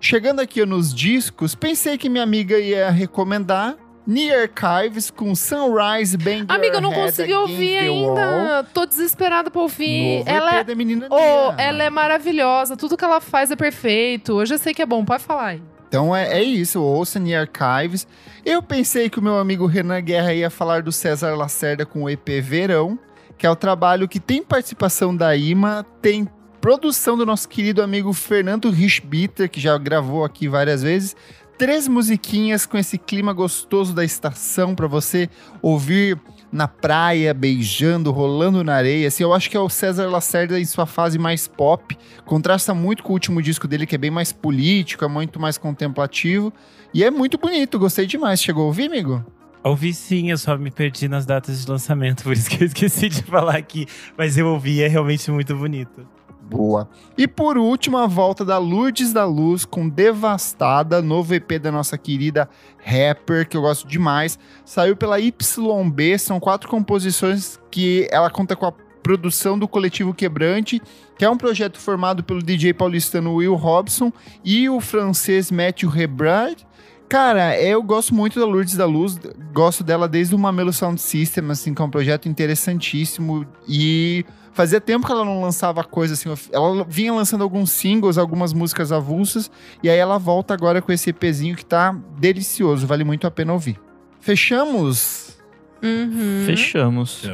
Chegando 0.00 0.40
aqui 0.40 0.64
nos 0.66 0.92
discos, 0.92 1.54
pensei 1.54 1.96
que 1.96 2.08
minha 2.08 2.24
amiga 2.24 2.58
ia 2.58 2.90
recomendar 2.90 3.76
Near 4.06 4.50
Archives 4.50 5.10
com 5.10 5.32
Sunrise 5.34 6.16
Bang 6.16 6.44
Amiga, 6.48 6.78
eu 6.78 6.80
não 6.80 6.92
consegui 6.92 7.34
ouvir 7.34 7.78
ainda. 7.78 8.66
Tô 8.74 8.84
desesperada 8.84 9.50
pra 9.50 9.62
ouvir. 9.62 10.18
Novo 10.18 10.30
ela 10.30 10.54
é. 10.56 10.64
da 10.64 10.74
menina 10.74 11.06
Oh, 11.08 11.52
ela 11.56 11.84
é 11.84 11.90
maravilhosa. 11.90 12.76
Tudo 12.76 12.96
que 12.96 13.04
ela 13.04 13.20
faz 13.20 13.50
é 13.52 13.56
perfeito. 13.56 14.40
Eu 14.40 14.46
já 14.46 14.58
sei 14.58 14.74
que 14.74 14.82
é 14.82 14.86
bom. 14.86 15.04
Pode 15.04 15.22
falar 15.22 15.46
aí. 15.46 15.62
Então 15.86 16.16
é, 16.16 16.38
é 16.38 16.42
isso, 16.42 16.82
ouça 16.82 17.18
em 17.18 17.34
Archives. 17.34 18.06
Eu 18.44 18.62
pensei 18.62 19.10
que 19.10 19.18
o 19.18 19.22
meu 19.22 19.38
amigo 19.38 19.66
Renan 19.66 20.00
Guerra 20.00 20.32
ia 20.32 20.48
falar 20.48 20.82
do 20.82 20.90
César 20.90 21.36
Lacerda 21.36 21.84
com 21.84 22.04
o 22.04 22.10
EP 22.10 22.26
Verão, 22.42 22.98
que 23.42 23.46
é 23.46 23.50
o 23.50 23.56
trabalho 23.56 24.06
que 24.06 24.20
tem 24.20 24.40
participação 24.40 25.16
da 25.16 25.36
IMA, 25.36 25.84
tem 26.00 26.28
produção 26.60 27.16
do 27.16 27.26
nosso 27.26 27.48
querido 27.48 27.82
amigo 27.82 28.12
Fernando 28.12 28.70
Richbitter, 28.70 29.50
que 29.50 29.60
já 29.60 29.76
gravou 29.76 30.24
aqui 30.24 30.46
várias 30.46 30.80
vezes. 30.80 31.16
Três 31.58 31.88
musiquinhas 31.88 32.66
com 32.66 32.78
esse 32.78 32.96
clima 32.96 33.32
gostoso 33.32 33.92
da 33.92 34.04
estação 34.04 34.76
para 34.76 34.86
você 34.86 35.28
ouvir 35.60 36.20
na 36.52 36.68
praia, 36.68 37.34
beijando, 37.34 38.12
rolando 38.12 38.62
na 38.62 38.76
areia. 38.76 39.08
Assim, 39.08 39.24
eu 39.24 39.34
acho 39.34 39.50
que 39.50 39.56
é 39.56 39.60
o 39.60 39.68
César 39.68 40.08
Lacerda 40.08 40.60
em 40.60 40.64
sua 40.64 40.86
fase 40.86 41.18
mais 41.18 41.48
pop. 41.48 41.98
Contrasta 42.24 42.72
muito 42.72 43.02
com 43.02 43.10
o 43.10 43.14
último 43.14 43.42
disco 43.42 43.66
dele, 43.66 43.86
que 43.86 43.96
é 43.96 43.98
bem 43.98 44.12
mais 44.12 44.32
político, 44.32 45.04
é 45.04 45.08
muito 45.08 45.40
mais 45.40 45.58
contemplativo. 45.58 46.52
E 46.94 47.02
é 47.02 47.10
muito 47.10 47.36
bonito, 47.38 47.76
gostei 47.76 48.06
demais. 48.06 48.40
Chegou 48.40 48.62
a 48.62 48.66
ouvir, 48.66 48.86
amigo? 48.86 49.41
Ouvi 49.64 49.94
sim, 49.94 50.30
eu 50.30 50.38
só 50.38 50.58
me 50.58 50.70
perdi 50.70 51.08
nas 51.08 51.24
datas 51.24 51.64
de 51.64 51.70
lançamento, 51.70 52.24
por 52.24 52.32
isso 52.32 52.50
que 52.50 52.64
eu 52.64 52.66
esqueci 52.66 53.08
de 53.08 53.22
falar 53.22 53.56
aqui. 53.56 53.86
Mas 54.16 54.36
eu 54.36 54.48
ouvi, 54.48 54.82
é 54.82 54.88
realmente 54.88 55.30
muito 55.30 55.54
bonito. 55.54 56.06
Boa. 56.42 56.88
E 57.16 57.26
por 57.26 57.56
último, 57.56 57.96
a 57.96 58.06
volta 58.06 58.44
da 58.44 58.58
Lourdes 58.58 59.12
da 59.12 59.24
Luz 59.24 59.64
com 59.64 59.88
Devastada, 59.88 61.00
novo 61.00 61.34
EP 61.34 61.52
da 61.52 61.72
nossa 61.72 61.96
querida 61.96 62.48
rapper, 62.78 63.48
que 63.48 63.56
eu 63.56 63.62
gosto 63.62 63.88
demais. 63.88 64.38
Saiu 64.64 64.96
pela 64.96 65.18
YB, 65.18 66.18
são 66.18 66.38
quatro 66.38 66.68
composições 66.68 67.58
que 67.70 68.06
ela 68.10 68.28
conta 68.28 68.54
com 68.54 68.66
a 68.66 68.72
produção 69.02 69.58
do 69.58 69.66
Coletivo 69.66 70.12
Quebrante, 70.12 70.80
que 71.16 71.24
é 71.24 71.30
um 71.30 71.36
projeto 71.36 71.78
formado 71.78 72.22
pelo 72.22 72.42
DJ 72.42 72.74
paulistano 72.74 73.34
Will 73.34 73.54
Robson 73.54 74.12
e 74.44 74.68
o 74.68 74.80
francês 74.80 75.50
Matthew 75.50 75.88
Rebrard. 75.88 76.66
Cara, 77.12 77.60
eu 77.60 77.82
gosto 77.82 78.14
muito 78.14 78.40
da 78.40 78.46
Lourdes 78.46 78.74
da 78.74 78.86
Luz, 78.86 79.20
gosto 79.52 79.84
dela 79.84 80.08
desde 80.08 80.34
o 80.34 80.38
Mamelo 80.38 80.72
Sound 80.72 80.98
System, 80.98 81.50
assim, 81.50 81.74
que 81.74 81.82
é 81.82 81.84
um 81.84 81.90
projeto 81.90 82.26
interessantíssimo 82.26 83.46
e 83.68 84.24
fazia 84.54 84.80
tempo 84.80 85.04
que 85.04 85.12
ela 85.12 85.22
não 85.22 85.42
lançava 85.42 85.84
coisa 85.84 86.14
assim, 86.14 86.30
ela 86.50 86.86
vinha 86.88 87.12
lançando 87.12 87.44
alguns 87.44 87.70
singles, 87.70 88.16
algumas 88.16 88.54
músicas 88.54 88.90
avulsas, 88.90 89.50
e 89.82 89.90
aí 89.90 89.98
ela 89.98 90.16
volta 90.16 90.54
agora 90.54 90.80
com 90.80 90.90
esse 90.90 91.10
EPzinho 91.10 91.54
que 91.54 91.66
tá 91.66 91.94
delicioso, 92.18 92.86
vale 92.86 93.04
muito 93.04 93.26
a 93.26 93.30
pena 93.30 93.52
ouvir. 93.52 93.78
Fechamos? 94.18 95.36
Uhum. 95.82 96.44
Fechamos. 96.46 97.28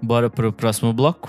Bora 0.00 0.30
pro 0.30 0.50
próximo 0.50 0.94
bloco? 0.94 1.28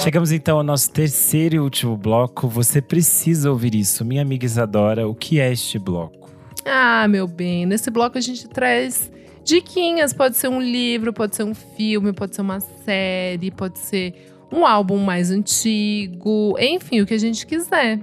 Chegamos 0.00 0.30
então 0.32 0.58
ao 0.58 0.62
nosso 0.62 0.90
terceiro 0.90 1.56
e 1.56 1.60
último 1.60 1.96
bloco. 1.96 2.48
Você 2.48 2.80
precisa 2.80 3.50
ouvir 3.50 3.74
isso. 3.74 4.04
Minha 4.04 4.22
amiga 4.22 4.46
Isadora, 4.46 5.08
o 5.08 5.14
que 5.14 5.40
é 5.40 5.52
este 5.52 5.78
bloco? 5.78 6.30
Ah, 6.64 7.06
meu 7.08 7.26
bem, 7.26 7.66
nesse 7.66 7.90
bloco 7.90 8.16
a 8.16 8.20
gente 8.20 8.48
traz 8.48 9.10
diquinhas. 9.44 10.12
Pode 10.12 10.36
ser 10.36 10.48
um 10.48 10.60
livro, 10.60 11.12
pode 11.12 11.34
ser 11.34 11.44
um 11.44 11.54
filme, 11.54 12.12
pode 12.12 12.34
ser 12.34 12.42
uma 12.42 12.60
série, 12.60 13.50
pode 13.50 13.78
ser 13.78 14.14
um 14.52 14.64
álbum 14.64 14.98
mais 14.98 15.30
antigo, 15.30 16.54
enfim, 16.58 17.00
o 17.00 17.06
que 17.06 17.14
a 17.14 17.18
gente 17.18 17.46
quiser. 17.46 18.00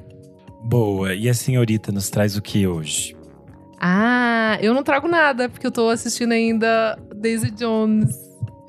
Boa. 0.64 1.14
E 1.16 1.30
a 1.30 1.34
senhorita 1.34 1.92
nos 1.92 2.10
traz 2.10 2.36
o 2.36 2.42
que 2.42 2.68
hoje? 2.68 3.16
Ah, 3.80 4.58
eu 4.62 4.74
não 4.74 4.84
trago 4.84 5.08
nada, 5.08 5.48
porque 5.50 5.66
eu 5.66 5.72
tô 5.72 5.90
assistindo 5.90 6.32
ainda 6.34 6.98
Daisy 7.16 7.52
Jones 7.52 8.16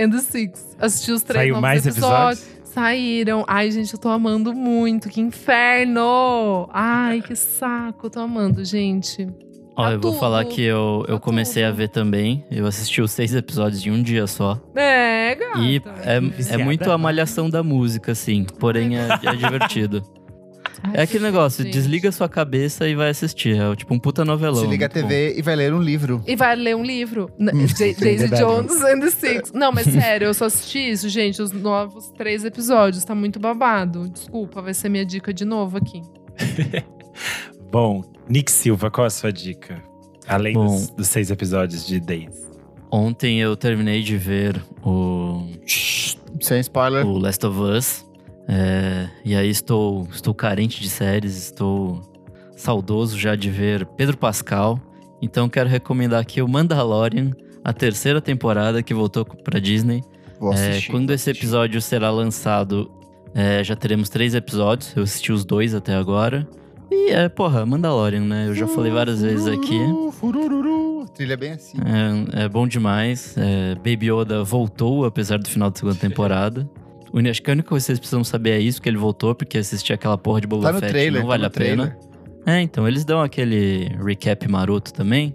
and 0.01 0.11
the 0.11 0.18
Six. 0.18 0.77
Assisti 0.79 1.12
os 1.12 1.22
três 1.22 1.43
Saiu 1.43 1.55
novos 1.55 1.62
mais 1.62 1.87
episódios. 1.87 2.39
episódios? 2.41 2.56
Saíram. 2.77 3.43
Ai, 3.49 3.70
gente, 3.70 3.95
eu 3.95 3.99
tô 3.99 4.11
amando 4.11 4.53
muito. 4.53 5.09
Que 5.09 5.18
inferno! 5.18 6.68
Ai, 6.70 7.22
que 7.22 7.35
saco. 7.35 8.05
Eu 8.07 8.11
tô 8.11 8.20
amando, 8.20 8.62
gente. 8.66 9.27
Ó, 9.74 9.85
Tá 9.85 9.93
eu 9.93 9.99
vou 10.01 10.11
tudo. 10.11 10.20
falar 10.20 10.45
que 10.45 10.61
eu, 10.61 11.03
eu 11.09 11.18
Tá 11.18 11.24
comecei 11.24 11.64
a 11.64 11.68
tudo. 11.68 11.79
ver 11.79 11.89
também. 11.89 12.45
Eu 12.51 12.66
assisti 12.66 13.01
os 13.01 13.12
seis 13.12 13.35
episódios 13.35 13.85
em 13.87 13.91
um 13.91 14.03
dia 14.03 14.27
só. 14.27 14.61
É, 14.74 15.35
gata. 15.37 15.59
E 15.61 15.81
é, 16.05 16.16
é 16.16 16.20
Viciada. 16.20 16.62
muito 16.64 16.91
a 16.93 16.99
malhação 16.99 17.49
da 17.49 17.62
música, 17.62 18.12
assim. 18.12 18.45
Porém, 18.61 18.99
é, 18.99 19.09
é 19.22 19.35
divertido. 19.35 20.03
Ai, 20.83 20.93
É 20.97 21.03
aquele 21.03 21.24
negócio, 21.24 21.64
gente. 21.64 21.72
desliga 21.72 22.12
sua 22.12 22.29
cabeça 22.29 22.89
e 22.89 22.95
vai 22.95 23.11
assistir. 23.11 23.57
É 23.61 23.74
tipo 23.77 23.93
um 23.95 23.99
puta 23.99 24.24
novelão. 24.24 24.62
Se 24.62 24.66
liga 24.66 24.87
a 24.87 24.89
muito 24.89 25.03
bom. 25.03 25.09
TV 25.09 25.35
e 25.39 25.43
vai 25.43 25.57
ler 25.57 25.72
um 25.74 25.81
livro. 25.81 26.22
E 26.27 26.37
vai 26.37 26.55
ler 26.57 26.77
um 26.77 26.83
livro. 26.85 27.31
Hum, 27.39 27.47
Da- 27.47 27.53
Daisy. 28.01 28.29
Jones 28.37 28.83
and 28.83 29.01
the 29.01 29.11
Six. 29.11 29.53
Não, 29.53 29.72
mas 29.72 29.87
sério, 29.87 30.27
eu 30.27 30.35
só 30.35 30.47
assisti 30.47 30.79
isso, 30.91 31.09
gente. 31.09 31.41
Os 31.41 31.53
novos 31.53 32.11
três 32.16 32.45
episódios. 32.45 33.05
Tá 33.05 33.14
muito 33.14 33.39
babado. 33.41 34.09
Desculpa, 34.09 34.61
vai 34.62 34.74
ser 34.74 34.89
minha 34.89 35.05
dica 35.05 35.33
de 35.33 35.45
novo 35.45 35.77
aqui. 35.79 36.03
Bom, 37.70 38.03
Nick 38.29 38.51
Silva, 38.51 38.91
qual 38.91 39.07
a 39.07 39.11
sua 39.11 39.33
dica? 39.33 39.83
Além 40.27 40.55
Bom. 40.55 40.66
dos, 40.66 40.91
dos 40.91 41.09
seis 41.09 41.31
episódios 41.31 41.87
de 41.87 42.01
Days. 42.01 42.47
Ontem 42.91 43.41
eu 43.41 43.57
terminei 43.57 44.03
de 44.03 44.16
ver 44.16 44.62
o, 44.85 45.47
Sem 46.41 46.61
spoiler. 46.61 47.05
o 47.07 47.18
Last 47.18 47.45
of 47.45 47.59
Us. 47.59 48.06
É, 48.49 49.09
e 49.25 49.35
aí 49.35 49.51
estou, 49.51 50.07
estou 50.13 50.33
carente 50.33 50.81
de 50.81 50.89
séries, 50.89 51.37
estou 51.37 52.01
saudoso 52.57 53.19
já 53.19 53.35
de 53.35 53.51
ver 53.51 53.85
Pedro 53.87 54.17
Pascal. 54.17 54.81
Então 55.21 55.49
quero 55.49 55.69
recomendar 55.69 56.21
aqui 56.21 56.41
o 56.41 56.49
Mandalorian, 56.49 57.31
a 57.65 57.73
terceira 57.73 58.21
temporada 58.21 58.83
que 58.83 58.95
voltou 58.95 59.25
pra 59.25 59.59
Disney. 59.59 60.03
É, 60.53 60.69
assistir. 60.71 60.91
quando 60.91 61.13
esse 61.13 61.31
episódio 61.31 61.81
será 61.81 62.11
lançado, 62.11 62.91
é, 63.35 63.65
já 63.65 63.75
teremos 63.75 64.09
três 64.09 64.35
episódios. 64.35 64.95
Eu 64.97 65.03
assisti 65.03 65.33
os 65.33 65.45
dois 65.45 65.75
até 65.75 65.95
agora. 65.95 66.47
E 66.91 67.11
é, 67.11 67.29
porra, 67.29 67.67
Mandalorian, 67.67 68.21
né? 68.21 68.47
Eu 68.49 68.55
já 68.55 68.67
falei 68.69 68.93
várias 68.93 69.21
vezes 69.21 69.47
aqui. 69.47 69.79
Furururu, 70.13 71.05
Trilha 71.15 71.35
é 71.35 71.37
bem 71.37 71.53
assim. 71.53 71.79
É, 72.35 72.45
é 72.45 72.49
bom 72.49 72.67
demais. 72.69 73.35
É, 73.37 73.75
Baby 73.75 74.13
Yoda 74.13 74.45
voltou, 74.45 75.05
apesar 75.05 75.39
do 75.39 75.49
final 75.49 75.71
da 75.71 75.77
segunda 75.77 75.97
temporada. 75.97 76.69
O- 77.17 77.31
Acho 77.31 77.43
que 77.43 77.51
a 77.51 77.55
única 77.55 77.69
coisa 77.69 77.83
que 77.85 77.87
vocês 77.87 77.99
precisam 77.99 78.23
saber 78.23 78.51
é 78.51 78.59
isso, 78.61 78.81
que 78.83 78.89
ele 78.89 78.99
voltou, 78.99 79.35
porque 79.35 79.57
assistir 79.59 79.93
aquela 79.93 80.19
porra 80.19 80.41
de 80.41 80.47
Boba 80.47 80.64
Tá 80.64 80.73
no 80.73 80.81
Fett 80.81 80.93
trailer, 80.93 81.12
não 81.14 81.21
tá 81.23 81.27
vale 81.29 81.41
no 81.43 81.47
a 81.47 81.51
pena. 81.51 81.87
trailer. 81.89 82.07
É, 82.47 82.61
então, 82.62 82.87
eles 82.87 83.05
dão 83.05 83.21
aquele 83.21 83.89
recap 84.05 84.47
maroto 84.49 84.93
também. 84.93 85.35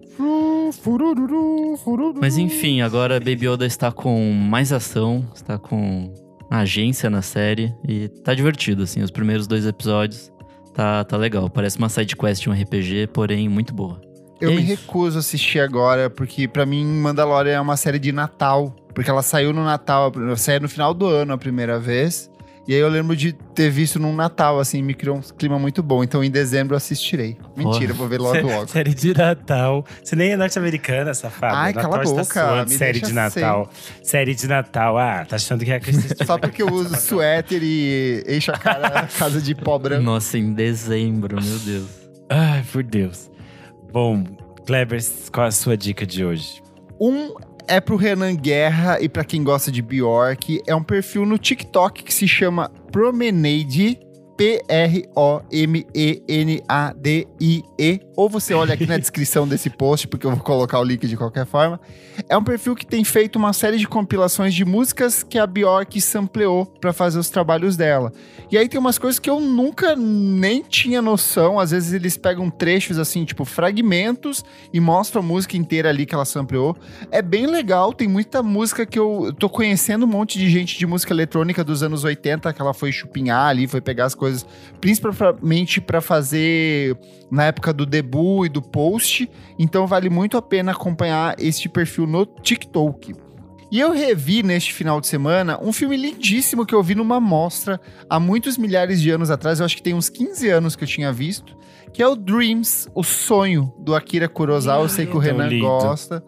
Mas 2.21 2.37
enfim, 2.37 2.81
agora 2.81 3.19
Baby 3.19 3.47
Yoda 3.47 3.65
está 3.65 3.91
com 3.91 4.31
mais 4.31 4.71
ação, 4.71 5.27
está 5.35 5.57
com 5.57 6.13
agência 6.49 7.09
na 7.09 7.21
série 7.21 7.73
e 7.87 8.07
tá 8.07 8.33
divertido, 8.33 8.83
assim. 8.83 9.01
Os 9.01 9.11
primeiros 9.11 9.47
dois 9.47 9.65
episódios 9.65 10.31
tá, 10.73 11.03
tá 11.03 11.17
legal. 11.17 11.49
Parece 11.49 11.77
uma 11.77 11.89
side 11.89 12.15
quest 12.15 12.41
de 12.43 12.49
um 12.49 12.53
RPG, 12.53 13.07
porém 13.13 13.49
muito 13.49 13.73
boa. 13.73 13.99
Eu 14.41 14.51
É 14.51 14.55
me 14.55 14.61
isso. 14.61 14.69
recuso 14.71 15.17
a 15.17 15.19
assistir 15.19 15.59
agora, 15.59 16.09
porque 16.09 16.47
pra 16.47 16.65
mim 16.65 16.85
Mandalorian 16.85 17.53
é 17.53 17.61
uma 17.61 17.77
série 17.77 17.99
de 17.99 18.11
Natal. 18.11 18.75
Porque 18.93 19.09
ela 19.09 19.21
saiu 19.23 19.53
no 19.53 19.63
Natal, 19.63 20.11
saiu 20.35 20.59
no 20.59 20.67
final 20.67 20.93
do 20.93 21.05
ano 21.07 21.31
a 21.31 21.37
primeira 21.37 21.79
vez. 21.79 22.29
E 22.67 22.73
aí 22.75 22.79
eu 22.79 22.89
lembro 22.89 23.15
de 23.15 23.33
ter 23.33 23.71
visto 23.71 23.97
num 23.97 24.13
Natal, 24.13 24.59
assim, 24.59 24.83
me 24.83 24.93
criou 24.93 25.17
um 25.17 25.21
clima 25.21 25.57
muito 25.57 25.81
bom. 25.81 26.03
Então 26.03 26.23
em 26.23 26.29
dezembro 26.29 26.73
eu 26.73 26.77
assistirei. 26.77 27.37
Mentira, 27.55 27.91
eu 27.91 27.95
vou 27.95 28.07
ver 28.07 28.19
logo 28.19 28.45
logo. 28.47 28.67
Série 28.67 28.93
de 28.93 29.13
Natal. 29.17 29.83
Você 30.03 30.15
nem 30.15 30.31
é 30.31 30.37
norte-americana, 30.37 31.13
safada. 31.13 31.55
Ai, 31.57 31.73
Natal 31.73 31.89
cala 31.91 32.03
a 32.03 32.05
boca, 32.05 32.23
suando, 32.25 32.69
série 32.71 32.91
deixa 32.99 33.07
de 33.07 33.13
Natal. 33.13 33.69
Série 34.03 34.35
de 34.35 34.47
Natal. 34.47 34.97
Ah, 34.97 35.25
tá 35.27 35.37
achando 35.37 35.65
que 35.65 35.71
é 35.71 35.77
a 35.77 35.81
Só 36.25 36.37
porque 36.37 36.61
eu 36.61 36.71
uso 36.71 36.95
suéter 36.97 37.61
e 37.63 38.23
encho 38.27 38.51
a 38.51 38.57
cara 38.57 38.89
na 38.89 39.07
casa 39.07 39.41
de 39.41 39.55
pó 39.55 39.79
branco. 39.79 40.03
Nossa, 40.03 40.37
em 40.37 40.53
dezembro, 40.53 41.41
meu 41.41 41.57
Deus. 41.59 41.87
Ai, 42.29 42.63
por 42.71 42.83
Deus. 42.83 43.30
Bom, 43.91 44.23
Kleber, 44.65 45.01
qual 45.33 45.47
a 45.47 45.51
sua 45.51 45.75
dica 45.75 46.05
de 46.05 46.23
hoje? 46.23 46.61
Um 46.99 47.33
é 47.67 47.79
pro 47.81 47.95
Renan 47.95 48.35
Guerra 48.35 48.99
e 49.01 49.09
pra 49.09 49.23
quem 49.23 49.43
gosta 49.43 49.71
de 49.71 49.81
Bjork. 49.81 50.61
É 50.65 50.75
um 50.75 50.83
perfil 50.83 51.25
no 51.25 51.37
TikTok 51.37 52.03
que 52.03 52.13
se 52.13 52.27
chama 52.27 52.69
Promenade. 52.91 53.99
P-R-O-M-E-N-A-D-I-E. 54.37 55.11
Ou 58.21 58.29
você 58.29 58.53
olha 58.53 58.75
aqui 58.75 58.85
na 58.85 58.99
descrição 58.99 59.47
desse 59.47 59.67
post, 59.67 60.07
porque 60.07 60.27
eu 60.27 60.29
vou 60.29 60.43
colocar 60.43 60.79
o 60.79 60.83
link 60.83 61.07
de 61.07 61.17
qualquer 61.17 61.43
forma. 61.43 61.79
É 62.29 62.37
um 62.37 62.43
perfil 62.43 62.75
que 62.75 62.85
tem 62.85 63.03
feito 63.03 63.37
uma 63.37 63.51
série 63.51 63.79
de 63.79 63.87
compilações 63.87 64.53
de 64.53 64.63
músicas 64.63 65.23
que 65.23 65.39
a 65.39 65.47
Bjork 65.47 65.99
sampleou 65.99 66.67
pra 66.67 66.93
fazer 66.93 67.17
os 67.17 67.31
trabalhos 67.31 67.75
dela. 67.75 68.13
E 68.51 68.59
aí 68.59 68.69
tem 68.69 68.79
umas 68.79 68.99
coisas 68.99 69.17
que 69.17 69.27
eu 69.27 69.39
nunca 69.39 69.95
nem 69.95 70.61
tinha 70.61 71.01
noção. 71.01 71.59
Às 71.59 71.71
vezes 71.71 71.93
eles 71.93 72.15
pegam 72.15 72.47
trechos 72.51 72.99
assim, 72.99 73.25
tipo 73.25 73.43
fragmentos, 73.43 74.45
e 74.71 74.79
mostram 74.79 75.23
a 75.23 75.25
música 75.25 75.57
inteira 75.57 75.89
ali 75.89 76.05
que 76.05 76.13
ela 76.13 76.25
sampleou. 76.25 76.77
É 77.09 77.23
bem 77.23 77.47
legal, 77.47 77.91
tem 77.91 78.07
muita 78.07 78.43
música 78.43 78.85
que 78.85 78.99
eu 78.99 79.33
tô 79.39 79.49
conhecendo 79.49 80.05
um 80.05 80.09
monte 80.09 80.37
de 80.37 80.47
gente 80.47 80.77
de 80.77 80.85
música 80.85 81.11
eletrônica 81.11 81.63
dos 81.63 81.81
anos 81.81 82.03
80 82.03 82.53
que 82.53 82.61
ela 82.61 82.75
foi 82.75 82.91
chupinhar 82.91 83.47
ali, 83.47 83.65
foi 83.65 83.81
pegar 83.81 84.05
as 84.05 84.13
coisas, 84.13 84.45
principalmente 84.79 85.81
pra 85.81 86.01
fazer 86.01 86.95
na 87.31 87.45
época 87.45 87.71
do 87.71 87.85
e 88.45 88.49
do 88.49 88.61
post. 88.61 89.29
Então 89.57 89.87
vale 89.87 90.09
muito 90.09 90.37
a 90.37 90.41
pena 90.41 90.71
acompanhar 90.71 91.35
este 91.39 91.69
perfil 91.69 92.05
no 92.07 92.25
TikTok. 92.25 93.13
E 93.71 93.79
eu 93.79 93.93
revi 93.93 94.43
neste 94.43 94.73
final 94.73 94.99
de 94.99 95.07
semana 95.07 95.57
um 95.63 95.71
filme 95.71 95.95
lindíssimo 95.95 96.65
que 96.65 96.75
eu 96.75 96.83
vi 96.83 96.93
numa 96.93 97.21
mostra 97.21 97.79
há 98.09 98.19
muitos 98.19 98.57
milhares 98.57 99.01
de 99.01 99.09
anos 99.09 99.31
atrás, 99.31 99.59
eu 99.59 99.65
acho 99.65 99.77
que 99.77 99.81
tem 99.81 99.93
uns 99.93 100.09
15 100.09 100.49
anos 100.49 100.75
que 100.75 100.83
eu 100.83 100.87
tinha 100.87 101.13
visto, 101.13 101.55
que 101.93 102.03
é 102.03 102.07
o 102.07 102.15
Dreams, 102.15 102.89
o 102.93 103.01
sonho 103.01 103.73
do 103.79 103.95
Akira 103.95 104.27
Kurosawa. 104.27 104.83
Eu 104.83 104.89
sei 104.89 105.05
que 105.05 105.15
o 105.15 105.19
Renan 105.19 105.47
lindo. 105.47 105.65
gosta. 105.65 106.21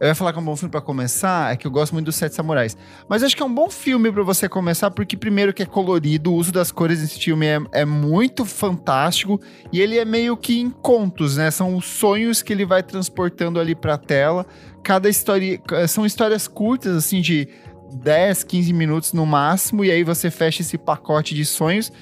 Eu 0.00 0.08
ia 0.08 0.14
falar 0.14 0.32
que 0.32 0.38
é 0.38 0.42
um 0.42 0.44
bom 0.46 0.56
filme 0.56 0.70
pra 0.70 0.80
começar, 0.80 1.52
é 1.52 1.56
que 1.56 1.66
eu 1.66 1.70
gosto 1.70 1.92
muito 1.92 2.06
dos 2.06 2.16
Sete 2.16 2.34
Samurais. 2.34 2.74
Mas 3.06 3.22
acho 3.22 3.36
que 3.36 3.42
é 3.42 3.44
um 3.44 3.54
bom 3.54 3.68
filme 3.68 4.10
pra 4.10 4.22
você 4.22 4.48
começar, 4.48 4.90
porque 4.90 5.14
primeiro 5.14 5.52
que 5.52 5.62
é 5.62 5.66
colorido, 5.66 6.32
o 6.32 6.36
uso 6.36 6.50
das 6.50 6.72
cores 6.72 7.02
nesse 7.02 7.20
filme 7.20 7.44
é, 7.44 7.58
é 7.70 7.84
muito 7.84 8.46
fantástico, 8.46 9.38
e 9.70 9.78
ele 9.78 9.98
é 9.98 10.04
meio 10.06 10.38
que 10.38 10.58
em 10.58 10.70
contos, 10.70 11.36
né? 11.36 11.50
São 11.50 11.76
os 11.76 11.84
sonhos 11.84 12.40
que 12.40 12.50
ele 12.50 12.64
vai 12.64 12.82
transportando 12.82 13.60
ali 13.60 13.74
pra 13.74 13.98
tela. 13.98 14.46
Cada 14.82 15.06
história. 15.06 15.60
São 15.86 16.06
histórias 16.06 16.48
curtas, 16.48 16.96
assim, 16.96 17.20
de 17.20 17.46
10, 17.92 18.44
15 18.44 18.72
minutos 18.72 19.12
no 19.12 19.26
máximo, 19.26 19.84
e 19.84 19.90
aí 19.90 20.02
você 20.02 20.30
fecha 20.30 20.62
esse 20.62 20.78
pacote 20.78 21.34
de 21.34 21.44
sonhos. 21.44 21.92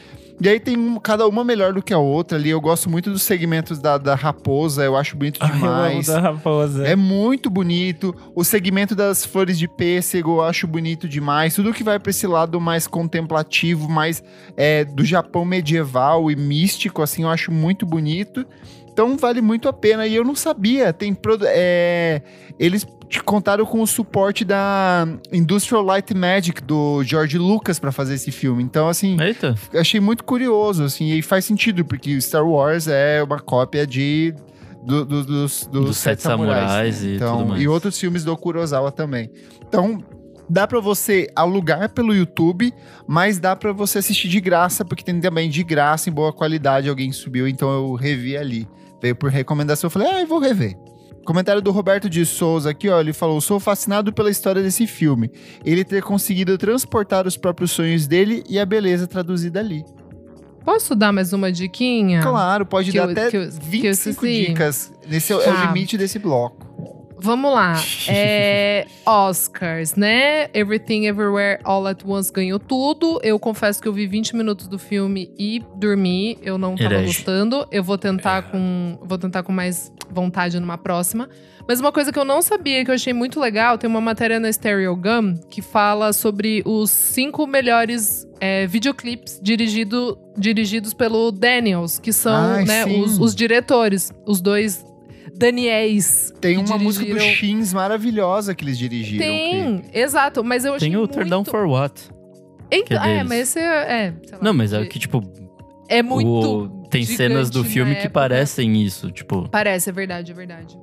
E 0.41 0.49
aí 0.49 0.61
tem 0.61 0.77
um- 0.77 1.01
cada 1.01 1.27
uma 1.27 1.43
melhor 1.43 1.73
do 1.73 1.83
que 1.83 1.93
a 1.93 1.99
outra 1.99 2.39
ali. 2.39 2.51
Eu 2.51 2.61
gosto 2.61 2.89
muito 2.89 3.11
dos 3.11 3.23
segmentos 3.23 3.81
da, 3.81 3.99
da 3.99 4.15
raposa, 4.15 4.85
eu 4.85 4.97
acho 4.97 5.17
bonito 5.17 5.39
Ai, 5.43 5.51
demais. 5.51 6.07
da 6.07 6.21
raposa. 6.21 6.87
É 6.87 6.95
muito 6.95 7.51
bonito. 7.51 8.15
O 8.37 8.45
segmento 8.45 8.95
das 8.95 9.25
flores 9.25 9.59
de 9.59 9.67
pêssego 9.67 10.37
eu 10.37 10.43
acho 10.43 10.67
bonito 10.69 11.09
demais. 11.09 11.55
Tudo 11.57 11.73
que 11.75 11.83
vai 11.83 11.99
para 11.99 12.11
esse 12.11 12.27
lado 12.27 12.61
mais 12.61 12.87
contemplativo, 12.87 13.89
mais 13.89 14.23
é, 14.57 14.85
do 14.85 15.05
Japão 15.05 15.45
medieval 15.45 16.31
e 16.31 16.37
místico, 16.37 17.03
assim, 17.03 17.23
eu 17.23 17.29
acho 17.31 17.51
muito 17.51 17.85
bonito. 17.85 18.47
Então 18.93 19.17
vale 19.17 19.41
muito 19.41 19.69
a 19.69 19.73
pena. 19.73 20.07
E 20.07 20.15
eu 20.15 20.25
não 20.25 20.35
sabia. 20.37 20.93
Tem 20.93 21.17
é, 21.47 22.23
eles 22.59 22.87
contaram 23.25 23.65
com 23.65 23.81
o 23.81 23.87
suporte 23.87 24.45
da 24.45 25.07
Industrial 25.33 25.83
Light 25.83 26.13
Magic 26.15 26.63
do 26.63 27.03
George 27.03 27.39
Lucas 27.39 27.79
para 27.79 27.91
fazer 27.91 28.15
esse 28.15 28.31
filme. 28.31 28.63
Então 28.63 28.89
assim, 28.89 29.17
Eita, 29.21 29.55
achei 29.75 29.99
muito 30.01 30.25
curioso, 30.25 30.85
assim, 30.85 31.13
e 31.13 31.23
faz 31.23 31.45
sentido, 31.45 31.85
porque 31.85 32.21
Star 32.21 32.47
Wars 32.47 32.87
é 32.87 33.23
uma 33.23 33.39
cópia 33.41 33.87
de. 33.87 34.35
do- 34.85 35.05
do- 35.05 35.25
dos, 35.25 35.67
dos, 35.67 35.87
Dos 35.87 35.97
Sete 35.97 36.23
Samurais 36.23 37.03
e 37.03 37.17
então, 37.17 37.39
tudo 37.39 37.49
mais. 37.51 37.63
E 37.63 37.69
outros 37.69 37.99
filmes 37.99 38.25
do 38.25 38.37
Kurosawa 38.37 38.93
também. 38.93 39.31
Então, 39.67 40.03
dá 40.49 40.67
pra 40.67 40.81
você 40.81 41.29
alugar 41.37 41.91
pelo 41.91 42.15
YouTube, 42.15 42.73
mas 43.07 43.39
dá 43.39 43.55
pra 43.57 43.73
você 43.73 43.99
assistir 43.99 44.29
de 44.29 44.41
graça, 44.41 44.85
porque 44.85 45.03
tem 45.05 45.19
também 45.21 45.49
de 45.51 45.63
graça, 45.63 46.09
em 46.09 46.13
boa 46.13 46.33
qualidade, 46.33 46.89
alguém 46.89 47.11
subiu, 47.13 47.47
então 47.49 47.71
eu 47.71 47.95
revi 47.95 48.37
ali. 48.37 48.69
Veio 49.01 49.15
por 49.17 49.31
recomendação, 49.31 49.87
eu 49.89 49.91
falei, 49.91 50.09
ah, 50.09 50.21
eu 50.21 50.27
vou 50.27 50.39
rever. 50.39 50.75
Comentário 51.25 51.61
do 51.61 51.71
Roberto 51.71 52.09
de 52.09 52.25
Souza 52.25 52.71
aqui, 52.71 52.89
ó. 52.89 53.01
Ele 53.01 53.13
falou: 53.13 53.41
sou 53.41 53.61
fascinado 53.61 54.13
pela 54.13 54.31
história 54.31 54.63
desse 54.63 54.87
filme. 54.87 55.31
Ele 55.65 55.85
ter 55.85 56.03
conseguido 56.03 56.57
transportar 56.57 57.27
os 57.27 57.37
próprios 57.37 57.71
sonhos 57.71 58.07
dele 58.07 58.43
e 58.49 58.59
a 58.59 58.65
beleza 58.65 59.07
traduzida 59.07 59.61
ali. 59.61 59.85
Posso 60.65 60.95
dar 60.95 61.13
mais 61.13 61.33
uma 61.33 61.51
diquinha? 61.51 62.21
Claro, 62.23 62.67
pode 62.67 62.91
Que 62.93 62.99
dar 62.99 63.05
eu- 63.07 63.11
até 63.13 63.31
que 63.31 63.37
eu- 63.37 63.49
que 63.49 63.57
eu 63.57 63.61
25 63.63 64.27
esqueci. 64.27 64.47
dicas. 64.49 64.93
Esse 65.11 65.33
é, 65.33 65.37
o- 65.37 65.41
é 65.41 65.51
o 65.51 65.55
Tá. 65.55 65.65
limite 65.67 65.97
desse 65.97 66.19
bloco. 66.19 66.68
Vamos 67.21 67.53
lá. 67.53 67.75
É, 68.11 68.87
Oscars, 69.05 69.95
né? 69.95 70.49
Everything 70.55 71.07
Everywhere 71.07 71.61
All 71.63 71.87
at 71.87 72.03
Once 72.07 72.33
ganhou 72.33 72.59
tudo. 72.59 73.21
Eu 73.23 73.39
confesso 73.39 73.83
que 73.83 73.87
eu 73.89 73.93
vi 73.93 74.07
20 74.07 74.35
minutos 74.35 74.67
do 74.67 74.79
filme 74.79 75.31
e 75.39 75.63
dormi. 75.77 76.39
Eu 76.43 76.57
não 76.57 76.75
tava 76.75 76.95
Herege. 76.95 77.07
gostando. 77.19 77.67
Eu 77.71 77.85
vou 77.85 77.99
tentar 77.99 78.43
com. 78.51 78.99
Vou 79.03 79.19
tentar 79.19 79.43
com 79.43 79.53
mais 79.53 79.93
vontade 80.11 80.59
numa 80.59 80.79
próxima. 80.79 81.29
Mas 81.69 81.81
uma 81.81 81.93
coisa 81.93 82.11
que 82.11 82.19
eu 82.19 82.25
não 82.25 82.41
sabia, 82.41 82.83
que 82.83 82.91
eu 82.91 82.95
achei 82.95 83.13
muito 83.13 83.39
legal, 83.39 83.77
tem 83.77 83.91
uma 83.91 84.01
matéria 84.01 84.41
na 84.41 84.51
Stereo 84.51 84.97
Gum 84.97 85.39
que 85.51 85.61
fala 85.61 86.15
sobre 86.15 86.63
os 86.65 86.91
cinco 86.91 87.47
melhores 87.47 88.27
é, 88.41 88.67
videoclips 88.67 89.39
dirigido, 89.43 90.19
dirigidos 90.35 90.95
pelo 90.95 91.31
Daniels, 91.31 91.99
que 91.99 92.11
são 92.11 92.35
Ai, 92.35 92.65
né, 92.65 92.85
sim. 92.85 93.03
os, 93.03 93.19
os 93.19 93.35
diretores, 93.35 94.11
os 94.25 94.41
dois 94.41 94.83
Daniels. 95.37 96.33
Tem 96.41 96.63
que 96.63 96.71
uma 96.71 96.79
música 96.79 97.13
do 97.15 97.21
Shins 97.21 97.73
maravilhosa 97.73 98.55
que 98.55 98.65
eles 98.65 98.79
dirigiram. 98.79 99.25
Tem, 99.25 99.85
exato, 99.93 100.43
mas 100.45 100.65
eu 100.65 100.75
achei 100.75 100.89
Tem 100.89 100.97
o 100.97 101.01
muito... 101.01 101.13
Turn 101.15 101.29
Down 101.31 101.45
for 101.45 101.67
What? 101.67 102.11
Então, 102.71 103.01
que 103.01 103.09
é 103.09 103.17
é, 103.19 103.25
mas 103.25 103.41
esse 103.41 103.59
é, 103.59 103.63
é, 103.63 104.15
lá, 104.33 104.39
Não, 104.43 104.53
mas 104.53 104.73
é 104.73 104.85
que, 104.85 104.99
tipo, 104.99 105.23
é 105.89 106.03
muito 106.03 106.29
o- 106.29 106.89
tem 106.89 107.05
cenas 107.05 107.49
do 107.51 107.65
filme 107.65 107.93
que 107.95 108.01
época. 108.03 108.11
parecem 108.15 108.83
isso, 108.83 109.11
tipo. 109.11 109.49
Parece, 109.49 109.89
é 109.89 109.93
verdade, 109.93 110.33
é 110.33 110.35
verdade. 110.35 110.79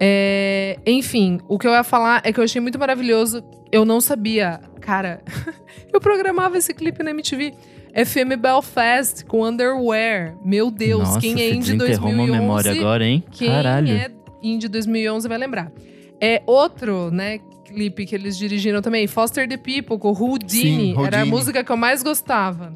É, 0.00 0.78
enfim, 0.86 1.38
o 1.48 1.58
que 1.58 1.66
eu 1.66 1.72
ia 1.72 1.82
falar 1.84 2.20
é 2.24 2.32
que 2.32 2.40
eu 2.40 2.44
achei 2.44 2.60
muito 2.60 2.78
maravilhoso. 2.78 3.42
Eu 3.72 3.84
não 3.84 4.00
sabia. 4.00 4.60
Cara, 4.80 5.22
eu 5.92 6.00
programava 6.00 6.56
esse 6.58 6.72
clipe 6.74 7.02
na 7.02 7.10
MTV. 7.10 7.54
FM 7.96 8.38
Belfast 8.38 9.24
com 9.24 9.42
Underwear. 9.42 10.36
Meu 10.44 10.70
Deus, 10.70 11.02
Nossa, 11.02 11.20
quem 11.20 11.40
é 11.40 11.48
indie 11.48 11.72
desenterrou 11.76 12.10
2011... 12.10 12.30
uma 12.30 12.40
memória 12.40 12.72
agora, 12.72 13.04
hein? 13.06 13.24
Quem 13.30 13.48
Caralho. 13.48 13.90
é 13.90 14.10
indie 14.42 14.68
2011 14.68 15.26
vai 15.26 15.38
lembrar. 15.38 15.72
É 16.20 16.42
outro, 16.46 17.10
né, 17.10 17.38
clipe 17.64 18.04
que 18.04 18.14
eles 18.14 18.36
dirigiram 18.36 18.82
também, 18.82 19.06
Foster 19.06 19.48
the 19.48 19.56
People 19.56 19.98
com 19.98 20.10
Houdini. 20.12 20.94
Sim, 20.94 21.04
Era 21.04 21.18
a 21.18 21.20
Houdini. 21.20 21.30
música 21.30 21.64
que 21.64 21.72
eu 21.72 21.76
mais 21.76 22.02
gostava. 22.02 22.74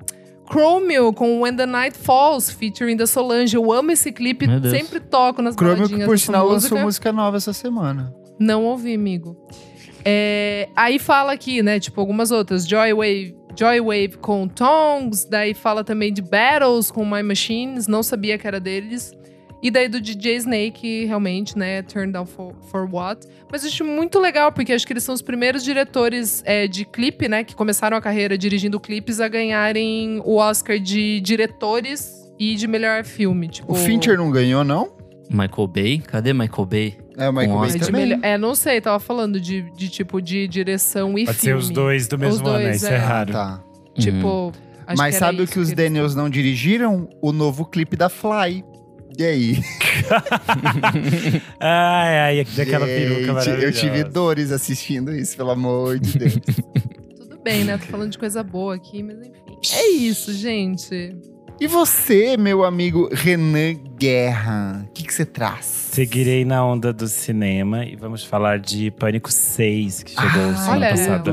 Chromio 0.51 1.13
com 1.13 1.43
When 1.43 1.55
the 1.55 1.67
Night 1.67 1.97
Falls, 1.97 2.53
featuring 2.53 2.97
da 2.97 3.07
Solange. 3.07 3.55
Eu 3.55 3.71
amo 3.73 3.93
esse 3.93 4.11
clipe, 4.11 4.47
sempre 4.69 4.99
toco 5.01 5.41
nas 5.41 5.55
Chromio, 5.55 5.77
baladinhas 5.77 6.07
por 6.07 6.15
dessa 6.15 6.27
sinal 6.27 6.49
música. 6.49 6.75
lançou 6.75 6.87
música 6.87 7.13
nova 7.13 7.37
essa 7.37 7.53
semana. 7.53 8.13
Não 8.39 8.65
ouvi, 8.65 8.95
amigo. 8.95 9.37
É, 10.05 10.69
aí 10.75 10.99
fala 10.99 11.33
aqui, 11.33 11.63
né, 11.63 11.79
tipo 11.79 12.01
algumas 12.01 12.31
outras. 12.31 12.67
Joywave, 12.67 13.37
Joywave 13.61 14.17
com 14.17 14.49
Tongs. 14.49 15.29
Daí 15.29 15.53
fala 15.53 15.85
também 15.85 16.11
de 16.11 16.23
Battles 16.23 16.91
com 16.91 17.05
My 17.05 17.23
Machines. 17.23 17.87
Não 17.87 18.03
sabia 18.03 18.39
que 18.39 18.47
era 18.47 18.59
deles. 18.59 19.13
E 19.63 19.71
daí 19.71 19.89
do 19.89 20.01
DJ 20.01 20.37
Snake, 20.37 21.05
realmente, 21.05 21.59
né? 21.59 21.83
Turn 21.83 22.11
Down 22.11 22.25
for, 22.25 22.55
for 22.71 22.89
What. 22.91 23.27
Mas 23.53 23.63
eu 23.63 23.69
acho 23.69 23.85
muito 23.85 24.19
legal, 24.19 24.51
porque 24.51 24.73
acho 24.73 24.87
que 24.87 24.93
eles 24.95 25.05
são 25.05 25.15
os 25.15 25.21
primeiros 25.21 25.63
diretores 25.63 26.43
é, 26.47 26.67
de 26.67 26.87
clipe, 26.87 27.29
né? 27.29 27.45
Que 27.45 27.55
começaram 27.55 27.95
a 27.95 28.01
carreira 28.01 28.39
dirigindo 28.39 28.81
clipes 28.81 29.21
a 29.21 29.29
ganharem 29.29 30.23
o 30.25 30.37
Oscar 30.37 30.79
de 30.79 31.21
diretores 31.21 32.33
e 32.39 32.55
de 32.55 32.67
melhor 32.67 33.05
filme. 33.05 33.49
Tipo, 33.49 33.73
O 33.73 33.75
Fincher 33.75 34.17
não 34.17 34.31
ganhou, 34.31 34.65
não? 34.65 35.00
Michael 35.31 35.69
Bay? 35.69 35.99
Cadê 35.99 36.33
Michael 36.33 36.67
Bay? 36.67 36.99
É, 37.17 37.29
o 37.29 37.33
Michael 37.33 37.59
Bay 37.59 37.79
também. 37.79 38.07
melhor- 38.09 38.21
É, 38.23 38.37
não 38.37 38.55
sei, 38.55 38.81
tava 38.81 38.99
falando 38.99 39.41
de, 39.41 39.63
de 39.77 39.89
tipo 39.89 40.21
de 40.21 40.49
direção 40.49 41.17
e 41.19 41.25
Pode 41.25 41.39
ser 41.39 41.47
filme. 41.49 41.61
os 41.63 41.71
dois 41.71 42.09
do 42.09 42.19
mesmo 42.19 42.47
ano, 42.49 42.63
dois, 42.65 42.77
isso 42.77 42.87
é. 42.87 42.95
é 42.95 42.99
raro. 42.99 43.33
Tá. 43.33 43.63
Tipo, 43.99 44.53
acho 44.87 44.99
Mas 44.99 45.15
que 45.15 45.19
sabe 45.21 45.41
o 45.41 45.45
isso 45.45 45.53
que 45.53 45.59
os 45.61 45.69
eles- 45.69 45.77
Daniels 45.77 46.15
não 46.15 46.29
dirigiram? 46.31 47.09
O 47.23 47.33
novo 47.33 47.65
clipe 47.65 47.97
da 47.97 48.09
Fly. 48.09 48.65
E 49.19 49.25
aí? 49.25 49.59
Ai, 51.61 52.19
ai, 52.39 52.45
daquela 52.57 52.87
peruca 52.87 53.21
Gente, 53.21 53.27
maravilhosa. 53.33 53.67
eu 53.67 53.73
tive 53.73 54.05
dores 54.05 54.53
assistindo 54.53 55.15
isso, 55.15 55.37
pelo 55.37 55.51
amor 55.51 55.99
de 55.99 56.19
Deus. 56.19 56.39
Tudo 57.17 57.39
bem, 57.43 57.65
né? 57.65 57.79
Tô 57.79 57.87
falando 57.87 58.11
de 58.11 58.19
coisa 58.19 58.43
boa 58.43 58.75
aqui, 58.75 59.03
mas 59.03 59.19
enfim. 59.21 59.31
É 59.75 59.89
isso, 59.91 60.33
gente. 60.33 61.17
E 61.61 61.67
você, 61.67 62.37
meu 62.39 62.65
amigo 62.65 63.09
Renan 63.13 63.75
Guerra, 63.99 64.87
o 64.89 64.93
que 64.93 65.03
que 65.05 65.13
você 65.13 65.27
traz? 65.27 65.67
Seguirei 65.67 66.45
na 66.45 66.65
onda 66.65 66.93
do 66.93 67.07
cinema 67.07 67.85
e 67.85 67.97
vamos 67.97 68.25
falar 68.25 68.59
de 68.59 68.91
Pânico 68.91 69.31
6, 69.31 70.03
que 70.03 70.13
chegou 70.13 70.29
Ah, 70.51 70.55
semana 70.57 70.71
olha. 70.73 70.91
passada. 70.91 71.33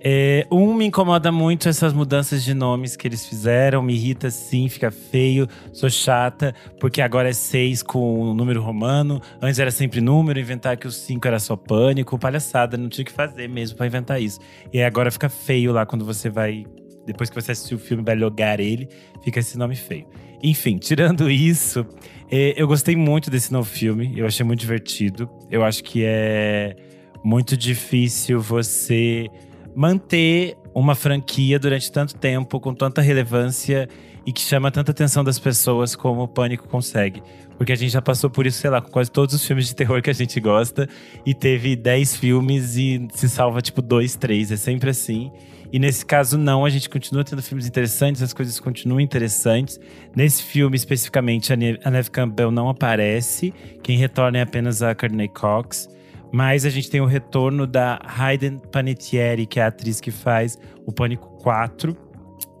É, 0.00 0.46
um, 0.50 0.72
me 0.74 0.86
incomoda 0.86 1.32
muito 1.32 1.68
essas 1.68 1.92
mudanças 1.92 2.44
de 2.44 2.54
nomes 2.54 2.96
que 2.96 3.06
eles 3.06 3.26
fizeram. 3.26 3.82
Me 3.82 3.94
irrita 3.94 4.30
sim, 4.30 4.68
fica 4.68 4.90
feio, 4.92 5.48
sou 5.72 5.90
chata, 5.90 6.54
porque 6.80 7.02
agora 7.02 7.28
é 7.28 7.32
seis 7.32 7.82
com 7.82 8.20
o 8.30 8.32
número 8.32 8.62
romano. 8.62 9.20
Antes 9.42 9.58
era 9.58 9.72
sempre 9.72 10.00
número, 10.00 10.38
inventar 10.38 10.76
que 10.76 10.86
o 10.86 10.92
cinco 10.92 11.26
era 11.26 11.40
só 11.40 11.56
pânico. 11.56 12.16
Palhaçada, 12.16 12.76
não 12.76 12.88
tinha 12.88 13.02
o 13.02 13.06
que 13.06 13.12
fazer 13.12 13.48
mesmo 13.48 13.76
pra 13.76 13.86
inventar 13.88 14.22
isso. 14.22 14.38
E 14.72 14.80
agora 14.80 15.10
fica 15.10 15.28
feio 15.28 15.72
lá 15.72 15.84
quando 15.84 16.04
você 16.04 16.30
vai. 16.30 16.64
Depois 17.08 17.30
que 17.30 17.40
você 17.40 17.52
assistiu 17.52 17.78
o 17.78 17.80
filme, 17.80 18.02
vai 18.02 18.14
logar 18.14 18.60
ele, 18.60 18.86
fica 19.22 19.40
esse 19.40 19.56
nome 19.56 19.74
feio. 19.74 20.06
Enfim, 20.42 20.76
tirando 20.76 21.30
isso, 21.30 21.86
é, 22.30 22.52
eu 22.54 22.68
gostei 22.68 22.94
muito 22.94 23.30
desse 23.30 23.50
novo 23.50 23.66
filme. 23.66 24.12
Eu 24.14 24.26
achei 24.26 24.44
muito 24.44 24.60
divertido. 24.60 25.28
Eu 25.50 25.64
acho 25.64 25.82
que 25.82 26.04
é 26.04 26.76
muito 27.24 27.56
difícil 27.56 28.40
você 28.40 29.26
manter 29.74 30.54
uma 30.74 30.94
franquia 30.94 31.58
durante 31.58 31.90
tanto 31.90 32.14
tempo, 32.14 32.60
com 32.60 32.74
tanta 32.74 33.00
relevância 33.00 33.88
e 34.26 34.32
que 34.32 34.42
chama 34.42 34.70
tanta 34.70 34.90
atenção 34.90 35.24
das 35.24 35.38
pessoas 35.38 35.96
como 35.96 36.22
o 36.22 36.28
Pânico 36.28 36.68
consegue. 36.68 37.22
Porque 37.56 37.72
a 37.72 37.74
gente 37.74 37.90
já 37.90 38.02
passou 38.02 38.28
por 38.28 38.46
isso, 38.46 38.60
sei 38.60 38.68
lá, 38.68 38.82
com 38.82 38.90
quase 38.90 39.10
todos 39.10 39.34
os 39.34 39.44
filmes 39.44 39.66
de 39.66 39.74
terror 39.74 40.02
que 40.02 40.10
a 40.10 40.12
gente 40.12 40.38
gosta. 40.38 40.86
E 41.24 41.34
teve 41.34 41.74
10 41.74 42.16
filmes 42.16 42.76
e 42.76 43.08
se 43.14 43.28
salva, 43.28 43.62
tipo, 43.62 43.80
dois, 43.80 44.14
três. 44.14 44.52
É 44.52 44.56
sempre 44.56 44.90
assim. 44.90 45.32
E 45.72 45.78
nesse 45.78 46.04
caso, 46.04 46.38
não. 46.38 46.64
A 46.64 46.70
gente 46.70 46.88
continua 46.88 47.22
tendo 47.24 47.42
filmes 47.42 47.66
interessantes, 47.66 48.22
as 48.22 48.32
coisas 48.32 48.58
continuam 48.58 49.00
interessantes. 49.00 49.78
Nesse 50.16 50.42
filme, 50.42 50.76
especificamente, 50.76 51.52
a 51.52 51.56
Ne- 51.56 51.78
a 51.84 51.90
Neve 51.90 52.10
Campbell 52.10 52.50
não 52.50 52.68
aparece. 52.68 53.52
Quem 53.82 53.96
retorna 53.98 54.38
é 54.38 54.42
apenas 54.42 54.82
a 54.82 54.94
Courtney 54.94 55.28
Cox. 55.28 55.88
Mas 56.32 56.64
a 56.64 56.70
gente 56.70 56.90
tem 56.90 57.00
o 57.00 57.06
retorno 57.06 57.66
da 57.66 57.98
Hayden 58.04 58.58
Panettiere, 58.70 59.46
que 59.46 59.60
é 59.60 59.62
a 59.62 59.68
atriz 59.68 60.00
que 60.00 60.10
faz 60.10 60.58
o 60.86 60.92
Pânico 60.92 61.28
4. 61.42 61.96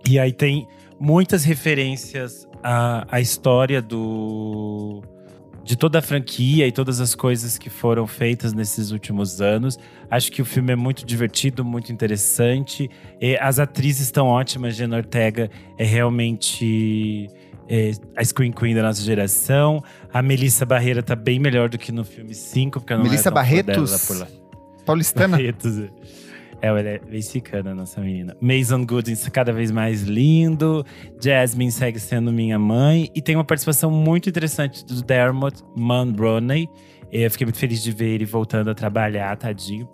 E 0.08 0.18
aí 0.18 0.32
tem 0.32 0.66
muitas 0.98 1.44
referências 1.44 2.48
à, 2.62 3.06
à 3.10 3.20
história 3.20 3.82
do 3.82 5.02
de 5.68 5.76
toda 5.76 5.98
a 5.98 6.02
franquia 6.02 6.66
e 6.66 6.72
todas 6.72 6.98
as 6.98 7.14
coisas 7.14 7.58
que 7.58 7.68
foram 7.68 8.06
feitas 8.06 8.54
nesses 8.54 8.90
últimos 8.90 9.42
anos. 9.42 9.78
Acho 10.10 10.32
que 10.32 10.40
o 10.40 10.44
filme 10.46 10.72
é 10.72 10.76
muito 10.76 11.04
divertido, 11.04 11.62
muito 11.62 11.92
interessante. 11.92 12.90
E 13.20 13.36
as 13.36 13.58
atrizes 13.58 14.06
estão 14.06 14.28
ótimas. 14.28 14.74
Jenna 14.74 14.96
Ortega 14.96 15.50
é 15.76 15.84
realmente 15.84 17.28
é, 17.68 17.90
a 18.16 18.24
Screen 18.24 18.50
Queen 18.50 18.74
da 18.74 18.82
nossa 18.82 19.02
geração. 19.02 19.84
A 20.10 20.22
Melissa 20.22 20.64
Barreira 20.64 21.02
tá 21.02 21.14
bem 21.14 21.38
melhor 21.38 21.68
do 21.68 21.76
que 21.76 21.92
no 21.92 22.02
filme 22.02 22.34
5, 22.34 22.80
porque 22.80 22.94
não 22.94 23.02
Melissa 23.02 23.30
Barretos? 23.30 24.08
Paulistana? 24.86 25.36
Barretos. 25.36 25.76
É, 26.60 26.66
ela 26.66 26.80
é 26.80 27.00
mexicana, 27.08 27.74
nossa 27.74 28.00
menina. 28.00 28.36
Mason 28.40 28.84
Goodings 28.84 29.28
cada 29.28 29.52
vez 29.52 29.70
mais 29.70 30.02
lindo. 30.02 30.84
Jasmine 31.22 31.72
segue 31.72 32.00
sendo 32.00 32.32
minha 32.32 32.58
mãe. 32.58 33.10
E 33.14 33.22
tem 33.22 33.36
uma 33.36 33.44
participação 33.44 33.90
muito 33.90 34.28
interessante 34.28 34.84
do 34.84 35.02
Dermot 35.02 35.62
Mulroney. 35.76 36.68
Eu 37.10 37.30
fiquei 37.30 37.46
muito 37.46 37.58
feliz 37.58 37.82
de 37.82 37.90
ver 37.90 38.08
ele 38.08 38.24
voltando 38.26 38.70
a 38.70 38.74
trabalhar, 38.74 39.34
tadinho. 39.36 39.88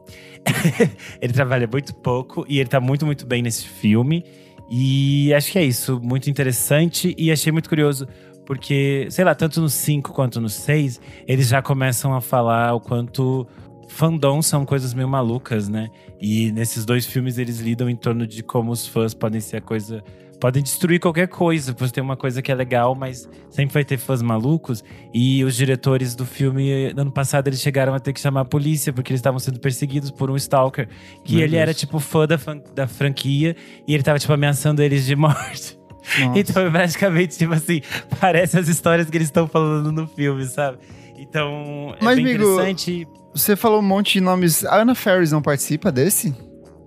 ele 1.21 1.33
trabalha 1.33 1.69
muito 1.71 1.95
pouco 1.95 2.45
e 2.49 2.59
ele 2.59 2.69
tá 2.69 2.81
muito, 2.81 3.07
muito 3.07 3.25
bem 3.25 3.41
nesse 3.43 3.69
filme. 3.69 4.25
E 4.71 5.33
acho 5.35 5.53
que 5.53 5.59
é 5.59 5.65
isso, 5.65 6.01
muito 6.03 6.29
interessante. 6.29 7.15
E 7.17 7.31
achei 7.31 7.53
muito 7.53 7.69
curioso, 7.69 8.09
porque, 8.45 9.07
sei 9.11 9.25
lá, 9.25 9.35
tanto 9.35 9.61
no 9.61 9.69
5 9.69 10.13
quanto 10.13 10.41
no 10.41 10.49
6, 10.49 11.01
eles 11.27 11.49
já 11.49 11.63
começam 11.63 12.15
a 12.15 12.21
falar 12.21 12.75
o 12.75 12.81
quanto 12.81 13.47
fandom 13.95 14.43
são 14.43 14.65
coisas 14.67 14.93
meio 14.93 15.09
malucas, 15.09 15.69
né? 15.69 15.89
E 16.21 16.51
nesses 16.51 16.85
dois 16.85 17.07
filmes 17.07 17.39
eles 17.39 17.61
lidam 17.61 17.89
em 17.89 17.95
torno 17.95 18.27
de 18.27 18.43
como 18.43 18.73
os 18.73 18.87
fãs 18.87 19.15
podem 19.15 19.41
ser 19.41 19.59
a 19.59 19.61
coisa. 19.61 20.03
Podem 20.41 20.63
destruir 20.63 20.99
qualquer 20.99 21.29
coisa. 21.29 21.73
Você 21.79 21.93
tem 21.93 22.03
uma 22.03 22.17
coisa 22.17 22.43
que 22.43 22.51
é 22.51 22.55
legal, 22.55 22.95
mas 22.95 23.29
sempre 23.49 23.73
vai 23.73 23.85
ter 23.85 23.97
fãs 23.97 24.21
malucos. 24.21 24.83
E 25.15 25.45
os 25.45 25.55
diretores 25.55 26.17
do 26.17 26.27
filme, 26.27 26.93
no 26.93 27.03
ano 27.03 27.13
passado, 27.13 27.47
eles 27.47 27.61
chegaram 27.61 27.95
a 27.95 28.01
ter 28.01 28.13
que 28.13 28.21
chamar 28.21 28.41
a 28.41 28.45
polícia, 28.45 28.93
porque 28.93 29.13
eles 29.13 29.21
estavam 29.21 29.39
sendo 29.39 29.61
perseguidos 29.61 30.11
por 30.11 30.29
um 30.29 30.37
stalker. 30.37 30.89
Que 31.23 31.37
Meu 31.37 31.45
ele 31.45 31.53
Deus. 31.53 31.63
era, 31.63 31.73
tipo, 31.73 32.01
fã 32.01 32.27
da, 32.27 32.37
da 32.75 32.87
franquia 32.89 33.55
e 33.87 33.95
ele 33.95 34.03
tava, 34.03 34.19
tipo, 34.19 34.33
ameaçando 34.33 34.83
eles 34.83 35.07
de 35.07 35.15
morte. 35.17 35.79
Nossa. 36.19 36.39
Então, 36.39 36.67
é 36.67 36.71
praticamente, 36.71 37.39
tipo 37.39 37.55
assim, 37.55 37.81
parece 38.21 38.59
as 38.59 38.69
histórias 38.69 39.09
que 39.09 39.17
eles 39.17 39.29
estão 39.29 39.47
falando 39.47 39.91
no 39.93 40.07
filme, 40.07 40.45
sabe? 40.45 40.79
Então, 41.17 41.95
é 41.99 42.05
Mas, 42.05 42.17
bem 42.17 42.27
amigo, 42.27 42.45
interessante. 42.45 43.07
Você 43.35 43.57
falou 43.57 43.81
um 43.81 43.83
monte 43.83 44.15
de 44.15 44.21
nomes. 44.21 44.65
A 44.65 44.81
Anna 44.81 44.95
Ferris 44.95 45.33
não 45.33 45.43
participa 45.43 45.91
desse? 45.91 46.35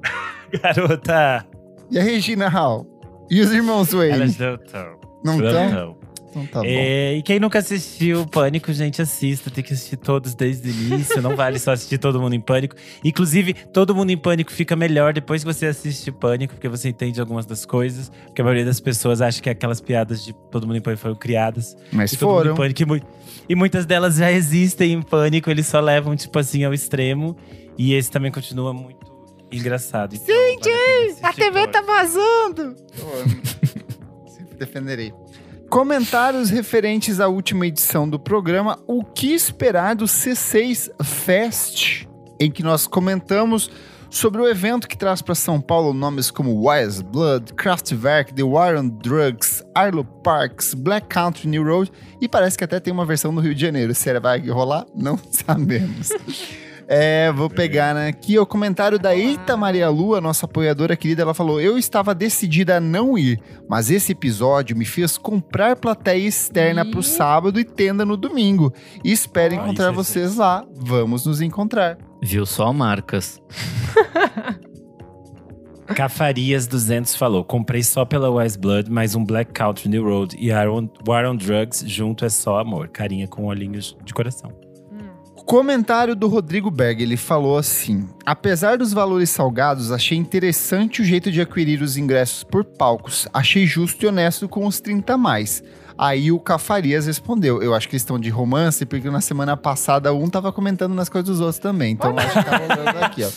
Garota, 0.64 1.46
E 1.92 2.00
a 2.00 2.04
Regina 2.04 2.48
Hall? 2.48 2.88
E 3.30 3.42
os 3.42 3.52
irmãos 3.52 3.92
Wayne? 3.92 4.14
elas 4.14 4.38
não 4.38 4.56
estão. 4.56 5.00
Não 5.24 5.34
estão? 5.46 5.98
Então 6.44 6.46
tá 6.48 6.60
bom. 6.60 6.66
É, 6.68 7.16
e 7.16 7.22
quem 7.24 7.40
nunca 7.40 7.60
assistiu 7.60 8.26
Pânico, 8.28 8.72
gente, 8.74 9.02
assista. 9.02 9.50
Tem 9.50 9.64
que 9.64 9.74
assistir 9.74 9.98
todos 9.98 10.36
desde 10.36 10.70
o 10.70 10.72
início. 10.72 11.22
Não 11.22 11.36
vale 11.36 11.58
só 11.60 11.72
assistir 11.72 11.98
Todo 11.98 12.20
Mundo 12.22 12.34
em 12.36 12.40
Pânico. 12.42 12.76
Inclusive, 13.04 13.54
Todo 13.54 13.96
Mundo 13.96 14.12
em 14.12 14.18
Pânico 14.18 14.52
fica 14.52 14.76
melhor 14.76 15.14
depois 15.14 15.44
que 15.44 15.54
você 15.54 15.66
assiste 15.66 16.12
Pânico, 16.12 16.54
porque 16.54 16.70
você 16.70 16.90
entende 16.90 17.20
algumas 17.20 17.46
das 17.46 17.66
coisas. 17.66 18.12
Porque 18.26 18.42
a 18.42 18.44
maioria 18.44 18.66
das 18.66 18.80
pessoas 18.80 19.22
acha 19.22 19.42
que 19.42 19.50
aquelas 19.50 19.82
piadas 19.82 20.24
de 20.24 20.34
Todo 20.52 20.68
Mundo 20.68 20.78
em 20.78 20.82
Pânico 20.82 21.02
foram 21.02 21.16
criadas. 21.16 21.76
Mas 21.92 22.14
E 22.14 22.18
Todo 22.18 22.30
Mundo 22.30 22.38
foram. 22.40 22.54
em 22.54 22.56
Pânico, 22.56 22.82
e, 22.82 22.86
mu- 22.86 23.02
e 23.50 23.56
muitas 23.56 23.86
delas 23.86 24.16
já 24.18 24.32
existem 24.32 24.94
em 24.94 25.02
Pânico. 25.02 25.50
Eles 25.50 25.66
só 25.68 25.80
levam, 25.80 26.16
tipo 26.16 26.38
assim, 26.38 26.64
ao 26.64 26.74
extremo. 26.74 27.36
E 27.78 27.94
esse 27.94 28.10
também 28.12 28.32
continua 28.32 28.74
muito 28.74 28.98
engraçado. 29.52 30.16
Então, 30.16 30.36
Gente, 30.36 30.70
A 31.24 31.32
TV 31.32 31.68
tá 31.68 31.82
vazando! 31.82 32.76
Eu 33.00 33.22
amo. 33.22 33.42
Sempre 34.28 34.58
defenderei. 34.58 35.14
Comentários 35.70 36.50
referentes 36.50 37.20
à 37.20 37.28
última 37.28 37.68
edição 37.68 38.08
do 38.08 38.18
programa 38.18 38.80
O 38.88 39.04
que 39.04 39.34
esperar 39.34 39.96
do 39.96 40.06
C6 40.06 40.90
Fest, 41.04 42.06
em 42.40 42.50
que 42.50 42.64
nós 42.64 42.88
comentamos 42.88 43.70
sobre 44.10 44.42
o 44.42 44.48
evento 44.48 44.88
que 44.88 44.98
traz 44.98 45.22
para 45.22 45.36
São 45.36 45.60
Paulo 45.60 45.94
nomes 45.94 46.32
como 46.32 46.70
Wise 46.70 47.04
Blood, 47.04 47.54
Kraftwerk, 47.54 48.34
The 48.34 48.44
War 48.44 48.78
on 48.78 48.88
Drugs, 48.88 49.62
Arlo 49.76 50.06
Parks, 50.06 50.74
Black 50.74 51.08
Country 51.08 51.50
New 51.50 51.66
Road 51.66 51.92
e 52.22 52.30
parece 52.30 52.58
que 52.58 52.64
até 52.64 52.80
tem 52.80 52.94
uma 52.94 53.06
versão 53.06 53.34
no 53.34 53.42
Rio 53.42 53.54
de 53.54 53.62
Janeiro. 53.62 53.94
Será 53.94 54.22
vai 54.22 54.40
rolar? 54.48 54.86
Não 54.96 55.20
sabemos. 55.30 56.12
É, 56.90 57.30
vou 57.34 57.50
pegar 57.50 57.94
né, 57.94 58.08
aqui 58.08 58.40
o 58.40 58.46
comentário 58.46 58.98
da 58.98 59.14
Eita 59.14 59.58
Maria 59.58 59.90
Lua, 59.90 60.22
nossa 60.22 60.46
apoiadora 60.46 60.96
querida. 60.96 61.22
Ela 61.22 61.34
falou: 61.34 61.60
Eu 61.60 61.78
estava 61.78 62.16
decidida 62.16 62.78
a 62.78 62.80
não 62.80 63.18
ir, 63.18 63.42
mas 63.68 63.92
esse 63.92 64.14
episódio 64.14 64.78
me 64.78 64.86
fez 64.86 65.18
comprar 65.18 65.76
plateia 65.76 66.26
externa 66.26 66.86
pro 66.86 67.02
Ih. 67.02 67.04
sábado 67.04 67.60
e 67.60 67.66
tenda 67.66 68.06
no 68.06 68.16
domingo. 68.16 68.74
E 69.04 69.12
espero 69.12 69.56
Ai, 69.56 69.62
encontrar 69.62 69.92
vocês 69.92 70.38
lá. 70.38 70.64
Vamos 70.76 71.26
nos 71.26 71.42
encontrar. 71.42 71.98
Viu 72.24 72.46
só 72.46 72.72
marcas. 72.72 73.42
Cafarias 75.94 76.68
200 76.68 77.18
falou: 77.18 77.44
comprei 77.44 77.84
só 77.84 78.06
pela 78.06 78.30
Wise 78.30 78.58
Blood, 78.58 78.90
mais 78.90 79.14
um 79.14 79.26
Black 79.26 79.52
Country 79.52 79.90
New 79.90 80.06
Road 80.06 80.38
e 80.40 80.48
Iron, 80.52 80.90
War 81.06 81.26
on 81.26 81.36
Drugs 81.36 81.84
junto 81.86 82.24
é 82.24 82.30
só 82.30 82.60
amor. 82.60 82.88
Carinha 82.88 83.28
com 83.28 83.46
olhinhos 83.46 83.98
de 84.06 84.14
coração. 84.14 84.67
Comentário 85.48 86.14
do 86.14 86.28
Rodrigo 86.28 86.70
Berg, 86.70 87.02
ele 87.02 87.16
falou 87.16 87.58
assim: 87.58 88.06
Apesar 88.26 88.78
dos 88.78 88.92
valores 88.92 89.30
salgados, 89.30 89.94
achei 89.94 90.18
interessante 90.18 91.02
o 91.02 91.06
jeito 91.06 91.32
de 91.32 91.40
adquirir 91.40 91.82
os 91.82 91.96
ingressos 91.96 92.44
por 92.44 92.66
palcos. 92.66 93.30
Achei 93.34 93.66
justo 93.66 94.04
e 94.04 94.10
honesto 94.10 94.50
com 94.50 94.66
os 94.66 94.82
30 94.82 95.14
a 95.14 95.18
mais. 95.18 95.64
Aí 95.98 96.34
o 96.34 96.40
Cafarias 96.40 97.08
respondeu: 97.08 97.64
Eu 97.64 97.74
acho 97.74 97.88
que 97.88 97.96
eles 97.96 98.02
estão 98.02 98.20
de 98.20 98.30
romance, 98.30 98.86
porque 98.86 99.10
na 99.10 99.22
semana 99.22 99.56
passada 99.56 100.14
um 100.14 100.30
tava 100.30 100.52
comentando 100.52 100.94
nas 100.94 101.08
coisas 101.08 101.30
dos 101.30 101.40
outros 101.40 101.60
também. 101.60 101.94
Então 101.94 102.14
acho 102.20 102.28
que 102.28 102.44
tá 102.44 102.58
rolando 102.58 103.06
aqui, 103.06 103.24
ó. 103.24 103.30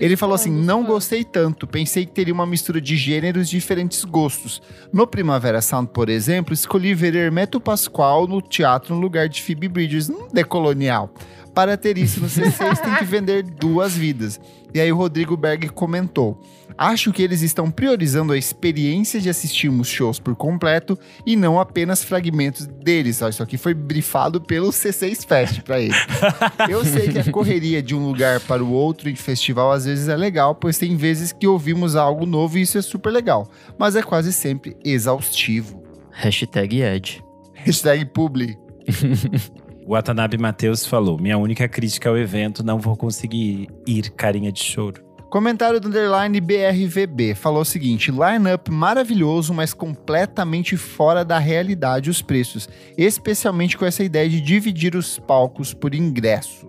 Ele 0.00 0.16
falou 0.16 0.34
assim: 0.34 0.50
não 0.50 0.84
gostei 0.84 1.24
tanto, 1.24 1.66
pensei 1.66 2.06
que 2.06 2.12
teria 2.12 2.32
uma 2.32 2.46
mistura 2.46 2.80
de 2.80 2.96
gêneros 2.96 3.48
e 3.48 3.50
diferentes 3.50 4.04
gostos. 4.04 4.62
No 4.92 5.06
Primavera 5.06 5.60
Sound, 5.60 5.90
por 5.92 6.08
exemplo, 6.08 6.54
escolhi 6.54 6.94
ver 6.94 7.14
Hermeto 7.14 7.60
Pascoal 7.60 8.26
no 8.26 8.40
teatro 8.40 8.94
no 8.94 9.00
lugar 9.00 9.28
de 9.28 9.42
Phoebe 9.42 9.68
Bridgers, 9.68 10.08
um 10.08 10.28
decolonial. 10.32 11.12
Para 11.58 11.76
ter 11.76 11.98
isso 11.98 12.20
no 12.20 12.28
C6 12.28 12.78
tem 12.78 12.94
que 12.94 13.04
vender 13.04 13.42
duas 13.42 13.92
vidas. 13.92 14.40
E 14.72 14.78
aí 14.78 14.92
o 14.92 14.96
Rodrigo 14.96 15.36
Berg 15.36 15.68
comentou: 15.70 16.40
Acho 16.78 17.12
que 17.12 17.20
eles 17.20 17.42
estão 17.42 17.68
priorizando 17.68 18.32
a 18.32 18.38
experiência 18.38 19.20
de 19.20 19.28
assistirmos 19.28 19.88
shows 19.88 20.20
por 20.20 20.36
completo 20.36 20.96
e 21.26 21.34
não 21.34 21.58
apenas 21.58 22.04
fragmentos 22.04 22.64
deles. 22.64 23.20
Ó, 23.22 23.28
Isso 23.28 23.42
aqui 23.42 23.58
foi 23.58 23.74
brifado 23.74 24.40
pelo 24.40 24.68
C6 24.68 25.26
Fest 25.26 25.62
para 25.62 25.80
ele. 25.80 25.94
Eu 26.70 26.84
sei 26.84 27.08
que 27.08 27.18
a 27.18 27.24
correria 27.32 27.82
de 27.82 27.92
um 27.92 28.06
lugar 28.06 28.38
para 28.38 28.62
o 28.62 28.70
outro 28.70 29.10
em 29.10 29.16
festival 29.16 29.72
às 29.72 29.84
vezes 29.84 30.06
é 30.06 30.16
legal, 30.16 30.54
pois 30.54 30.78
tem 30.78 30.96
vezes 30.96 31.32
que 31.32 31.48
ouvimos 31.48 31.96
algo 31.96 32.24
novo 32.24 32.56
e 32.56 32.62
isso 32.62 32.78
é 32.78 32.82
super 32.82 33.10
legal. 33.10 33.50
Mas 33.76 33.96
é 33.96 34.02
quase 34.04 34.32
sempre 34.32 34.76
exaustivo. 34.84 35.82
Hashtag 36.12 36.82
Ed. 36.82 37.20
Hashtag 37.52 38.04
publi. 38.04 38.56
O 39.88 39.92
Watanabe 39.92 40.36
Matheus 40.36 40.84
falou: 40.84 41.18
Minha 41.18 41.38
única 41.38 41.66
crítica 41.66 42.10
ao 42.10 42.18
evento, 42.18 42.62
não 42.62 42.78
vou 42.78 42.94
conseguir 42.94 43.70
ir, 43.86 44.10
carinha 44.10 44.52
de 44.52 44.62
choro. 44.62 45.02
Comentário 45.30 45.80
do 45.80 45.88
underline 45.88 46.38
BRVB 46.42 47.34
falou 47.34 47.62
o 47.62 47.64
seguinte: 47.64 48.10
line-up 48.10 48.70
maravilhoso, 48.70 49.54
mas 49.54 49.72
completamente 49.72 50.76
fora 50.76 51.24
da 51.24 51.38
realidade 51.38 52.10
os 52.10 52.20
preços, 52.20 52.68
especialmente 52.98 53.78
com 53.78 53.86
essa 53.86 54.04
ideia 54.04 54.28
de 54.28 54.42
dividir 54.42 54.94
os 54.94 55.18
palcos 55.18 55.72
por 55.72 55.94
ingresso. 55.94 56.66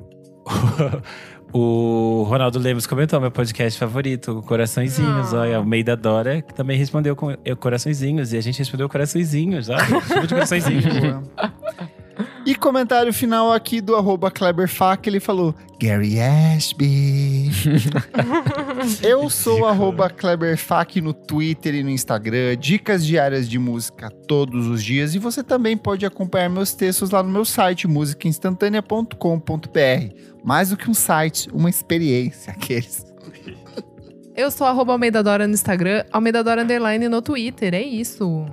O 1.52 2.26
Ronaldo 2.28 2.60
Lemos 2.60 2.86
comentou 2.86 3.20
meu 3.20 3.32
podcast 3.32 3.80
favorito, 3.80 4.44
Coraçõezinhos. 4.44 5.34
Ah. 5.34 5.40
Olha, 5.40 5.60
o 5.60 5.66
Meida 5.66 5.98
Dora 5.98 6.44
que 6.44 6.54
também 6.54 6.78
respondeu 6.78 7.16
com 7.16 7.32
eh, 7.32 7.56
Coraçõezinhos. 7.56 8.34
E 8.34 8.38
a 8.38 8.42
gente 8.42 8.60
respondeu 8.60 8.88
Coraçõezinhos, 8.88 9.68
olha. 9.68 9.84
Chama 10.02 10.28
de 10.28 10.34
Coraçõezinhos. 10.36 10.86
E 12.46 12.56
comentário 12.56 13.14
final 13.14 13.52
aqui 13.52 13.82
do 13.82 13.96
arroba 13.96 14.32
Kleberfac, 14.32 15.08
ele 15.08 15.20
falou: 15.20 15.54
Gary 15.80 16.20
Ashby. 16.20 17.50
Eu 19.04 19.30
sou 19.30 19.62
o 19.62 19.66
arroba 19.66 20.10
Kleberfac 20.10 21.02
no 21.02 21.14
Twitter 21.14 21.76
e 21.76 21.84
no 21.84 21.90
Instagram, 21.90 22.58
dicas 22.58 23.06
diárias 23.06 23.48
de 23.48 23.60
música 23.60 24.10
todos 24.28 24.68
os 24.68 24.84
dias. 24.84 25.16
E 25.16 25.20
você 25.20 25.44
também 25.44 25.78
pode 25.78 26.06
acompanhar 26.06 26.50
meus 26.50 26.74
textos 26.74 27.12
lá 27.12 27.22
no 27.22 27.30
meu 27.30 27.46
site, 27.46 27.88
musicainstantanea.com.br. 27.88 30.16
Mais 30.44 30.70
do 30.70 30.78
que 30.78 30.90
um 30.90 30.94
site, 30.94 31.50
uma 31.54 31.70
experiência, 31.70 32.54
aqueles. 32.54 33.06
Eu 34.36 34.50
sou 34.50 34.66
arroba 34.66 34.94
Almeida 34.94 35.22
Dora 35.22 35.46
no 35.46 35.54
Instagram, 35.54 36.06
Almeida 36.12 36.44
Dora 36.44 36.64
Underline 36.64 37.10
no 37.10 37.22
Twitter. 37.22 37.74
É 37.74 37.82
isso. 37.82 38.46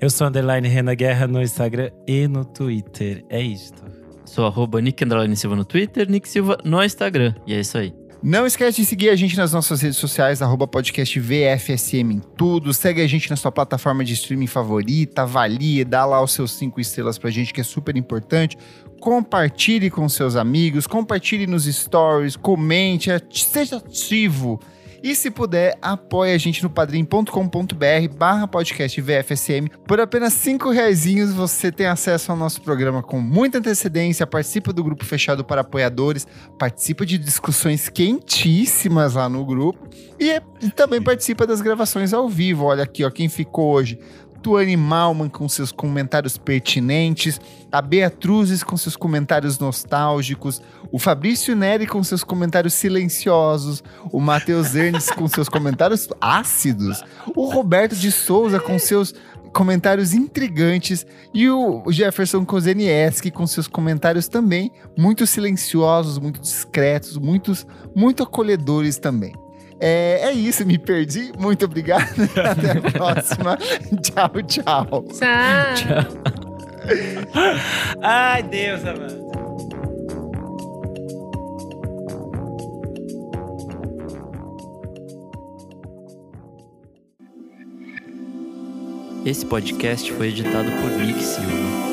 Eu 0.00 0.10
sou 0.10 0.26
underline 0.28 0.68
Rena 0.68 0.94
Guerra 0.94 1.26
no 1.26 1.42
Instagram 1.42 1.90
e 2.06 2.28
no 2.28 2.44
Twitter. 2.44 3.24
É 3.28 3.40
isto. 3.40 3.82
Sou 4.24 4.46
arroba 4.46 4.80
Nick 4.80 5.02
Andrade 5.04 5.34
Silva 5.36 5.56
no 5.56 5.64
Twitter, 5.64 6.08
Nick 6.08 6.28
Silva 6.28 6.58
no 6.64 6.82
Instagram. 6.82 7.34
E 7.46 7.54
é 7.54 7.60
isso 7.60 7.76
aí. 7.78 7.92
Não 8.22 8.46
esquece 8.46 8.80
de 8.82 8.86
seguir 8.86 9.10
a 9.10 9.16
gente 9.16 9.36
nas 9.36 9.52
nossas 9.52 9.80
redes 9.80 9.96
sociais, 9.96 10.42
arroba 10.42 10.66
podcast 10.66 11.18
VFSM 11.20 12.12
em 12.14 12.20
tudo. 12.36 12.74
Segue 12.74 13.00
a 13.00 13.06
gente 13.06 13.30
na 13.30 13.36
sua 13.36 13.50
plataforma 13.52 14.04
de 14.04 14.12
streaming 14.14 14.48
favorita, 14.48 15.22
avalie, 15.22 15.84
dá 15.84 16.04
lá 16.04 16.22
os 16.22 16.32
seus 16.32 16.52
cinco 16.52 16.80
estrelas 16.80 17.16
pra 17.16 17.30
gente, 17.30 17.54
que 17.54 17.60
é 17.60 17.64
super 17.64 17.96
importante. 17.96 18.56
Compartilhe 19.00 19.88
com 19.88 20.08
seus 20.08 20.34
amigos, 20.34 20.86
compartilhe 20.86 21.46
nos 21.46 21.64
stories, 21.66 22.34
comente, 22.34 23.10
ati- 23.10 23.44
seja 23.44 23.76
ativo. 23.76 24.60
E 25.02 25.14
se 25.14 25.30
puder, 25.30 25.78
apoie 25.80 26.32
a 26.32 26.38
gente 26.38 26.62
no 26.62 26.70
padrim.com.br 26.70 28.16
barra 28.16 28.48
podcast 28.48 29.00
VFSM. 29.00 29.68
Por 29.86 30.00
apenas 30.00 30.32
cinco 30.32 30.70
reaisinhos 30.70 31.32
você 31.32 31.70
tem 31.70 31.86
acesso 31.86 32.32
ao 32.32 32.36
nosso 32.36 32.60
programa 32.62 33.02
com 33.02 33.20
muita 33.20 33.58
antecedência, 33.58 34.26
participa 34.26 34.72
do 34.72 34.82
grupo 34.82 35.04
fechado 35.04 35.44
para 35.44 35.60
apoiadores, 35.60 36.26
participa 36.58 37.06
de 37.06 37.16
discussões 37.16 37.88
quentíssimas 37.88 39.14
lá 39.14 39.28
no 39.28 39.44
grupo 39.44 39.88
e, 40.18 40.40
também 40.70 41.00
participa 41.00 41.46
das 41.46 41.60
gravações 41.60 42.12
ao 42.12 42.28
vivo. 42.28 42.64
Olha 42.64 42.82
aqui, 42.82 43.04
ó, 43.04 43.10
quem 43.10 43.28
ficou 43.28 43.72
hoje. 43.72 43.98
Tuane 44.42 44.76
Malman 44.76 45.28
com 45.28 45.48
seus 45.48 45.72
comentários 45.72 46.38
pertinentes, 46.38 47.40
a 47.70 47.82
Beatruzes 47.82 48.62
com 48.62 48.76
seus 48.76 48.96
comentários 48.96 49.58
nostálgicos, 49.58 50.62
o 50.90 50.98
Fabrício 50.98 51.54
Neri 51.54 51.86
com 51.86 52.02
seus 52.02 52.24
comentários 52.24 52.74
silenciosos, 52.74 53.82
o 54.12 54.20
Matheus 54.20 54.74
Ernst 54.74 55.14
com 55.14 55.28
seus 55.28 55.48
comentários 55.48 56.08
ácidos, 56.20 57.02
o 57.34 57.46
Roberto 57.46 57.94
de 57.94 58.10
Souza 58.10 58.58
com 58.58 58.78
seus 58.78 59.14
comentários 59.52 60.14
intrigantes. 60.14 61.06
E 61.34 61.48
o 61.50 61.90
Jefferson 61.90 62.44
Kozenieski 62.44 63.30
com 63.30 63.46
seus 63.46 63.66
comentários 63.66 64.28
também 64.28 64.70
muito 64.96 65.26
silenciosos, 65.26 66.18
muito 66.18 66.40
discretos, 66.40 67.16
muitos, 67.16 67.66
muito 67.94 68.22
acolhedores 68.22 68.98
também. 68.98 69.34
É, 69.80 70.28
é 70.28 70.32
isso, 70.32 70.66
me 70.66 70.78
perdi. 70.78 71.32
Muito 71.38 71.64
obrigado. 71.64 72.22
Até 72.36 72.72
a 72.72 72.90
próxima. 72.90 73.56
tchau, 74.02 74.42
tchau. 74.42 75.04
Tchau. 75.12 76.06
Ai, 78.02 78.42
Deus, 78.42 78.84
amado. 78.84 79.28
Esse 89.24 89.44
podcast 89.44 90.10
foi 90.12 90.28
editado 90.28 90.70
por 90.80 90.90
Nick 90.90 91.22
Silva. 91.22 91.87